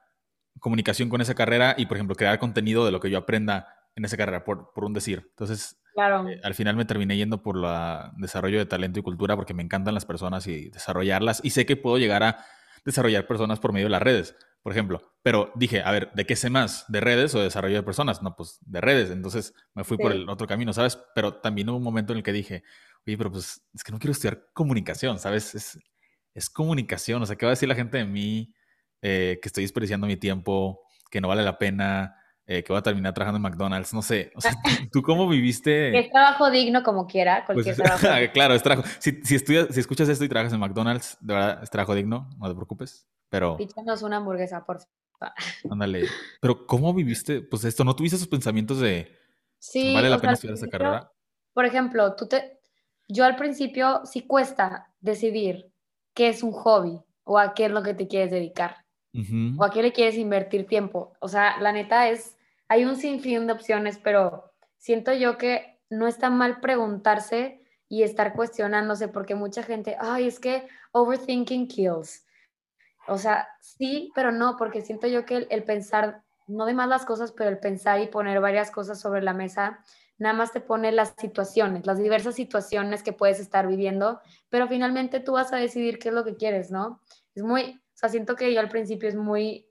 comunicación 0.59 1.09
con 1.09 1.21
esa 1.21 1.35
carrera 1.35 1.75
y, 1.77 1.85
por 1.85 1.97
ejemplo, 1.97 2.15
crear 2.15 2.39
contenido 2.39 2.85
de 2.85 2.91
lo 2.91 2.99
que 2.99 3.09
yo 3.09 3.17
aprenda 3.17 3.76
en 3.97 4.05
esa 4.05 4.15
carrera, 4.15 4.45
por, 4.45 4.71
por 4.73 4.85
un 4.85 4.93
decir. 4.93 5.25
Entonces, 5.31 5.81
claro. 5.93 6.29
Eh, 6.29 6.39
al 6.43 6.53
final 6.53 6.75
me 6.75 6.85
terminé 6.85 7.17
yendo 7.17 7.41
por 7.41 7.57
el 7.57 8.21
desarrollo 8.21 8.59
de 8.59 8.67
talento 8.67 8.99
y 8.99 9.03
cultura 9.03 9.35
porque 9.35 9.55
me 9.55 9.63
encantan 9.63 9.95
las 9.95 10.05
personas 10.05 10.45
y 10.45 10.69
desarrollarlas. 10.69 11.41
Y 11.43 11.49
sé 11.49 11.65
que 11.65 11.75
puedo 11.75 11.97
llegar 11.97 12.21
a 12.21 12.45
desarrollar 12.85 13.25
personas 13.25 13.59
por 13.59 13.73
medio 13.73 13.87
de 13.87 13.91
las 13.91 14.01
redes, 14.03 14.35
por 14.61 14.71
ejemplo. 14.71 15.01
Pero 15.23 15.51
dije, 15.55 15.81
a 15.81 15.89
ver, 15.89 16.11
¿de 16.13 16.27
qué 16.27 16.35
sé 16.35 16.51
más? 16.51 16.85
¿De 16.89 17.01
redes 17.01 17.33
o 17.33 17.39
de 17.39 17.45
desarrollo 17.45 17.75
de 17.75 17.81
personas? 17.81 18.21
No, 18.21 18.35
pues 18.35 18.59
de 18.61 18.81
redes. 18.81 19.09
Entonces 19.09 19.55
me 19.73 19.83
fui 19.83 19.97
por 19.97 20.11
el 20.11 20.29
otro 20.29 20.45
camino, 20.45 20.73
¿sabes? 20.73 20.99
Pero 21.15 21.33
también 21.33 21.67
hubo 21.69 21.77
un 21.77 21.83
momento 21.83 22.13
en 22.13 22.17
el 22.17 22.23
que 22.23 22.31
dije, 22.31 22.63
oye, 23.07 23.17
pero 23.17 23.31
pues 23.31 23.67
es 23.73 23.83
que 23.83 23.91
no 23.91 23.97
quiero 23.97 24.11
estudiar 24.11 24.45
comunicación, 24.53 25.17
¿sabes? 25.17 25.55
Es, 25.55 25.79
es 26.35 26.49
comunicación. 26.51 27.23
O 27.23 27.25
sea, 27.25 27.35
¿qué 27.35 27.47
va 27.47 27.49
a 27.49 27.55
decir 27.55 27.67
la 27.67 27.73
gente 27.75 27.97
de 27.97 28.05
mí? 28.05 28.53
Eh, 29.01 29.39
que 29.41 29.49
estoy 29.49 29.63
desperdiciando 29.63 30.05
mi 30.05 30.17
tiempo, 30.17 30.81
que 31.09 31.19
no 31.19 31.27
vale 31.27 31.43
la 31.43 31.57
pena 31.57 32.15
eh, 32.47 32.63
que 32.63 32.71
voy 32.71 32.79
a 32.79 32.81
terminar 32.81 33.13
trabajando 33.13 33.37
en 33.37 33.43
McDonald's, 33.43 33.93
no 33.93 34.01
sé. 34.01 34.31
O 34.35 34.41
sea, 34.41 34.53
¿tú, 34.91 35.01
cómo 35.03 35.27
viviste? 35.27 35.97
Es 35.97 36.09
trabajo 36.09 36.49
digno 36.49 36.81
como 36.81 37.05
quiera, 37.05 37.43
pues, 37.45 37.55
cualquier 37.57 37.75
trabajo. 37.75 38.07
claro, 38.33 38.53
es 38.55 38.63
trabajo. 38.63 38.87
Si, 38.99 39.21
si, 39.23 39.35
estudias, 39.35 39.67
si 39.69 39.79
escuchas 39.79 40.07
esto 40.09 40.23
y 40.23 40.29
trabajas 40.29 40.53
en 40.53 40.59
McDonald's, 40.59 41.17
de 41.19 41.33
verdad 41.33 41.59
es 41.61 41.69
trabajo 41.69 41.93
digno, 41.93 42.29
no 42.39 42.47
te 42.47 42.55
preocupes. 42.55 43.07
Pero. 43.29 43.57
Píchanos 43.57 44.01
una 44.01 44.17
hamburguesa, 44.17 44.65
por 44.65 44.79
favor. 44.79 45.33
Ándale. 45.69 46.05
Pero 46.39 46.65
¿cómo 46.65 46.93
viviste? 46.93 47.41
Pues 47.41 47.63
esto, 47.63 47.83
¿no 47.83 47.95
tuviste 47.95 48.15
esos 48.15 48.27
pensamientos 48.27 48.79
de. 48.79 49.11
Sí. 49.59 49.93
¿Vale 49.93 50.09
la 50.09 50.19
pena 50.19 50.33
estudiar 50.33 50.55
esta 50.55 50.69
carrera? 50.69 51.11
Por 51.53 51.65
ejemplo, 51.65 52.15
tú 52.15 52.27
te. 52.27 52.59
Yo 53.09 53.25
al 53.25 53.35
principio 53.35 54.01
sí 54.05 54.21
cuesta 54.21 54.93
decidir 54.99 55.71
qué 56.13 56.29
es 56.29 56.43
un 56.43 56.51
hobby 56.51 57.01
o 57.23 57.39
a 57.39 57.53
qué 57.53 57.65
es 57.65 57.71
lo 57.71 57.83
que 57.83 57.93
te 57.93 58.07
quieres 58.07 58.31
dedicar. 58.31 58.85
¿O 59.57 59.63
a 59.63 59.71
qué 59.71 59.81
le 59.81 59.93
quieres 59.93 60.15
invertir 60.15 60.67
tiempo? 60.67 61.13
O 61.19 61.27
sea, 61.27 61.59
la 61.59 61.71
neta 61.71 62.07
es, 62.07 62.36
hay 62.67 62.85
un 62.85 62.95
sinfín 62.95 63.47
de 63.47 63.53
opciones, 63.53 63.97
pero 63.97 64.53
siento 64.77 65.13
yo 65.13 65.37
que 65.37 65.79
no 65.89 66.07
está 66.07 66.29
mal 66.29 66.59
preguntarse 66.59 67.61
y 67.89 68.03
estar 68.03 68.33
cuestionándose 68.33 69.07
porque 69.07 69.35
mucha 69.35 69.63
gente, 69.63 69.95
ay, 69.99 70.27
es 70.27 70.39
que 70.39 70.67
overthinking 70.91 71.67
kills. 71.67 72.25
O 73.07 73.17
sea, 73.17 73.47
sí, 73.61 74.11
pero 74.13 74.31
no, 74.31 74.57
porque 74.57 74.81
siento 74.81 75.07
yo 75.07 75.25
que 75.25 75.47
el, 75.49 75.63
pensar, 75.63 76.23
no 76.47 76.65
de 76.65 76.73
más 76.73 76.89
las 76.89 77.05
cosas, 77.05 77.31
pero 77.31 77.49
el 77.49 77.59
pensar 77.59 78.01
y 78.01 78.07
poner 78.07 78.41
varias 78.41 78.69
cosas 78.69 78.99
sobre 78.99 79.21
la 79.21 79.33
mesa, 79.33 79.79
nada 80.17 80.35
más 80.35 80.51
te 80.51 80.59
pone 80.59 80.91
las 80.91 81.13
situaciones, 81.17 81.85
las 81.85 81.99
diversas 81.99 82.35
situaciones 82.35 83.03
que 83.03 83.13
puedes 83.13 83.39
estar 83.39 83.67
viviendo, 83.67 84.19
pero 84.49 84.67
finalmente 84.67 85.21
tú 85.21 85.33
vas 85.33 85.53
a 85.53 85.57
decidir 85.57 85.99
qué 85.99 86.09
es 86.09 86.15
lo 86.15 86.25
que 86.25 86.35
quieres, 86.35 86.69
¿no? 86.69 87.01
Es 87.33 87.43
muy, 87.43 87.79
o 87.93 87.97
sea, 87.97 88.09
siento 88.09 88.35
que 88.35 88.53
yo 88.53 88.59
al 88.59 88.69
principio 88.69 89.07
es 89.07 89.15
muy 89.15 89.69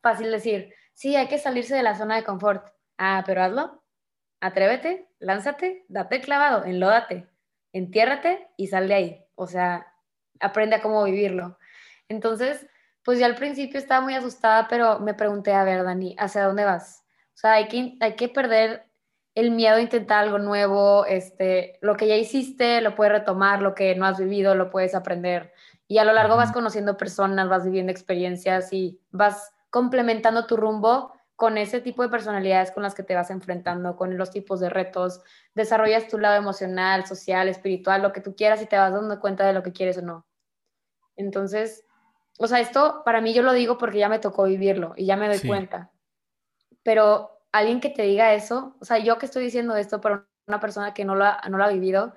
fácil 0.00 0.30
decir, 0.30 0.72
sí, 0.94 1.16
hay 1.16 1.28
que 1.28 1.38
salirse 1.38 1.74
de 1.74 1.82
la 1.82 1.96
zona 1.96 2.16
de 2.16 2.24
confort. 2.24 2.66
Ah, 2.96 3.22
pero 3.26 3.42
hazlo, 3.42 3.82
atrévete, 4.40 5.08
lánzate, 5.18 5.84
date 5.88 6.20
clavado, 6.20 6.64
enlódate, 6.64 7.28
entiérrate 7.72 8.48
y 8.56 8.68
sal 8.68 8.88
de 8.88 8.94
ahí. 8.94 9.24
O 9.34 9.46
sea, 9.46 9.86
aprende 10.40 10.76
a 10.76 10.82
cómo 10.82 11.04
vivirlo. 11.04 11.58
Entonces, 12.08 12.66
pues 13.04 13.18
ya 13.18 13.26
al 13.26 13.34
principio 13.34 13.78
estaba 13.78 14.00
muy 14.00 14.14
asustada, 14.14 14.68
pero 14.68 15.00
me 15.00 15.14
pregunté, 15.14 15.52
a 15.52 15.64
ver, 15.64 15.84
Dani, 15.84 16.16
¿hacia 16.18 16.44
dónde 16.44 16.64
vas? 16.64 17.04
O 17.34 17.36
sea, 17.36 17.54
hay 17.54 17.68
que, 17.68 17.96
hay 18.00 18.14
que 18.16 18.28
perder 18.28 18.86
el 19.34 19.50
miedo 19.50 19.76
a 19.76 19.80
intentar 19.80 20.24
algo 20.24 20.38
nuevo, 20.38 21.04
este, 21.06 21.78
lo 21.82 21.96
que 21.96 22.06
ya 22.06 22.16
hiciste 22.16 22.80
lo 22.80 22.94
puedes 22.94 23.12
retomar, 23.12 23.62
lo 23.62 23.74
que 23.74 23.94
no 23.96 24.06
has 24.06 24.18
vivido 24.18 24.54
lo 24.54 24.70
puedes 24.70 24.94
aprender. 24.94 25.52
Y 25.88 25.98
a 25.98 26.04
lo 26.04 26.12
largo 26.12 26.36
vas 26.36 26.52
conociendo 26.52 26.96
personas, 26.96 27.48
vas 27.48 27.64
viviendo 27.64 27.90
experiencias 27.90 28.72
y 28.72 29.00
vas 29.10 29.53
complementando 29.74 30.46
tu 30.46 30.56
rumbo 30.56 31.12
con 31.34 31.58
ese 31.58 31.80
tipo 31.80 32.04
de 32.04 32.08
personalidades 32.08 32.70
con 32.70 32.84
las 32.84 32.94
que 32.94 33.02
te 33.02 33.16
vas 33.16 33.30
enfrentando, 33.30 33.96
con 33.96 34.16
los 34.16 34.30
tipos 34.30 34.60
de 34.60 34.70
retos, 34.70 35.20
desarrollas 35.52 36.06
tu 36.06 36.16
lado 36.16 36.36
emocional, 36.36 37.06
social, 37.06 37.48
espiritual, 37.48 38.00
lo 38.00 38.12
que 38.12 38.20
tú 38.20 38.36
quieras 38.36 38.62
y 38.62 38.66
te 38.66 38.76
vas 38.76 38.92
dando 38.92 39.18
cuenta 39.18 39.44
de 39.44 39.52
lo 39.52 39.64
que 39.64 39.72
quieres 39.72 39.98
o 39.98 40.02
no. 40.02 40.28
Entonces, 41.16 41.84
o 42.38 42.46
sea, 42.46 42.60
esto 42.60 43.02
para 43.04 43.20
mí 43.20 43.34
yo 43.34 43.42
lo 43.42 43.52
digo 43.52 43.76
porque 43.76 43.98
ya 43.98 44.08
me 44.08 44.20
tocó 44.20 44.44
vivirlo 44.44 44.94
y 44.96 45.06
ya 45.06 45.16
me 45.16 45.26
doy 45.26 45.40
cuenta. 45.44 45.90
Pero 46.84 47.40
alguien 47.50 47.80
que 47.80 47.90
te 47.90 48.02
diga 48.02 48.32
eso, 48.32 48.76
o 48.80 48.84
sea, 48.84 48.98
yo 48.98 49.18
que 49.18 49.26
estoy 49.26 49.42
diciendo 49.42 49.74
esto 49.74 50.00
para 50.00 50.24
una 50.46 50.60
persona 50.60 50.94
que 50.94 51.04
no 51.04 51.16
lo 51.16 51.24
ha, 51.24 51.40
no 51.50 51.58
lo 51.58 51.64
ha 51.64 51.68
vivido, 51.70 52.14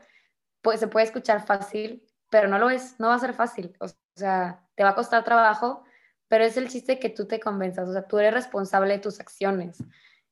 pues 0.61 0.79
se 0.79 0.87
puede 0.87 1.07
escuchar 1.07 1.43
fácil, 1.43 2.05
pero 2.29 2.47
no 2.49 2.59
lo 2.59 2.69
es, 2.69 2.99
no 2.99 3.07
va 3.07 3.15
a 3.15 3.19
ser 3.19 3.33
fácil. 3.33 3.75
O 3.79 3.87
sea, 4.15 4.63
te 4.75 4.83
va 4.83 4.89
a 4.89 4.95
costar 4.95 5.23
trabajo, 5.23 5.86
pero 6.27 6.43
es 6.43 6.57
el 6.57 6.67
chiste 6.67 6.99
que 6.99 7.09
tú 7.09 7.25
te 7.25 7.39
convenzas, 7.39 7.87
o 7.87 7.93
sea, 7.93 8.07
tú 8.07 8.19
eres 8.19 8.33
responsable 8.33 8.93
de 8.93 8.99
tus 8.99 9.19
acciones. 9.19 9.83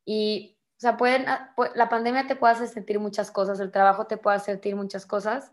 Y, 0.06 0.58
o 0.78 0.80
sea, 0.80 0.98
pueden, 0.98 1.28
ah, 1.28 1.54
la 1.76 1.90
pandemia 1.90 2.28
te 2.28 2.36
puede 2.36 2.54
hacer 2.54 2.68
sentir 2.68 3.00
muchas 3.00 3.32
cosas, 3.32 3.60
el 3.60 3.72
trabajo 3.72 4.08
te 4.08 4.18
puede 4.18 4.38
hacer 4.38 4.56
sentir 4.56 4.76
muchas 4.76 5.06
cosas, 5.06 5.52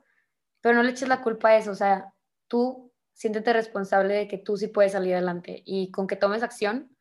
pero 0.60 0.76
no 0.76 0.82
le 0.82 0.90
eches 0.90 1.08
la 1.08 1.22
culpa 1.22 1.50
a 1.50 1.56
eso, 1.56 1.70
o 1.70 1.76
sea, 1.76 2.12
tú 2.48 2.92
siéntete 3.14 3.52
responsable 3.52 4.14
de 4.14 4.28
que 4.28 4.38
tú 4.38 4.56
sí 4.56 4.68
puedes 4.68 4.92
salir 4.92 5.14
adelante 5.14 5.62
y 5.64 5.90
con 5.90 6.06
que 6.06 6.16
tomes 6.16 6.42
acción, 6.42 6.96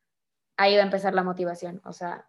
ahí 0.58 0.76
va 0.76 0.82
a 0.82 0.86
empezar 0.86 1.14
la 1.14 1.24
motivación, 1.24 1.82
o 1.84 1.94
sea, 1.94 2.28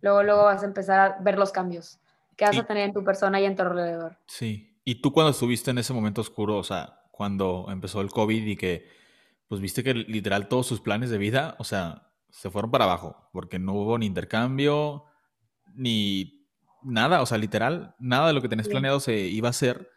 luego, 0.00 0.22
luego 0.22 0.44
vas 0.44 0.62
a 0.62 0.66
empezar 0.66 1.00
a 1.00 1.18
ver 1.20 1.38
los 1.38 1.52
cambios 1.52 1.98
que 2.36 2.46
vas 2.46 2.58
a 2.58 2.64
tener 2.64 2.84
en 2.84 2.92
tu 2.94 3.04
persona 3.04 3.40
y 3.40 3.44
en 3.44 3.56
tu 3.56 3.62
alrededor. 3.62 4.16
Sí, 4.26 4.80
y 4.84 5.02
tú 5.02 5.12
cuando 5.12 5.30
estuviste 5.30 5.70
en 5.70 5.78
ese 5.78 5.92
momento 5.92 6.20
oscuro, 6.20 6.56
o 6.56 6.64
sea, 6.64 7.02
cuando 7.10 7.66
empezó 7.68 8.00
el 8.00 8.10
COVID 8.10 8.46
y 8.46 8.56
que, 8.56 9.01
pues 9.52 9.60
viste 9.60 9.84
que 9.84 9.92
literal 9.92 10.48
todos 10.48 10.66
sus 10.66 10.80
planes 10.80 11.10
de 11.10 11.18
vida, 11.18 11.56
o 11.58 11.64
sea, 11.64 12.10
se 12.30 12.48
fueron 12.48 12.70
para 12.70 12.84
abajo, 12.84 13.28
porque 13.34 13.58
no 13.58 13.74
hubo 13.74 13.98
ni 13.98 14.06
intercambio, 14.06 15.04
ni 15.74 16.48
nada, 16.82 17.20
o 17.20 17.26
sea, 17.26 17.36
literal, 17.36 17.94
nada 17.98 18.28
de 18.28 18.32
lo 18.32 18.40
que 18.40 18.48
tenías 18.48 18.68
planeado 18.68 18.98
se 18.98 19.18
iba 19.18 19.48
a 19.48 19.50
hacer 19.50 19.92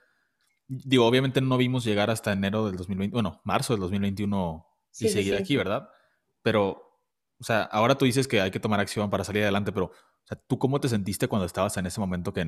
digo, 0.68 1.06
obviamente 1.06 1.41
no 1.41 1.58
vimos 1.58 1.84
llegar 1.84 2.10
hasta 2.10 2.32
enero 2.32 2.66
del 2.66 2.78
2020, 2.78 3.14
bueno, 3.14 3.41
marzo 3.43 3.74
del 3.74 3.82
2021 3.82 4.66
y 4.99 5.10
seguir 5.10 5.36
aquí, 5.36 5.56
¿verdad? 5.56 5.89
Pero, 6.41 6.99
o 7.39 7.43
sea, 7.43 7.64
ahora 7.64 7.95
tú 7.97 8.06
dices 8.06 8.28
que 8.28 8.41
hay 8.41 8.51
que 8.51 8.60
tomar 8.60 8.80
acción 8.80 9.10
para 9.10 9.24
salir 9.24 9.43
adelante, 9.43 9.72
pero, 9.72 9.86
o 9.86 10.28
sea, 10.28 10.38
¿tú 10.47 10.58
cómo 10.58 10.80
te 10.80 10.89
sentiste 10.89 11.28
cuando 11.28 11.45
estabas 11.45 11.78
en 11.78 11.86
ese 11.86 11.99
momento 11.99 12.34
que, 12.34 12.45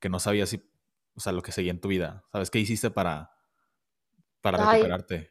que 0.00 0.08
no 0.08 0.18
sabías 0.18 0.48
si, 0.48 0.62
o 1.14 1.20
sea, 1.20 1.32
lo 1.32 1.42
que 1.42 1.52
seguía 1.52 1.72
en 1.72 1.80
tu 1.80 1.88
vida? 1.88 2.24
¿Sabes 2.32 2.50
qué 2.50 2.58
hiciste 2.58 2.90
para, 2.90 3.32
para 4.40 4.58
recuperarte? 4.58 5.30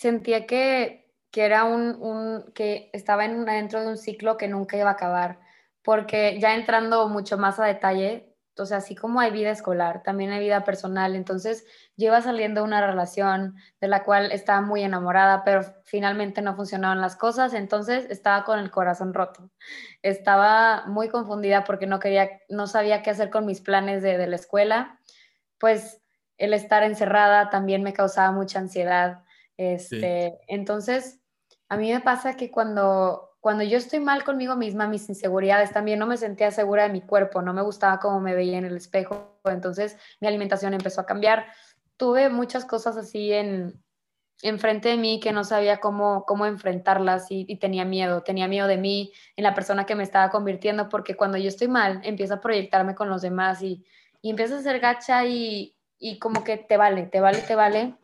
Sentía 0.00 0.46
que, 0.46 1.12
que 1.30 1.44
era 1.44 1.64
un, 1.64 1.94
un, 2.00 2.52
que 2.54 2.88
estaba 2.94 3.26
en, 3.26 3.44
dentro 3.44 3.82
de 3.82 3.88
un 3.88 3.98
ciclo 3.98 4.38
que 4.38 4.48
nunca 4.48 4.78
iba 4.78 4.88
a 4.88 4.94
acabar, 4.94 5.40
porque 5.82 6.40
ya 6.40 6.54
entrando 6.54 7.06
mucho 7.08 7.36
más 7.36 7.60
a 7.60 7.66
detalle, 7.66 8.30
o 8.56 8.62
así 8.74 8.94
como 8.94 9.20
hay 9.20 9.30
vida 9.30 9.50
escolar, 9.50 10.02
también 10.02 10.30
hay 10.30 10.40
vida 10.40 10.64
personal. 10.64 11.14
Entonces, 11.16 11.66
lleva 11.96 12.22
saliendo 12.22 12.64
una 12.64 12.86
relación 12.86 13.56
de 13.78 13.88
la 13.88 14.04
cual 14.04 14.32
estaba 14.32 14.62
muy 14.62 14.82
enamorada, 14.82 15.44
pero 15.44 15.62
finalmente 15.84 16.42
no 16.42 16.56
funcionaban 16.56 17.02
las 17.02 17.16
cosas. 17.16 17.54
Entonces, 17.54 18.06
estaba 18.10 18.44
con 18.44 18.58
el 18.58 18.70
corazón 18.70 19.14
roto. 19.14 19.50
Estaba 20.02 20.86
muy 20.86 21.10
confundida 21.10 21.64
porque 21.64 21.86
no 21.86 22.00
quería, 22.00 22.40
no 22.48 22.66
sabía 22.66 23.02
qué 23.02 23.10
hacer 23.10 23.30
con 23.30 23.46
mis 23.46 23.60
planes 23.60 24.02
de, 24.02 24.26
la 24.26 24.36
escuela. 24.36 24.98
Pues 25.58 26.00
el 26.38 26.54
estar 26.54 26.82
encerrada 26.82 27.50
también 27.50 27.82
me 27.82 27.92
causaba 27.92 28.32
mucha 28.32 28.58
ansiedad. 28.58 29.24
Este, 29.60 30.38
Entonces, 30.48 31.20
a 31.68 31.76
mí 31.76 31.92
me 31.92 32.00
pasa 32.00 32.34
que 32.34 32.50
cuando 32.50 33.30
cuando 33.40 33.64
yo 33.64 33.78
estoy 33.78 34.00
mal 34.00 34.22
conmigo 34.22 34.54
misma, 34.54 34.86
mis 34.86 35.08
inseguridades 35.08 35.72
también 35.72 35.98
no 35.98 36.06
me 36.06 36.18
sentía 36.18 36.50
segura 36.50 36.82
de 36.82 36.90
mi 36.90 37.00
cuerpo, 37.00 37.40
no 37.40 37.54
me 37.54 37.62
gustaba 37.62 37.98
cómo 37.98 38.20
me 38.20 38.34
veía 38.34 38.58
en 38.58 38.66
el 38.66 38.76
espejo, 38.76 39.40
entonces 39.46 39.96
mi 40.20 40.28
alimentación 40.28 40.74
empezó 40.74 41.00
a 41.00 41.06
cambiar. 41.06 41.46
Tuve 41.96 42.28
muchas 42.28 42.66
cosas 42.66 42.98
así 42.98 43.32
en 43.32 43.82
enfrente 44.42 44.90
de 44.90 44.96
mí 44.98 45.20
que 45.20 45.32
no 45.32 45.44
sabía 45.44 45.80
cómo, 45.80 46.24
cómo 46.26 46.44
enfrentarlas 46.44 47.26
y, 47.30 47.56
tenía 47.56 47.86
miedo, 47.86 48.22
tenía 48.22 48.46
miedo 48.46 48.66
de 48.66 48.76
mí, 48.76 49.12
en 49.36 49.44
la 49.44 49.54
persona 49.54 49.86
que 49.86 49.94
me 49.94 50.02
estaba 50.02 50.30
convirtiendo, 50.30 50.90
porque 50.90 51.16
cuando 51.16 51.38
yo 51.38 51.48
estoy 51.48 51.68
mal, 51.68 52.00
empiezo 52.04 52.34
a 52.34 52.40
proyectarme 52.40 52.94
con 52.94 53.08
los 53.08 53.22
demás 53.22 53.62
y, 53.62 53.84
empiezo 54.22 54.56
a 54.56 54.62
ser 54.62 54.80
gacha 54.80 55.24
y, 55.24 55.76
y 55.98 56.18
como 56.18 56.44
que 56.44 56.58
te 56.58 56.76
vale, 56.76 57.04
te 57.04 57.20
vale, 57.20 57.38
te 57.38 57.54
vale. 57.54 57.94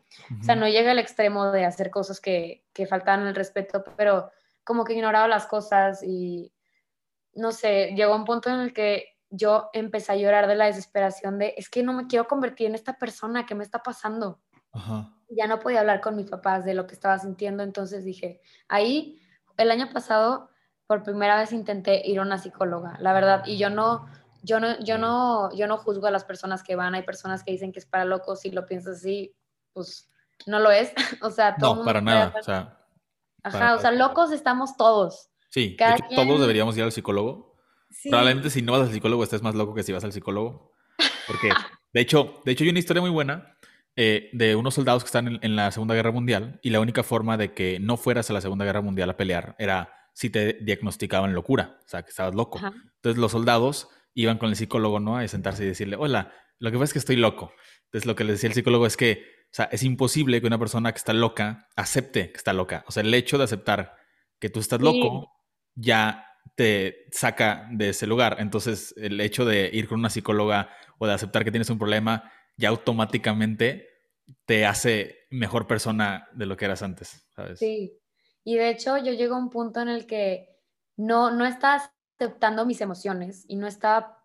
O 0.40 0.42
sea, 0.42 0.56
no 0.56 0.68
llega 0.68 0.90
al 0.90 0.98
extremo 0.98 1.50
de 1.50 1.64
hacer 1.64 1.90
cosas 1.90 2.20
que, 2.20 2.64
que 2.72 2.86
faltan 2.86 3.26
el 3.26 3.34
respeto, 3.34 3.84
pero 3.96 4.30
como 4.64 4.84
que 4.84 4.94
ignoraba 4.94 5.28
las 5.28 5.46
cosas 5.46 6.02
y 6.02 6.52
no 7.36 7.52
sé, 7.52 7.94
llegó 7.94 8.16
un 8.16 8.24
punto 8.24 8.50
en 8.50 8.60
el 8.60 8.72
que 8.72 9.16
yo 9.30 9.70
empecé 9.72 10.12
a 10.12 10.16
llorar 10.16 10.46
de 10.46 10.56
la 10.56 10.66
desesperación 10.66 11.38
de, 11.38 11.54
es 11.56 11.68
que 11.68 11.82
no 11.82 11.92
me 11.92 12.06
quiero 12.06 12.26
convertir 12.26 12.66
en 12.66 12.74
esta 12.74 12.98
persona, 12.98 13.46
¿qué 13.46 13.54
me 13.54 13.64
está 13.64 13.82
pasando? 13.82 14.40
Ya 15.28 15.46
no 15.46 15.58
podía 15.58 15.80
hablar 15.80 16.00
con 16.00 16.16
mis 16.16 16.30
papás 16.30 16.64
de 16.64 16.74
lo 16.74 16.86
que 16.86 16.94
estaba 16.94 17.18
sintiendo, 17.18 17.62
entonces 17.62 18.04
dije, 18.04 18.40
ahí, 18.68 19.20
el 19.56 19.70
año 19.70 19.90
pasado, 19.92 20.50
por 20.86 21.02
primera 21.02 21.38
vez 21.38 21.52
intenté 21.52 22.06
ir 22.08 22.18
a 22.18 22.22
una 22.22 22.38
psicóloga, 22.38 22.96
la 23.00 23.12
verdad, 23.12 23.42
y 23.46 23.58
yo 23.58 23.70
no, 23.70 24.06
yo 24.42 24.60
no, 24.60 24.78
yo 24.80 24.98
no, 24.98 25.54
yo 25.54 25.66
no 25.66 25.76
juzgo 25.76 26.06
a 26.06 26.10
las 26.10 26.24
personas 26.24 26.62
que 26.62 26.76
van, 26.76 26.94
hay 26.94 27.02
personas 27.02 27.42
que 27.42 27.52
dicen 27.52 27.72
que 27.72 27.80
es 27.80 27.86
para 27.86 28.04
locos, 28.04 28.40
si 28.40 28.50
lo 28.50 28.66
piensas 28.66 28.98
así, 28.98 29.34
pues 29.76 30.08
no 30.46 30.58
lo 30.58 30.70
es, 30.70 30.92
o 31.22 31.30
sea, 31.30 31.54
todo 31.56 31.76
No, 31.76 31.84
para 31.84 32.00
nada, 32.00 32.34
o 32.38 32.42
sea, 32.42 32.78
Ajá, 33.42 33.76
o 33.76 33.78
sea, 33.78 33.92
locos 33.92 34.32
estamos 34.32 34.76
todos. 34.76 35.28
Sí, 35.50 35.76
todos 36.16 36.40
deberíamos 36.40 36.76
ir 36.76 36.82
al 36.82 36.90
psicólogo. 36.90 37.54
Probablemente 38.02 38.50
si 38.50 38.62
no 38.62 38.72
vas 38.72 38.88
al 38.88 38.92
psicólogo 38.92 39.22
estés 39.22 39.42
más 39.42 39.54
loco 39.54 39.74
que 39.74 39.84
si 39.84 39.92
vas 39.92 40.02
al 40.02 40.12
psicólogo. 40.12 40.74
Porque, 41.28 41.50
de 41.92 42.00
hecho, 42.00 42.40
de 42.44 42.52
hecho 42.52 42.64
hay 42.64 42.70
una 42.70 42.80
historia 42.80 43.00
muy 43.00 43.10
buena 43.10 43.56
eh, 43.94 44.30
de 44.32 44.56
unos 44.56 44.74
soldados 44.74 45.04
que 45.04 45.08
están 45.08 45.38
en, 45.40 45.56
la 45.56 45.70
Segunda 45.70 45.94
Guerra 45.94 46.10
Mundial 46.10 46.58
y 46.62 46.70
la 46.70 46.80
única 46.80 47.04
forma 47.04 47.36
de 47.36 47.54
que 47.54 47.78
no 47.78 47.96
fueras 47.96 48.28
a 48.30 48.32
la 48.32 48.40
Segunda 48.40 48.64
Guerra 48.64 48.80
Mundial 48.80 49.10
a 49.10 49.16
pelear 49.16 49.54
era 49.58 49.92
si 50.12 50.28
te 50.28 50.54
diagnosticaban 50.54 51.32
locura, 51.32 51.78
o 51.84 51.88
sea, 51.88 52.02
que 52.02 52.10
estabas 52.10 52.34
loco. 52.34 52.58
Entonces 52.58 53.18
los 53.18 53.30
soldados 53.30 53.88
iban 54.14 54.38
con 54.38 54.48
el 54.48 54.56
psicólogo, 54.56 54.98
¿no? 54.98 55.18
A 55.18 55.28
sentarse 55.28 55.62
y 55.62 55.68
decirle, 55.68 55.94
hola, 55.96 56.32
lo 56.58 56.72
que 56.72 56.78
pasa 56.78 56.86
es 56.86 56.92
que 56.94 56.98
estoy 56.98 57.16
loco. 57.16 57.52
Entonces 57.84 58.06
lo 58.06 58.16
que 58.16 58.24
le 58.24 58.32
decía 58.32 58.48
el 58.48 58.54
psicólogo 58.54 58.86
es 58.86 58.96
que 58.96 59.35
o 59.52 59.56
sea, 59.56 59.66
es 59.72 59.82
imposible 59.82 60.40
que 60.40 60.46
una 60.46 60.58
persona 60.58 60.92
que 60.92 60.98
está 60.98 61.12
loca 61.12 61.68
acepte 61.76 62.30
que 62.30 62.36
está 62.36 62.52
loca. 62.52 62.84
O 62.88 62.92
sea, 62.92 63.02
el 63.02 63.14
hecho 63.14 63.38
de 63.38 63.44
aceptar 63.44 63.94
que 64.38 64.50
tú 64.50 64.60
estás 64.60 64.80
loco 64.80 65.32
ya 65.74 66.26
te 66.54 67.06
saca 67.10 67.68
de 67.72 67.90
ese 67.90 68.06
lugar. 68.06 68.36
Entonces, 68.38 68.94
el 68.96 69.20
hecho 69.20 69.44
de 69.44 69.70
ir 69.72 69.88
con 69.88 69.98
una 69.98 70.10
psicóloga 70.10 70.70
o 70.98 71.06
de 71.06 71.14
aceptar 71.14 71.44
que 71.44 71.50
tienes 71.50 71.70
un 71.70 71.78
problema 71.78 72.30
ya 72.56 72.68
automáticamente 72.70 73.88
te 74.44 74.66
hace 74.66 75.26
mejor 75.30 75.66
persona 75.66 76.28
de 76.32 76.46
lo 76.46 76.56
que 76.56 76.64
eras 76.64 76.82
antes, 76.82 77.26
¿sabes? 77.34 77.58
Sí. 77.58 77.98
Y 78.44 78.56
de 78.56 78.70
hecho, 78.70 78.96
yo 78.98 79.12
llego 79.12 79.34
a 79.34 79.38
un 79.38 79.50
punto 79.50 79.80
en 79.80 79.88
el 79.88 80.06
que 80.06 80.60
no, 80.96 81.30
no 81.30 81.46
estás 81.46 81.90
aceptando 82.18 82.64
mis 82.64 82.80
emociones 82.80 83.44
y 83.48 83.56
no 83.56 83.66
estaba 83.66 84.24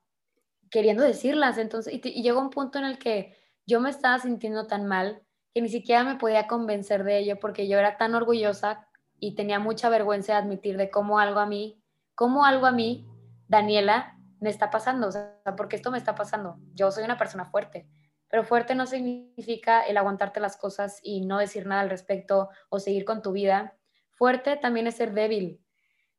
queriendo 0.69 1.03
decirlas. 1.03 1.57
Entonces, 1.57 1.93
y, 1.93 2.01
y 2.03 2.24
llegó 2.24 2.39
un 2.39 2.49
punto 2.49 2.80
en 2.80 2.86
el 2.86 2.97
que 2.97 3.38
yo 3.72 3.80
me 3.80 3.89
estaba 3.89 4.19
sintiendo 4.19 4.67
tan 4.67 4.86
mal 4.86 5.24
que 5.53 5.61
ni 5.61 5.69
siquiera 5.69 6.03
me 6.03 6.15
podía 6.15 6.45
convencer 6.45 7.05
de 7.05 7.19
ello 7.19 7.39
porque 7.39 7.69
yo 7.69 7.80
era 7.80 7.97
tan 7.97 8.13
orgullosa 8.15 8.86
y 9.17 9.34
tenía 9.36 9.59
mucha 9.59 9.88
vergüenza 9.88 10.34
de 10.34 10.39
admitir 10.39 10.76
de 10.76 10.89
cómo 10.89 11.19
algo 11.19 11.39
a 11.39 11.45
mí, 11.45 11.82
cómo 12.13 12.45
algo 12.45 12.65
a 12.65 12.72
mí, 12.72 13.07
Daniela, 13.47 14.17
me 14.41 14.49
está 14.49 14.69
pasando, 14.72 15.07
o 15.07 15.11
sea, 15.11 15.39
porque 15.55 15.78
esto 15.78 15.89
me 15.89 15.97
está 15.97 16.15
pasando. 16.15 16.57
Yo 16.74 16.91
soy 16.91 17.05
una 17.05 17.17
persona 17.17 17.45
fuerte, 17.45 17.88
pero 18.28 18.43
fuerte 18.43 18.76
no 18.76 18.86
significa 18.86 19.84
el 19.84 19.95
aguantarte 19.95 20.41
las 20.41 20.57
cosas 20.57 20.99
y 21.01 21.26
no 21.26 21.38
decir 21.38 21.65
nada 21.65 21.80
al 21.80 21.89
respecto 21.89 22.49
o 22.69 22.80
seguir 22.80 23.05
con 23.05 23.22
tu 23.22 23.32
vida. 23.32 23.78
Fuerte 24.09 24.57
también 24.57 24.88
es 24.88 24.95
ser 24.95 25.13
débil. 25.13 25.61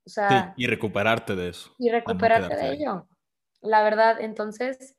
O 0.07 0.09
sea, 0.09 0.55
y 0.57 0.65
recuperarte 0.65 1.35
de 1.35 1.49
eso. 1.49 1.75
Y 1.77 1.89
recuperarte 1.91 2.55
de 2.55 2.73
ello. 2.73 3.07
La 3.61 3.83
verdad, 3.83 4.19
entonces, 4.19 4.95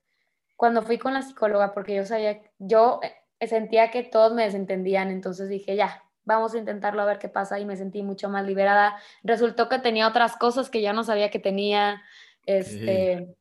cuando 0.57 0.83
fui 0.83 0.99
con 0.99 1.15
la 1.15 1.23
psicóloga, 1.23 1.73
porque 1.73 1.95
yo 1.95 2.05
sabía, 2.05 2.41
yo 2.59 3.01
eh, 3.03 3.47
sentía 3.47 3.91
que 3.91 4.03
todos 4.03 4.33
me 4.33 4.45
desentendían, 4.45 5.11
entonces 5.11 5.49
dije, 5.49 5.77
ya, 5.77 6.05
vamos 6.25 6.55
a 6.55 6.59
intentarlo 6.59 7.03
a 7.03 7.07
ver 7.07 7.19
qué 7.19 7.29
pasa 7.29 7.59
y 7.59 7.65
me 7.65 7.77
sentí 7.77 8.03
mucho 8.03 8.29
más 8.29 8.47
liberada. 8.47 8.97
Resultó 9.23 9.69
que 9.69 9.79
tenía 9.79 10.09
otras 10.09 10.37
cosas 10.37 10.71
que 10.71 10.81
ya 10.81 10.93
no 10.93 11.05
sabía 11.05 11.31
que 11.31 11.39
tenía, 11.39 12.03
este, 12.47 13.37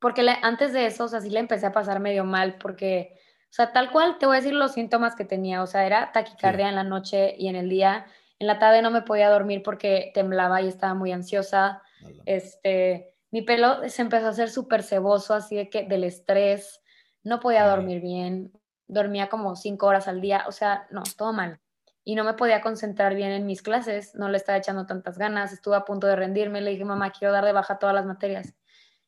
porque 0.00 0.28
antes 0.42 0.72
de 0.72 0.86
eso, 0.86 1.04
o 1.04 1.08
sea, 1.08 1.20
sí 1.20 1.30
le 1.30 1.40
empecé 1.40 1.66
a 1.66 1.72
pasar 1.72 2.00
medio 2.00 2.24
mal 2.24 2.56
porque, 2.58 3.12
o 3.44 3.52
sea, 3.52 3.72
tal 3.72 3.90
cual 3.90 4.18
te 4.18 4.26
voy 4.26 4.36
a 4.36 4.40
decir 4.40 4.54
los 4.54 4.72
síntomas 4.72 5.14
que 5.14 5.24
tenía, 5.24 5.62
o 5.62 5.66
sea, 5.66 5.86
era 5.86 6.12
taquicardia 6.12 6.68
en 6.68 6.74
la 6.74 6.84
noche 6.84 7.34
y 7.38 7.48
en 7.48 7.56
el 7.56 7.68
día, 7.68 8.06
en 8.38 8.46
la 8.46 8.58
tarde 8.58 8.82
no 8.82 8.90
me 8.90 9.02
podía 9.02 9.28
dormir 9.28 9.62
porque 9.62 10.10
temblaba 10.14 10.62
y 10.62 10.68
estaba 10.68 10.94
muy 10.94 11.12
ansiosa, 11.12 11.82
este, 12.24 13.09
mi 13.30 13.42
pelo 13.42 13.88
se 13.88 14.02
empezó 14.02 14.26
a 14.26 14.30
hacer 14.30 14.50
súper 14.50 14.82
ceboso, 14.82 15.34
así 15.34 15.56
de 15.56 15.70
que 15.70 15.84
del 15.84 16.04
estrés, 16.04 16.80
no 17.22 17.40
podía 17.40 17.66
dormir 17.66 18.00
bien, 18.00 18.52
dormía 18.86 19.28
como 19.28 19.56
cinco 19.56 19.86
horas 19.86 20.08
al 20.08 20.20
día, 20.20 20.44
o 20.48 20.52
sea, 20.52 20.86
no, 20.90 21.02
todo 21.16 21.32
mal 21.32 21.60
y 22.04 22.14
no 22.14 22.24
me 22.24 22.34
podía 22.34 22.60
concentrar 22.60 23.14
bien 23.14 23.30
en 23.30 23.46
mis 23.46 23.62
clases, 23.62 24.14
no 24.14 24.28
le 24.28 24.36
estaba 24.36 24.58
echando 24.58 24.86
tantas 24.86 25.18
ganas, 25.18 25.52
estuve 25.52 25.76
a 25.76 25.84
punto 25.84 26.06
de 26.06 26.16
rendirme, 26.16 26.60
le 26.60 26.70
dije, 26.70 26.84
mamá, 26.84 27.10
quiero 27.12 27.32
dar 27.32 27.44
de 27.44 27.52
baja 27.52 27.78
todas 27.78 27.94
las 27.94 28.06
materias. 28.06 28.54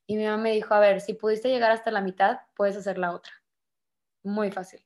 Y 0.07 0.17
mi 0.17 0.25
mamá 0.25 0.37
me 0.37 0.53
dijo, 0.53 0.75
a 0.75 0.81
ver, 0.81 1.01
si 1.01 1.15
pudiste 1.15 1.49
llegar 1.49 1.71
hasta 1.71 1.91
la 1.91 2.01
mitad, 2.01 2.39
puedes 2.55 2.77
hacer 2.77 2.99
la 2.99 3.13
otra. 3.13 3.33
Muy 4.23 4.51
fácil. 4.51 4.85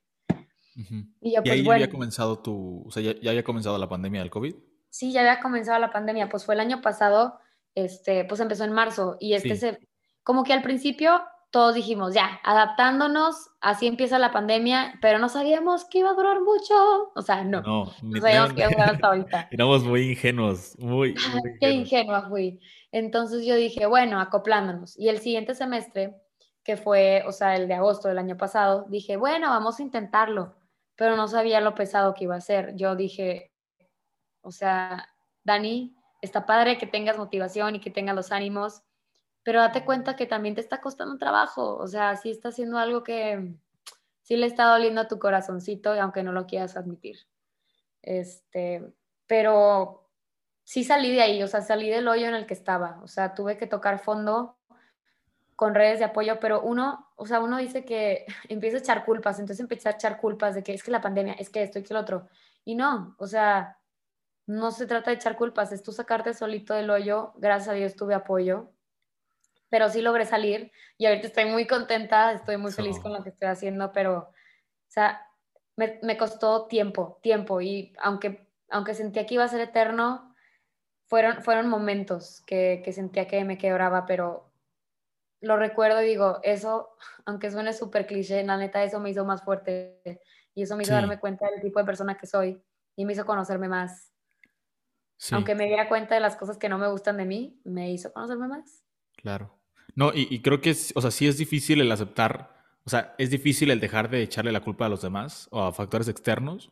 Y, 1.21 1.35
yo, 1.35 1.41
pues, 1.41 1.53
ahí 1.53 1.67
había 1.67 1.89
comenzado 1.89 2.39
tu, 2.39 2.83
o 2.87 2.91
sea, 2.91 3.03
ya, 3.03 3.29
había 3.29 3.43
comenzado 3.43 3.77
la 3.77 3.89
pandemia 3.89 4.21
del 4.21 4.29
COVID. 4.29 4.55
Sí, 4.89 5.11
ya 5.11 5.21
había 5.21 5.39
comenzado 5.39 5.79
la 5.79 5.91
pandemia, 5.91 6.29
pues 6.29 6.45
fue 6.45 6.55
el 6.55 6.61
año 6.61 6.81
pasado, 6.81 7.39
este, 7.77 8.25
pues 8.25 8.39
empezó 8.39 8.63
en 8.63 8.73
marzo 8.73 9.17
y 9.19 9.33
este 9.33 9.55
se, 9.55 9.79
como 10.23 10.43
que 10.43 10.51
al 10.51 10.63
principio 10.63 11.21
todos 11.51 11.75
dijimos, 11.75 12.13
ya, 12.13 12.41
adaptándonos, 12.43 13.51
así 13.61 13.85
empieza 13.85 14.17
la 14.17 14.31
pandemia, 14.31 14.97
pero 14.99 15.19
no 15.19 15.29
sabíamos 15.29 15.85
que 15.85 15.99
iba 15.99 16.09
a 16.09 16.15
durar 16.15 16.41
mucho. 16.41 17.11
O 17.15 17.21
sea, 17.21 17.43
no. 17.43 17.61
No, 17.61 17.93
no 18.01 18.21
sabíamos 18.21 18.53
que 18.53 18.61
iba 18.61 18.67
a 18.67 18.71
durar 18.71 18.95
hasta 18.95 19.07
ahorita. 19.07 19.47
Éramos 19.51 19.83
muy 19.83 20.09
ingenuos, 20.09 20.77
muy. 20.79 21.15
Qué 21.61 21.69
ingenua 21.69 22.27
fui. 22.27 22.59
Entonces 22.91 23.45
yo 23.45 23.55
dije, 23.55 23.85
bueno, 23.85 24.19
acoplándonos. 24.19 24.97
Y 24.97 25.09
el 25.09 25.19
siguiente 25.19 25.53
semestre, 25.53 26.15
que 26.63 26.77
fue, 26.77 27.23
o 27.27 27.31
sea, 27.31 27.55
el 27.55 27.67
de 27.67 27.75
agosto 27.75 28.07
del 28.07 28.17
año 28.17 28.37
pasado, 28.37 28.87
dije, 28.89 29.17
bueno, 29.17 29.49
vamos 29.49 29.79
a 29.79 29.83
intentarlo, 29.83 30.55
pero 30.95 31.15
no 31.15 31.27
sabía 31.27 31.61
lo 31.61 31.75
pesado 31.75 32.15
que 32.15 32.23
iba 32.23 32.35
a 32.35 32.41
ser. 32.41 32.75
Yo 32.75 32.95
dije, 32.95 33.51
o 34.41 34.51
sea, 34.51 35.07
Dani, 35.43 35.96
está 36.21 36.45
padre 36.45 36.77
que 36.77 36.87
tengas 36.87 37.17
motivación 37.17 37.75
y 37.75 37.79
que 37.79 37.91
tengas 37.91 38.15
los 38.15 38.31
ánimos, 38.31 38.83
pero 39.43 39.61
date 39.61 39.85
cuenta 39.85 40.15
que 40.15 40.25
también 40.25 40.55
te 40.55 40.61
está 40.61 40.81
costando 40.81 41.17
trabajo, 41.17 41.77
o 41.77 41.87
sea, 41.87 42.15
sí 42.17 42.31
está 42.31 42.49
haciendo 42.49 42.77
algo 42.77 43.03
que 43.03 43.55
sí 44.21 44.35
le 44.35 44.45
está 44.45 44.65
doliendo 44.65 45.01
a 45.01 45.07
tu 45.07 45.19
corazoncito, 45.19 45.93
aunque 45.93 46.23
no 46.23 46.33
lo 46.33 46.45
quieras 46.47 46.75
admitir. 46.75 47.17
Este, 48.01 48.83
pero 49.25 50.09
sí 50.63 50.83
salí 50.83 51.13
de 51.13 51.21
ahí, 51.21 51.43
o 51.43 51.47
sea, 51.47 51.61
salí 51.61 51.89
del 51.89 52.07
hoyo 52.07 52.27
en 52.27 52.35
el 52.35 52.45
que 52.45 52.53
estaba, 52.53 52.99
o 53.03 53.07
sea, 53.07 53.33
tuve 53.33 53.57
que 53.57 53.67
tocar 53.67 53.99
fondo 53.99 54.57
con 55.55 55.73
redes 55.73 55.99
de 55.99 56.05
apoyo, 56.05 56.39
pero 56.39 56.61
uno, 56.61 57.09
o 57.15 57.25
sea, 57.25 57.39
uno 57.39 57.57
dice 57.57 57.85
que 57.85 58.25
empieza 58.49 58.77
a 58.77 58.79
echar 58.81 59.05
culpas, 59.05 59.39
entonces 59.39 59.61
empieza 59.61 59.89
a 59.89 59.93
echar 59.93 60.19
culpas 60.19 60.55
de 60.55 60.63
que 60.63 60.73
es 60.73 60.83
que 60.83 60.91
la 60.91 61.01
pandemia, 61.01 61.33
es 61.33 61.49
que 61.49 61.63
esto 61.63 61.79
y 61.79 61.83
que 61.83 61.93
el 61.93 61.99
otro. 61.99 62.27
Y 62.65 62.75
no, 62.75 63.15
o 63.17 63.27
sea, 63.27 63.76
no 64.47 64.71
se 64.71 64.87
trata 64.87 65.11
de 65.11 65.17
echar 65.17 65.35
culpas, 65.35 65.71
es 65.71 65.83
tú 65.83 65.91
sacarte 65.91 66.33
solito 66.33 66.73
del 66.73 66.89
hoyo, 66.89 67.33
gracias 67.35 67.69
a 67.69 67.73
Dios 67.73 67.95
tuve 67.95 68.15
apoyo, 68.15 68.71
pero 69.69 69.89
sí 69.89 70.01
logré 70.01 70.25
salir 70.25 70.71
y 70.97 71.05
ahorita 71.05 71.27
estoy 71.27 71.45
muy 71.45 71.67
contenta, 71.67 72.31
estoy 72.31 72.55
muy 72.57 72.71
feliz 72.71 72.97
con 72.99 73.13
lo 73.13 73.21
que 73.21 73.29
estoy 73.29 73.49
haciendo, 73.49 73.91
pero, 73.91 74.17
o 74.19 74.33
sea, 74.87 75.21
me, 75.75 75.99
me, 76.01 76.17
costó 76.17 76.65
tiempo, 76.67 77.19
tiempo 77.21 77.59
y 77.59 77.93
aunque, 78.01 78.47
aunque 78.69 78.93
sentía 78.93 79.25
que 79.25 79.33
iba 79.33 79.43
a 79.43 79.49
ser 79.49 79.59
eterno, 79.59 80.33
fueron, 81.07 81.43
fueron 81.43 81.67
momentos 81.67 82.41
que, 82.47 82.81
que 82.83 82.93
sentía 82.93 83.27
que 83.27 83.43
me 83.43 83.57
quebraba, 83.57 84.05
pero 84.05 84.49
lo 85.41 85.57
recuerdo 85.57 86.01
y 86.01 86.07
digo, 86.07 86.39
eso, 86.43 86.95
aunque 87.25 87.51
suene 87.51 87.73
súper 87.73 88.07
cliché, 88.07 88.43
la 88.43 88.57
neta, 88.57 88.81
eso 88.83 88.99
me 89.01 89.09
hizo 89.09 89.25
más 89.25 89.43
fuerte 89.43 90.01
y 90.55 90.63
eso 90.63 90.77
me 90.77 90.83
hizo 90.83 90.93
darme 90.93 91.19
cuenta 91.19 91.49
del 91.49 91.61
tipo 91.61 91.79
de 91.79 91.85
persona 91.85 92.17
que 92.17 92.27
soy 92.27 92.63
y 92.95 93.05
me 93.05 93.13
hizo 93.13 93.25
conocerme 93.25 93.67
más. 93.67 94.16
Aunque 95.31 95.55
me 95.55 95.65
diera 95.65 95.89
cuenta 95.89 96.15
de 96.15 96.21
las 96.21 96.35
cosas 96.35 96.57
que 96.57 96.69
no 96.69 96.77
me 96.77 96.87
gustan 96.87 97.17
de 97.17 97.25
mí, 97.25 97.59
me 97.63 97.91
hizo 97.91 98.13
conocerme 98.13 98.47
más. 98.47 98.83
Claro. 99.15 99.57
No, 99.95 100.11
y, 100.13 100.41
creo 100.41 100.61
que, 100.61 100.69
es, 100.69 100.93
o 100.95 101.01
sea, 101.01 101.09
sí 101.09 101.27
es 101.27 101.39
difícil 101.39 101.81
el 101.81 101.91
aceptar, 101.91 102.55
o 102.83 102.89
sea, 102.89 103.15
es 103.17 103.31
difícil 103.31 103.71
el 103.71 103.79
dejar 103.79 104.11
de 104.11 104.21
echarle 104.21 104.51
la 104.51 104.61
culpa 104.61 104.85
a 104.85 104.89
los 104.89 105.01
demás 105.01 105.47
o 105.51 105.63
a 105.63 105.73
factores 105.73 106.07
externos, 106.07 106.71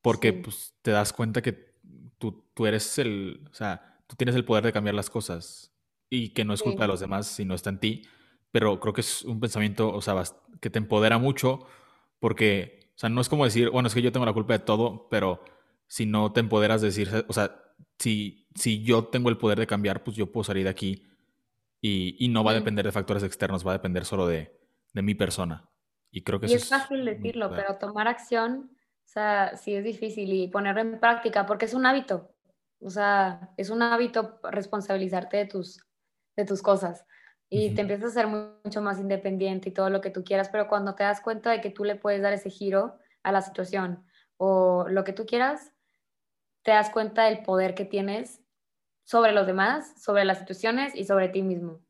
porque 0.00 0.32
pues 0.32 0.74
te 0.82 0.92
das 0.92 1.12
cuenta 1.12 1.42
que 1.42 1.74
tú, 2.18 2.44
tú 2.54 2.66
eres 2.66 2.98
el, 2.98 3.48
o 3.50 3.54
sea, 3.54 3.98
tú 4.06 4.14
tienes 4.14 4.36
el 4.36 4.44
poder 4.44 4.64
de 4.64 4.72
cambiar 4.72 4.94
las 4.94 5.10
cosas 5.10 5.72
y 6.08 6.28
que 6.30 6.44
no 6.44 6.54
es 6.54 6.62
culpa 6.62 6.82
de 6.82 6.88
los 6.88 7.00
demás, 7.00 7.26
sino 7.26 7.54
está 7.54 7.70
en 7.70 7.80
ti, 7.80 8.02
pero 8.52 8.78
creo 8.78 8.92
que 8.92 9.00
es 9.00 9.22
un 9.22 9.40
pensamiento, 9.40 9.92
o 9.92 10.00
sea, 10.00 10.22
que 10.60 10.70
te 10.70 10.78
empodera 10.78 11.18
mucho, 11.18 11.66
porque, 12.20 12.92
o 12.94 12.98
sea, 12.98 13.08
no 13.08 13.20
es 13.20 13.28
como 13.28 13.44
decir, 13.44 13.70
bueno, 13.70 13.88
es 13.88 13.94
que 13.94 14.02
yo 14.02 14.12
tengo 14.12 14.26
la 14.26 14.32
culpa 14.32 14.52
de 14.52 14.60
todo, 14.60 15.08
pero 15.10 15.42
si 15.88 16.06
no 16.06 16.32
te 16.32 16.40
empoderas 16.40 16.80
de 16.80 16.88
decir, 16.88 17.10
o 17.26 17.32
sea, 17.32 17.61
si, 17.98 18.46
si 18.54 18.82
yo 18.82 19.04
tengo 19.04 19.28
el 19.28 19.38
poder 19.38 19.58
de 19.58 19.66
cambiar, 19.66 20.02
pues 20.02 20.16
yo 20.16 20.30
puedo 20.30 20.44
salir 20.44 20.64
de 20.64 20.70
aquí 20.70 21.06
y, 21.80 22.28
no 22.28 22.44
va 22.44 22.52
a 22.52 22.54
depender 22.54 22.84
de 22.84 22.92
factores 22.92 23.22
externos, 23.22 23.66
va 23.66 23.72
a 23.72 23.78
depender 23.78 24.04
solo 24.04 24.26
de, 24.26 24.56
de 24.92 25.02
mi 25.02 25.14
persona. 25.14 25.68
Y 26.10 26.22
creo 26.22 26.38
que 26.38 26.46
y 26.46 26.54
es, 26.54 26.68
fácil 26.68 27.04
decirlo, 27.04 27.50
pero 27.50 27.76
tomar 27.76 28.06
acción, 28.06 28.70
o 28.72 29.08
sea, 29.08 29.56
sí 29.56 29.74
es 29.74 29.82
difícil 29.82 30.32
y 30.32 30.48
ponerlo 30.48 30.80
en 30.80 31.00
práctica 31.00 31.46
porque 31.46 31.64
es 31.64 31.74
un 31.74 31.86
hábito. 31.86 32.30
O 32.80 32.90
sea, 32.90 33.52
es 33.56 33.70
un 33.70 33.82
hábito 33.82 34.40
responsabilizarte 34.42 35.36
de 35.38 35.46
tus, 35.46 35.80
de 36.36 36.44
tus 36.44 36.62
cosas 36.62 37.04
y 37.54 37.74
te 37.74 37.82
empiezas 37.82 38.06
a 38.06 38.14
ser 38.14 38.26
mucho 38.28 38.80
más 38.80 38.98
independiente 38.98 39.68
y 39.68 39.72
todo 39.72 39.90
lo 39.90 40.00
que 40.00 40.08
tú 40.08 40.24
quieras, 40.24 40.48
pero 40.48 40.68
cuando 40.68 40.94
te 40.94 41.02
das 41.02 41.20
cuenta 41.20 41.50
de 41.50 41.60
que 41.60 41.68
tú 41.68 41.84
le 41.84 41.96
puedes 41.96 42.22
dar 42.22 42.32
ese 42.32 42.48
giro 42.48 42.98
a 43.22 43.30
la 43.30 43.42
situación 43.42 44.06
o 44.38 44.86
lo 44.88 45.04
que 45.04 45.12
tú 45.12 45.26
quieras, 45.26 45.70
te 46.62 46.70
das 46.70 46.90
cuenta 46.90 47.24
del 47.24 47.42
poder 47.42 47.74
que 47.74 47.84
tienes 47.84 48.40
sobre 49.04 49.32
los 49.32 49.46
demás, 49.46 50.00
sobre 50.00 50.24
las 50.24 50.38
situaciones 50.38 50.94
y 50.94 51.04
sobre 51.04 51.28
ti 51.28 51.42
mismo. 51.42 51.80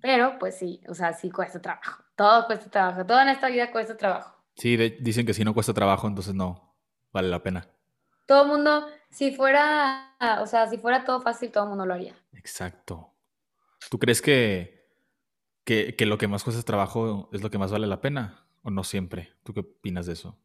Pero 0.00 0.38
pues 0.38 0.56
sí, 0.56 0.80
o 0.88 0.94
sea, 0.94 1.12
sí 1.12 1.30
cuesta 1.30 1.60
trabajo. 1.60 2.02
Todo 2.16 2.46
cuesta 2.46 2.70
trabajo. 2.70 3.04
Todo 3.04 3.20
en 3.20 3.28
esta 3.28 3.50
vida 3.50 3.70
cuesta 3.70 3.98
trabajo. 3.98 4.42
Sí, 4.56 4.76
dicen 5.00 5.26
que 5.26 5.34
si 5.34 5.44
no 5.44 5.52
cuesta 5.52 5.74
trabajo, 5.74 6.08
entonces 6.08 6.34
no 6.34 6.74
vale 7.12 7.28
la 7.28 7.42
pena. 7.42 7.68
Todo 8.26 8.44
el 8.44 8.48
mundo, 8.48 8.86
si 9.10 9.30
fuera, 9.30 10.16
o 10.40 10.46
sea, 10.46 10.68
si 10.68 10.78
fuera 10.78 11.04
todo 11.04 11.20
fácil, 11.20 11.52
todo 11.52 11.64
el 11.64 11.68
mundo 11.68 11.84
lo 11.84 11.92
haría. 11.92 12.16
Exacto. 12.32 13.12
¿Tú 13.90 13.98
crees 13.98 14.22
que, 14.22 14.90
que, 15.64 15.94
que 15.96 16.06
lo 16.06 16.16
que 16.16 16.28
más 16.28 16.44
cuesta 16.44 16.62
trabajo 16.62 17.28
es 17.32 17.42
lo 17.42 17.50
que 17.50 17.58
más 17.58 17.70
vale 17.70 17.86
la 17.86 18.00
pena? 18.00 18.46
¿O 18.62 18.70
no 18.70 18.84
siempre? 18.84 19.34
¿Tú 19.44 19.52
qué 19.52 19.60
opinas 19.60 20.06
de 20.06 20.14
eso? 20.14 20.38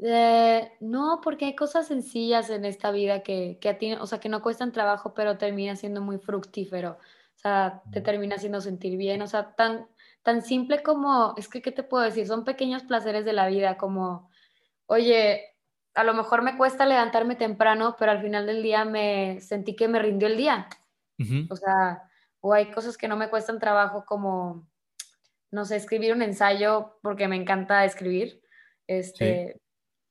Eh, 0.00 0.72
no, 0.80 1.20
porque 1.22 1.46
hay 1.46 1.56
cosas 1.56 1.88
sencillas 1.88 2.50
en 2.50 2.64
esta 2.64 2.90
vida 2.90 3.22
que, 3.22 3.58
que 3.60 3.68
a 3.68 3.78
ti, 3.78 3.94
o 3.94 4.06
sea, 4.06 4.20
que 4.20 4.28
no 4.28 4.42
cuestan 4.42 4.72
trabajo, 4.72 5.14
pero 5.14 5.38
termina 5.38 5.76
siendo 5.76 6.00
muy 6.00 6.18
fructífero. 6.18 6.98
O 7.38 7.40
sea, 7.40 7.82
te 7.92 8.00
termina 8.00 8.36
haciendo 8.36 8.60
sentir 8.60 8.96
bien. 8.96 9.22
O 9.22 9.26
sea, 9.26 9.54
tan, 9.54 9.88
tan 10.22 10.42
simple 10.42 10.82
como, 10.82 11.34
es 11.36 11.48
que, 11.48 11.62
¿qué 11.62 11.72
te 11.72 11.82
puedo 11.82 12.04
decir? 12.04 12.26
Son 12.26 12.44
pequeños 12.44 12.82
placeres 12.84 13.24
de 13.24 13.32
la 13.32 13.48
vida, 13.48 13.76
como, 13.76 14.30
oye, 14.86 15.54
a 15.94 16.04
lo 16.04 16.14
mejor 16.14 16.42
me 16.42 16.56
cuesta 16.56 16.86
levantarme 16.86 17.34
temprano, 17.34 17.96
pero 17.98 18.12
al 18.12 18.22
final 18.22 18.46
del 18.46 18.62
día 18.62 18.84
me 18.84 19.40
sentí 19.40 19.74
que 19.74 19.88
me 19.88 19.98
rindió 19.98 20.28
el 20.28 20.36
día. 20.36 20.68
O 21.50 21.56
sea, 21.56 22.04
o 22.40 22.52
hay 22.52 22.70
cosas 22.70 22.96
que 22.96 23.08
no 23.08 23.16
me 23.16 23.28
cuestan 23.28 23.58
trabajo, 23.58 24.04
como, 24.06 24.68
no 25.50 25.64
sé, 25.64 25.74
escribir 25.76 26.12
un 26.12 26.22
ensayo, 26.22 26.98
porque 27.02 27.26
me 27.26 27.34
encanta 27.34 27.84
escribir. 27.84 28.40
Este, 28.86 29.60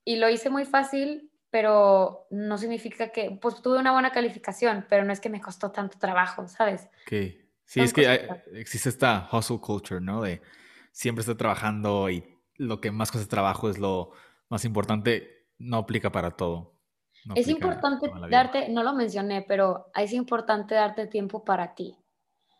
y 0.07 0.15
lo 0.15 0.29
hice 0.29 0.49
muy 0.49 0.63
fácil, 0.63 1.29
pero 1.49 2.27
no 2.31 2.57
significa 2.57 3.09
que, 3.09 3.37
pues 3.41 3.61
tuve 3.61 3.77
una 3.77 3.91
buena 3.91 4.13
calificación, 4.13 4.85
pero 4.87 5.03
no 5.03 5.11
es 5.11 5.19
que 5.19 5.27
me 5.27 5.41
costó 5.41 5.71
tanto 5.71 5.99
trabajo, 5.99 6.47
¿sabes? 6.47 6.87
Sí, 7.09 7.81
es 7.81 7.91
que 7.91 8.29
existe 8.53 8.87
esta 8.87 9.27
hustle 9.29 9.59
culture, 9.59 9.99
¿no? 9.99 10.21
De 10.21 10.41
siempre 10.93 11.19
estar 11.19 11.35
trabajando 11.35 12.09
y 12.09 12.23
lo 12.55 12.79
que 12.79 12.89
más 12.89 13.11
cuesta 13.11 13.29
trabajo 13.29 13.69
es 13.69 13.79
lo 13.79 14.11
más 14.47 14.63
importante, 14.63 15.49
no 15.57 15.79
aplica 15.79 16.09
para 16.09 16.31
todo. 16.31 16.79
es 17.35 17.49
importante 17.49 18.09
darte, 18.29 18.69
no 18.69 18.83
lo 18.83 18.93
mencioné, 18.93 19.41
pero 19.41 19.91
es 19.93 20.13
importante 20.13 20.73
darte 20.73 21.07
tiempo 21.07 21.43
para 21.43 21.75
ti. 21.75 21.97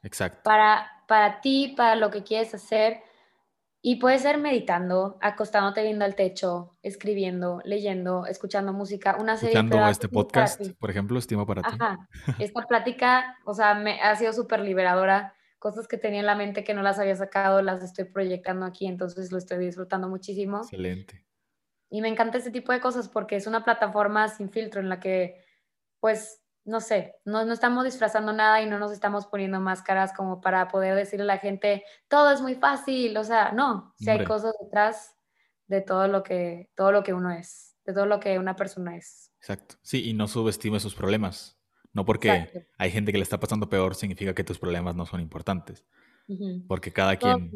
Exacto. 0.03 0.41
Para, 0.43 0.85
para 1.07 1.39
ti, 1.39 1.73
para 1.77 1.95
lo 1.95 2.11
que 2.11 2.23
quieres 2.23 2.53
hacer. 2.53 3.07
Y 3.82 3.97
puede 3.97 4.19
ser 4.19 4.38
meditando, 4.39 5.17
acostándote 5.21 5.84
viendo 5.84 6.03
al 6.03 6.15
techo, 6.15 6.78
escribiendo, 6.82 7.61
leyendo, 7.63 8.25
escuchando 8.25 8.73
música, 8.73 9.17
una 9.19 9.38
serie 9.38 9.55
Escuchando 9.55 9.88
este 9.88 10.09
podcast, 10.09 10.61
por 10.80 10.89
ejemplo, 10.89 11.19
estimo 11.19 11.45
para 11.45 11.61
ti. 11.61 11.69
Ajá. 11.80 12.09
Esta 12.39 12.63
plática, 12.63 13.38
o 13.45 13.53
sea, 13.53 13.75
me 13.75 14.01
ha 14.01 14.15
sido 14.15 14.34
súper 14.34 14.61
liberadora. 14.61 15.36
Cosas 15.59 15.88
que 15.88 15.97
tenía 15.97 16.19
en 16.19 16.25
la 16.25 16.36
mente 16.36 16.63
que 16.63 16.73
no 16.73 16.82
las 16.84 16.99
había 16.99 17.15
sacado, 17.15 17.61
las 17.61 17.84
estoy 17.84 18.05
proyectando 18.05 18.65
aquí, 18.65 18.88
entonces 18.88 19.32
lo 19.32 19.38
estoy 19.38 19.57
disfrutando 19.59 20.07
muchísimo. 20.07 20.59
Excelente. 20.59 21.25
Y 21.89 22.01
me 22.01 22.09
encanta 22.09 22.38
este 22.38 22.51
tipo 22.51 22.71
de 22.71 22.82
cosas 22.82 23.07
porque 23.09 23.36
es 23.36 23.47
una 23.47 23.63
plataforma 23.63 24.28
sin 24.28 24.49
filtro 24.49 24.82
en 24.82 24.89
la 24.89 24.99
que, 24.99 25.43
pues, 25.99 26.43
no 26.68 26.82
sé, 26.82 27.15
no, 27.24 27.45
no, 27.45 27.53
estamos 27.53 27.86
disfrazando 27.86 28.34
nada 28.34 28.61
y 28.61 28.70
no 28.70 28.78
nos 28.78 28.91
estamos 28.91 29.26
poniendo 29.26 29.59
máscaras 29.59 30.13
como 30.13 30.41
para 30.41 30.68
poder 30.68 30.95
decirle 30.95 31.24
a 31.24 31.28
la 31.28 31.38
gente, 31.38 31.84
todo 32.09 32.30
es 32.30 32.41
muy 32.41 32.55
fácil, 32.55 33.18
o 33.18 33.24
sea, 33.24 33.51
no, 33.53 33.93
si 33.97 34.09
hay 34.09 34.26
cosas 34.26 34.53
detrás 34.61 35.15
de 35.68 35.82
todo 35.82 36.07
lo 36.07 36.24
que 36.24 36.70
todo 36.76 36.91
lo 36.91 37.03
que 37.03 37.13
uno 37.13 37.32
es, 37.32 37.76
de 37.86 37.93
todo 37.93 38.05
lo 38.05 38.20
que 38.20 38.38
una 38.38 38.55
persona 38.55 38.97
es. 38.97 39.32
Exacto. 39.39 39.76
Sí, 39.82 40.09
y 40.09 40.13
no 40.13 40.28
subestime 40.28 40.80
sus 40.80 40.93
problemas. 40.93 41.57
No 41.93 42.05
porque 42.05 42.68
hay 42.78 42.91
gente 42.91 43.11
que 43.11 43.18
le 43.18 43.24
está 43.24 43.39
pasando 43.39 43.70
peor 43.70 43.95
significa 43.95 44.36
que 44.36 44.43
tus 44.43 44.59
problemas 44.59 44.95
no 44.95 45.05
son 45.05 45.20
importantes. 45.20 45.86
Porque 46.68 46.91
cada 46.91 47.15
quien, 47.15 47.49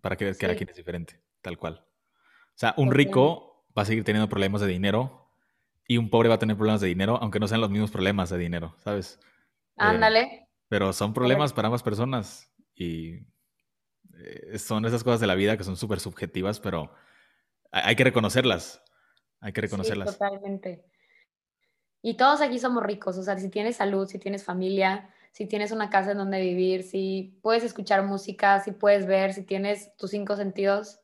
para 0.00 0.16
que 0.16 0.34
cada 0.34 0.56
quien 0.56 0.70
es 0.70 0.76
diferente, 0.76 1.20
tal 1.42 1.58
cual. 1.58 1.84
O 1.84 2.56
sea, 2.56 2.74
un 2.78 2.90
rico 2.90 3.66
va 3.76 3.82
a 3.82 3.84
seguir 3.84 4.02
teniendo 4.02 4.28
problemas 4.28 4.62
de 4.62 4.68
dinero 4.68 5.23
y 5.86 5.98
un 5.98 6.10
pobre 6.10 6.28
va 6.28 6.36
a 6.36 6.38
tener 6.38 6.56
problemas 6.56 6.80
de 6.80 6.88
dinero, 6.88 7.18
aunque 7.20 7.40
no 7.40 7.48
sean 7.48 7.60
los 7.60 7.70
mismos 7.70 7.90
problemas 7.90 8.30
de 8.30 8.38
dinero, 8.38 8.74
¿sabes? 8.78 9.18
Eh, 9.22 9.76
Ándale. 9.78 10.48
pero 10.68 10.92
son 10.92 11.12
problemas 11.12 11.52
para 11.52 11.66
ambas 11.66 11.82
personas 11.82 12.52
y 12.74 13.26
eh, 14.18 14.58
son 14.58 14.84
esas 14.86 15.04
cosas 15.04 15.20
de 15.20 15.26
la 15.26 15.34
vida 15.34 15.56
que 15.56 15.64
son 15.64 15.76
súper 15.76 16.00
subjetivas, 16.00 16.60
pero 16.60 16.92
hay 17.70 17.96
que 17.96 18.04
reconocerlas. 18.04 18.82
Hay 19.40 19.52
que 19.52 19.60
reconocerlas. 19.60 20.12
Sí, 20.12 20.18
totalmente. 20.18 20.84
Y 22.00 22.16
todos 22.16 22.40
aquí 22.40 22.58
somos 22.58 22.82
ricos, 22.82 23.18
o 23.18 23.22
sea, 23.22 23.38
si 23.38 23.48
tienes 23.50 23.76
salud, 23.76 24.06
si 24.06 24.18
tienes 24.18 24.44
familia, 24.44 25.10
si 25.32 25.46
tienes 25.46 25.72
una 25.72 25.90
casa 25.90 26.12
en 26.12 26.18
donde 26.18 26.40
vivir, 26.40 26.82
si 26.82 27.38
puedes 27.42 27.64
escuchar 27.64 28.04
música, 28.04 28.60
si 28.60 28.72
puedes 28.72 29.06
ver, 29.06 29.32
si 29.32 29.42
tienes 29.42 29.96
tus 29.96 30.10
cinco 30.10 30.36
sentidos, 30.36 31.00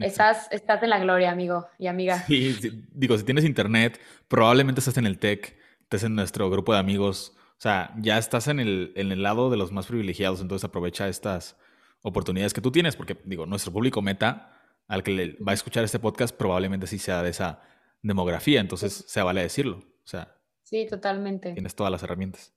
Estás, 0.00 0.48
estás 0.50 0.82
en 0.82 0.90
la 0.90 0.98
gloria, 0.98 1.30
amigo 1.30 1.68
y 1.78 1.86
amiga. 1.86 2.24
Sí, 2.26 2.56
digo, 2.92 3.16
si 3.16 3.24
tienes 3.24 3.44
internet, 3.44 4.00
probablemente 4.28 4.80
estás 4.80 4.96
en 4.96 5.06
el 5.06 5.18
tech, 5.18 5.56
estás 5.82 6.04
en 6.04 6.14
nuestro 6.14 6.50
grupo 6.50 6.72
de 6.72 6.78
amigos. 6.78 7.34
O 7.36 7.60
sea, 7.60 7.94
ya 7.98 8.18
estás 8.18 8.48
en 8.48 8.60
el, 8.60 8.92
en 8.96 9.12
el 9.12 9.22
lado 9.22 9.50
de 9.50 9.56
los 9.56 9.72
más 9.72 9.86
privilegiados, 9.86 10.40
entonces 10.40 10.64
aprovecha 10.64 11.08
estas 11.08 11.56
oportunidades 12.02 12.54
que 12.54 12.60
tú 12.60 12.72
tienes, 12.72 12.96
porque 12.96 13.18
digo, 13.24 13.46
nuestro 13.46 13.72
público 13.72 14.00
meta 14.00 14.56
al 14.88 15.02
que 15.02 15.10
le 15.12 15.36
va 15.36 15.52
a 15.52 15.54
escuchar 15.54 15.84
este 15.84 15.98
podcast 15.98 16.34
probablemente 16.36 16.86
sí 16.86 16.98
sea 16.98 17.22
de 17.22 17.30
esa 17.30 17.62
demografía, 18.02 18.60
entonces 18.60 19.04
se 19.06 19.22
vale 19.22 19.42
decirlo. 19.42 19.78
O 19.78 20.06
sea, 20.06 20.36
sí, 20.62 20.86
totalmente. 20.88 21.52
Tienes 21.52 21.74
todas 21.74 21.92
las 21.92 22.02
herramientas. 22.02 22.52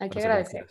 Hay 0.00 0.10
que 0.10 0.18
agradecer. 0.18 0.66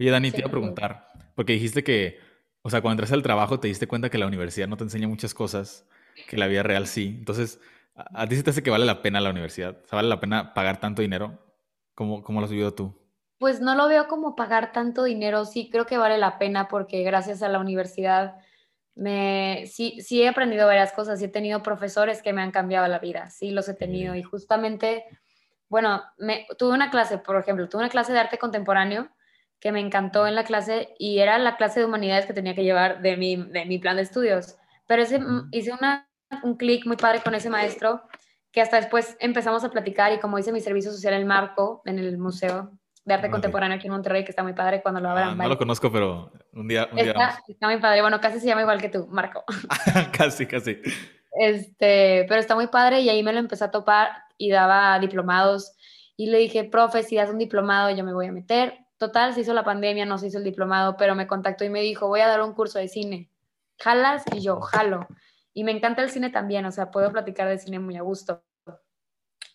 Oye, 0.00 0.10
Dani, 0.10 0.32
te 0.32 0.38
iba 0.38 0.48
a 0.48 0.50
preguntar, 0.50 1.08
porque 1.36 1.52
dijiste 1.52 1.84
que 1.84 2.18
o 2.66 2.70
sea, 2.70 2.80
cuando 2.80 2.94
entraste 2.94 3.14
al 3.14 3.22
trabajo 3.22 3.60
te 3.60 3.68
diste 3.68 3.86
cuenta 3.86 4.08
que 4.08 4.16
la 4.16 4.26
universidad 4.26 4.66
no 4.66 4.78
te 4.78 4.84
enseña 4.84 5.06
muchas 5.06 5.34
cosas, 5.34 5.86
que 6.26 6.38
la 6.38 6.46
vida 6.46 6.62
real 6.62 6.86
sí. 6.86 7.14
Entonces, 7.18 7.60
¿a, 7.94 8.26
ti 8.26 8.36
se 8.36 8.42
te 8.42 8.50
hace 8.50 8.62
que 8.62 8.70
vale 8.70 8.86
la 8.86 9.02
pena 9.02 9.20
la 9.20 9.30
universidad? 9.30 9.76
O 9.84 9.86
sea, 9.86 9.96
¿vale 9.96 10.08
la 10.08 10.18
pena 10.18 10.54
pagar 10.54 10.80
tanto 10.80 11.02
dinero? 11.02 11.38
¿Cómo, 11.94 12.22
cómo 12.22 12.40
lo 12.40 12.46
has 12.46 12.50
vivido 12.50 12.72
tú? 12.72 12.98
Pues 13.36 13.60
no 13.60 13.74
lo 13.74 13.86
veo 13.86 14.08
como 14.08 14.34
pagar 14.34 14.72
tanto 14.72 15.04
dinero, 15.04 15.44
sí 15.44 15.68
creo 15.70 15.84
que 15.84 15.98
vale 15.98 16.16
la 16.16 16.38
pena 16.38 16.66
porque 16.68 17.02
gracias 17.02 17.42
a 17.42 17.50
la 17.50 17.58
universidad 17.58 18.36
me, 18.94 19.66
sí, 19.66 20.00
sí 20.00 20.22
he 20.22 20.28
aprendido 20.28 20.66
varias 20.66 20.92
cosas, 20.92 21.20
y 21.20 21.26
he 21.26 21.28
tenido 21.28 21.62
profesores 21.62 22.22
que 22.22 22.32
me 22.32 22.40
han 22.40 22.50
cambiado 22.50 22.88
la 22.88 22.98
vida, 22.98 23.28
sí 23.28 23.50
los 23.50 23.68
he 23.68 23.74
tenido 23.74 24.14
y 24.14 24.22
justamente, 24.22 25.04
bueno, 25.68 26.02
me, 26.16 26.46
tuve 26.56 26.72
una 26.72 26.90
clase, 26.90 27.18
por 27.18 27.36
ejemplo, 27.36 27.68
tuve 27.68 27.82
una 27.82 27.90
clase 27.90 28.14
de 28.14 28.20
arte 28.20 28.38
contemporáneo 28.38 29.10
que 29.64 29.72
me 29.72 29.80
encantó 29.80 30.26
en 30.26 30.34
la 30.34 30.44
clase 30.44 30.94
y 30.98 31.20
era 31.20 31.38
la 31.38 31.56
clase 31.56 31.80
de 31.80 31.86
humanidades 31.86 32.26
que 32.26 32.34
tenía 32.34 32.54
que 32.54 32.64
llevar 32.64 33.00
de 33.00 33.16
mi, 33.16 33.36
de 33.36 33.64
mi 33.64 33.78
plan 33.78 33.96
de 33.96 34.02
estudios. 34.02 34.58
Pero 34.86 35.00
ese, 35.00 35.18
hice 35.52 35.72
una, 35.72 36.06
un 36.42 36.58
clic 36.58 36.84
muy 36.84 36.98
padre 36.98 37.22
con 37.24 37.34
ese 37.34 37.48
maestro 37.48 38.02
que 38.52 38.60
hasta 38.60 38.76
después 38.76 39.16
empezamos 39.20 39.64
a 39.64 39.70
platicar 39.70 40.12
y 40.12 40.20
como 40.20 40.36
dice 40.36 40.52
mi 40.52 40.60
servicio 40.60 40.92
social 40.92 41.14
el 41.14 41.24
Marco 41.24 41.80
en 41.86 41.98
el 41.98 42.18
Museo 42.18 42.72
de 43.06 43.14
Arte 43.14 43.30
Contemporáneo 43.30 43.78
aquí 43.78 43.86
en 43.86 43.94
Monterrey, 43.94 44.22
que 44.22 44.32
está 44.32 44.42
muy 44.42 44.52
padre 44.52 44.82
cuando 44.82 45.00
lo 45.00 45.08
abran. 45.08 45.30
Ah, 45.30 45.34
no 45.34 45.48
lo 45.48 45.56
conozco, 45.56 45.90
pero 45.90 46.30
un 46.52 46.68
día, 46.68 46.86
un 46.92 46.98
está, 46.98 47.42
está, 47.48 47.66
muy 47.66 47.78
padre. 47.78 48.02
Bueno, 48.02 48.20
casi 48.20 48.40
se 48.40 48.46
llama 48.46 48.60
igual 48.60 48.82
que 48.82 48.90
tú, 48.90 49.06
Marco. 49.06 49.44
casi, 50.12 50.44
casi. 50.44 50.76
Este, 51.40 52.26
pero 52.28 52.38
está 52.38 52.54
muy 52.54 52.66
padre 52.66 53.00
y 53.00 53.08
ahí 53.08 53.22
me 53.22 53.32
lo 53.32 53.38
empecé 53.38 53.64
a 53.64 53.70
topar 53.70 54.10
y 54.36 54.50
daba 54.50 54.98
diplomados 54.98 55.74
y 56.18 56.26
le 56.26 56.36
dije, 56.36 56.64
profe, 56.64 57.02
si 57.02 57.16
das 57.16 57.30
un 57.30 57.38
diplomado 57.38 57.88
yo 57.96 58.04
me 58.04 58.12
voy 58.12 58.26
a 58.26 58.32
meter 58.32 58.83
Total, 59.04 59.34
se 59.34 59.42
hizo 59.42 59.52
la 59.52 59.64
pandemia, 59.64 60.06
no 60.06 60.16
se 60.16 60.28
hizo 60.28 60.38
el 60.38 60.44
diplomado, 60.44 60.96
pero 60.96 61.14
me 61.14 61.26
contactó 61.26 61.62
y 61.62 61.68
me 61.68 61.82
dijo, 61.82 62.08
voy 62.08 62.20
a 62.20 62.26
dar 62.26 62.40
un 62.40 62.54
curso 62.54 62.78
de 62.78 62.88
cine. 62.88 63.30
¿Jalas? 63.78 64.24
Y 64.32 64.40
yo, 64.40 64.62
jalo. 64.62 65.06
Y 65.52 65.62
me 65.62 65.72
encanta 65.72 66.02
el 66.02 66.08
cine 66.08 66.30
también, 66.30 66.64
o 66.64 66.72
sea, 66.72 66.90
puedo 66.90 67.12
platicar 67.12 67.46
de 67.46 67.58
cine 67.58 67.78
muy 67.78 67.98
a 67.98 68.00
gusto. 68.00 68.42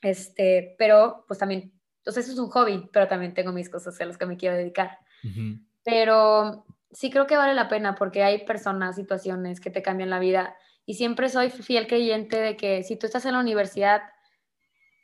Este, 0.03 0.75
pero 0.77 1.25
pues 1.27 1.39
también, 1.39 1.73
sea, 2.05 2.21
eso 2.21 2.31
es 2.31 2.37
un 2.37 2.51
hobby, 2.51 2.87
pero 2.93 3.07
también 3.07 3.33
tengo 3.33 3.51
mis 3.51 3.71
cosas 3.71 3.99
a 3.99 4.05
las 4.05 4.19
que 4.19 4.27
me 4.27 4.37
quiero 4.37 4.55
dedicar. 4.55 4.99
Pero 5.83 6.67
sí 6.91 7.09
creo 7.09 7.25
que 7.25 7.35
vale 7.35 7.55
la 7.55 7.67
pena 7.67 7.95
porque 7.95 8.21
hay 8.21 8.45
personas, 8.45 8.97
situaciones 8.97 9.59
que 9.59 9.71
te 9.71 9.81
cambian 9.81 10.11
la 10.11 10.19
vida. 10.19 10.55
Y 10.85 10.93
siempre 10.93 11.27
soy 11.27 11.49
fiel 11.49 11.87
creyente 11.87 12.39
de 12.39 12.55
que 12.55 12.83
si 12.83 12.97
tú 12.97 13.07
estás 13.07 13.25
en 13.25 13.33
la 13.33 13.39
universidad, 13.39 14.03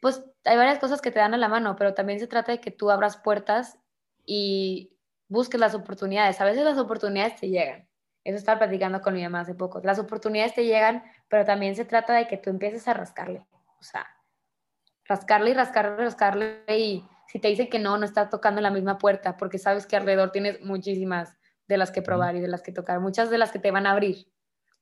pues 0.03 0.23
hay 0.43 0.55
varias 0.55 0.77
cosas 0.77 1.01
que 1.01 1.09
te 1.09 1.17
dan 1.17 1.33
a 1.33 1.37
la 1.37 1.47
mano, 1.47 1.75
pero 1.75 1.95
también 1.95 2.19
se 2.19 2.27
trata 2.27 2.51
de 2.51 2.61
que 2.61 2.69
tú 2.69 2.91
abras 2.91 3.17
puertas 3.17 3.79
y 4.25 4.97
busques 5.27 5.59
las 5.59 5.75
oportunidades. 5.75 6.39
A 6.41 6.45
veces 6.45 6.63
las 6.63 6.77
oportunidades 6.77 7.35
te 7.35 7.49
llegan. 7.49 7.87
Eso 8.23 8.37
estaba 8.37 8.59
platicando 8.59 9.01
con 9.01 9.13
mi 9.13 9.23
mamá 9.23 9.41
hace 9.41 9.53
poco. 9.53 9.81
Las 9.83 9.99
oportunidades 9.99 10.55
te 10.55 10.65
llegan, 10.65 11.03
pero 11.27 11.45
también 11.45 11.75
se 11.75 11.85
trata 11.85 12.13
de 12.13 12.27
que 12.27 12.37
tú 12.37 12.49
empieces 12.49 12.87
a 12.87 12.93
rascarle. 12.93 13.45
O 13.79 13.83
sea, 13.83 14.07
rascarle 15.05 15.51
y 15.51 15.53
rascarle, 15.53 15.97
rascarle. 15.97 16.63
Y 16.67 17.05
si 17.27 17.39
te 17.39 17.47
dicen 17.49 17.69
que 17.69 17.79
no, 17.79 17.97
no 17.97 18.05
está 18.05 18.29
tocando 18.29 18.61
la 18.61 18.71
misma 18.71 18.97
puerta, 18.97 19.37
porque 19.37 19.59
sabes 19.59 19.85
que 19.85 19.95
alrededor 19.95 20.31
tienes 20.31 20.61
muchísimas 20.61 21.37
de 21.67 21.77
las 21.77 21.91
que 21.91 22.01
probar 22.01 22.35
y 22.35 22.41
de 22.41 22.47
las 22.47 22.61
que 22.61 22.71
tocar, 22.71 22.99
muchas 22.99 23.29
de 23.29 23.37
las 23.37 23.51
que 23.51 23.59
te 23.59 23.71
van 23.71 23.87
a 23.87 23.91
abrir. 23.91 24.27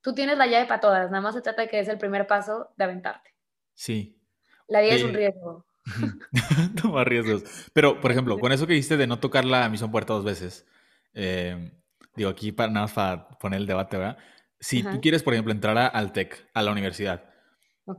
Tú 0.01 0.13
tienes 0.13 0.37
la 0.37 0.47
llave 0.47 0.65
para 0.65 0.81
todas, 0.81 1.11
nada 1.11 1.21
más 1.21 1.33
se 1.33 1.41
trata 1.41 1.61
de 1.61 1.69
que 1.69 1.79
es 1.79 1.87
el 1.87 1.97
primer 1.97 2.27
paso 2.27 2.73
de 2.75 2.83
aventarte. 2.83 3.33
Sí. 3.73 4.21
La 4.67 4.81
vida 4.81 4.95
es 4.95 5.03
un 5.03 5.13
riesgo. 5.13 5.65
Toma 6.81 7.03
riesgos. 7.03 7.43
Pero, 7.73 7.99
por 7.99 8.11
ejemplo, 8.11 8.39
con 8.39 8.51
eso 8.51 8.67
que 8.67 8.73
dijiste 8.73 8.97
de 8.97 9.07
no 9.07 9.19
tocar 9.19 9.45
la 9.45 9.69
misma 9.69 9.91
puerta 9.91 10.13
dos 10.13 10.23
veces, 10.23 10.65
eh, 11.13 11.71
digo 12.15 12.29
aquí 12.29 12.51
para 12.51 12.71
nada 12.71 12.85
más 12.85 12.93
para 12.93 13.29
poner 13.39 13.59
el 13.59 13.67
debate, 13.67 13.97
¿verdad? 13.97 14.17
Si 14.59 14.81
tú 14.81 15.01
quieres, 15.01 15.23
por 15.23 15.33
ejemplo, 15.33 15.51
entrar 15.51 15.77
al 15.93 16.13
TEC, 16.13 16.49
a 16.53 16.61
la 16.61 16.71
universidad, 16.71 17.29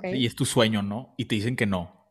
y 0.03 0.25
es 0.25 0.35
tu 0.35 0.47
sueño, 0.47 0.83
¿no? 0.83 1.15
Y 1.19 1.27
te 1.27 1.35
dicen 1.35 1.57
que 1.57 1.67
no. 1.67 2.11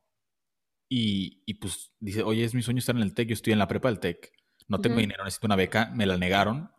Y, 0.88 1.42
y, 1.48 1.56
pues 1.56 1.92
dice, 2.00 2.22
oye, 2.22 2.44
es 2.44 2.54
mi 2.54 2.62
sueño 2.62 2.78
estar 2.78 2.96
en 2.96 3.02
el 3.02 3.16
TEC, 3.16 3.30
yo 3.30 3.34
estoy 3.34 3.54
en 3.54 3.60
la 3.60 3.68
prepa 3.68 3.90
del 3.90 4.00
TEC, 4.00 4.32
no 4.68 4.80
tengo 4.80 4.98
dinero, 4.98 5.24
necesito 5.24 5.48
una 5.48 5.56
beca, 5.56 5.92
me 5.96 6.06
la 6.06 6.18
negaron 6.18 6.72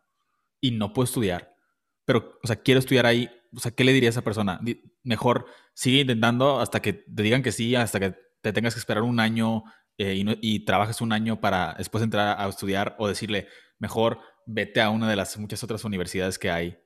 y 0.61 0.71
no 0.71 0.93
puedo 0.93 1.05
estudiar. 1.05 1.57
Pero, 2.05 2.39
o 2.43 2.47
sea, 2.47 2.57
quiero 2.57 2.79
estudiar 2.79 3.07
ahí. 3.07 3.31
O 3.55 3.61
sea, 3.61 3.73
¿qué 3.73 3.85
le 3.85 3.93
diría 3.93 4.09
a 4.09 4.11
esa 4.11 4.23
persona? 4.23 4.61
Mejor 5.03 5.47
sigue 5.75 6.01
intentando 6.01 6.61
hasta 6.61 6.81
que 6.83 6.93
te 6.93 7.23
digan 7.23 7.43
que 7.43 7.53
sí, 7.53 7.75
hasta 7.75 8.01
que 8.01 8.15
te 8.45 8.53
tengas 8.53 8.75
que 8.75 8.81
esperar 8.81 9.03
un 9.03 9.21
año 9.21 9.65
eh, 9.97 10.23
y, 10.43 10.65
trabajes 10.67 11.01
un 11.01 11.15
año 11.15 11.41
para 11.41 11.75
después 11.79 12.05
entrar 12.05 12.37
a 12.39 12.47
estudiar 12.47 12.95
o 12.99 13.09
decirle, 13.09 13.49
mejor 13.79 14.19
vete 14.45 14.83
a 14.83 14.91
una 14.91 15.09
de 15.09 15.17
las 15.17 15.39
muchas 15.39 15.65
otras 15.65 15.83
universidades 15.85 16.39
que 16.39 16.51
hay. 16.51 16.79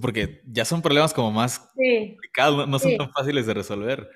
Porque 0.00 0.40
ya 0.46 0.64
son 0.64 0.80
problemas 0.80 1.12
como 1.12 1.30
más 1.30 1.58
complicados, 1.58 2.66
no, 2.66 2.78
son 2.78 2.96
tan 2.96 3.12
fáciles 3.12 3.46
de 3.46 3.54
resolver. 3.54 4.08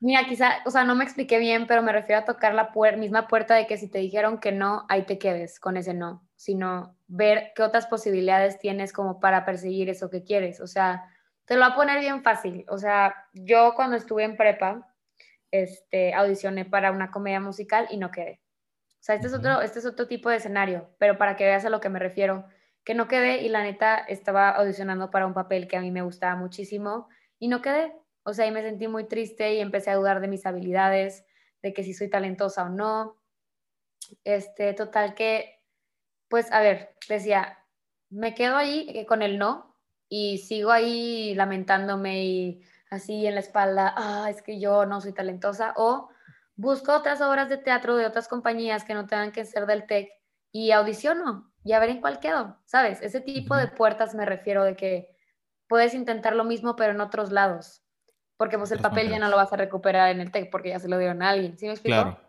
Mira, 0.00 0.26
quizá, 0.28 0.58
o 0.66 0.70
sea, 0.70 0.84
no 0.84 0.94
me 0.94 1.04
expliqué 1.04 1.38
bien, 1.38 1.66
pero 1.66 1.80
me 1.82 1.92
refiero 1.92 2.20
a 2.20 2.24
tocar 2.26 2.54
la 2.54 2.70
misma 2.98 3.26
puerta 3.26 3.54
de 3.54 3.66
que 3.66 3.78
si 3.78 3.88
te 3.88 3.98
dijeron 3.98 4.38
que 4.38 4.52
no, 4.52 4.84
ahí 4.90 5.04
te 5.04 5.18
quedes 5.18 5.58
con 5.60 5.78
ese 5.78 5.94
no, 5.94 6.28
sino 6.36 6.98
ver 7.06 7.52
qué 7.56 7.62
otras 7.62 7.86
posibilidades 7.86 8.58
tienes 8.58 8.92
como 8.92 9.18
para 9.18 9.46
perseguir 9.46 9.88
eso 9.88 10.10
que 10.10 10.24
quieres. 10.24 10.60
O 10.60 10.66
sea, 10.66 11.04
te 11.46 11.54
lo 11.54 11.62
voy 11.62 11.72
a 11.72 11.76
poner 11.76 12.00
bien 12.00 12.22
fácil. 12.22 12.66
O 12.68 12.76
sea, 12.76 13.14
yo 13.32 13.72
cuando 13.74 13.96
estuve 13.96 14.24
en 14.24 14.36
prepa, 14.36 14.91
este, 15.52 16.14
audicioné 16.14 16.64
para 16.64 16.90
una 16.90 17.12
comedia 17.12 17.38
musical 17.38 17.86
y 17.90 17.98
no 17.98 18.10
quedé. 18.10 18.40
O 18.94 19.04
sea, 19.04 19.14
este 19.14 19.28
es, 19.28 19.34
otro, 19.34 19.60
este 19.60 19.78
es 19.78 19.86
otro 19.86 20.08
tipo 20.08 20.30
de 20.30 20.36
escenario, 20.36 20.90
pero 20.98 21.18
para 21.18 21.36
que 21.36 21.44
veas 21.44 21.64
a 21.64 21.70
lo 21.70 21.80
que 21.80 21.88
me 21.88 21.98
refiero, 21.98 22.46
que 22.84 22.94
no 22.94 23.06
quedé 23.06 23.42
y 23.42 23.48
la 23.48 23.62
neta 23.62 23.96
estaba 23.96 24.50
audicionando 24.50 25.10
para 25.10 25.26
un 25.26 25.34
papel 25.34 25.68
que 25.68 25.76
a 25.76 25.80
mí 25.80 25.90
me 25.90 26.02
gustaba 26.02 26.34
muchísimo 26.36 27.08
y 27.38 27.48
no 27.48 27.62
quedé. 27.62 27.92
O 28.24 28.32
sea, 28.32 28.46
y 28.46 28.50
me 28.50 28.62
sentí 28.62 28.88
muy 28.88 29.04
triste 29.08 29.54
y 29.54 29.60
empecé 29.60 29.90
a 29.90 29.96
dudar 29.96 30.20
de 30.20 30.28
mis 30.28 30.46
habilidades, 30.46 31.24
de 31.62 31.72
que 31.72 31.82
si 31.84 31.94
soy 31.94 32.08
talentosa 32.08 32.64
o 32.64 32.68
no. 32.68 33.20
Este, 34.24 34.74
total 34.74 35.14
que, 35.14 35.60
pues, 36.28 36.50
a 36.52 36.60
ver, 36.60 36.96
decía, 37.08 37.58
me 38.10 38.34
quedo 38.34 38.56
ahí 38.56 38.88
eh, 38.94 39.06
con 39.06 39.22
el 39.22 39.38
no 39.38 39.76
y 40.08 40.38
sigo 40.38 40.70
ahí 40.70 41.34
lamentándome 41.34 42.24
y 42.24 42.62
así 42.92 43.26
en 43.26 43.34
la 43.34 43.40
espalda, 43.40 43.94
ah, 43.96 44.28
es 44.28 44.42
que 44.42 44.60
yo 44.60 44.84
no 44.86 45.00
soy 45.00 45.12
talentosa, 45.12 45.72
o 45.76 46.10
busco 46.56 46.92
otras 46.92 47.20
obras 47.20 47.48
de 47.48 47.56
teatro 47.56 47.96
de 47.96 48.06
otras 48.06 48.28
compañías 48.28 48.84
que 48.84 48.94
no 48.94 49.06
tengan 49.06 49.32
que 49.32 49.44
ser 49.44 49.66
del 49.66 49.86
TEC 49.86 50.10
y 50.52 50.72
audiciono 50.72 51.50
y 51.64 51.72
a 51.72 51.78
ver 51.78 51.90
en 51.90 52.00
cuál 52.00 52.20
quedo, 52.20 52.58
¿sabes? 52.64 53.00
Ese 53.00 53.20
tipo 53.20 53.56
de 53.56 53.68
puertas 53.68 54.14
me 54.14 54.26
refiero 54.26 54.62
de 54.64 54.76
que 54.76 55.16
puedes 55.66 55.94
intentar 55.94 56.34
lo 56.34 56.44
mismo 56.44 56.76
pero 56.76 56.92
en 56.92 57.00
otros 57.00 57.32
lados, 57.32 57.82
porque 58.36 58.58
pues 58.58 58.70
el 58.72 58.80
papel 58.80 59.08
ya 59.08 59.18
no 59.18 59.28
lo 59.28 59.36
vas 59.36 59.52
a 59.52 59.56
recuperar 59.56 60.10
en 60.10 60.20
el 60.20 60.30
TEC 60.30 60.50
porque 60.50 60.68
ya 60.68 60.78
se 60.78 60.88
lo 60.88 60.98
dieron 60.98 61.22
a 61.22 61.30
alguien, 61.30 61.56
¿sí 61.58 61.66
me 61.66 61.72
explico? 61.72 62.02
Claro. 62.02 62.20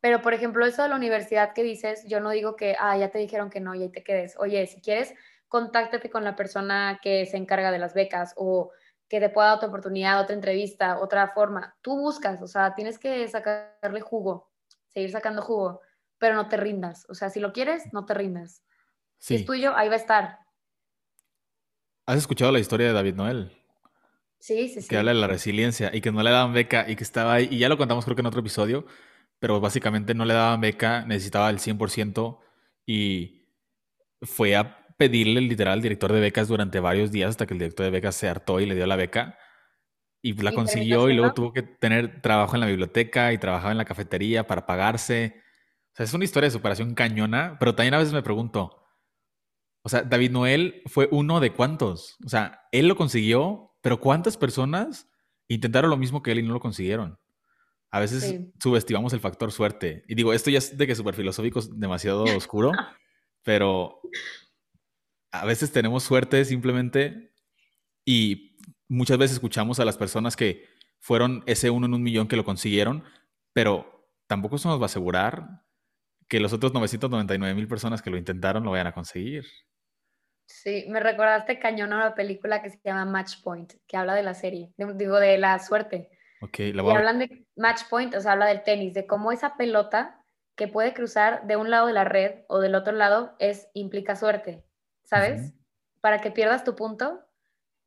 Pero 0.00 0.22
por 0.22 0.32
ejemplo, 0.32 0.64
eso 0.64 0.84
de 0.84 0.90
la 0.90 0.96
universidad 0.96 1.54
que 1.54 1.64
dices, 1.64 2.04
yo 2.06 2.20
no 2.20 2.30
digo 2.30 2.54
que, 2.54 2.76
ah, 2.78 2.96
ya 2.96 3.10
te 3.10 3.18
dijeron 3.18 3.50
que 3.50 3.58
no 3.58 3.74
y 3.74 3.82
ahí 3.82 3.88
te 3.88 4.04
quedes. 4.04 4.36
Oye, 4.38 4.64
si 4.68 4.80
quieres, 4.80 5.12
contáctate 5.48 6.08
con 6.08 6.22
la 6.22 6.36
persona 6.36 7.00
que 7.02 7.26
se 7.26 7.36
encarga 7.36 7.72
de 7.72 7.80
las 7.80 7.94
becas 7.94 8.32
o 8.36 8.70
que 9.08 9.20
te 9.20 9.30
pueda 9.30 9.48
dar 9.48 9.56
otra 9.56 9.68
oportunidad, 9.68 10.20
otra 10.20 10.34
entrevista, 10.34 10.98
otra 11.00 11.28
forma. 11.28 11.76
Tú 11.80 11.96
buscas, 11.96 12.42
o 12.42 12.46
sea, 12.46 12.74
tienes 12.74 12.98
que 12.98 13.26
sacarle 13.28 14.00
jugo, 14.00 14.50
seguir 14.88 15.10
sacando 15.10 15.42
jugo, 15.42 15.80
pero 16.18 16.34
no 16.34 16.48
te 16.48 16.56
rindas. 16.56 17.06
O 17.08 17.14
sea, 17.14 17.30
si 17.30 17.40
lo 17.40 17.52
quieres, 17.52 17.92
no 17.92 18.04
te 18.04 18.14
rindas. 18.14 18.62
Si 19.18 19.36
es 19.36 19.44
tuyo, 19.46 19.74
ahí 19.76 19.88
va 19.88 19.94
a 19.94 19.98
estar. 19.98 20.38
¿Has 22.06 22.18
escuchado 22.18 22.52
la 22.52 22.58
historia 22.58 22.88
de 22.88 22.92
David 22.92 23.14
Noel? 23.14 23.52
Sí, 24.38 24.68
sí, 24.68 24.82
sí. 24.82 24.88
Que 24.88 24.96
habla 24.96 25.12
de 25.12 25.18
la 25.18 25.26
resiliencia 25.26 25.90
y 25.92 26.00
que 26.00 26.12
no 26.12 26.22
le 26.22 26.30
daban 26.30 26.52
beca 26.52 26.88
y 26.88 26.96
que 26.96 27.02
estaba 27.02 27.34
ahí, 27.34 27.48
y 27.50 27.58
ya 27.58 27.68
lo 27.68 27.76
contamos 27.76 28.04
creo 28.04 28.14
que 28.14 28.20
en 28.20 28.26
otro 28.26 28.40
episodio, 28.40 28.86
pero 29.38 29.60
básicamente 29.60 30.14
no 30.14 30.24
le 30.24 30.34
daban 30.34 30.60
beca, 30.60 31.04
necesitaba 31.06 31.50
el 31.50 31.58
100% 31.58 32.38
y 32.86 33.48
fue 34.22 34.56
a 34.56 34.77
pedirle 34.98 35.40
literal 35.40 35.74
al 35.74 35.82
director 35.82 36.12
de 36.12 36.20
becas 36.20 36.48
durante 36.48 36.80
varios 36.80 37.10
días 37.10 37.30
hasta 37.30 37.46
que 37.46 37.54
el 37.54 37.60
director 37.60 37.84
de 37.84 37.90
becas 37.90 38.16
se 38.16 38.28
hartó 38.28 38.60
y 38.60 38.66
le 38.66 38.74
dio 38.74 38.86
la 38.86 38.96
beca. 38.96 39.38
Y 40.20 40.34
la 40.34 40.52
consiguió 40.52 41.08
y 41.08 41.14
luego 41.14 41.32
tuvo 41.32 41.52
que 41.52 41.62
tener 41.62 42.20
trabajo 42.20 42.56
en 42.56 42.60
la 42.60 42.66
biblioteca 42.66 43.32
y 43.32 43.38
trabajaba 43.38 43.70
en 43.70 43.78
la 43.78 43.84
cafetería 43.84 44.46
para 44.46 44.66
pagarse. 44.66 45.36
O 45.92 45.96
sea, 45.96 46.04
es 46.04 46.12
una 46.12 46.24
historia 46.24 46.48
de 46.48 46.50
superación 46.50 46.94
cañona, 46.94 47.56
pero 47.60 47.76
también 47.76 47.94
a 47.94 47.98
veces 47.98 48.12
me 48.12 48.22
pregunto, 48.22 48.84
o 49.82 49.88
sea, 49.88 50.02
David 50.02 50.32
Noel 50.32 50.82
fue 50.86 51.08
uno 51.12 51.38
de 51.38 51.52
cuántos. 51.52 52.16
O 52.26 52.28
sea, 52.28 52.62
él 52.72 52.88
lo 52.88 52.96
consiguió, 52.96 53.76
pero 53.80 54.00
¿cuántas 54.00 54.36
personas 54.36 55.08
intentaron 55.46 55.90
lo 55.90 55.96
mismo 55.96 56.22
que 56.22 56.32
él 56.32 56.40
y 56.40 56.42
no 56.42 56.52
lo 56.52 56.60
consiguieron? 56.60 57.18
A 57.90 58.00
veces 58.00 58.38
subestimamos 58.60 59.12
el 59.12 59.20
factor 59.20 59.50
suerte. 59.50 60.02
Y 60.08 60.14
digo, 60.14 60.32
esto 60.32 60.50
ya 60.50 60.58
es 60.58 60.76
de 60.76 60.86
que 60.86 60.94
súper 60.94 61.14
filosófico, 61.14 61.60
demasiado 61.72 62.24
oscuro, 62.24 62.72
pero 63.44 64.00
a 65.30 65.44
veces 65.44 65.72
tenemos 65.72 66.02
suerte 66.02 66.44
simplemente 66.44 67.32
y 68.04 68.56
muchas 68.88 69.18
veces 69.18 69.34
escuchamos 69.34 69.80
a 69.80 69.84
las 69.84 69.96
personas 69.96 70.36
que 70.36 70.66
fueron 71.00 71.42
ese 71.46 71.70
uno 71.70 71.86
en 71.86 71.94
un 71.94 72.02
millón 72.02 72.28
que 72.28 72.36
lo 72.36 72.44
consiguieron, 72.44 73.04
pero 73.52 74.10
tampoco 74.26 74.56
eso 74.56 74.68
nos 74.68 74.80
va 74.80 74.84
a 74.84 74.86
asegurar 74.86 75.62
que 76.28 76.40
los 76.40 76.52
otros 76.52 76.72
999 76.74 77.54
mil 77.54 77.68
personas 77.68 78.02
que 78.02 78.10
lo 78.10 78.16
intentaron 78.16 78.64
lo 78.64 78.72
vayan 78.72 78.88
a 78.88 78.94
conseguir. 78.94 79.46
Sí, 80.46 80.86
me 80.88 81.00
recordaste 81.00 81.58
cañón 81.58 81.92
a 81.92 81.96
una 81.96 82.14
película 82.14 82.62
que 82.62 82.70
se 82.70 82.80
llama 82.82 83.04
Match 83.04 83.42
Point, 83.42 83.74
que 83.86 83.96
habla 83.96 84.14
de 84.14 84.22
la 84.22 84.34
serie, 84.34 84.72
digo, 84.76 85.20
de 85.20 85.36
la 85.38 85.58
suerte. 85.58 86.10
Ok, 86.40 86.58
la 86.72 86.82
voy 86.82 86.94
Y 86.94 86.96
hablan 86.96 87.18
de 87.18 87.46
Match 87.56 87.82
Point, 87.90 88.14
o 88.14 88.20
sea, 88.20 88.32
habla 88.32 88.46
del 88.46 88.62
tenis, 88.62 88.94
de 88.94 89.06
cómo 89.06 89.32
esa 89.32 89.56
pelota 89.56 90.24
que 90.56 90.68
puede 90.68 90.94
cruzar 90.94 91.46
de 91.46 91.56
un 91.56 91.70
lado 91.70 91.86
de 91.86 91.92
la 91.92 92.04
red 92.04 92.42
o 92.48 92.60
del 92.60 92.74
otro 92.74 92.92
lado 92.92 93.36
es 93.38 93.68
implica 93.74 94.16
suerte. 94.16 94.64
¿Sabes? 95.08 95.54
Para 96.00 96.20
que 96.20 96.30
pierdas 96.30 96.64
tu 96.64 96.76
punto, 96.76 97.20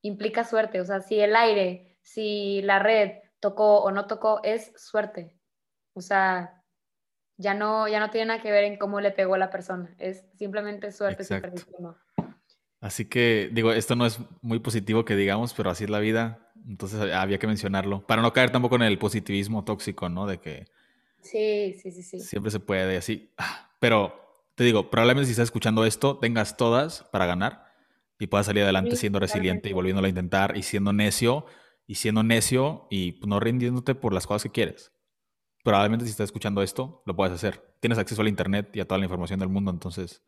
implica 0.01 0.43
suerte. 0.43 0.81
O 0.81 0.85
sea, 0.85 1.01
si 1.01 1.19
el 1.19 1.35
aire, 1.35 1.97
si 2.01 2.61
la 2.63 2.79
red 2.79 3.19
tocó 3.39 3.81
o 3.81 3.91
no 3.91 4.07
tocó, 4.07 4.41
es 4.43 4.73
suerte. 4.75 5.37
O 5.93 6.01
sea, 6.01 6.63
ya 7.37 7.53
no, 7.53 7.87
ya 7.87 7.99
no 7.99 8.09
tiene 8.09 8.27
nada 8.27 8.41
que 8.41 8.51
ver 8.51 8.63
en 8.63 8.77
cómo 8.77 9.01
le 9.01 9.11
pegó 9.11 9.35
a 9.35 9.37
la 9.37 9.49
persona. 9.49 9.93
Es 9.99 10.25
simplemente 10.35 10.91
suerte. 10.91 11.23
Así 12.79 13.05
que, 13.05 13.49
digo, 13.53 13.71
esto 13.71 13.95
no 13.95 14.07
es 14.07 14.19
muy 14.41 14.59
positivo 14.59 15.05
que 15.05 15.15
digamos, 15.15 15.53
pero 15.53 15.69
así 15.69 15.83
es 15.83 15.89
la 15.89 15.99
vida. 15.99 16.51
Entonces 16.67 16.99
había 17.13 17.37
que 17.37 17.47
mencionarlo. 17.47 18.05
Para 18.07 18.23
no 18.23 18.33
caer 18.33 18.51
tampoco 18.51 18.75
en 18.75 18.83
el 18.83 18.97
positivismo 18.97 19.63
tóxico, 19.63 20.09
¿no? 20.09 20.25
De 20.25 20.39
que... 20.39 20.65
Sí, 21.21 21.75
sí, 21.79 21.91
sí, 21.91 22.01
sí. 22.01 22.19
Siempre 22.19 22.49
se 22.49 22.59
puede, 22.59 22.97
así. 22.97 23.31
Ah, 23.37 23.69
pero 23.79 24.30
te 24.61 24.65
digo, 24.65 24.91
probablemente 24.91 25.25
si 25.25 25.31
estás 25.31 25.45
escuchando 25.45 25.85
esto, 25.85 26.19
tengas 26.19 26.55
todas 26.55 27.01
para 27.05 27.25
ganar 27.25 27.65
y 28.19 28.27
puedas 28.27 28.45
salir 28.45 28.61
adelante 28.61 28.95
siendo 28.95 29.19
resiliente 29.19 29.69
y 29.69 29.73
volviéndolo 29.73 30.05
a 30.05 30.09
intentar 30.09 30.55
y 30.55 30.61
siendo 30.61 30.93
necio 30.93 31.47
y 31.87 31.95
siendo 31.95 32.21
necio 32.21 32.85
y 32.91 33.19
no 33.25 33.39
rindiéndote 33.39 33.95
por 33.95 34.13
las 34.13 34.27
cosas 34.27 34.43
que 34.43 34.51
quieres. 34.51 34.93
Probablemente 35.63 36.05
si 36.05 36.11
estás 36.11 36.25
escuchando 36.25 36.61
esto, 36.61 37.01
lo 37.07 37.15
puedes 37.15 37.33
hacer. 37.33 37.73
Tienes 37.79 37.97
acceso 37.97 38.21
al 38.21 38.27
Internet 38.27 38.69
y 38.75 38.81
a 38.81 38.85
toda 38.87 38.99
la 38.99 39.05
información 39.05 39.39
del 39.39 39.49
mundo, 39.49 39.71
entonces 39.71 40.23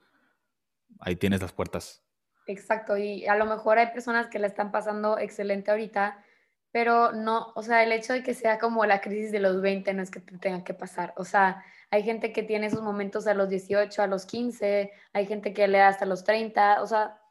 ahí 1.00 1.16
tienes 1.16 1.40
las 1.40 1.54
puertas. 1.54 2.04
Exacto, 2.48 2.98
y 2.98 3.28
a 3.28 3.36
lo 3.36 3.46
mejor 3.46 3.78
hay 3.78 3.92
personas 3.94 4.30
que 4.30 4.40
la 4.40 4.48
están 4.48 4.72
pasando 4.72 5.20
excelente 5.20 5.70
ahorita, 5.70 6.26
pero 6.72 7.12
no, 7.12 7.54
o 7.54 7.62
sea, 7.62 7.84
el 7.84 7.92
hecho 7.92 8.14
de 8.14 8.24
que 8.24 8.34
sea 8.34 8.58
como 8.58 8.84
la 8.88 9.00
crisis 9.00 9.32
de 9.32 9.42
los 9.42 9.62
20 9.62 9.94
no 9.94 10.02
es 10.02 10.10
que 10.10 10.22
te 10.22 10.40
tenga 10.40 10.64
que 10.64 10.74
pasar, 10.74 11.14
o 11.18 11.24
sea, 11.24 11.64
hay 11.94 12.02
gente 12.02 12.34
que 12.34 12.42
tiene 12.42 12.66
esos 12.66 12.82
momentos 12.82 13.28
a 13.28 13.36
los 13.36 13.50
18, 13.50 14.02
a 14.02 14.08
los 14.08 14.26
15, 14.26 14.92
hay 15.14 15.26
gente 15.28 15.54
que 15.54 15.68
le 15.68 15.78
da 15.78 15.90
hasta 15.90 16.08
los 16.08 16.24
30, 16.24 16.82
o 16.82 16.88
sea, 16.88 17.22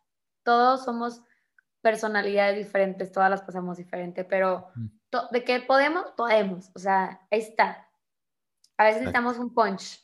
todos 0.45 0.85
somos 0.85 1.21
personalidades 1.81 2.65
diferentes, 2.65 3.11
todas 3.11 3.29
las 3.29 3.43
pasamos 3.43 3.77
diferente, 3.77 4.23
pero 4.23 4.69
de 5.33 5.43
que 5.43 5.59
podemos, 5.63 6.05
podemos, 6.17 6.71
o 6.77 6.79
sea, 6.79 7.27
ahí 7.33 7.41
está. 7.41 7.89
A 8.77 8.85
veces 8.85 9.01
necesitamos 9.01 9.37
un 9.39 9.53
punch. 9.53 10.01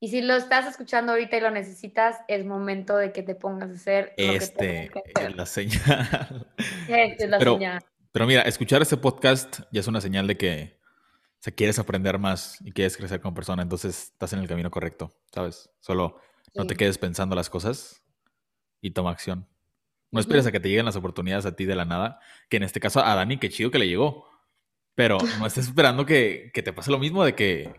Y 0.00 0.08
si 0.08 0.22
lo 0.22 0.34
estás 0.34 0.66
escuchando 0.66 1.12
ahorita 1.12 1.36
y 1.36 1.40
lo 1.42 1.52
necesitas, 1.52 2.16
es 2.26 2.44
momento 2.44 2.96
de 2.96 3.12
que 3.12 3.22
te 3.22 3.36
pongas 3.36 3.70
a 3.70 3.74
hacer 3.74 4.12
este, 4.16 4.90
que 4.92 5.02
Es 5.24 5.36
la 5.36 5.46
señal. 5.46 6.52
Es 6.88 7.28
la 7.28 7.38
señal. 7.38 7.84
Pero 8.10 8.26
mira, 8.26 8.42
escuchar 8.42 8.82
este 8.82 8.96
podcast 8.96 9.60
ya 9.70 9.78
es 9.78 9.86
una 9.86 10.00
señal 10.00 10.26
de 10.26 10.36
que 10.36 10.79
o 11.40 11.42
sea, 11.42 11.54
quieres 11.54 11.78
aprender 11.78 12.18
más 12.18 12.58
y 12.60 12.70
quieres 12.70 12.98
crecer 12.98 13.22
como 13.22 13.34
persona, 13.34 13.62
entonces 13.62 14.10
estás 14.12 14.34
en 14.34 14.40
el 14.40 14.48
camino 14.48 14.70
correcto, 14.70 15.10
¿sabes? 15.32 15.70
Solo 15.80 16.20
no 16.54 16.66
te 16.66 16.76
quedes 16.76 16.98
pensando 16.98 17.34
las 17.34 17.48
cosas 17.48 18.04
y 18.82 18.90
toma 18.90 19.10
acción. 19.10 19.48
No 20.10 20.20
esperes 20.20 20.46
a 20.46 20.52
que 20.52 20.60
te 20.60 20.68
lleguen 20.68 20.84
las 20.84 20.96
oportunidades 20.96 21.46
a 21.46 21.56
ti 21.56 21.64
de 21.64 21.76
la 21.76 21.86
nada, 21.86 22.20
que 22.50 22.58
en 22.58 22.64
este 22.64 22.78
caso 22.78 23.02
a 23.02 23.14
Dani, 23.14 23.38
qué 23.38 23.48
chido 23.48 23.70
que 23.70 23.78
le 23.78 23.88
llegó. 23.88 24.28
Pero 24.94 25.16
no 25.38 25.46
estés 25.46 25.64
esperando 25.64 26.04
que, 26.04 26.50
te 26.52 26.72
pase 26.74 26.90
lo 26.90 26.98
mismo 26.98 27.24
de 27.24 27.34
que, 27.34 27.72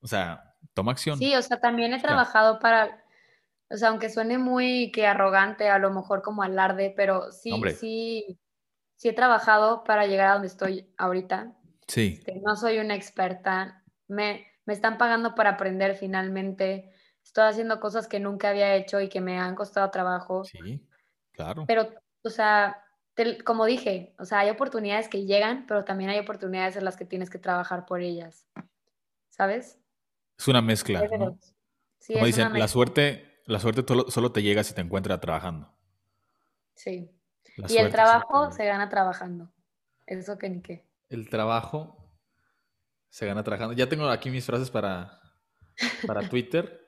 o 0.00 0.06
sea, 0.06 0.54
toma 0.74 0.92
acción. 0.92 1.18
Sí, 1.18 1.34
o 1.34 1.40
sea, 1.40 1.58
también 1.58 1.94
he 1.94 2.02
trabajado 2.02 2.58
para, 2.58 3.02
o 3.70 3.78
sea, 3.78 3.88
aunque 3.88 4.10
suene 4.10 4.36
muy 4.36 4.90
que 4.92 5.06
arrogante, 5.06 5.70
a 5.70 5.78
lo 5.78 5.90
mejor 5.90 6.20
como 6.20 6.42
alarde, 6.42 6.92
pero 6.94 7.32
sí, 7.32 7.50
sí, 7.78 8.38
sí 8.96 9.08
he 9.08 9.14
trabajado 9.14 9.84
para 9.84 10.06
llegar 10.06 10.26
a 10.26 10.32
donde 10.34 10.48
estoy 10.48 10.92
ahorita. 10.98 11.55
Sí. 11.88 12.16
Este, 12.18 12.40
no 12.40 12.56
soy 12.56 12.78
una 12.78 12.94
experta, 12.94 13.82
me, 14.08 14.46
me 14.64 14.74
están 14.74 14.98
pagando 14.98 15.34
para 15.34 15.50
aprender 15.50 15.94
finalmente, 15.94 16.92
estoy 17.24 17.44
haciendo 17.44 17.80
cosas 17.80 18.08
que 18.08 18.20
nunca 18.20 18.50
había 18.50 18.74
hecho 18.74 19.00
y 19.00 19.08
que 19.08 19.20
me 19.20 19.38
han 19.38 19.54
costado 19.54 19.90
trabajo. 19.90 20.44
Sí, 20.44 20.84
claro. 21.32 21.64
Pero, 21.66 21.88
o 22.22 22.30
sea, 22.30 22.84
como 23.44 23.64
dije, 23.64 24.14
o 24.18 24.24
sea, 24.24 24.40
hay 24.40 24.50
oportunidades 24.50 25.08
que 25.08 25.24
llegan, 25.24 25.64
pero 25.66 25.84
también 25.84 26.10
hay 26.10 26.18
oportunidades 26.18 26.76
en 26.76 26.84
las 26.84 26.96
que 26.96 27.04
tienes 27.04 27.30
que 27.30 27.38
trabajar 27.38 27.86
por 27.86 28.00
ellas, 28.00 28.46
¿sabes? 29.30 29.78
Es 30.38 30.48
una 30.48 30.60
mezcla. 30.60 31.06
¿no? 31.18 31.38
como 32.08 32.26
dicen, 32.26 32.52
la 32.52 32.68
suerte, 32.68 33.40
la 33.46 33.58
suerte 33.58 33.84
solo, 34.08 34.32
te 34.32 34.42
llega 34.42 34.62
si 34.64 34.74
te 34.74 34.80
encuentras 34.80 35.20
trabajando. 35.20 35.72
Sí. 36.74 37.10
y 37.68 37.76
el 37.78 37.90
trabajo 37.90 38.50
se 38.50 38.66
gana 38.66 38.88
trabajando. 38.88 39.50
Eso 40.06 40.36
que 40.36 40.50
ni 40.50 40.60
qué 40.60 40.84
el 41.08 41.28
trabajo 41.28 42.06
se 43.10 43.26
gana 43.26 43.42
trabajando. 43.42 43.74
Ya 43.74 43.88
tengo 43.88 44.08
aquí 44.08 44.30
mis 44.30 44.44
frases 44.44 44.70
para, 44.70 45.20
para 46.06 46.28
Twitter, 46.30 46.80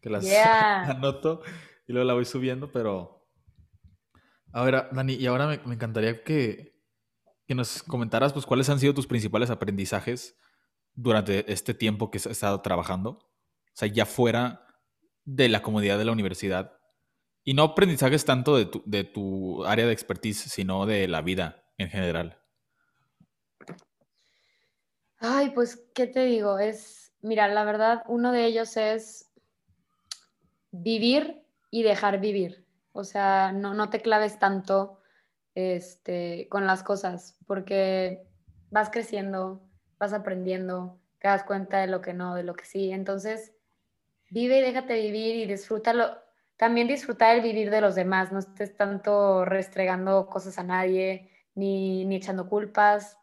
que 0.00 0.10
las 0.10 0.26
anoto 0.88 1.42
y 1.86 1.92
luego 1.92 2.06
la 2.06 2.14
voy 2.14 2.24
subiendo, 2.24 2.70
pero... 2.70 3.14
A 4.52 4.62
ver, 4.62 4.88
Dani, 4.92 5.14
y 5.14 5.26
ahora 5.26 5.46
me, 5.46 5.74
encantaría 5.74 6.22
que, 6.22 6.80
que, 7.46 7.54
nos 7.54 7.82
comentaras 7.82 8.32
pues, 8.32 8.46
cuáles 8.46 8.68
han 8.70 8.78
sido 8.78 8.94
tus 8.94 9.06
principales 9.06 9.50
aprendizajes 9.50 10.38
durante 10.94 11.52
este 11.52 11.74
tiempo 11.74 12.10
que 12.10 12.18
has 12.18 12.26
estado 12.26 12.62
trabajando. 12.62 13.10
O 13.10 13.72
sea, 13.74 13.88
ya 13.88 14.06
fuera 14.06 14.66
de 15.24 15.48
la 15.48 15.60
comodidad 15.60 15.98
de 15.98 16.04
la 16.04 16.12
universidad 16.12 16.78
Y 17.44 17.52
no 17.54 17.64
aprendizajes 17.64 18.24
tanto 18.24 18.56
de 18.56 18.64
tu, 18.64 18.82
de 18.86 19.04
tu 19.04 19.64
área 19.66 19.86
de 19.86 19.92
expertise, 19.92 20.50
sino 20.50 20.86
de 20.86 21.06
la 21.08 21.20
vida 21.20 21.64
en 21.76 21.90
general. 21.90 22.40
Ay, 25.18 25.50
pues, 25.50 25.82
¿qué 25.94 26.06
te 26.06 26.24
digo? 26.24 26.58
Es, 26.58 27.12
mira, 27.22 27.48
la 27.48 27.64
verdad, 27.64 28.02
uno 28.06 28.32
de 28.32 28.44
ellos 28.44 28.76
es 28.76 29.30
vivir 30.70 31.42
y 31.70 31.82
dejar 31.82 32.20
vivir. 32.20 32.66
O 32.92 33.04
sea, 33.04 33.52
no, 33.52 33.74
no 33.74 33.90
te 33.90 34.00
claves 34.00 34.38
tanto 34.38 35.00
este, 35.54 36.48
con 36.50 36.66
las 36.66 36.82
cosas, 36.82 37.38
porque 37.46 38.26
vas 38.70 38.90
creciendo, 38.90 39.62
vas 39.98 40.12
aprendiendo, 40.12 40.98
te 41.18 41.28
das 41.28 41.44
cuenta 41.44 41.78
de 41.78 41.86
lo 41.86 42.00
que 42.02 42.12
no, 42.12 42.34
de 42.34 42.42
lo 42.42 42.54
que 42.54 42.64
sí. 42.64 42.90
Entonces, 42.92 43.54
vive 44.30 44.58
y 44.58 44.62
déjate 44.62 45.00
vivir 45.00 45.36
y 45.36 45.46
disfrútalo. 45.46 46.18
También 46.56 46.88
disfrutar 46.88 47.36
el 47.36 47.42
vivir 47.42 47.70
de 47.70 47.80
los 47.80 47.94
demás, 47.94 48.32
no 48.32 48.38
estés 48.38 48.76
tanto 48.76 49.44
restregando 49.44 50.26
cosas 50.26 50.58
a 50.58 50.62
nadie, 50.62 51.30
ni, 51.54 52.04
ni 52.04 52.16
echando 52.16 52.48
culpas. 52.48 53.18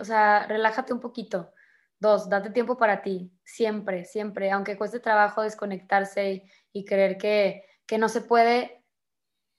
O 0.00 0.04
sea, 0.04 0.46
relájate 0.46 0.92
un 0.92 1.00
poquito. 1.00 1.52
Dos, 1.98 2.28
date 2.28 2.50
tiempo 2.50 2.76
para 2.76 3.00
ti, 3.00 3.32
siempre, 3.44 4.04
siempre, 4.04 4.50
aunque 4.50 4.76
cueste 4.76 4.98
trabajo 4.98 5.42
desconectarse 5.42 6.44
y, 6.72 6.84
creer 6.84 7.16
que, 7.16 7.64
que, 7.86 7.96
no 7.96 8.08
se 8.08 8.22
puede 8.22 8.84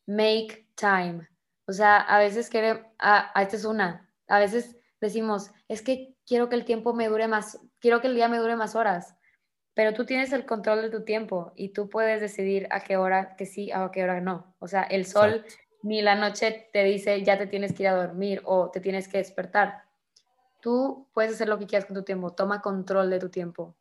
make 0.06 0.68
time. 0.76 1.28
O 1.68 1.72
sea, 1.72 1.98
a 2.02 2.20
veces 2.20 2.50
queremos, 2.50 2.84
ah, 3.00 3.32
esta 3.42 3.56
es 3.56 3.64
una, 3.64 4.12
a 4.28 4.40
veces 4.40 4.76
decimos, 5.00 5.52
es 5.70 5.82
que 5.82 6.16
quiero 6.26 6.50
que 6.50 6.56
el 6.56 6.66
tiempo 6.66 6.94
me 6.94 7.08
dure 7.08 7.30
más, 7.30 7.60
quiero 7.80 8.02
que 8.02 8.08
el 8.08 8.16
día 8.16 8.28
me 8.28 8.40
dure 8.40 8.58
más 8.58 8.76
horas, 8.76 9.16
pero 9.74 9.94
tú 9.94 10.06
tienes 10.06 10.34
el 10.34 10.46
control 10.46 10.82
de 10.82 10.90
tu 10.90 11.04
tiempo 11.04 11.54
y 11.56 11.70
tú 11.70 11.90
puedes 11.90 12.22
decidir 12.22 12.68
a 12.72 12.82
qué 12.82 12.98
hora 12.98 13.36
que 13.38 13.46
sí, 13.46 13.72
a 13.72 13.90
qué 13.92 14.04
hora 14.04 14.22
no. 14.22 14.56
O 14.60 14.68
sea, 14.68 14.84
el 14.84 15.06
sol 15.06 15.46
ni 15.82 16.02
la 16.02 16.16
noche 16.16 16.70
te 16.72 16.84
dice 16.84 17.24
ya 17.24 17.38
te 17.38 17.48
tienes 17.48 17.74
que 17.74 17.84
ir 17.84 17.90
a 17.90 17.96
dormir 17.96 18.42
o 18.46 18.70
te 18.70 18.80
tienes 18.80 19.08
que 19.08 19.18
despertar. 19.18 19.84
Tú 20.64 21.10
puedes 21.14 21.34
hacer 21.34 21.50
lo 21.50 21.60
que 21.60 21.68
quieras 21.68 21.86
con 21.86 21.94
tu 21.94 22.04
tiempo, 22.04 22.32
toma 22.32 22.62
control 22.62 23.10
de 23.10 23.20
tu 23.20 23.28
tiempo. 23.28 23.76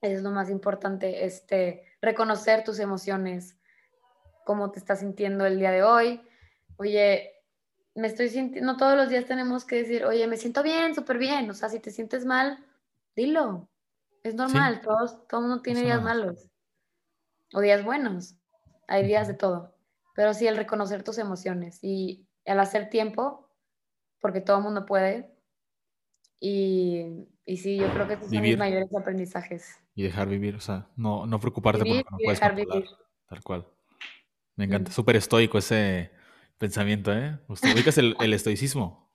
Eso 0.00 0.18
es 0.18 0.22
lo 0.22 0.30
más 0.30 0.48
importante, 0.48 1.24
este, 1.24 1.82
reconocer 2.00 2.62
tus 2.62 2.78
emociones, 2.78 3.58
cómo 4.44 4.70
te 4.70 4.78
estás 4.78 5.00
sintiendo 5.00 5.44
el 5.46 5.58
día 5.58 5.72
de 5.72 5.82
hoy. 5.82 6.22
Oye, 6.76 7.42
me 7.96 8.06
estoy 8.06 8.28
sintiendo, 8.28 8.70
no 8.70 8.78
todos 8.78 8.96
los 8.96 9.08
días 9.08 9.24
tenemos 9.24 9.64
que 9.64 9.82
decir, 9.82 10.04
oye, 10.04 10.28
me 10.28 10.36
siento 10.36 10.62
bien, 10.62 10.94
súper 10.94 11.18
bien. 11.18 11.50
O 11.50 11.54
sea, 11.54 11.68
si 11.68 11.80
te 11.80 11.90
sientes 11.90 12.24
mal, 12.24 12.64
dilo. 13.16 13.68
Es 14.22 14.36
normal, 14.36 14.80
todos, 14.80 15.26
todo 15.26 15.40
mundo 15.40 15.60
tiene 15.60 15.82
días 15.82 16.00
malos 16.00 16.52
o 17.52 17.60
días 17.60 17.82
buenos. 17.82 18.36
Hay 18.86 19.04
días 19.04 19.26
de 19.26 19.34
todo. 19.34 19.74
Pero 20.14 20.34
sí, 20.34 20.46
el 20.46 20.56
reconocer 20.56 21.02
tus 21.02 21.18
emociones 21.18 21.80
y 21.82 22.28
el 22.44 22.60
hacer 22.60 22.90
tiempo, 22.90 23.50
porque 24.20 24.40
todo 24.40 24.58
el 24.58 24.62
mundo 24.62 24.86
puede. 24.86 25.33
Y, 26.40 27.26
y 27.44 27.56
sí, 27.56 27.76
yo 27.76 27.90
creo 27.92 28.06
que 28.06 28.14
estos 28.14 28.30
son 28.30 28.42
mis 28.42 28.58
mayores 28.58 28.94
aprendizajes. 28.94 29.80
Y 29.94 30.02
dejar 30.02 30.28
vivir, 30.28 30.56
o 30.56 30.60
sea, 30.60 30.88
no, 30.96 31.26
no 31.26 31.40
preocuparte 31.40 31.84
por 31.84 31.96
no 31.96 32.18
puedes 32.18 32.40
dejar 32.40 32.54
Vivir. 32.54 32.84
Tal 33.28 33.42
cual. 33.42 33.66
Me 34.56 34.64
encanta, 34.64 34.92
súper 34.92 35.16
estoico 35.16 35.58
ese, 35.58 36.10
pensamiento, 36.58 37.12
¿eh? 37.12 37.38
ubicas 37.48 37.98
el, 37.98 38.32
estoicismo? 38.32 39.12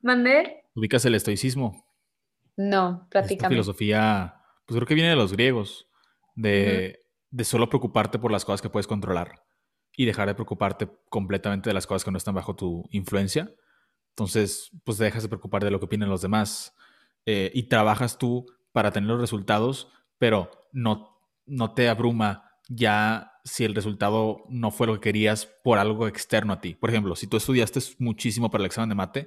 ¿Mandé? 0.00 0.64
¿Ubicas 0.74 1.04
el 1.04 1.14
estoicismo? 1.14 1.84
No, 2.56 3.06
prácticamente. 3.10 3.54
filosofía, 3.54 4.42
pues 4.66 4.76
creo 4.76 4.86
que 4.86 4.94
viene 4.94 5.10
de 5.10 5.16
los 5.16 5.32
griegos, 5.32 5.88
de, 6.34 7.00
de 7.30 7.44
solo 7.44 7.68
preocuparte 7.68 8.18
por 8.18 8.30
las 8.30 8.44
cosas 8.44 8.62
que 8.62 8.70
puedes 8.70 8.86
controlar 8.86 9.42
y 9.96 10.06
dejar 10.06 10.28
de 10.28 10.34
preocuparte 10.34 10.88
completamente 11.08 11.70
de 11.70 11.74
las 11.74 11.86
cosas 11.86 12.04
que 12.04 12.10
no 12.10 12.18
están 12.18 12.34
bajo 12.34 12.56
tu 12.56 12.84
influencia. 12.90 13.52
Entonces, 14.10 14.70
pues 14.84 14.98
dejas 14.98 15.22
de 15.22 15.28
preocupar 15.28 15.64
de 15.64 15.70
lo 15.70 15.78
que 15.78 15.86
opinan 15.86 16.08
los 16.08 16.22
demás 16.22 16.74
eh, 17.26 17.50
y 17.54 17.64
trabajas 17.64 18.18
tú 18.18 18.46
para 18.72 18.92
tener 18.92 19.08
los 19.08 19.20
resultados, 19.20 19.88
pero 20.18 20.50
no, 20.72 21.18
no 21.46 21.74
te 21.74 21.88
abruma 21.88 22.52
ya 22.68 23.32
si 23.44 23.64
el 23.64 23.74
resultado 23.74 24.44
no 24.48 24.70
fue 24.70 24.86
lo 24.86 24.94
que 24.94 25.00
querías 25.00 25.46
por 25.64 25.78
algo 25.78 26.06
externo 26.06 26.52
a 26.52 26.60
ti. 26.60 26.74
Por 26.74 26.90
ejemplo, 26.90 27.16
si 27.16 27.26
tú 27.26 27.36
estudiaste 27.36 27.80
muchísimo 27.98 28.50
para 28.50 28.62
el 28.62 28.66
examen 28.66 28.90
de 28.90 28.94
mate, 28.94 29.26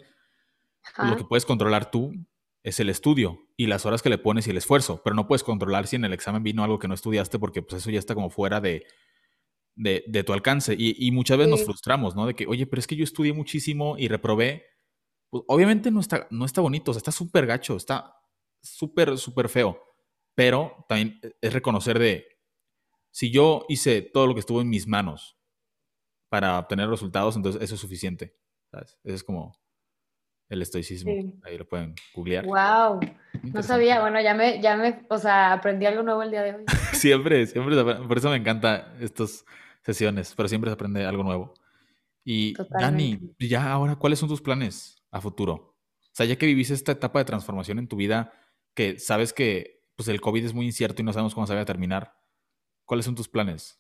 lo 0.98 1.18
que 1.18 1.24
puedes 1.24 1.46
controlar 1.46 1.90
tú 1.90 2.14
es 2.62 2.80
el 2.80 2.90
estudio 2.90 3.48
y 3.58 3.68
las 3.68 3.86
horas 3.86 4.02
que 4.02 4.10
le 4.10 4.18
pones 4.18 4.48
y 4.48 4.52
el 4.52 4.58
esfuerzo, 4.58 5.02
pero 5.04 5.16
no 5.16 5.28
puedes 5.28 5.44
controlar 5.44 5.88
si 5.88 5.96
en 5.96 6.06
el 6.06 6.14
examen 6.14 6.44
vino 6.44 6.64
algo 6.64 6.80
que 6.80 6.88
no 6.88 6.94
estudiaste 6.94 7.40
porque 7.40 7.62
pues 7.62 7.82
eso 7.82 7.90
ya 7.90 8.00
está 8.00 8.16
como 8.16 8.30
fuera 8.30 8.62
de, 8.62 8.86
de, 9.76 10.24
tu 10.24 10.34
alcance. 10.34 10.76
Y, 10.78 11.12
muchas 11.12 11.38
veces 11.38 11.52
nos 11.52 11.66
frustramos, 11.66 12.16
¿no? 12.16 12.26
De 12.26 12.36
que, 12.36 12.46
oye, 12.48 12.66
pero 12.66 12.80
es 12.80 12.88
que 12.88 12.96
yo 12.96 13.04
estudié 13.04 13.34
muchísimo 13.34 13.96
y 13.98 14.08
reprobé. 14.08 14.66
Pues 15.34 15.46
obviamente 15.48 15.90
no 15.90 16.00
está, 16.00 16.28
no 16.30 16.46
está 16.46 16.62
bonito, 16.62 16.92
o 16.92 16.94
sea, 16.94 17.00
está 17.00 17.12
súper 17.12 17.48
gacho, 17.48 17.76
está 17.76 18.16
súper, 18.62 19.18
súper 19.18 19.50
feo, 19.50 19.82
pero 20.36 20.86
también 20.88 21.20
es 21.42 21.52
reconocer 21.52 21.98
de, 21.98 22.28
si 23.10 23.32
yo 23.32 23.66
hice 23.68 24.04
todo 24.04 24.28
lo 24.28 24.36
que 24.36 24.42
estuvo 24.42 24.62
en 24.62 24.70
mis 24.70 24.86
manos 24.86 25.36
para 26.30 26.60
obtener 26.60 26.88
resultados, 26.88 27.36
entonces 27.36 27.64
eso 27.64 27.74
es 27.74 27.82
suficiente. 27.82 28.38
¿sabes? 28.70 29.00
Eso 29.04 29.16
es 29.16 29.24
como 29.24 29.60
el 30.50 30.62
estoicismo. 30.62 31.12
Ahí 31.42 31.58
lo 31.58 31.68
pueden 31.68 31.96
googlear. 32.14 32.46
Wow. 32.46 33.00
No 33.42 33.64
sabía, 33.64 34.02
bueno, 34.02 34.22
ya 34.22 34.36
me, 34.36 34.62
ya 34.62 34.78
me, 34.78 35.04
o 35.10 35.18
sea, 35.18 35.54
aprendí 35.54 35.88
algo 35.88 36.04
nuevo 36.04 36.22
el 36.22 36.30
día 36.30 36.44
de 36.44 36.54
hoy. 36.58 36.66
siempre, 36.94 37.48
siempre, 37.48 37.84
por 37.84 38.20
eso 38.20 38.30
me 38.30 38.36
encanta 38.36 38.94
estas 39.00 39.46
sesiones, 39.82 40.36
pero 40.38 40.48
siempre 40.48 40.70
se 40.70 40.76
aprende 40.76 41.04
algo 41.08 41.24
nuevo. 41.24 41.56
Y 42.24 42.54
Dani, 42.70 43.20
ya 43.40 43.72
ahora, 43.72 43.96
¿cuáles 43.96 44.20
son 44.20 44.30
tus 44.30 44.40
planes 44.40 45.03
a 45.14 45.22
futuro? 45.22 45.78
O 46.01 46.16
sea, 46.16 46.26
ya 46.26 46.36
que 46.36 46.45
viviste 46.45 46.74
esta 46.74 46.91
etapa 46.91 47.20
de 47.20 47.26
transformación 47.26 47.80
en 47.80 47.88
tu 47.88 47.95
vida, 47.95 48.34
que 48.74 48.99
sabes 48.99 49.32
que 49.32 49.82
pues 49.95 50.09
el 50.09 50.20
COVID 50.20 50.45
es 50.45 50.53
muy 50.53 50.66
incierto 50.66 51.01
y 51.01 51.05
no 51.05 51.14
sabemos 51.14 51.34
cómo 51.34 51.47
se 51.47 51.55
va 51.55 51.61
a 51.61 51.66
terminar, 51.66 52.14
¿Cuáles 52.86 53.05
son 53.05 53.16
tus 53.16 53.30
planes? 53.30 53.80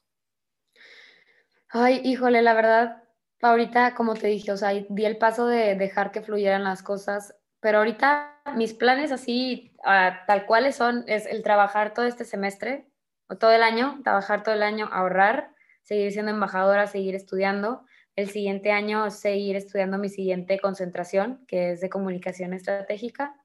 Ay, 1.69 2.01
híjole, 2.03 2.41
la 2.41 2.53
verdad, 2.53 3.03
ahorita, 3.41 3.95
como 3.95 4.13
te 4.13 4.27
dije, 4.27 4.51
o 4.51 4.57
sea, 4.57 4.69
di 4.71 5.05
el 5.05 5.17
paso 5.17 5.47
de 5.47 5.75
dejar 5.75 6.11
que 6.11 6.21
fluyeran 6.21 6.63
las 6.63 6.83
cosas, 6.83 7.35
pero 7.59 7.79
ahorita 7.79 8.41
mis 8.55 8.73
planes 8.73 9.11
así, 9.11 9.75
ah, 9.83 10.23
tal 10.27 10.45
cuales 10.45 10.75
son, 10.75 11.03
es 11.07 11.25
el 11.25 11.43
trabajar 11.43 11.93
todo 11.93 12.05
este 12.05 12.25
semestre, 12.25 12.87
o 13.27 13.37
todo 13.37 13.51
el 13.51 13.63
año, 13.63 13.99
trabajar 14.03 14.43
todo 14.43 14.55
el 14.55 14.63
año, 14.63 14.89
ahorrar, 14.91 15.53
seguir 15.81 16.11
siendo 16.11 16.31
embajadora, 16.31 16.87
seguir 16.87 17.15
estudiando. 17.15 17.85
El 18.15 18.29
siguiente 18.29 18.71
año 18.71 19.09
seguir 19.09 19.55
estudiando 19.55 19.97
mi 19.97 20.09
siguiente 20.09 20.59
concentración, 20.59 21.43
que 21.47 21.71
es 21.71 21.81
de 21.81 21.89
comunicación 21.89 22.53
estratégica. 22.53 23.35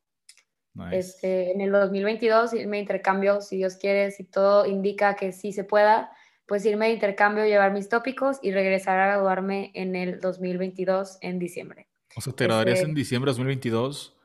Este, 0.93 1.51
en 1.51 1.61
el 1.61 1.73
2022 1.73 2.55
irme 2.55 2.77
de 2.77 2.83
intercambio, 2.83 3.41
si 3.41 3.57
Dios 3.57 3.77
quiere, 3.77 4.13
si 4.13 4.23
todo 4.23 4.65
indica 4.65 5.17
que 5.17 5.33
sí 5.33 5.53
se 5.53 5.65
pueda, 5.65 6.13
pues 6.47 6.65
irme 6.65 6.87
de 6.87 6.93
intercambio, 6.93 7.45
llevar 7.47 7.73
mis 7.73 7.89
tópicos 7.89 8.39
y 8.43 8.53
regresar 8.53 9.01
a 9.01 9.07
graduarme 9.07 9.73
en 9.75 9.97
el 9.97 10.21
2022 10.21 11.19
en 11.21 11.39
diciembre. 11.39 11.89
O 12.17 12.21
sea, 12.21 12.33
te 12.33 12.45
graduarías 12.45 12.79
en 12.81 12.91
este 12.91 12.99
diciembre 12.99 13.31
de 13.31 13.33
2022 13.33 14.17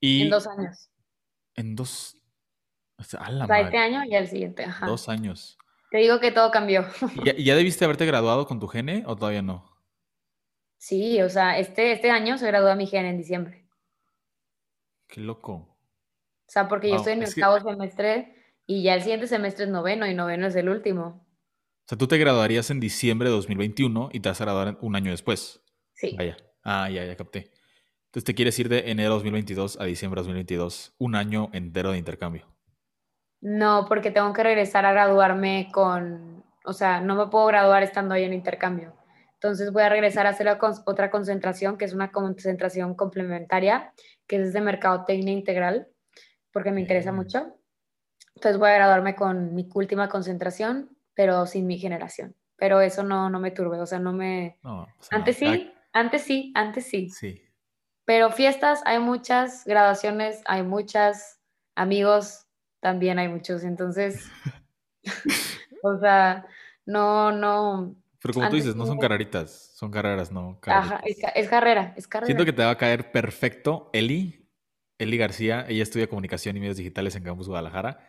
y... 0.00 0.22
En 0.22 0.30
dos 0.30 0.46
años. 0.46 0.90
En 1.54 1.74
dos... 1.76 2.16
O 2.98 3.02
sea, 3.02 3.20
este 3.60 3.76
año 3.76 4.04
y 4.04 4.14
el 4.14 4.26
siguiente, 4.26 4.64
ajá. 4.64 4.86
Dos 4.86 5.08
años. 5.08 5.58
Te 5.90 5.98
digo 5.98 6.18
que 6.18 6.32
todo 6.32 6.50
cambió. 6.50 6.86
¿Y 7.36 7.44
ya, 7.44 7.54
debiste 7.54 7.84
haberte 7.84 8.06
graduado 8.06 8.46
con 8.46 8.58
tu 8.58 8.68
gene 8.68 9.02
o 9.06 9.16
todavía 9.16 9.42
no? 9.42 9.75
Sí, 10.86 11.20
o 11.20 11.28
sea, 11.28 11.58
este, 11.58 11.90
este 11.90 12.12
año 12.12 12.38
se 12.38 12.46
gradúa 12.46 12.76
mi 12.76 12.86
gene 12.86 13.10
en 13.10 13.18
diciembre. 13.18 13.66
Qué 15.08 15.20
loco. 15.20 15.52
O 15.52 16.46
sea, 16.46 16.68
porque 16.68 16.90
yo 16.90 16.94
estoy 16.94 17.14
en 17.14 17.24
el 17.24 17.28
octavo 17.28 17.58
semestre 17.58 18.36
y 18.66 18.84
ya 18.84 18.94
el 18.94 19.02
siguiente 19.02 19.26
semestre 19.26 19.64
es 19.64 19.70
noveno 19.72 20.06
y 20.06 20.14
noveno 20.14 20.46
es 20.46 20.54
el 20.54 20.68
último. 20.68 21.26
O 21.86 21.88
sea, 21.88 21.98
tú 21.98 22.06
te 22.06 22.18
graduarías 22.18 22.70
en 22.70 22.78
diciembre 22.78 23.28
de 23.28 23.34
2021 23.34 24.10
y 24.12 24.20
te 24.20 24.28
vas 24.28 24.40
a 24.40 24.44
graduar 24.44 24.78
un 24.80 24.94
año 24.94 25.10
después. 25.10 25.60
Sí. 25.92 26.16
Ah, 26.62 26.88
ya, 26.88 27.04
ya 27.04 27.16
capté. 27.16 27.50
Entonces 28.04 28.22
te 28.22 28.36
quieres 28.36 28.56
ir 28.60 28.68
de 28.68 28.88
enero 28.88 29.08
de 29.08 29.14
2022 29.16 29.80
a 29.80 29.84
diciembre 29.86 30.20
de 30.20 30.28
2022, 30.28 30.94
un 30.98 31.16
año 31.16 31.50
entero 31.52 31.90
de 31.90 31.98
intercambio. 31.98 32.46
No, 33.40 33.86
porque 33.88 34.12
tengo 34.12 34.32
que 34.32 34.44
regresar 34.44 34.86
a 34.86 34.92
graduarme 34.92 35.68
con, 35.72 36.44
o 36.64 36.72
sea, 36.72 37.00
no 37.00 37.16
me 37.16 37.26
puedo 37.26 37.46
graduar 37.46 37.82
estando 37.82 38.14
ahí 38.14 38.22
en 38.22 38.34
intercambio. 38.34 38.95
Entonces 39.36 39.72
voy 39.72 39.82
a 39.82 39.88
regresar 39.88 40.26
a 40.26 40.30
hacer 40.30 40.48
otra 40.48 41.10
concentración, 41.10 41.76
que 41.76 41.84
es 41.84 41.92
una 41.92 42.10
concentración 42.10 42.94
complementaria, 42.94 43.92
que 44.26 44.36
es 44.36 44.52
de 44.52 44.60
mercadotecnia 44.60 45.32
integral 45.32 45.88
porque 46.56 46.72
me 46.72 46.80
interesa 46.80 47.12
mucho. 47.12 47.54
Entonces 48.34 48.58
voy 48.58 48.70
a 48.70 48.76
graduarme 48.76 49.14
con 49.14 49.54
mi 49.54 49.68
última 49.74 50.08
concentración, 50.08 50.96
pero 51.12 51.44
sin 51.46 51.66
mi 51.66 51.78
generación. 51.78 52.34
Pero 52.56 52.80
eso 52.80 53.02
no, 53.02 53.28
no 53.28 53.40
me 53.40 53.50
turbe, 53.50 53.78
o 53.78 53.84
sea, 53.84 53.98
no 53.98 54.14
me... 54.14 54.58
antes 55.10 55.36
sí, 55.36 55.70
antes 55.92 56.22
sí, 56.22 56.52
antes 56.54 56.86
sí. 56.86 57.10
Sí. 57.10 57.42
Pero 58.06 58.30
fiestas 58.30 58.80
hay 58.86 59.00
muchas, 59.00 59.66
graduaciones 59.66 60.40
hay 60.46 60.62
muchas, 60.62 61.42
amigos 61.74 62.46
también 62.80 63.18
hay 63.18 63.28
muchos, 63.28 63.62
entonces, 63.62 64.30
o 65.82 65.98
sea, 65.98 66.46
No, 66.86 67.32
no. 67.32 67.96
Pero 68.26 68.34
como 68.34 68.50
tú 68.50 68.56
dices, 68.56 68.74
no 68.74 68.86
son 68.86 68.98
carreritas, 68.98 69.72
son 69.76 69.90
carreras, 69.90 70.32
no. 70.32 70.58
Ajá, 70.66 71.00
es, 71.04 71.48
carrera, 71.48 71.94
es 71.96 72.08
carrera. 72.08 72.26
Siento 72.26 72.44
que 72.44 72.52
te 72.52 72.64
va 72.64 72.70
a 72.70 72.76
caer 72.76 73.12
perfecto 73.12 73.88
Eli, 73.92 74.50
Eli 74.98 75.16
García. 75.16 75.64
Ella 75.68 75.84
estudia 75.84 76.08
comunicación 76.08 76.56
y 76.56 76.60
medios 76.60 76.76
digitales 76.76 77.14
en 77.14 77.22
Campus 77.22 77.46
Guadalajara. 77.48 78.00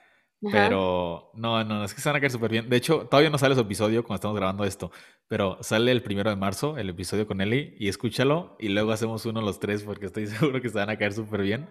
Pero 0.51 1.31
no, 1.35 1.63
no, 1.63 1.83
es 1.83 1.93
que 1.93 2.01
se 2.01 2.09
van 2.09 2.15
a 2.15 2.19
caer 2.19 2.31
súper 2.31 2.51
bien. 2.51 2.69
De 2.69 2.77
hecho, 2.77 3.07
todavía 3.09 3.29
no 3.29 3.37
sale 3.37 3.55
su 3.55 3.61
episodio 3.61 4.03
cuando 4.03 4.15
estamos 4.15 4.37
grabando 4.37 4.63
esto, 4.65 4.91
pero 5.27 5.57
sale 5.61 5.91
el 5.91 6.03
primero 6.03 6.29
de 6.29 6.35
marzo, 6.35 6.77
el 6.77 6.89
episodio 6.89 7.27
con 7.27 7.41
Eli, 7.41 7.75
y 7.79 7.87
escúchalo 7.87 8.55
y 8.59 8.69
luego 8.69 8.91
hacemos 8.91 9.25
uno 9.25 9.41
los 9.41 9.59
tres 9.59 9.83
porque 9.83 10.07
estoy 10.07 10.27
seguro 10.27 10.61
que 10.61 10.69
se 10.69 10.77
van 10.77 10.89
a 10.89 10.97
caer 10.97 11.13
súper 11.13 11.41
bien. 11.41 11.69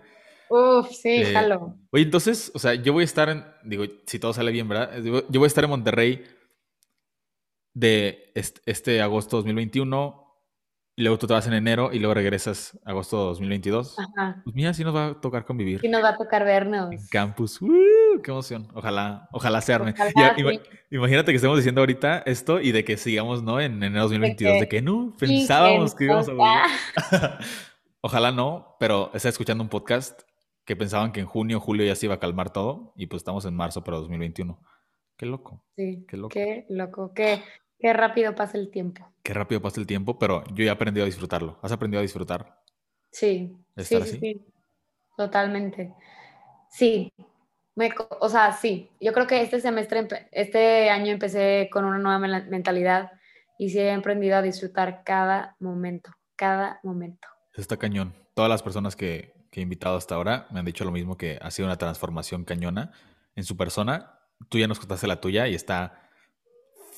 Uf, 0.48 0.90
sí, 0.90 1.22
eh, 1.22 1.32
jalo. 1.32 1.76
Oye, 1.90 2.04
entonces, 2.04 2.52
o 2.54 2.58
sea, 2.58 2.74
yo 2.74 2.92
voy 2.92 3.02
a 3.02 3.04
estar 3.04 3.28
en, 3.28 3.44
digo, 3.64 3.84
si 4.06 4.18
todo 4.18 4.32
sale 4.32 4.52
bien, 4.52 4.68
¿verdad? 4.68 5.00
Yo 5.02 5.40
voy 5.40 5.44
a 5.44 5.46
estar 5.46 5.64
en 5.64 5.70
Monterrey 5.70 6.24
de 7.76 8.32
este, 8.34 8.62
este 8.64 9.02
agosto 9.02 9.36
2021 9.36 10.24
y 10.96 11.02
luego 11.02 11.18
tú 11.18 11.26
te 11.26 11.34
vas 11.34 11.46
en 11.46 11.52
enero 11.52 11.90
y 11.92 11.98
luego 11.98 12.14
regresas 12.14 12.78
agosto 12.86 13.18
2022. 13.18 13.98
Ajá. 13.98 14.40
Pues 14.44 14.56
mira, 14.56 14.72
sí 14.72 14.82
nos 14.82 14.96
va 14.96 15.08
a 15.08 15.20
tocar 15.20 15.44
convivir. 15.44 15.80
Sí 15.82 15.88
nos 15.88 16.02
va 16.02 16.10
a 16.10 16.16
tocar 16.16 16.42
vernos. 16.42 16.90
En 16.90 17.06
campus. 17.08 17.60
¡Qué 18.24 18.30
emoción! 18.30 18.66
Ojalá, 18.72 19.28
ojalá 19.30 19.60
se 19.60 19.74
arme. 19.74 19.92
Imagínate 20.90 21.32
que 21.32 21.36
estemos 21.36 21.58
diciendo 21.58 21.82
ahorita 21.82 22.20
esto 22.24 22.62
y 22.62 22.72
de 22.72 22.82
que 22.82 22.96
sigamos, 22.96 23.42
¿no? 23.42 23.60
En 23.60 23.82
enero 23.82 24.04
2022, 24.04 24.60
de 24.60 24.68
que, 24.68 24.80
no, 24.80 25.14
pensábamos 25.18 25.94
que 25.94 26.04
íbamos 26.04 26.30
a 26.30 26.32
volver. 26.32 26.62
ojalá 28.00 28.32
no, 28.32 28.74
pero 28.80 29.10
está 29.12 29.28
escuchando 29.28 29.62
un 29.62 29.68
podcast 29.68 30.22
que 30.64 30.76
pensaban 30.76 31.12
que 31.12 31.20
en 31.20 31.26
junio, 31.26 31.60
julio 31.60 31.84
ya 31.84 31.94
se 31.94 32.06
iba 32.06 32.14
a 32.14 32.20
calmar 32.20 32.54
todo 32.54 32.94
y 32.96 33.06
pues 33.06 33.20
estamos 33.20 33.44
en 33.44 33.54
marzo 33.54 33.84
para 33.84 33.98
2021. 33.98 34.58
Qué 35.18 35.26
loco. 35.26 35.62
Sí. 35.76 36.06
Qué 36.08 36.16
loco. 36.16 36.30
Qué 36.32 36.66
loco. 36.70 37.12
Qué, 37.14 37.42
Qué 37.78 37.92
rápido 37.92 38.34
pasa 38.34 38.58
el 38.58 38.70
tiempo. 38.70 39.06
Qué 39.22 39.34
rápido 39.34 39.60
pasa 39.60 39.80
el 39.80 39.86
tiempo, 39.86 40.18
pero 40.18 40.44
yo 40.54 40.64
ya 40.64 40.70
he 40.70 40.74
aprendido 40.74 41.04
a 41.04 41.06
disfrutarlo. 41.06 41.58
¿Has 41.62 41.72
aprendido 41.72 42.00
a 42.00 42.02
disfrutar? 42.02 42.60
Sí. 43.10 43.56
Sí, 43.76 44.02
sí, 44.02 44.46
Totalmente. 45.16 45.94
Sí. 46.70 47.12
o 48.20 48.28
sea, 48.28 48.52
sí. 48.52 48.90
Yo 49.00 49.12
creo 49.12 49.26
que 49.26 49.42
este 49.42 49.60
semestre, 49.60 50.28
este 50.32 50.90
año 50.90 51.12
empecé 51.12 51.68
con 51.70 51.84
una 51.84 51.98
nueva 51.98 52.18
mentalidad 52.18 53.12
y 53.58 53.70
sí 53.70 53.78
he 53.78 53.92
aprendido 53.92 54.36
a 54.36 54.42
disfrutar 54.42 55.02
cada 55.04 55.56
momento, 55.60 56.10
cada 56.36 56.80
momento. 56.82 57.28
Está 57.54 57.76
cañón. 57.76 58.14
Todas 58.34 58.50
las 58.50 58.62
personas 58.62 58.96
que, 58.96 59.34
que 59.50 59.60
he 59.60 59.62
invitado 59.62 59.96
hasta 59.96 60.14
ahora 60.14 60.46
me 60.50 60.60
han 60.60 60.66
dicho 60.66 60.84
lo 60.84 60.92
mismo, 60.92 61.16
que 61.16 61.38
ha 61.40 61.50
sido 61.50 61.66
una 61.66 61.78
transformación 61.78 62.44
cañona 62.44 62.92
en 63.34 63.44
su 63.44 63.56
persona. 63.56 64.18
Tú 64.48 64.58
ya 64.58 64.68
nos 64.68 64.78
contaste 64.78 65.06
la 65.06 65.20
tuya 65.20 65.48
y 65.48 65.54
está 65.54 66.05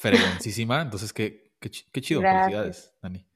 fregoncísima. 0.01 0.83
Entonces, 0.83 1.13
qué, 1.13 1.53
qué, 1.61 2.01
chido. 2.01 2.21
Felicidades, 2.21 2.95
Dani. 3.03 3.27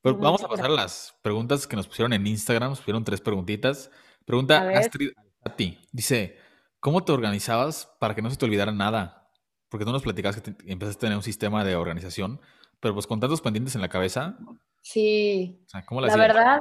Pero 0.00 0.16
vamos 0.16 0.42
a 0.42 0.48
pasar 0.48 0.66
a 0.66 0.70
las 0.70 1.16
preguntas 1.22 1.66
que 1.66 1.76
nos 1.76 1.88
pusieron 1.88 2.12
en 2.12 2.26
Instagram. 2.26 2.70
Nos 2.70 2.78
pusieron 2.78 3.04
tres 3.04 3.20
preguntitas. 3.20 3.90
Pregunta 4.24 4.68
Astrid 4.70 5.10
a 5.44 5.56
ti. 5.56 5.78
Dice, 5.92 6.38
¿cómo 6.80 7.04
te 7.04 7.12
organizabas 7.12 7.90
para 7.98 8.14
que 8.14 8.22
no 8.22 8.30
se 8.30 8.36
te 8.36 8.44
olvidara 8.44 8.72
nada? 8.72 9.30
Porque 9.68 9.84
tú 9.84 9.92
nos 9.92 10.02
platicabas 10.02 10.40
que 10.40 10.54
empezaste 10.66 10.98
a 10.98 11.00
tener 11.00 11.16
un 11.16 11.22
sistema 11.22 11.64
de 11.64 11.76
organización, 11.76 12.40
pero 12.80 12.94
pues 12.94 13.06
con 13.06 13.20
tantos 13.20 13.40
pendientes 13.40 13.74
en 13.74 13.80
la 13.80 13.88
cabeza. 13.88 14.38
Sí. 14.82 15.60
la 15.90 16.16
verdad, 16.16 16.60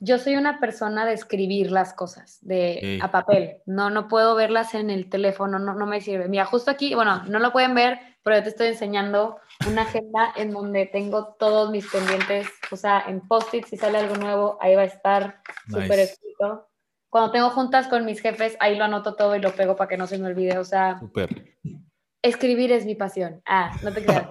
yo 0.00 0.18
soy 0.18 0.36
una 0.36 0.60
persona 0.60 1.06
de 1.06 1.14
escribir 1.14 1.70
las 1.72 1.94
cosas 1.94 2.38
de 2.42 3.00
a 3.02 3.10
papel. 3.10 3.62
No, 3.66 3.90
no 3.90 4.08
puedo 4.08 4.34
verlas 4.34 4.74
en 4.74 4.90
el 4.90 5.08
teléfono, 5.08 5.58
no, 5.58 5.74
no 5.74 5.86
me 5.86 6.00
sirve. 6.00 6.28
Mira, 6.28 6.44
justo 6.44 6.70
aquí, 6.70 6.94
bueno, 6.94 7.24
no 7.24 7.38
lo 7.38 7.52
pueden 7.52 7.74
ver, 7.74 7.98
pero 8.26 8.38
yo 8.38 8.42
te 8.42 8.48
estoy 8.48 8.66
enseñando 8.66 9.38
una 9.68 9.82
agenda 9.82 10.32
en 10.34 10.50
donde 10.50 10.86
tengo 10.86 11.36
todos 11.38 11.70
mis 11.70 11.88
pendientes, 11.88 12.48
o 12.72 12.76
sea, 12.76 13.04
en 13.06 13.20
post-it, 13.20 13.66
si 13.66 13.76
sale 13.76 13.98
algo 13.98 14.16
nuevo, 14.16 14.58
ahí 14.60 14.74
va 14.74 14.82
a 14.82 14.86
estar 14.86 15.42
súper 15.68 16.00
escrito. 16.00 16.68
Cuando 17.08 17.30
tengo 17.30 17.50
juntas 17.50 17.86
con 17.86 18.04
mis 18.04 18.20
jefes, 18.20 18.56
ahí 18.58 18.74
lo 18.76 18.82
anoto 18.82 19.14
todo 19.14 19.36
y 19.36 19.40
lo 19.40 19.52
pego 19.52 19.76
para 19.76 19.86
que 19.86 19.96
no 19.96 20.08
se 20.08 20.18
me 20.18 20.26
olvide, 20.26 20.58
o 20.58 20.64
sea, 20.64 21.00
escribir 22.20 22.72
es 22.72 22.84
mi 22.84 22.96
pasión. 22.96 23.42
Ah, 23.46 23.76
no 23.84 23.92
te 23.92 24.04
creas, 24.04 24.26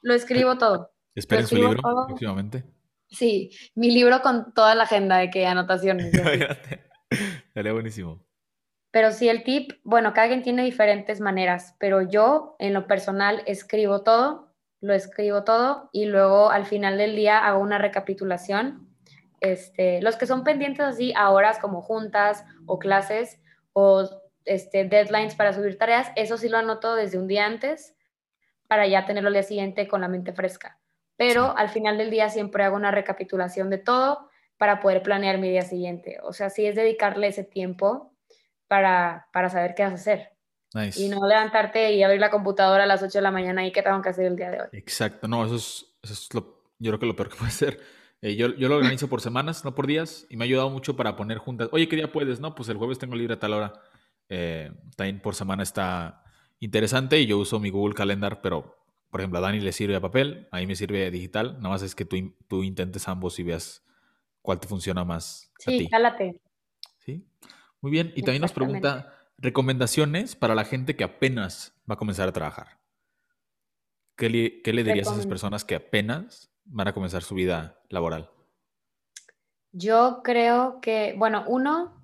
lo 0.00 0.14
escribo 0.14 0.56
todo. 0.56 0.94
Esperen 1.14 1.46
su 1.46 1.56
libro 1.56 1.82
próximamente. 2.06 2.64
Sí, 3.10 3.50
mi 3.74 3.90
libro 3.90 4.22
con 4.22 4.54
toda 4.54 4.74
la 4.74 4.84
agenda 4.84 5.18
de 5.18 5.28
que 5.28 5.44
anotaciones. 5.44 6.10
Dale, 7.54 7.72
buenísimo. 7.72 8.24
Pero 8.94 9.10
sí, 9.10 9.28
el 9.28 9.42
tip, 9.42 9.72
bueno, 9.82 10.14
cada 10.14 10.28
quien 10.28 10.44
tiene 10.44 10.62
diferentes 10.62 11.20
maneras, 11.20 11.74
pero 11.80 12.00
yo 12.00 12.54
en 12.60 12.72
lo 12.72 12.86
personal 12.86 13.42
escribo 13.44 14.04
todo, 14.04 14.54
lo 14.80 14.94
escribo 14.94 15.42
todo 15.42 15.90
y 15.92 16.04
luego 16.04 16.50
al 16.50 16.64
final 16.64 16.96
del 16.96 17.16
día 17.16 17.44
hago 17.44 17.58
una 17.58 17.78
recapitulación. 17.78 18.88
Este, 19.40 20.00
los 20.00 20.14
que 20.14 20.26
son 20.26 20.44
pendientes 20.44 20.86
así 20.86 21.12
a 21.16 21.30
horas 21.30 21.58
como 21.58 21.82
juntas 21.82 22.44
o 22.66 22.78
clases 22.78 23.42
o 23.72 24.08
este, 24.44 24.84
deadlines 24.84 25.34
para 25.34 25.52
subir 25.52 25.76
tareas, 25.76 26.12
eso 26.14 26.36
sí 26.36 26.48
lo 26.48 26.58
anoto 26.58 26.94
desde 26.94 27.18
un 27.18 27.26
día 27.26 27.46
antes 27.46 27.96
para 28.68 28.86
ya 28.86 29.06
tenerlo 29.06 29.26
al 29.26 29.34
día 29.34 29.42
siguiente 29.42 29.88
con 29.88 30.02
la 30.02 30.08
mente 30.08 30.32
fresca. 30.32 30.78
Pero 31.16 31.52
al 31.58 31.68
final 31.68 31.98
del 31.98 32.10
día 32.10 32.28
siempre 32.28 32.62
hago 32.62 32.76
una 32.76 32.92
recapitulación 32.92 33.70
de 33.70 33.78
todo 33.78 34.30
para 34.56 34.78
poder 34.78 35.02
planear 35.02 35.38
mi 35.38 35.50
día 35.50 35.62
siguiente. 35.62 36.18
O 36.22 36.32
sea, 36.32 36.48
sí 36.48 36.64
es 36.64 36.76
dedicarle 36.76 37.26
ese 37.26 37.42
tiempo 37.42 38.13
para, 38.68 39.28
para 39.32 39.50
saber 39.50 39.74
qué 39.74 39.82
vas 39.82 39.92
a 39.92 39.96
hacer. 39.96 40.34
Y 40.96 41.08
no 41.08 41.26
levantarte 41.26 41.92
y 41.92 42.02
abrir 42.02 42.20
la 42.20 42.30
computadora 42.30 42.82
a 42.82 42.86
las 42.86 43.02
8 43.02 43.18
de 43.18 43.22
la 43.22 43.30
mañana 43.30 43.64
y 43.64 43.70
qué 43.70 43.82
tengo 43.82 44.02
que 44.02 44.08
hacer 44.08 44.26
el 44.26 44.36
día 44.36 44.50
de 44.50 44.60
hoy. 44.62 44.68
Exacto, 44.72 45.28
no, 45.28 45.44
eso 45.44 45.54
es, 45.54 45.86
eso 46.02 46.12
es 46.12 46.34
lo, 46.34 46.64
yo 46.78 46.90
creo 46.90 46.98
que 46.98 47.06
lo 47.06 47.16
peor 47.16 47.28
que 47.28 47.36
puede 47.36 47.52
ser. 47.52 47.80
Eh, 48.22 48.36
yo, 48.36 48.54
yo, 48.56 48.68
lo 48.68 48.76
organizo 48.76 49.08
por 49.08 49.20
semanas, 49.20 49.64
no 49.64 49.74
por 49.74 49.86
días, 49.86 50.26
y 50.30 50.36
me 50.36 50.44
ha 50.44 50.46
ayudado 50.46 50.70
mucho 50.70 50.96
para 50.96 51.14
poner 51.14 51.38
juntas. 51.38 51.68
Oye, 51.72 51.88
¿qué 51.88 51.96
día 51.96 52.10
puedes? 52.10 52.40
No, 52.40 52.54
pues 52.54 52.68
el 52.70 52.76
jueves 52.76 52.98
tengo 52.98 53.14
libre 53.14 53.34
a 53.34 53.38
tal 53.38 53.52
hora. 53.52 53.74
Eh, 54.28 54.72
también 54.96 55.20
por 55.20 55.34
semana 55.34 55.62
está 55.62 56.24
interesante 56.58 57.20
y 57.20 57.26
yo 57.26 57.38
uso 57.38 57.60
mi 57.60 57.70
Google 57.70 57.94
Calendar, 57.94 58.40
pero 58.40 58.78
por 59.10 59.20
ejemplo 59.20 59.38
a 59.38 59.42
Dani 59.42 59.60
le 59.60 59.72
sirve 59.72 59.94
a 59.94 60.00
papel, 60.00 60.48
a 60.50 60.58
mí 60.58 60.66
me 60.66 60.74
sirve 60.74 61.10
digital. 61.10 61.56
Nada 61.58 61.68
más 61.68 61.82
es 61.82 61.94
que 61.94 62.04
tú, 62.04 62.16
tú 62.48 62.62
intentes 62.62 63.06
ambos 63.06 63.38
y 63.38 63.42
veas 63.42 63.84
cuál 64.42 64.58
te 64.58 64.66
funciona 64.66 65.04
más. 65.04 65.52
Sí, 65.58 65.74
a 65.74 65.78
ti. 65.78 65.88
jálate. 65.88 66.40
Muy 67.84 67.90
bien, 67.90 68.14
y 68.16 68.22
también 68.22 68.40
nos 68.40 68.54
pregunta 68.54 69.12
recomendaciones 69.36 70.36
para 70.36 70.54
la 70.54 70.64
gente 70.64 70.96
que 70.96 71.04
apenas 71.04 71.74
va 71.80 71.96
a 71.96 71.98
comenzar 71.98 72.26
a 72.26 72.32
trabajar. 72.32 72.78
¿Qué 74.16 74.30
le, 74.30 74.82
dirías 74.82 75.06
a 75.06 75.12
esas 75.12 75.26
personas 75.26 75.66
que 75.66 75.74
apenas 75.74 76.50
van 76.64 76.88
a 76.88 76.94
comenzar 76.94 77.22
su 77.22 77.34
vida 77.34 77.78
laboral? 77.90 78.30
Yo 79.72 80.22
creo 80.24 80.80
que, 80.80 81.14
bueno, 81.18 81.44
uno, 81.46 82.02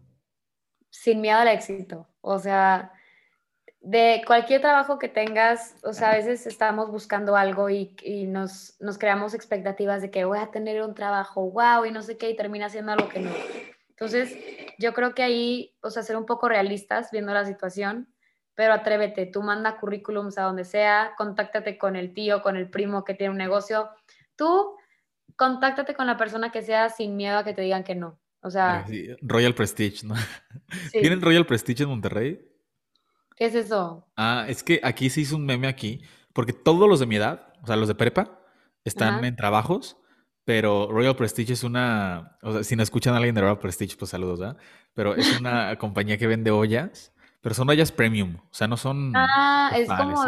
sin 0.90 1.22
miedo 1.22 1.38
al 1.38 1.48
éxito. 1.48 2.06
O 2.20 2.38
sea, 2.38 2.92
de 3.80 4.20
cualquier 4.26 4.60
trabajo 4.60 4.98
que 4.98 5.08
tengas, 5.08 5.76
o 5.82 5.94
sea, 5.94 6.10
a 6.10 6.16
veces 6.16 6.46
estamos 6.46 6.90
buscando 6.90 7.36
algo 7.36 7.70
y, 7.70 7.96
nos, 8.26 8.78
nos, 8.80 8.98
creamos 8.98 9.32
expectativas 9.32 10.02
de 10.02 10.10
que 10.10 10.26
voy 10.26 10.40
a 10.40 10.50
tener 10.50 10.82
un 10.82 10.94
trabajo, 10.94 11.50
wow, 11.50 11.86
y 11.86 11.90
no 11.90 12.02
sé 12.02 12.18
qué, 12.18 12.28
y 12.28 12.36
termina 12.36 12.68
siendo 12.68 12.92
algo 12.92 13.08
que 13.08 13.20
no. 13.20 13.30
Entonces, 14.00 14.34
yo 14.78 14.94
creo 14.94 15.14
que 15.14 15.22
ahí, 15.22 15.76
o 15.82 15.90
sea, 15.90 16.02
ser 16.02 16.16
un 16.16 16.24
poco 16.24 16.48
realistas 16.48 17.10
viendo 17.12 17.34
la 17.34 17.44
situación, 17.44 18.08
pero 18.54 18.72
atrévete, 18.72 19.26
tú 19.26 19.42
manda 19.42 19.78
currículums 19.78 20.38
a 20.38 20.44
donde 20.44 20.64
sea, 20.64 21.12
contáctate 21.18 21.76
con 21.76 21.96
el 21.96 22.14
tío, 22.14 22.40
con 22.40 22.56
el 22.56 22.70
primo 22.70 23.04
que 23.04 23.12
tiene 23.12 23.32
un 23.32 23.36
negocio, 23.36 23.90
tú 24.36 24.74
contáctate 25.36 25.94
con 25.94 26.06
la 26.06 26.16
persona 26.16 26.50
que 26.50 26.62
sea 26.62 26.88
sin 26.88 27.14
miedo 27.14 27.36
a 27.36 27.44
que 27.44 27.52
te 27.52 27.60
digan 27.60 27.84
que 27.84 27.94
no. 27.94 28.18
O 28.40 28.50
sea, 28.50 28.86
Royal 29.20 29.54
Prestige, 29.54 30.06
¿no? 30.06 30.14
¿Tienen 30.92 31.20
Royal 31.20 31.44
Prestige 31.44 31.82
en 31.82 31.90
Monterrey? 31.90 32.40
¿Qué 33.36 33.46
es 33.46 33.54
eso? 33.54 34.10
Ah, 34.16 34.46
es 34.48 34.62
que 34.62 34.80
aquí 34.82 35.10
se 35.10 35.20
hizo 35.20 35.36
un 35.36 35.44
meme 35.44 35.68
aquí, 35.68 36.00
porque 36.32 36.54
todos 36.54 36.88
los 36.88 37.00
de 37.00 37.06
mi 37.06 37.16
edad, 37.16 37.52
o 37.62 37.66
sea, 37.66 37.76
los 37.76 37.88
de 37.88 37.94
prepa, 37.94 38.40
están 38.82 39.22
en 39.26 39.36
trabajos 39.36 39.99
pero 40.50 40.88
Royal 40.90 41.14
Prestige 41.14 41.52
es 41.52 41.62
una, 41.62 42.36
o 42.42 42.52
sea, 42.52 42.64
si 42.64 42.74
no 42.74 42.82
escuchan 42.82 43.14
a 43.14 43.18
alguien 43.18 43.36
de 43.36 43.40
Royal 43.40 43.60
Prestige, 43.60 43.94
pues 43.96 44.10
saludos, 44.10 44.40
¿verdad? 44.40 44.56
Pero 44.94 45.14
es 45.14 45.38
una 45.38 45.76
compañía 45.78 46.18
que 46.18 46.26
vende 46.26 46.50
ollas, 46.50 47.12
pero 47.40 47.54
son 47.54 47.70
ollas 47.70 47.92
premium, 47.92 48.34
o 48.34 48.52
sea, 48.52 48.66
no 48.66 48.76
son... 48.76 49.12
Ah, 49.14 49.70
es 49.76 49.86
como 49.88 50.26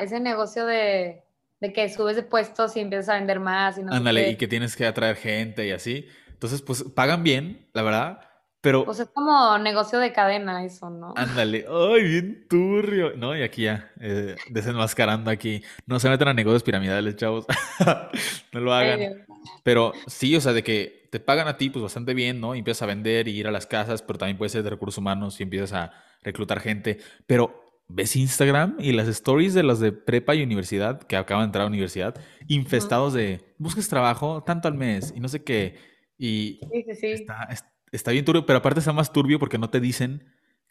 ese 0.00 0.18
negocio 0.18 0.64
de, 0.64 1.24
de, 1.60 1.72
que 1.74 1.90
subes 1.90 2.16
de 2.16 2.22
puestos 2.22 2.74
y 2.78 2.80
empiezas 2.80 3.10
a 3.10 3.14
vender 3.16 3.38
más. 3.38 3.76
Y 3.76 3.82
no 3.82 3.92
Ándale, 3.92 4.30
y 4.30 4.36
que 4.36 4.48
tienes 4.48 4.74
que 4.76 4.86
atraer 4.86 5.16
gente 5.16 5.66
y 5.66 5.72
así. 5.72 6.06
Entonces, 6.30 6.62
pues 6.62 6.82
pagan 6.82 7.22
bien, 7.22 7.68
la 7.74 7.82
verdad, 7.82 8.20
pero... 8.62 8.86
Pues 8.86 9.00
es 9.00 9.10
como 9.10 9.58
negocio 9.58 9.98
de 9.98 10.14
cadena 10.14 10.64
eso, 10.64 10.88
¿no? 10.88 11.12
Ándale, 11.18 11.66
ay, 11.68 12.02
bien 12.02 12.46
turbio. 12.48 13.14
No, 13.14 13.36
y 13.36 13.42
aquí 13.42 13.64
ya, 13.64 13.90
eh, 14.00 14.36
desenmascarando 14.48 15.30
aquí. 15.30 15.62
No 15.84 16.00
se 16.00 16.08
metan 16.08 16.28
a 16.28 16.32
negocios 16.32 16.62
piramidales, 16.62 17.16
chavos. 17.16 17.46
no 18.52 18.60
lo 18.60 18.72
hagan. 18.72 19.26
Pero 19.62 19.92
sí, 20.06 20.34
o 20.36 20.40
sea, 20.40 20.52
de 20.52 20.62
que 20.62 21.08
te 21.10 21.20
pagan 21.20 21.48
a 21.48 21.56
ti, 21.56 21.70
pues 21.70 21.82
bastante 21.82 22.14
bien, 22.14 22.40
¿no? 22.40 22.54
Y 22.54 22.58
empiezas 22.58 22.82
a 22.82 22.86
vender 22.86 23.28
y 23.28 23.32
ir 23.32 23.46
a 23.46 23.50
las 23.50 23.66
casas, 23.66 24.02
pero 24.02 24.18
también 24.18 24.38
puede 24.38 24.50
ser 24.50 24.62
de 24.62 24.70
recursos 24.70 24.98
humanos 24.98 25.40
y 25.40 25.42
empiezas 25.42 25.72
a 25.72 25.92
reclutar 26.22 26.60
gente. 26.60 26.98
Pero 27.26 27.60
ves 27.88 28.16
Instagram 28.16 28.76
y 28.78 28.92
las 28.92 29.08
stories 29.08 29.54
de 29.54 29.62
los 29.62 29.80
de 29.80 29.92
prepa 29.92 30.34
y 30.34 30.42
universidad, 30.42 31.02
que 31.02 31.16
acaban 31.16 31.42
de 31.42 31.46
entrar 31.46 31.62
a 31.62 31.64
la 31.64 31.70
universidad, 31.70 32.14
infestados 32.46 33.12
de 33.12 33.54
busques 33.58 33.88
trabajo 33.88 34.42
tanto 34.44 34.68
al 34.68 34.74
mes 34.74 35.12
y 35.14 35.20
no 35.20 35.28
sé 35.28 35.42
qué. 35.42 35.76
Y 36.16 36.60
sí, 36.72 36.84
sí, 36.86 36.94
sí. 36.94 37.06
Está, 37.08 37.48
está, 37.90 38.10
bien 38.12 38.24
turbio, 38.24 38.46
pero 38.46 38.58
aparte 38.58 38.80
está 38.80 38.92
más 38.92 39.12
turbio 39.12 39.38
porque 39.38 39.58
no 39.58 39.70
te 39.70 39.80
dicen 39.80 40.24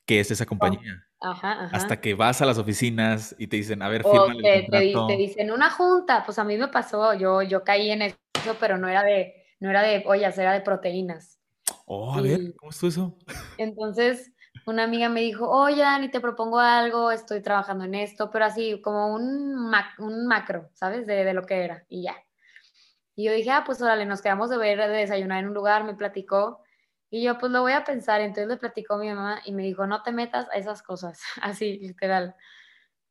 qué 0.09 0.19
es 0.19 0.31
esa 0.31 0.45
compañía. 0.47 1.05
Ajá, 1.21 1.65
ajá. 1.65 1.77
Hasta 1.77 2.01
que 2.01 2.15
vas 2.15 2.41
a 2.41 2.45
las 2.47 2.57
oficinas 2.57 3.35
y 3.37 3.45
te 3.45 3.57
dicen, 3.57 3.83
a 3.83 3.89
ver, 3.89 4.03
firma 4.03 4.33
te, 4.41 4.63
te, 4.63 4.93
te, 5.07 5.17
dicen 5.17 5.51
una 5.51 5.69
junta. 5.69 6.23
Pues 6.25 6.39
a 6.39 6.43
mí 6.43 6.57
me 6.57 6.67
pasó, 6.67 7.13
yo, 7.13 7.43
yo 7.43 7.63
caí 7.63 7.91
en 7.91 8.01
eso, 8.01 8.55
pero 8.59 8.79
no 8.79 8.87
era 8.87 9.03
de, 9.03 9.35
no 9.59 9.69
era 9.69 9.83
de 9.83 10.01
ollas, 10.07 10.35
era 10.39 10.53
de 10.53 10.61
proteínas. 10.61 11.39
Oh, 11.85 12.11
a 12.15 12.21
ver, 12.21 12.55
¿cómo 12.55 12.71
estuvo 12.71 12.89
eso? 12.89 13.17
Entonces, 13.57 14.31
una 14.65 14.85
amiga 14.85 15.09
me 15.09 15.21
dijo, 15.21 15.47
oye, 15.47 15.83
ni 15.99 16.09
te 16.09 16.19
propongo 16.19 16.57
algo, 16.57 17.11
estoy 17.11 17.41
trabajando 17.41 17.85
en 17.85 17.93
esto, 17.93 18.31
pero 18.31 18.45
así 18.45 18.81
como 18.81 19.13
un, 19.13 19.71
un 19.99 20.27
macro, 20.27 20.71
¿sabes? 20.73 21.05
De, 21.05 21.23
de, 21.23 21.33
lo 21.35 21.45
que 21.45 21.63
era, 21.63 21.85
y 21.87 22.01
ya. 22.03 22.15
Y 23.15 23.25
yo 23.25 23.31
dije, 23.31 23.51
ah, 23.51 23.63
pues 23.63 23.79
órale, 23.79 24.07
nos 24.07 24.23
quedamos 24.23 24.49
de 24.49 24.57
ver, 24.57 24.79
de 24.79 24.87
desayunar 24.87 25.39
en 25.43 25.49
un 25.49 25.53
lugar, 25.53 25.83
me 25.83 25.93
platicó, 25.93 26.63
y 27.09 27.23
yo, 27.23 27.37
pues 27.37 27.51
lo 27.51 27.61
voy 27.61 27.71
a 27.71 27.83
pensar. 27.83 28.21
Entonces 28.21 28.47
le 28.47 28.57
platicó 28.57 28.95
a 28.95 28.99
mi 28.99 29.07
mamá 29.07 29.41
y 29.45 29.51
me 29.51 29.63
dijo, 29.63 29.87
no 29.87 30.03
te 30.03 30.11
metas 30.11 30.47
a 30.53 30.57
esas 30.57 30.81
cosas, 30.81 31.21
así, 31.41 31.79
literal. 31.79 32.35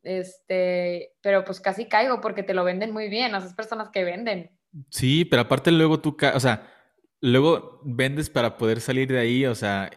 Este, 0.02 1.16
pero 1.20 1.44
pues 1.44 1.60
casi 1.60 1.86
caigo 1.88 2.20
porque 2.20 2.42
te 2.42 2.54
lo 2.54 2.64
venden 2.64 2.92
muy 2.92 3.08
bien, 3.08 3.34
esas 3.34 3.54
personas 3.54 3.90
que 3.90 4.04
venden. 4.04 4.56
Sí, 4.90 5.24
pero 5.24 5.42
aparte 5.42 5.72
luego 5.72 6.00
tú, 6.00 6.16
o 6.34 6.40
sea, 6.40 6.72
luego 7.20 7.80
vendes 7.84 8.30
para 8.30 8.56
poder 8.56 8.80
salir 8.80 9.08
de 9.08 9.18
ahí, 9.18 9.44
o 9.44 9.54
sea, 9.54 9.90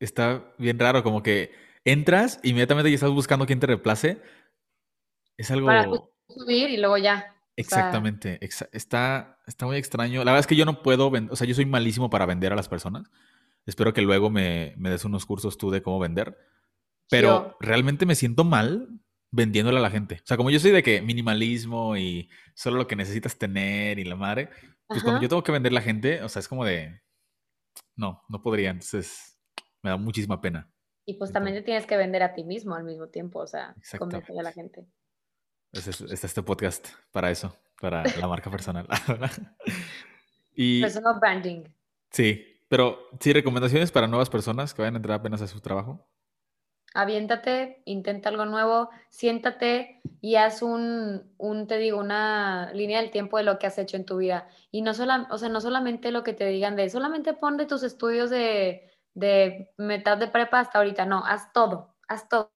está 0.00 0.52
bien 0.58 0.78
raro, 0.78 1.02
como 1.02 1.22
que 1.22 1.52
entras, 1.84 2.40
inmediatamente 2.42 2.90
ya 2.90 2.96
estás 2.96 3.10
buscando 3.10 3.46
quién 3.46 3.60
te 3.60 3.66
reemplace. 3.66 4.20
Es 5.36 5.50
algo... 5.50 5.66
Para 5.66 5.88
subir 6.28 6.70
y 6.70 6.76
luego 6.78 6.98
ya. 6.98 7.37
Exactamente, 7.60 8.38
está, 8.42 9.38
está 9.46 9.66
muy 9.66 9.76
extraño. 9.76 10.20
La 10.20 10.32
verdad 10.32 10.40
es 10.40 10.46
que 10.46 10.56
yo 10.56 10.64
no 10.64 10.82
puedo, 10.82 11.08
o 11.08 11.36
sea, 11.36 11.46
yo 11.46 11.54
soy 11.54 11.66
malísimo 11.66 12.08
para 12.08 12.24
vender 12.24 12.52
a 12.52 12.56
las 12.56 12.68
personas. 12.68 13.10
Espero 13.66 13.92
que 13.92 14.00
luego 14.02 14.30
me, 14.30 14.74
me 14.76 14.90
des 14.90 15.04
unos 15.04 15.26
cursos 15.26 15.58
tú 15.58 15.70
de 15.70 15.82
cómo 15.82 15.98
vender. 15.98 16.38
Pero 17.10 17.56
realmente 17.60 18.06
me 18.06 18.14
siento 18.14 18.44
mal 18.44 18.88
vendiéndole 19.30 19.78
a 19.78 19.82
la 19.82 19.90
gente. 19.90 20.20
O 20.22 20.26
sea, 20.26 20.36
como 20.36 20.50
yo 20.50 20.60
soy 20.60 20.70
de 20.70 20.82
que 20.82 21.02
minimalismo 21.02 21.96
y 21.96 22.30
solo 22.54 22.76
lo 22.76 22.86
que 22.86 22.96
necesitas 22.96 23.36
tener 23.36 23.98
y 23.98 24.04
la 24.04 24.16
madre, 24.16 24.50
pues 24.86 25.02
cuando 25.02 25.20
yo 25.20 25.28
tengo 25.28 25.42
que 25.42 25.52
vender 25.52 25.72
a 25.72 25.74
la 25.74 25.82
gente, 25.82 26.22
o 26.22 26.28
sea, 26.28 26.40
es 26.40 26.48
como 26.48 26.64
de, 26.64 27.02
no, 27.96 28.22
no 28.28 28.42
podría. 28.42 28.70
Entonces, 28.70 29.38
me 29.82 29.90
da 29.90 29.96
muchísima 29.96 30.40
pena. 30.40 30.70
Y 31.04 31.14
pues 31.14 31.32
también 31.32 31.56
te 31.56 31.62
tienes 31.62 31.86
que 31.86 31.96
vender 31.96 32.22
a 32.22 32.34
ti 32.34 32.44
mismo 32.44 32.74
al 32.74 32.84
mismo 32.84 33.08
tiempo, 33.08 33.40
o 33.40 33.46
sea, 33.46 33.74
convencer 33.98 34.38
a 34.38 34.42
la 34.42 34.52
gente. 34.52 34.86
Está 35.72 36.26
este 36.26 36.42
podcast 36.42 36.88
para 37.12 37.30
eso, 37.30 37.54
para 37.80 38.04
la 38.18 38.28
marca 38.28 38.50
personal. 38.50 38.86
y, 40.54 40.80
Personal 40.82 41.18
branding. 41.20 41.64
Sí, 42.10 42.44
pero 42.68 43.08
sí, 43.20 43.32
recomendaciones 43.32 43.92
para 43.92 44.06
nuevas 44.06 44.30
personas 44.30 44.74
que 44.74 44.82
vayan 44.82 44.94
a 44.94 44.98
entrar 44.98 45.18
apenas 45.18 45.42
a 45.42 45.46
su 45.46 45.60
trabajo 45.60 46.08
aviéntate, 46.94 47.82
intenta 47.84 48.28
algo 48.28 48.44
nuevo, 48.44 48.90
siéntate 49.08 50.00
y 50.20 50.36
haz 50.36 50.62
un, 50.62 51.32
un, 51.38 51.66
te 51.66 51.78
digo, 51.78 51.98
una 51.98 52.72
línea 52.72 53.00
del 53.00 53.10
tiempo 53.10 53.36
de 53.36 53.44
lo 53.44 53.58
que 53.58 53.66
has 53.66 53.78
hecho 53.78 53.96
en 53.96 54.04
tu 54.04 54.16
vida. 54.16 54.48
Y 54.70 54.82
no, 54.82 54.94
sola, 54.94 55.28
o 55.30 55.38
sea, 55.38 55.48
no 55.48 55.60
solamente 55.60 56.10
lo 56.10 56.24
que 56.24 56.32
te 56.32 56.46
digan 56.46 56.76
de, 56.76 56.90
solamente 56.90 57.34
pon 57.34 57.56
de 57.56 57.66
tus 57.66 57.82
estudios 57.82 58.30
de, 58.30 58.90
de 59.14 59.72
mitad 59.76 60.18
de 60.18 60.28
prepa 60.28 60.60
hasta 60.60 60.78
ahorita, 60.78 61.06
no, 61.06 61.24
haz 61.24 61.52
todo, 61.52 61.94
haz 62.08 62.28
todo. 62.28 62.50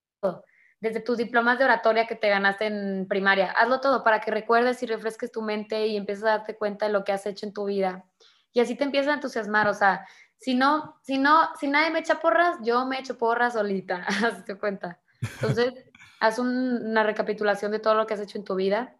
Desde 0.82 0.98
tus 0.98 1.16
diplomas 1.16 1.60
de 1.60 1.64
oratoria 1.64 2.08
que 2.08 2.16
te 2.16 2.28
ganaste 2.28 2.66
en 2.66 3.06
primaria, 3.08 3.52
hazlo 3.52 3.80
todo 3.80 4.02
para 4.02 4.20
que 4.20 4.32
recuerdes 4.32 4.82
y 4.82 4.86
refresques 4.86 5.30
tu 5.30 5.40
mente 5.40 5.86
y 5.86 5.96
empieces 5.96 6.24
a 6.24 6.38
darte 6.38 6.56
cuenta 6.56 6.86
de 6.86 6.92
lo 6.92 7.04
que 7.04 7.12
has 7.12 7.24
hecho 7.24 7.46
en 7.46 7.52
tu 7.52 7.66
vida. 7.66 8.04
Y 8.52 8.58
así 8.58 8.74
te 8.74 8.82
empiezas 8.82 9.12
a 9.12 9.14
entusiasmar, 9.14 9.68
o 9.68 9.74
sea, 9.74 10.04
si 10.38 10.56
no, 10.56 10.98
si 11.04 11.18
no, 11.18 11.54
si 11.54 11.68
nadie 11.68 11.92
me 11.92 12.00
echa 12.00 12.18
porras, 12.18 12.56
yo 12.64 12.84
me 12.84 12.98
echo 12.98 13.16
porras 13.16 13.52
solita, 13.52 14.04
hazte 14.26 14.58
cuenta. 14.58 15.00
Entonces, 15.20 15.72
haz 16.20 16.40
una 16.40 17.04
recapitulación 17.04 17.70
de 17.70 17.78
todo 17.78 17.94
lo 17.94 18.04
que 18.04 18.14
has 18.14 18.20
hecho 18.20 18.38
en 18.38 18.44
tu 18.44 18.56
vida. 18.56 18.96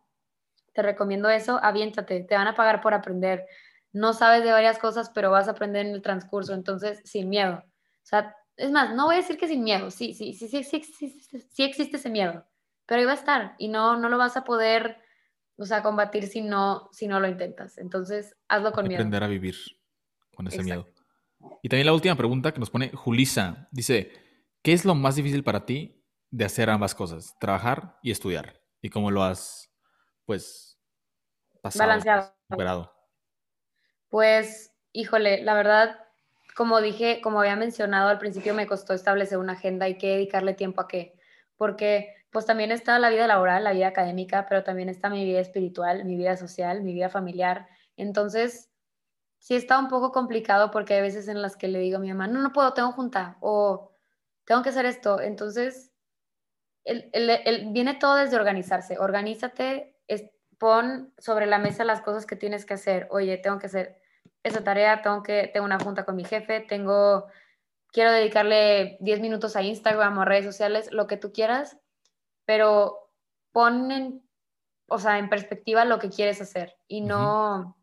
Te 0.74 0.82
recomiendo 0.82 1.30
eso, 1.30 1.58
aviéntate, 1.60 2.20
te 2.20 2.36
van 2.36 2.46
a 2.46 2.54
pagar 2.54 2.80
por 2.80 2.94
aprender. 2.94 3.44
No 3.92 4.12
sabes 4.12 4.44
de 4.44 4.52
varias 4.52 4.78
cosas, 4.78 5.10
pero 5.10 5.32
vas 5.32 5.48
a 5.48 5.50
aprender 5.50 5.84
en 5.84 5.94
el 5.94 6.02
transcurso, 6.02 6.54
entonces, 6.54 7.00
sin 7.04 7.28
miedo. 7.28 7.64
O 7.64 8.04
sea, 8.06 8.36
es 8.56 8.70
más, 8.70 8.94
no 8.94 9.06
voy 9.06 9.14
a 9.14 9.18
decir 9.18 9.38
que 9.38 9.48
sin 9.48 9.64
miedo, 9.64 9.90
sí, 9.90 10.14
sí, 10.14 10.34
sí, 10.34 10.48
sí, 10.48 10.62
sí, 10.62 10.82
sí, 10.82 11.40
sí, 11.50 11.62
existe 11.62 11.96
ese 11.96 12.10
miedo, 12.10 12.44
pero 12.86 13.00
ahí 13.00 13.06
va 13.06 13.12
a 13.12 13.16
estar 13.16 13.54
y 13.58 13.68
no, 13.68 13.96
no 13.96 14.08
lo 14.08 14.18
vas 14.18 14.36
a 14.36 14.44
poder, 14.44 14.98
o 15.56 15.64
sea, 15.64 15.82
combatir 15.82 16.26
si 16.26 16.42
no, 16.42 16.88
si 16.92 17.06
no 17.06 17.20
lo 17.20 17.28
intentas. 17.28 17.78
Entonces, 17.78 18.36
hazlo 18.48 18.72
con 18.72 18.86
miedo. 18.86 19.00
Aprender 19.00 19.24
a 19.24 19.28
vivir 19.28 19.56
con 20.34 20.46
ese 20.46 20.62
miedo. 20.62 20.86
Y 21.62 21.68
también 21.68 21.86
la 21.86 21.92
última 21.92 22.16
pregunta 22.16 22.52
que 22.52 22.60
nos 22.60 22.70
pone 22.70 22.90
Julisa. 22.90 23.68
Dice, 23.70 24.12
¿qué 24.62 24.72
es 24.72 24.84
lo 24.84 24.94
más 24.94 25.16
difícil 25.16 25.44
para 25.44 25.66
ti 25.66 26.04
de 26.30 26.44
hacer 26.44 26.70
ambas 26.70 26.94
cosas? 26.94 27.36
Trabajar 27.38 27.98
y 28.02 28.10
estudiar. 28.10 28.60
¿Y 28.80 28.90
cómo 28.90 29.10
lo 29.10 29.22
has, 29.22 29.72
pues, 30.24 30.80
pasado? 31.60 31.88
Balanceado. 31.88 32.34
Superado? 32.50 32.92
Pues, 34.08 34.74
híjole, 34.92 35.42
la 35.42 35.54
verdad, 35.54 35.98
como 36.56 36.80
dije, 36.80 37.20
como 37.22 37.40
había 37.40 37.56
mencionado 37.56 38.08
al 38.08 38.18
principio, 38.18 38.54
me 38.54 38.66
costó 38.66 38.94
establecer 38.94 39.38
una 39.38 39.54
agenda 39.54 39.88
y 39.88 39.98
qué 39.98 40.08
dedicarle 40.08 40.54
tiempo 40.54 40.80
a 40.80 40.88
qué. 40.88 41.14
Porque, 41.56 42.14
pues, 42.30 42.46
también 42.46 42.72
está 42.72 42.98
la 42.98 43.10
vida 43.10 43.26
laboral, 43.26 43.64
la 43.64 43.72
vida 43.72 43.88
académica, 43.88 44.46
pero 44.48 44.64
también 44.64 44.88
está 44.88 45.08
mi 45.08 45.24
vida 45.24 45.40
espiritual, 45.40 46.04
mi 46.04 46.16
vida 46.16 46.36
social, 46.36 46.82
mi 46.82 46.92
vida 46.94 47.08
familiar. 47.08 47.68
Entonces, 47.96 48.70
sí 49.38 49.54
está 49.54 49.78
un 49.78 49.88
poco 49.88 50.12
complicado 50.12 50.70
porque 50.70 50.94
hay 50.94 51.02
veces 51.02 51.28
en 51.28 51.42
las 51.42 51.56
que 51.56 51.68
le 51.68 51.78
digo 51.78 51.96
a 51.96 52.00
mi 52.00 52.08
mamá, 52.08 52.26
no, 52.28 52.40
no 52.40 52.52
puedo, 52.52 52.74
tengo 52.74 52.92
junta 52.92 53.38
o 53.40 53.92
tengo 54.44 54.62
que 54.62 54.70
hacer 54.70 54.86
esto. 54.86 55.20
Entonces, 55.20 55.92
el, 56.84 57.68
viene 57.72 57.94
todo 57.94 58.16
desde 58.16 58.36
organizarse. 58.36 58.98
Organízate, 58.98 59.96
pon 60.58 61.12
sobre 61.18 61.46
la 61.46 61.58
mesa 61.58 61.84
las 61.84 62.02
cosas 62.02 62.24
que 62.24 62.36
tienes 62.36 62.64
que 62.64 62.74
hacer. 62.74 63.08
Oye, 63.10 63.36
tengo 63.38 63.58
que 63.58 63.66
hacer 63.66 64.01
esa 64.42 64.64
tarea, 64.64 65.02
tengo 65.02 65.22
que, 65.22 65.50
tengo 65.52 65.66
una 65.66 65.78
junta 65.78 66.04
con 66.04 66.16
mi 66.16 66.24
jefe, 66.24 66.60
tengo, 66.60 67.26
quiero 67.88 68.12
dedicarle 68.12 68.96
10 69.00 69.20
minutos 69.20 69.56
a 69.56 69.62
Instagram 69.62 70.18
o 70.18 70.22
a 70.22 70.24
redes 70.24 70.44
sociales, 70.44 70.90
lo 70.92 71.06
que 71.06 71.16
tú 71.16 71.32
quieras, 71.32 71.78
pero 72.44 73.10
pon 73.52 73.90
en, 73.90 74.22
o 74.88 74.98
sea, 74.98 75.18
en 75.18 75.28
perspectiva 75.28 75.84
lo 75.84 75.98
que 75.98 76.10
quieres 76.10 76.40
hacer 76.40 76.76
y 76.88 77.02
no 77.02 77.76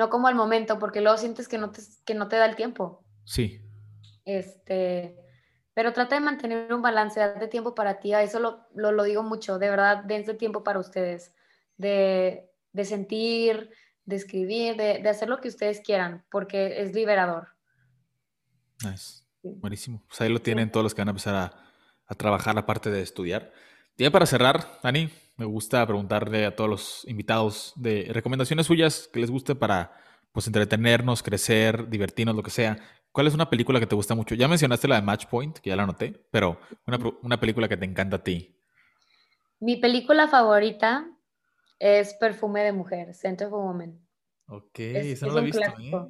no 0.00 0.08
como 0.08 0.28
al 0.28 0.34
momento, 0.34 0.78
porque 0.78 1.02
luego 1.02 1.18
sientes 1.18 1.46
que 1.46 1.58
no 1.58 1.72
te, 1.72 1.82
que 2.06 2.14
no 2.14 2.26
te 2.26 2.36
da 2.36 2.46
el 2.46 2.56
tiempo. 2.56 3.04
Sí. 3.24 3.60
Este, 4.24 5.14
pero 5.74 5.92
trata 5.92 6.14
de 6.14 6.22
mantener 6.22 6.72
un 6.72 6.80
balance, 6.80 7.20
de 7.20 7.48
tiempo 7.48 7.74
para 7.74 8.00
ti, 8.00 8.14
a 8.14 8.22
eso 8.22 8.40
lo, 8.40 8.66
lo, 8.72 9.02
digo 9.04 9.22
mucho, 9.22 9.58
de 9.58 9.68
verdad, 9.68 10.04
dense 10.04 10.32
tiempo 10.32 10.64
para 10.64 10.78
ustedes, 10.78 11.34
de, 11.76 12.48
de 12.72 12.84
sentir, 12.86 13.70
de 14.04 14.16
escribir, 14.16 14.76
de, 14.76 15.00
de, 15.00 15.08
hacer 15.08 15.28
lo 15.28 15.40
que 15.40 15.48
ustedes 15.48 15.80
quieran, 15.80 16.24
porque 16.30 16.80
es 16.80 16.94
liberador. 16.94 17.48
Nice. 18.82 19.22
Buenísimo. 19.42 20.02
Pues 20.08 20.20
ahí 20.20 20.28
lo 20.28 20.40
tienen 20.40 20.70
todos 20.70 20.84
los 20.84 20.94
que 20.94 21.00
van 21.00 21.08
a 21.08 21.12
empezar 21.12 21.34
a, 21.34 21.70
a 22.06 22.14
trabajar 22.14 22.54
la 22.54 22.66
parte 22.66 22.90
de 22.90 23.02
estudiar. 23.02 23.52
Ya 23.96 24.10
para 24.10 24.26
cerrar, 24.26 24.80
Dani, 24.82 25.10
me 25.36 25.44
gusta 25.46 25.86
preguntarle 25.86 26.44
a 26.44 26.56
todos 26.56 26.68
los 26.68 27.04
invitados 27.08 27.72
de 27.76 28.08
recomendaciones 28.10 28.66
suyas 28.66 29.08
que 29.12 29.20
les 29.20 29.30
guste 29.30 29.54
para 29.54 29.92
pues 30.32 30.46
entretenernos, 30.46 31.22
crecer, 31.22 31.88
divertirnos, 31.88 32.36
lo 32.36 32.42
que 32.42 32.50
sea. 32.50 32.78
¿Cuál 33.12 33.26
es 33.26 33.34
una 33.34 33.50
película 33.50 33.80
que 33.80 33.86
te 33.86 33.94
gusta 33.94 34.14
mucho? 34.14 34.34
Ya 34.34 34.48
mencionaste 34.48 34.88
la 34.88 34.96
de 34.96 35.02
Match 35.02 35.26
Point, 35.26 35.58
que 35.58 35.70
ya 35.70 35.76
la 35.76 35.84
anoté, 35.84 36.26
pero 36.30 36.60
una, 36.86 36.98
una 37.22 37.40
película 37.40 37.68
que 37.68 37.76
te 37.76 37.84
encanta 37.84 38.16
a 38.16 38.22
ti. 38.24 38.56
Mi 39.58 39.76
película 39.76 40.28
favorita 40.28 41.06
es 41.80 42.14
Perfume 42.14 42.62
de 42.62 42.72
Mujer, 42.72 43.12
Scent 43.12 43.42
of 43.42 43.52
a 43.52 43.56
Woman. 43.56 43.98
Ok, 44.46 44.78
esa 44.78 45.26
no 45.26 45.34
la 45.34 45.40
he 45.40 45.44
visto. 45.44 45.62
¿eh? 45.62 46.08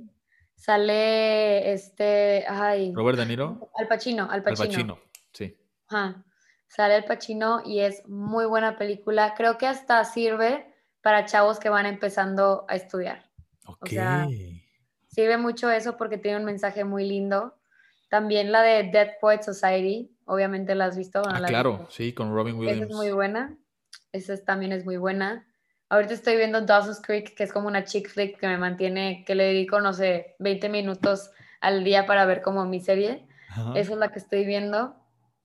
Sale 0.54 1.72
este, 1.72 2.44
ay. 2.46 2.92
Robert 2.94 3.18
De 3.18 3.24
Niro. 3.24 3.70
Al 3.74 3.88
Pacino, 3.88 4.30
Al 4.30 4.42
Pacino. 4.42 4.62
Al 4.62 4.68
Pacino, 4.68 4.98
sí. 5.32 5.56
Ajá 5.88 6.22
sale 6.70 6.96
el 6.96 7.04
Pacino 7.04 7.62
y 7.64 7.80
es 7.80 8.06
muy 8.08 8.46
buena 8.46 8.78
película. 8.78 9.34
Creo 9.36 9.58
que 9.58 9.66
hasta 9.66 10.02
sirve 10.04 10.72
para 11.02 11.26
chavos 11.26 11.58
que 11.58 11.68
van 11.68 11.86
empezando 11.86 12.64
a 12.68 12.76
estudiar. 12.76 13.28
O 13.66 13.86
sea, 13.86 14.26
sirve 15.08 15.36
mucho 15.36 15.70
eso 15.70 15.96
porque 15.96 16.16
tiene 16.16 16.38
un 16.38 16.44
mensaje 16.44 16.84
muy 16.84 17.06
lindo. 17.06 17.56
También 18.08 18.50
la 18.52 18.62
de 18.62 18.84
Dead 18.84 19.10
Poet 19.20 19.42
Society, 19.42 20.16
obviamente 20.24 20.74
la 20.74 20.86
has 20.86 20.96
visto. 20.96 21.22
Ah, 21.26 21.42
claro, 21.46 21.86
sí, 21.90 22.12
con 22.12 22.32
Robin 22.32 22.56
Williams. 22.56 22.82
Esa 22.82 22.90
es 22.90 22.96
muy 22.96 23.12
buena. 23.12 23.56
Esa 24.12 24.36
también 24.44 24.72
es 24.72 24.84
muy 24.84 24.96
buena. 24.96 25.46
Ahorita 25.90 26.14
estoy 26.14 26.36
viendo 26.36 26.60
Dawson's 26.60 27.00
Creek, 27.02 27.34
que 27.34 27.42
es 27.42 27.52
como 27.52 27.66
una 27.66 27.82
chick 27.82 28.08
flick 28.08 28.38
que 28.38 28.46
me 28.46 28.56
mantiene, 28.56 29.24
que 29.26 29.34
le 29.34 29.44
dedico, 29.46 29.80
no 29.80 29.92
sé, 29.92 30.36
20 30.38 30.68
minutos 30.68 31.32
al 31.60 31.82
día 31.82 32.06
para 32.06 32.24
ver 32.26 32.42
como 32.42 32.64
mi 32.64 32.78
serie. 32.78 33.26
Esa 33.74 33.92
es 33.92 33.98
la 33.98 34.12
que 34.12 34.20
estoy 34.20 34.46
viendo. 34.46 34.94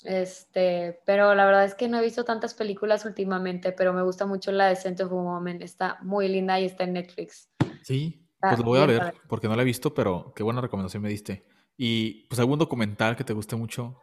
Este, 0.04 1.02
pero 1.04 1.34
la 1.34 1.48
verdad 1.48 1.66
es 1.66 1.74
que 1.74 1.88
no 1.88 1.98
he 1.98 2.04
visto 2.04 2.26
tantas 2.26 2.54
películas 2.54 3.06
últimamente, 3.06 3.72
pero 3.72 3.92
me 3.92 4.04
gusta 4.04 4.28
mucho 4.28 4.52
la 4.52 4.68
de 4.68 4.76
Scent 4.76 5.02
of 5.02 5.12
a 5.12 5.16
Woman. 5.16 5.64
Está 5.64 5.98
muy 6.04 6.28
linda 6.28 6.60
y 6.60 6.66
está 6.66 6.84
en 6.84 6.94
Netflix. 6.94 7.50
Sí, 7.82 8.30
pues 8.40 8.60
lo 8.60 8.66
voy 8.66 8.82
a 8.82 8.86
ver 8.86 9.16
porque 9.28 9.48
no 9.48 9.56
la 9.56 9.64
he 9.64 9.66
visto, 9.66 9.96
pero 9.96 10.32
qué 10.36 10.44
buena 10.44 10.62
recomendación 10.62 11.02
me 11.02 11.10
diste. 11.10 11.48
Y 11.76 12.28
pues 12.28 12.40
algún 12.40 12.60
documental 12.60 13.16
que 13.16 13.24
te 13.24 13.34
guste 13.34 13.56
mucho. 13.56 14.00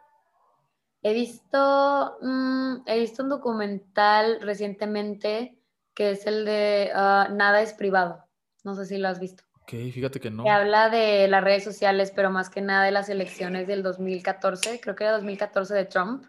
He 1.01 1.13
visto, 1.13 2.17
mm, 2.21 2.81
he 2.85 2.99
visto 2.99 3.23
un 3.23 3.29
documental 3.29 4.39
recientemente 4.41 5.62
que 5.93 6.11
es 6.11 6.25
el 6.25 6.45
de 6.45 6.91
ah, 6.93 7.29
Nada 7.31 7.61
es 7.61 7.73
privado. 7.73 8.25
No 8.63 8.75
sé 8.75 8.85
si 8.85 8.97
lo 8.97 9.07
has 9.07 9.19
visto. 9.19 9.43
Ok, 9.63 9.71
fíjate 9.93 10.19
que 10.19 10.29
no. 10.29 10.43
Que 10.43 10.49
habla 10.49 10.89
de 10.89 11.27
las 11.27 11.43
redes 11.43 11.63
sociales, 11.63 12.11
pero 12.13 12.29
más 12.29 12.49
que 12.49 12.61
nada 12.61 12.85
de 12.85 12.91
las 12.91 13.09
elecciones 13.09 13.67
del 13.67 13.81
2014, 13.81 14.79
creo 14.81 14.95
que 14.95 15.03
era 15.03 15.13
2014 15.13 15.73
de 15.73 15.85
Trump. 15.85 16.25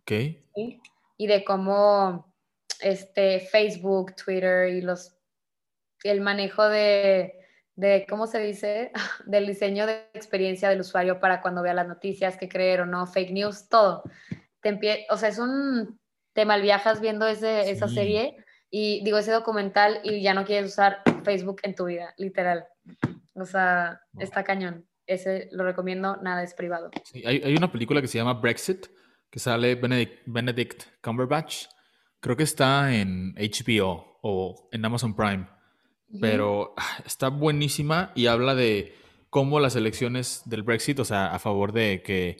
Ok. 0.00 0.12
Y 1.18 1.26
de 1.26 1.44
cómo 1.44 2.32
este, 2.80 3.40
Facebook, 3.40 4.14
Twitter 4.14 4.70
y 4.70 4.80
los, 4.80 5.16
el 6.02 6.20
manejo 6.20 6.68
de, 6.68 7.34
de, 7.74 8.06
¿cómo 8.08 8.26
se 8.26 8.38
dice? 8.40 8.92
Del 9.26 9.46
diseño 9.46 9.86
de 9.86 10.08
experiencia 10.14 10.68
del 10.68 10.80
usuario 10.80 11.20
para 11.20 11.42
cuando 11.42 11.62
vea 11.62 11.74
las 11.74 11.88
noticias, 11.88 12.36
que 12.36 12.48
creer 12.48 12.82
o 12.82 12.86
no, 12.86 13.06
fake 13.06 13.32
news, 13.32 13.68
todo. 13.68 14.02
Te 14.62 15.06
o 15.10 15.16
sea, 15.16 15.28
es 15.28 15.38
un, 15.38 16.00
te 16.32 16.44
malviajas 16.44 17.00
viendo 17.00 17.26
ese, 17.26 17.70
esa 17.70 17.88
serie 17.88 18.36
y 18.70 19.02
digo 19.04 19.18
ese 19.18 19.32
documental 19.32 20.00
y 20.04 20.22
ya 20.22 20.34
no 20.34 20.44
quieres 20.44 20.72
usar 20.72 21.02
Facebook 21.24 21.60
en 21.62 21.74
tu 21.74 21.86
vida, 21.86 22.14
literal. 22.18 22.66
O 23.34 23.44
sea, 23.44 24.00
está 24.18 24.44
cañón. 24.44 24.86
Ese 25.06 25.48
lo 25.52 25.64
recomiendo, 25.64 26.16
nada 26.16 26.42
es 26.42 26.54
privado. 26.54 26.90
Sí, 27.04 27.22
hay, 27.24 27.40
hay, 27.42 27.56
una 27.56 27.72
película 27.72 28.02
que 28.02 28.08
se 28.08 28.18
llama 28.18 28.34
Brexit, 28.34 28.86
que 29.30 29.38
sale 29.38 29.74
Benedict, 29.74 30.22
Benedict 30.26 30.84
Cumberbatch. 31.02 31.66
Creo 32.20 32.36
que 32.36 32.42
está 32.42 32.94
en 32.94 33.34
HBO 33.34 34.18
o 34.22 34.68
en 34.72 34.84
Amazon 34.84 35.14
Prime. 35.14 35.48
Pero 36.20 36.74
ah, 36.76 37.02
está 37.04 37.28
buenísima 37.28 38.12
y 38.14 38.26
habla 38.26 38.54
de 38.54 38.94
cómo 39.28 39.60
las 39.60 39.76
elecciones 39.76 40.42
del 40.46 40.62
Brexit, 40.62 40.98
o 41.00 41.04
sea, 41.04 41.34
a 41.34 41.38
favor 41.38 41.72
de 41.72 42.02
que 42.02 42.36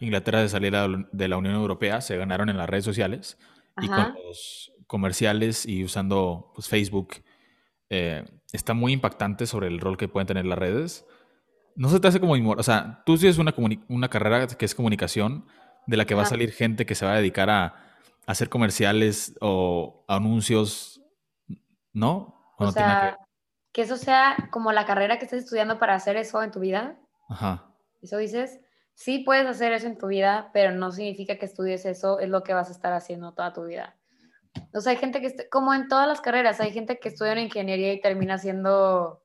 Inglaterra 0.00 0.42
se 0.42 0.48
saliera 0.48 0.88
de 1.12 1.28
la 1.28 1.36
Unión 1.36 1.54
Europea, 1.54 2.00
se 2.00 2.16
ganaron 2.16 2.48
en 2.48 2.56
las 2.56 2.68
redes 2.68 2.84
sociales 2.84 3.38
y 3.80 3.88
con 3.88 4.14
los 4.26 4.72
comerciales 4.90 5.66
y 5.66 5.84
usando 5.84 6.50
pues, 6.52 6.66
Facebook 6.66 7.22
eh, 7.90 8.24
está 8.52 8.74
muy 8.74 8.92
impactante 8.92 9.46
sobre 9.46 9.68
el 9.68 9.78
rol 9.78 9.96
que 9.96 10.08
pueden 10.08 10.26
tener 10.26 10.46
las 10.46 10.58
redes. 10.58 11.06
No 11.76 11.88
se 11.88 12.00
te 12.00 12.08
hace 12.08 12.18
como... 12.18 12.34
O 12.50 12.62
sea, 12.64 13.04
tú 13.06 13.16
tienes 13.16 13.38
una, 13.38 13.54
una 13.88 14.08
carrera 14.08 14.48
que 14.48 14.64
es 14.64 14.74
comunicación, 14.74 15.46
de 15.86 15.96
la 15.96 16.06
que 16.06 16.16
va 16.16 16.22
a 16.22 16.26
salir 16.26 16.50
gente 16.50 16.86
que 16.86 16.96
se 16.96 17.06
va 17.06 17.12
a 17.12 17.18
dedicar 17.18 17.50
a, 17.50 17.86
hacer 18.26 18.48
comerciales 18.48 19.36
o 19.40 20.04
anuncios, 20.08 21.00
¿no? 21.92 22.52
O, 22.58 22.70
sea, 22.72 23.16
que... 23.72 23.82
eso 23.82 23.96
sea 23.96 24.48
como 24.50 24.72
la 24.72 24.86
carrera 24.86 25.18
que 25.18 25.24
estés 25.24 25.44
estudiando 25.44 25.78
para 25.78 25.94
hacer 25.94 26.16
eso 26.16 26.42
en 26.42 26.50
tu 26.50 26.58
vida. 26.58 26.98
Ajá. 27.28 27.74
Eso 28.02 28.18
dices, 28.18 28.60
sí 28.94 29.20
puedes 29.20 29.46
hacer 29.46 29.72
eso 29.72 29.86
en 29.86 29.98
tu 29.98 30.08
vida, 30.08 30.50
pero 30.52 30.72
no 30.72 30.90
significa 30.90 31.38
que 31.38 31.46
estudies 31.46 31.86
eso, 31.86 32.18
es 32.18 32.28
lo 32.28 32.42
que 32.42 32.54
vas 32.54 32.68
a 32.68 32.72
estar 32.72 32.92
haciendo 32.92 33.32
toda 33.34 33.52
tu 33.52 33.64
vida. 33.64 33.96
O 34.72 34.80
sea, 34.80 34.92
hay 34.92 34.98
gente 34.98 35.20
que, 35.20 35.48
como 35.48 35.74
en 35.74 35.88
todas 35.88 36.06
las 36.06 36.20
carreras, 36.20 36.60
hay 36.60 36.72
gente 36.72 36.98
que 36.98 37.08
estudia 37.08 37.32
en 37.32 37.38
ingeniería 37.38 37.92
y 37.92 38.00
termina 38.00 38.34
haciendo, 38.34 39.24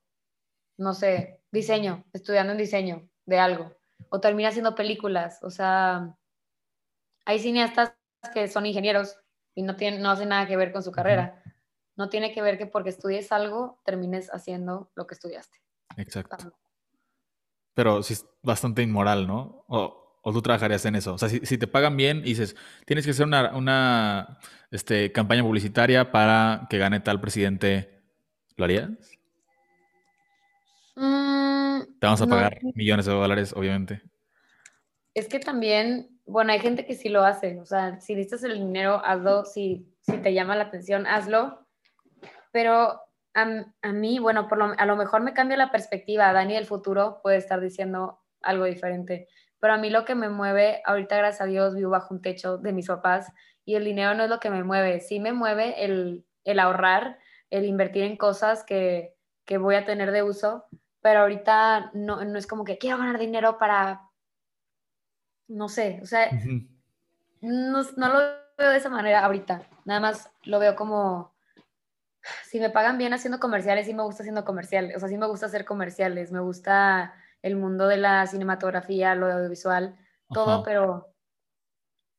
no 0.76 0.94
sé, 0.94 1.40
diseño, 1.50 2.04
estudiando 2.12 2.52
en 2.52 2.58
diseño 2.58 3.08
de 3.24 3.38
algo, 3.38 3.76
o 4.10 4.20
termina 4.20 4.48
haciendo 4.50 4.74
películas. 4.74 5.42
O 5.42 5.50
sea, 5.50 6.16
hay 7.24 7.38
cineastas 7.38 7.94
que 8.32 8.48
son 8.48 8.66
ingenieros 8.66 9.18
y 9.54 9.62
no, 9.62 9.76
tienen, 9.76 10.02
no 10.02 10.10
hacen 10.10 10.28
nada 10.28 10.46
que 10.46 10.56
ver 10.56 10.72
con 10.72 10.82
su 10.82 10.92
carrera. 10.92 11.42
No 11.96 12.08
tiene 12.08 12.32
que 12.32 12.42
ver 12.42 12.58
que 12.58 12.66
porque 12.66 12.90
estudies 12.90 13.32
algo 13.32 13.80
termines 13.84 14.28
haciendo 14.32 14.90
lo 14.94 15.06
que 15.06 15.14
estudiaste. 15.14 15.58
Exacto. 15.96 16.52
Pero 17.74 18.02
sí 18.02 18.14
es 18.14 18.26
bastante 18.42 18.82
inmoral, 18.82 19.26
¿no? 19.26 19.64
O, 19.68 20.05
¿O 20.28 20.32
tú 20.32 20.42
trabajarías 20.42 20.84
en 20.86 20.96
eso? 20.96 21.14
O 21.14 21.18
sea, 21.18 21.28
si, 21.28 21.56
te 21.56 21.68
pagan 21.68 21.96
bien 21.96 22.18
y 22.18 22.30
dices, 22.30 22.56
tienes 22.84 23.04
que 23.04 23.12
hacer 23.12 23.26
una, 23.26 24.38
este, 24.72 25.12
campaña 25.12 25.44
publicitaria 25.44 26.10
para 26.10 26.66
que 26.68 26.78
gane 26.78 26.98
tal 26.98 27.20
presidente, 27.20 28.02
¿lo 28.56 28.64
harías? 28.64 28.90
Mm, 30.96 31.78
te 32.00 32.06
vamos 32.06 32.20
a 32.22 32.26
pagar 32.26 32.58
millones 32.74 33.06
de 33.06 33.12
dólares, 33.12 33.52
obviamente. 33.56 34.02
Es 35.14 35.28
que 35.28 35.38
también, 35.38 36.08
bueno, 36.26 36.50
hay 36.50 36.58
gente 36.58 36.86
que 36.86 36.96
sí 36.96 37.08
lo 37.08 37.22
hace. 37.22 37.60
O 37.60 37.64
sea, 37.64 38.00
si 38.00 38.16
necesitas 38.16 38.42
el 38.42 38.54
dinero, 38.54 39.00
hazlo. 39.04 39.44
Si, 39.44 39.94
si 40.00 40.18
te 40.18 40.34
llama 40.34 40.56
la 40.56 40.64
atención, 40.64 41.06
hazlo. 41.06 41.68
Pero 42.50 43.00
a, 43.32 43.64
a 43.80 43.92
mí, 43.92 44.18
bueno, 44.18 44.48
por 44.48 44.58
lo, 44.58 44.74
a 44.76 44.86
lo 44.86 44.96
mejor 44.96 45.22
me 45.22 45.34
cambia 45.34 45.56
la 45.56 45.70
perspectiva. 45.70 46.32
Dani 46.32 46.54
del 46.54 46.66
futuro 46.66 47.20
puede 47.22 47.36
estar 47.36 47.60
diciendo 47.60 48.18
algo 48.42 48.64
diferente 48.64 49.28
pero 49.60 49.74
a 49.74 49.78
mí 49.78 49.90
lo 49.90 50.04
que 50.04 50.14
me 50.14 50.28
mueve, 50.28 50.82
ahorita 50.84 51.16
gracias 51.16 51.40
a 51.40 51.46
Dios 51.46 51.74
vivo 51.74 51.90
bajo 51.90 52.14
un 52.14 52.22
techo 52.22 52.58
de 52.58 52.72
mis 52.72 52.86
papás 52.86 53.32
y 53.64 53.74
el 53.74 53.84
dinero 53.84 54.14
no 54.14 54.24
es 54.24 54.30
lo 54.30 54.40
que 54.40 54.50
me 54.50 54.62
mueve, 54.62 55.00
sí 55.00 55.18
me 55.20 55.32
mueve 55.32 55.84
el, 55.84 56.24
ahorrar, 56.58 57.18
el 57.50 57.64
invertir 57.64 58.04
en 58.04 58.16
cosas 58.16 58.64
que, 58.64 59.14
voy 59.58 59.74
a 59.74 59.84
tener 59.84 60.12
de 60.12 60.22
uso, 60.22 60.66
pero 61.00 61.20
ahorita 61.20 61.90
no, 61.94 62.20
es 62.20 62.46
como 62.46 62.64
que 62.64 62.78
quiero 62.78 62.98
ganar 62.98 63.18
dinero 63.18 63.58
para, 63.58 64.02
no 65.48 65.68
sé, 65.68 66.00
o 66.02 66.06
sea, 66.06 66.30
no, 67.40 67.82
no 67.96 68.08
lo 68.08 68.18
veo 68.58 68.70
de 68.70 68.76
esa 68.76 68.88
manera 68.88 69.24
ahorita, 69.24 69.68
nada 69.84 70.00
más 70.00 70.30
lo 70.44 70.58
veo 70.58 70.76
como, 70.76 71.34
si 72.44 72.60
me 72.60 72.70
pagan 72.70 72.98
bien 72.98 73.14
haciendo 73.14 73.40
comerciales, 73.40 73.86
sí 73.86 73.94
me 73.94 74.02
gusta 74.02 74.22
haciendo 74.22 74.44
comerciales, 74.44 74.96
o 74.96 75.00
sea, 75.00 75.08
sí 75.08 75.16
me 75.16 75.26
gusta 75.26 75.46
hacer 75.46 75.64
comerciales, 75.64 76.30
me 76.30 76.40
gusta 76.40 77.14
el 77.46 77.56
mundo 77.56 77.86
de 77.86 77.96
la 77.96 78.26
cinematografía, 78.26 79.14
lo 79.14 79.30
audiovisual, 79.32 79.96
todo, 80.32 80.64
pero 80.64 81.14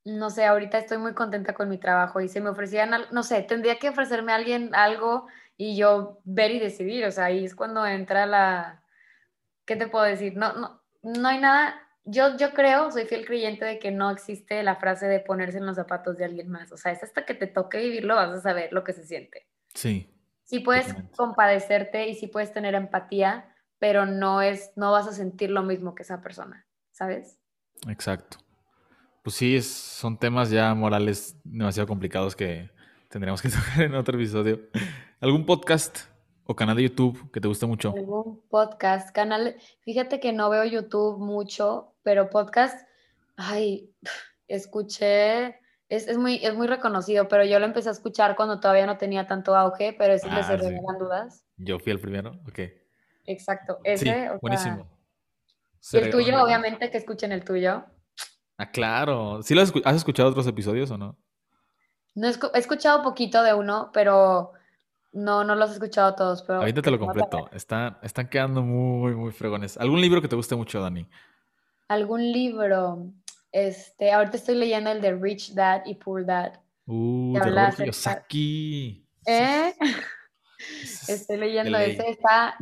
no 0.05 0.29
sé, 0.29 0.45
ahorita 0.45 0.77
estoy 0.77 0.97
muy 0.99 1.13
contenta 1.13 1.53
con 1.53 1.67
mi 1.67 1.77
trabajo 1.77 2.21
y 2.21 2.29
se 2.29 2.39
me 2.39 2.49
ofrecían, 2.49 2.91
no 3.11 3.23
sé, 3.23 3.41
tendría 3.41 3.77
que 3.77 3.89
ofrecerme 3.89 4.31
a 4.31 4.35
alguien 4.35 4.73
algo 4.73 5.27
y 5.57 5.75
yo 5.75 6.21
ver 6.23 6.51
y 6.51 6.59
decidir, 6.59 7.05
o 7.05 7.11
sea, 7.11 7.25
ahí 7.25 7.43
es 7.43 7.55
cuando 7.55 7.85
entra 7.85 8.25
la, 8.25 8.83
¿qué 9.65 9.75
te 9.75 9.87
puedo 9.87 10.05
decir? 10.05 10.37
No, 10.37 10.53
no, 10.53 10.81
no 11.03 11.27
hay 11.27 11.39
nada, 11.39 11.75
yo, 12.05 12.37
yo 12.37 12.53
creo, 12.53 12.89
soy 12.89 13.05
fiel 13.05 13.25
creyente 13.25 13.65
de 13.65 13.79
que 13.79 13.91
no 13.91 14.09
existe 14.09 14.63
la 14.63 14.77
frase 14.77 15.07
de 15.07 15.19
ponerse 15.19 15.57
en 15.57 15.65
los 15.65 15.75
zapatos 15.75 16.17
de 16.17 16.23
alguien 16.23 16.49
más, 16.49 16.71
o 16.71 16.77
sea, 16.77 16.93
es 16.93 17.03
hasta 17.03 17.25
que 17.25 17.33
te 17.33 17.47
toque 17.47 17.79
vivirlo, 17.79 18.15
vas 18.15 18.31
a 18.31 18.39
saber 18.39 18.71
lo 18.71 18.85
que 18.85 18.93
se 18.93 19.05
siente. 19.05 19.45
Sí. 19.73 20.13
Sí 20.45 20.61
puedes 20.61 20.95
compadecerte 21.17 22.07
y 22.07 22.15
sí 22.15 22.27
puedes 22.27 22.53
tener 22.53 22.75
empatía, 22.75 23.53
pero 23.79 24.05
no 24.05 24.41
es, 24.41 24.71
no 24.75 24.91
vas 24.91 25.07
a 25.07 25.13
sentir 25.13 25.51
lo 25.51 25.63
mismo 25.63 25.95
que 25.95 26.03
esa 26.03 26.21
persona, 26.21 26.65
¿sabes? 26.91 27.39
Exacto. 27.87 28.37
Pues 29.23 29.35
sí, 29.35 29.61
son 29.61 30.17
temas 30.17 30.49
ya 30.49 30.73
morales 30.73 31.37
demasiado 31.43 31.87
complicados 31.87 32.35
que 32.35 32.69
tendríamos 33.09 33.41
que 33.41 33.49
tocar 33.49 33.81
en 33.81 33.95
otro 33.95 34.17
episodio. 34.17 34.59
¿Algún 35.19 35.45
podcast 35.45 35.99
o 36.45 36.55
canal 36.55 36.77
de 36.77 36.83
YouTube 36.83 37.31
que 37.31 37.41
te 37.41 37.47
guste 37.47 37.65
mucho? 37.65 37.93
Algún 37.95 38.41
podcast, 38.49 39.13
canal. 39.13 39.57
Fíjate 39.81 40.19
que 40.19 40.33
no 40.33 40.49
veo 40.49 40.63
YouTube 40.63 41.19
mucho, 41.19 41.93
pero 42.03 42.29
podcast, 42.29 42.87
ay, 43.35 43.93
escuché, 44.47 45.59
es, 45.89 46.17
muy, 46.17 46.35
es 46.43 46.55
muy 46.55 46.67
reconocido, 46.67 47.27
pero 47.27 47.45
yo 47.45 47.59
lo 47.59 47.65
empecé 47.65 47.89
a 47.89 47.93
escuchar 47.93 48.35
cuando 48.35 48.59
todavía 48.59 48.85
no 48.85 48.97
tenía 48.97 49.27
tanto 49.27 49.55
auge, 49.55 49.93
pero 49.97 50.13
es 50.13 50.23
el 50.23 50.35
de 50.35 50.43
Se 50.43 50.79
Dudas. 50.99 51.45
Yo 51.57 51.79
fui 51.79 51.91
el 51.91 51.99
primero, 51.99 52.31
ok. 52.47 52.59
Exacto. 53.27 53.79
Ese, 53.83 54.31
buenísimo. 54.41 54.87
y 55.91 55.97
el 55.97 56.09
tuyo, 56.09 56.43
obviamente, 56.43 56.89
que 56.89 56.97
escuchen 56.97 57.31
el 57.31 57.43
tuyo. 57.43 57.85
Ah, 58.57 58.71
claro. 58.71 59.43
¿Sí 59.43 59.53
lo 59.53 59.61
has, 59.61 59.71
escuchado 59.95 60.29
otros 60.29 60.47
episodios 60.47 60.89
o 60.89 60.97
no? 60.97 61.15
No 62.15 62.27
he 62.27 62.57
escuchado 62.57 63.03
poquito 63.03 63.43
de 63.43 63.53
uno, 63.53 63.91
pero 63.93 64.53
no, 65.11 65.43
no 65.43 65.53
los 65.53 65.69
he 65.69 65.73
escuchado 65.73 66.15
todos. 66.15 66.41
Pero 66.41 66.59
Ahorita 66.59 66.81
te 66.81 66.89
lo 66.89 66.97
completo. 66.97 67.49
están 67.51 68.29
quedando 68.31 68.63
muy, 68.63 69.13
muy 69.13 69.31
fregones. 69.31 69.77
¿Algún 69.77 70.01
libro 70.01 70.21
que 70.21 70.27
te 70.27 70.35
guste 70.35 70.55
mucho, 70.55 70.81
Dani? 70.81 71.07
¿Algún 71.87 72.31
libro? 72.31 73.11
Este, 73.51 74.11
ahorita 74.11 74.37
estoy 74.37 74.55
leyendo 74.55 74.89
el 74.89 75.01
de 75.01 75.13
Rich 75.15 75.53
Dad 75.53 75.83
y 75.85 75.95
Poor 75.95 76.25
Dad. 76.25 76.59
Uh, 76.85 77.33
de 77.33 77.39
Robert 77.41 77.75
Kiyosaki. 77.75 79.05
¿Eh? 79.25 79.73
Estoy 81.07 81.37
leyendo 81.37 81.77
ese. 81.77 82.09
Está, 82.09 82.57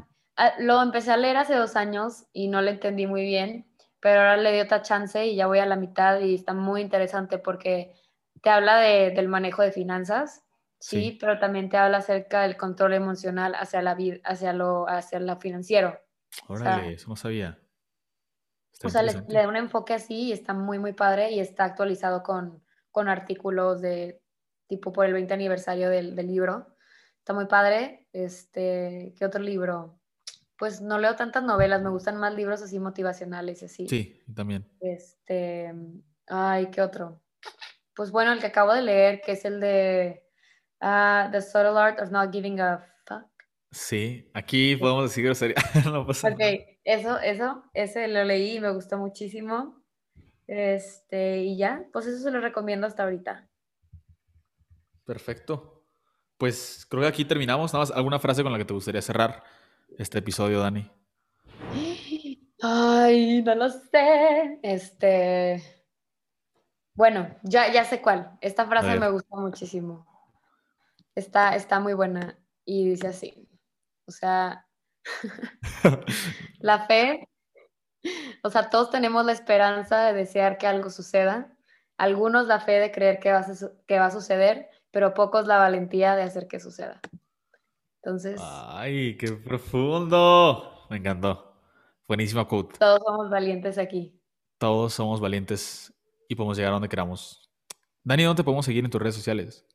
lo 0.59 0.81
empecé 0.81 1.11
a 1.11 1.17
leer 1.17 1.37
hace 1.37 1.55
dos 1.55 1.75
años 1.75 2.25
y 2.33 2.47
no 2.47 2.61
lo 2.61 2.69
entendí 2.69 3.07
muy 3.07 3.23
bien, 3.23 3.67
pero 3.99 4.19
ahora 4.19 4.37
le 4.37 4.51
di 4.51 4.59
otra 4.59 4.81
chance 4.81 5.25
y 5.25 5.35
ya 5.35 5.47
voy 5.47 5.59
a 5.59 5.65
la 5.65 5.75
mitad 5.75 6.19
y 6.19 6.35
está 6.35 6.53
muy 6.53 6.81
interesante 6.81 7.37
porque 7.37 7.93
te 8.41 8.49
habla 8.49 8.77
de, 8.79 9.11
del 9.11 9.27
manejo 9.27 9.61
de 9.61 9.71
finanzas, 9.71 10.43
sí, 10.79 11.17
pero 11.19 11.39
también 11.39 11.69
te 11.69 11.77
habla 11.77 11.97
acerca 11.97 12.41
del 12.41 12.57
control 12.57 12.93
emocional 12.93 13.55
hacia 13.55 13.81
la 13.81 13.95
vida, 13.95 14.19
hacia 14.23 14.53
lo, 14.53 14.87
hacia 14.87 15.19
lo 15.19 15.35
financiero. 15.37 15.99
Órale, 16.47 16.93
eso 16.93 17.09
no 17.09 17.15
sabía. 17.15 17.57
o 18.83 18.89
sea, 18.89 19.01
le, 19.01 19.13
da 19.13 19.47
un 19.47 19.55
enfoque 19.55 19.93
así 19.93 20.25
y 20.25 20.31
está 20.33 20.53
muy, 20.53 20.77
muy 20.77 20.93
padre 20.93 21.31
y 21.31 21.39
está 21.39 21.63
actualizado 21.63 22.21
con, 22.23 22.61
con 22.91 23.07
artículos 23.07 23.81
de 23.81 24.21
tipo 24.67 24.91
por 24.91 25.05
el 25.05 25.13
20 25.13 25.33
aniversario 25.33 25.89
del, 25.89 26.15
del, 26.15 26.27
libro. 26.27 26.75
Está 27.19 27.33
muy 27.33 27.45
padre. 27.45 28.07
Este, 28.11 29.13
¿qué 29.17 29.25
otro 29.25 29.41
libro? 29.41 29.97
Pues 30.57 30.81
no 30.81 30.97
leo 30.99 31.15
tantas 31.15 31.43
novelas, 31.43 31.81
me 31.81 31.89
gustan 31.89 32.17
más 32.17 32.33
libros 32.33 32.61
así 32.61 32.79
motivacionales 32.79 33.61
y 33.61 33.65
así. 33.65 33.87
Sí, 33.87 34.23
también. 34.33 34.69
Este, 34.79 35.73
ay, 36.27 36.67
¿qué 36.71 36.81
otro? 36.81 37.21
Pues 37.93 38.11
bueno, 38.11 38.31
el 38.31 38.39
que 38.39 38.47
acabo 38.47 38.73
de 38.73 38.81
leer, 38.81 39.21
que 39.21 39.33
es 39.33 39.45
el 39.45 39.59
de 39.59 40.23
uh, 40.81 41.31
The 41.31 41.41
Subtle 41.41 41.79
Art 41.79 41.99
of 42.01 42.11
Not 42.11 42.31
Giving 42.31 42.59
a 42.61 42.85
Fuck. 43.05 43.25
Sí, 43.71 44.29
aquí 44.33 44.75
podemos 44.77 45.03
decir 45.03 45.25
grosería. 45.25 45.55
no 45.91 46.05
pasa 46.05 46.29
ok, 46.29 46.39
eso, 46.83 47.19
eso, 47.19 47.63
ese 47.73 48.07
lo 48.07 48.23
leí 48.23 48.57
y 48.57 48.59
me 48.59 48.71
gustó 48.71 48.97
muchísimo. 48.97 49.83
Este, 50.47 51.39
y 51.39 51.57
ya, 51.57 51.85
pues 51.91 52.05
eso 52.05 52.23
se 52.23 52.31
lo 52.31 52.39
recomiendo 52.39 52.87
hasta 52.87 53.03
ahorita. 53.03 53.49
Perfecto. 55.05 55.83
Pues 56.37 56.85
creo 56.89 57.01
que 57.01 57.07
aquí 57.07 57.25
terminamos. 57.25 57.73
Nada 57.73 57.83
más, 57.83 57.91
¿alguna 57.91 58.19
frase 58.19 58.43
con 58.43 58.51
la 58.51 58.57
que 58.57 58.65
te 58.65 58.73
gustaría 58.73 59.01
cerrar 59.01 59.43
este 59.97 60.19
episodio, 60.19 60.59
Dani? 60.59 60.91
Ay, 62.61 63.41
no 63.43 63.55
lo 63.55 63.69
sé. 63.69 64.59
Este. 64.63 65.63
Bueno, 66.93 67.35
ya, 67.43 67.71
ya 67.71 67.83
sé 67.83 68.01
cuál. 68.01 68.37
Esta 68.41 68.65
frase 68.65 68.99
me 68.99 69.09
gusta 69.09 69.35
muchísimo. 69.35 70.07
Está, 71.13 71.55
está 71.55 71.79
muy 71.79 71.93
buena. 71.93 72.39
Y 72.65 72.89
dice 72.89 73.07
así. 73.07 73.47
O 74.07 74.11
sea, 74.11 74.65
la 76.59 76.85
fe, 76.87 77.29
o 78.43 78.49
sea, 78.49 78.69
todos 78.69 78.89
tenemos 78.91 79.25
la 79.25 79.31
esperanza 79.31 80.05
de 80.05 80.13
desear 80.13 80.57
que 80.57 80.67
algo 80.67 80.89
suceda. 80.89 81.55
Algunos 81.97 82.47
la 82.47 82.59
fe 82.59 82.73
de 82.73 82.91
creer 82.91 83.19
que 83.19 83.31
va 83.31 83.39
a, 83.39 83.45
que 83.87 83.99
va 83.99 84.07
a 84.07 84.11
suceder, 84.11 84.69
pero 84.91 85.13
pocos 85.13 85.47
la 85.47 85.57
valentía 85.57 86.15
de 86.15 86.23
hacer 86.23 86.47
que 86.47 86.59
suceda. 86.59 87.01
Entonces. 88.05 88.39
¡Ay, 88.39 89.17
qué 89.17 89.31
profundo! 89.31 90.85
Me 90.91 90.97
encantó. 90.97 91.55
Buenísima 92.07 92.47
quote. 92.47 92.77
Todos 92.77 93.01
somos 93.03 93.31
valientes 93.31 93.79
aquí. 93.79 94.21
Todos 94.59 94.93
somos 94.93 95.19
valientes 95.19 95.91
y 96.29 96.35
podemos 96.35 96.55
llegar 96.55 96.69
a 96.69 96.73
donde 96.75 96.87
queramos. 96.87 97.49
Dani, 98.03 98.21
¿dónde 98.21 98.41
te 98.41 98.43
podemos 98.43 98.63
seguir 98.63 98.85
en 98.85 98.91
tus 98.91 99.01
redes 99.01 99.15
sociales? 99.15 99.65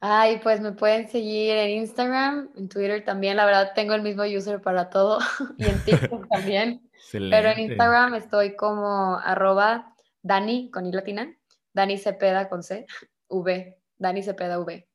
Ay, 0.00 0.40
pues 0.42 0.62
me 0.62 0.72
pueden 0.72 1.10
seguir 1.10 1.54
en 1.54 1.82
Instagram, 1.82 2.48
en 2.56 2.66
Twitter 2.70 3.04
también. 3.04 3.36
La 3.36 3.44
verdad, 3.44 3.72
tengo 3.74 3.92
el 3.92 4.00
mismo 4.00 4.22
user 4.22 4.62
para 4.62 4.88
todo 4.88 5.18
y 5.58 5.66
en 5.66 5.84
TikTok 5.84 6.28
también. 6.30 6.88
Pero 7.12 7.50
en 7.50 7.58
Instagram 7.58 8.14
estoy 8.14 8.56
como 8.56 9.18
arroba 9.18 9.94
Dani 10.22 10.70
con 10.70 10.86
I 10.86 10.92
latina, 10.92 11.30
Dani 11.74 11.98
Cepeda 11.98 12.48
con 12.48 12.62
C, 12.62 12.86
V, 13.28 13.78
Dani 13.98 14.22
Cepeda 14.22 14.58
V. 14.60 14.88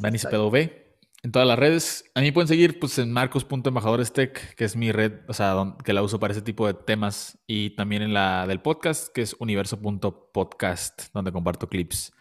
Dani 0.00 0.18
Cepeda 0.18 0.44
V 0.44 0.85
en 1.26 1.32
todas 1.32 1.48
las 1.48 1.58
redes. 1.58 2.04
A 2.14 2.20
mí 2.20 2.30
pueden 2.30 2.46
seguir 2.46 2.78
pues, 2.78 3.00
en 3.00 3.10
marcos.embajadorestech, 3.10 4.54
que 4.54 4.64
es 4.64 4.76
mi 4.76 4.92
red, 4.92 5.12
o 5.26 5.34
sea, 5.34 5.74
que 5.84 5.92
la 5.92 6.02
uso 6.02 6.20
para 6.20 6.30
ese 6.30 6.40
tipo 6.40 6.68
de 6.68 6.74
temas. 6.74 7.36
Y 7.48 7.70
también 7.70 8.02
en 8.02 8.14
la 8.14 8.46
del 8.46 8.60
podcast, 8.60 9.12
que 9.12 9.22
es 9.22 9.34
universo.podcast, 9.40 11.12
donde 11.12 11.32
comparto 11.32 11.68
clips 11.68 12.12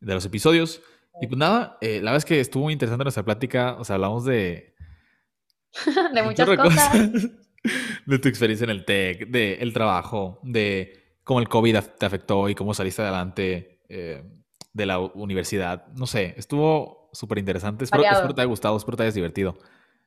de 0.00 0.14
los 0.14 0.24
episodios. 0.24 0.80
Y 1.20 1.26
pues 1.26 1.38
nada, 1.38 1.76
eh, 1.82 1.96
la 1.96 2.12
verdad 2.12 2.16
es 2.16 2.24
que 2.24 2.40
estuvo 2.40 2.62
muy 2.62 2.72
interesante 2.72 3.04
nuestra 3.04 3.22
plática. 3.22 3.76
O 3.78 3.84
sea, 3.84 3.96
hablamos 3.96 4.24
de. 4.24 4.74
de 6.14 6.22
muchas 6.22 6.48
cosas. 6.48 7.02
de 8.06 8.18
tu 8.18 8.28
experiencia 8.28 8.64
en 8.64 8.70
el 8.70 8.86
tech, 8.86 9.28
de 9.28 9.56
el 9.56 9.74
trabajo, 9.74 10.40
de 10.42 11.18
cómo 11.22 11.40
el 11.40 11.50
COVID 11.50 11.76
te 11.98 12.06
afectó 12.06 12.48
y 12.48 12.54
cómo 12.54 12.72
saliste 12.72 13.02
adelante 13.02 13.82
eh, 13.90 14.22
de 14.72 14.86
la 14.86 15.00
universidad. 15.00 15.88
No 15.88 16.06
sé, 16.06 16.32
estuvo 16.38 16.97
súper 17.12 17.38
interesante. 17.38 17.84
Espero, 17.84 18.04
espero, 18.04 18.34
te 18.34 18.40
haya 18.40 18.48
gustado, 18.48 18.76
espero 18.76 18.96
te 18.96 19.02
hayas 19.04 19.14
divertido. 19.14 19.56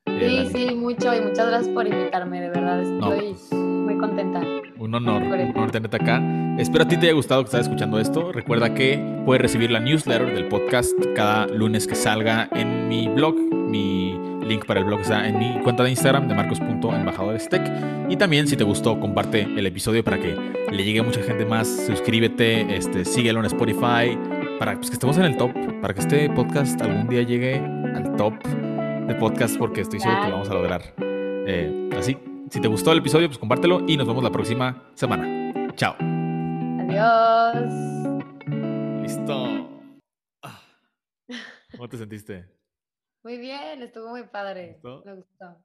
Eh, 0.06 0.48
sí, 0.52 0.68
sí, 0.68 0.74
mucho 0.74 1.14
y 1.14 1.20
muchas 1.20 1.46
gracias 1.46 1.68
por 1.68 1.86
invitarme, 1.86 2.40
de 2.40 2.48
verdad. 2.48 2.82
Estoy 2.82 3.36
pues, 3.38 3.52
muy 3.52 3.96
contenta. 3.98 4.40
Un 4.78 4.94
honor, 4.94 5.22
un 5.22 5.56
honor 5.56 5.70
tenerte 5.70 5.96
acá. 5.96 6.20
Espero 6.58 6.84
a 6.84 6.88
ti 6.88 6.96
te 6.96 7.06
haya 7.06 7.14
gustado 7.14 7.42
que 7.42 7.46
estés 7.46 7.62
escuchando 7.62 7.98
esto. 7.98 8.32
Recuerda 8.32 8.74
que 8.74 9.22
puedes 9.24 9.40
recibir 9.40 9.70
la 9.70 9.80
newsletter 9.80 10.34
del 10.34 10.48
podcast 10.48 10.92
cada 11.14 11.46
lunes 11.46 11.86
que 11.86 11.94
salga 11.94 12.48
en 12.52 12.88
mi 12.88 13.08
blog. 13.08 13.36
Mi 13.36 14.18
link 14.44 14.66
para 14.66 14.80
el 14.80 14.86
blog 14.86 15.00
está 15.00 15.26
en 15.26 15.38
mi 15.38 15.60
cuenta 15.62 15.84
de 15.84 15.90
Instagram 15.90 16.28
de 16.28 16.34
marcos.embajadorestech. 16.34 17.62
Y 18.10 18.16
también, 18.16 18.48
si 18.48 18.56
te 18.56 18.64
gustó, 18.64 18.98
comparte 18.98 19.42
el 19.42 19.66
episodio 19.66 20.02
para 20.02 20.18
que 20.18 20.36
le 20.70 20.84
llegue 20.84 21.00
a 21.00 21.04
mucha 21.04 21.22
gente 21.22 21.46
más. 21.46 21.68
Suscríbete, 21.86 22.76
este, 22.76 23.04
síguelo 23.04 23.40
en 23.40 23.46
Spotify 23.46 24.18
para 24.62 24.76
pues, 24.76 24.90
que 24.90 24.94
estemos 24.94 25.18
en 25.18 25.24
el 25.24 25.36
top, 25.36 25.50
para 25.80 25.92
que 25.92 25.98
este 25.98 26.30
podcast 26.30 26.80
algún 26.82 27.08
día 27.08 27.22
llegue 27.22 27.56
al 27.56 28.14
top 28.14 28.34
de 28.44 29.14
podcast, 29.16 29.58
porque 29.58 29.80
estoy 29.80 29.98
seguro 29.98 30.20
que 30.20 30.28
lo 30.28 30.34
vamos 30.34 30.50
a 30.50 30.54
lograr. 30.54 30.82
Eh, 31.48 31.90
así, 31.98 32.16
si 32.48 32.60
te 32.60 32.68
gustó 32.68 32.92
el 32.92 32.98
episodio, 32.98 33.26
pues 33.26 33.38
compártelo 33.38 33.80
y 33.88 33.96
nos 33.96 34.06
vemos 34.06 34.22
la 34.22 34.30
próxima 34.30 34.88
semana. 34.94 35.74
Chao. 35.74 35.96
Adiós. 36.78 38.22
Listo. 39.02 39.68
Ah. 40.44 40.60
¿Cómo 41.72 41.88
te 41.88 41.96
sentiste? 41.96 42.46
Muy 43.24 43.38
bien, 43.38 43.82
estuvo 43.82 44.10
muy 44.10 44.28
padre. 44.28 44.78
Me 45.04 45.14
gustó. 45.14 45.60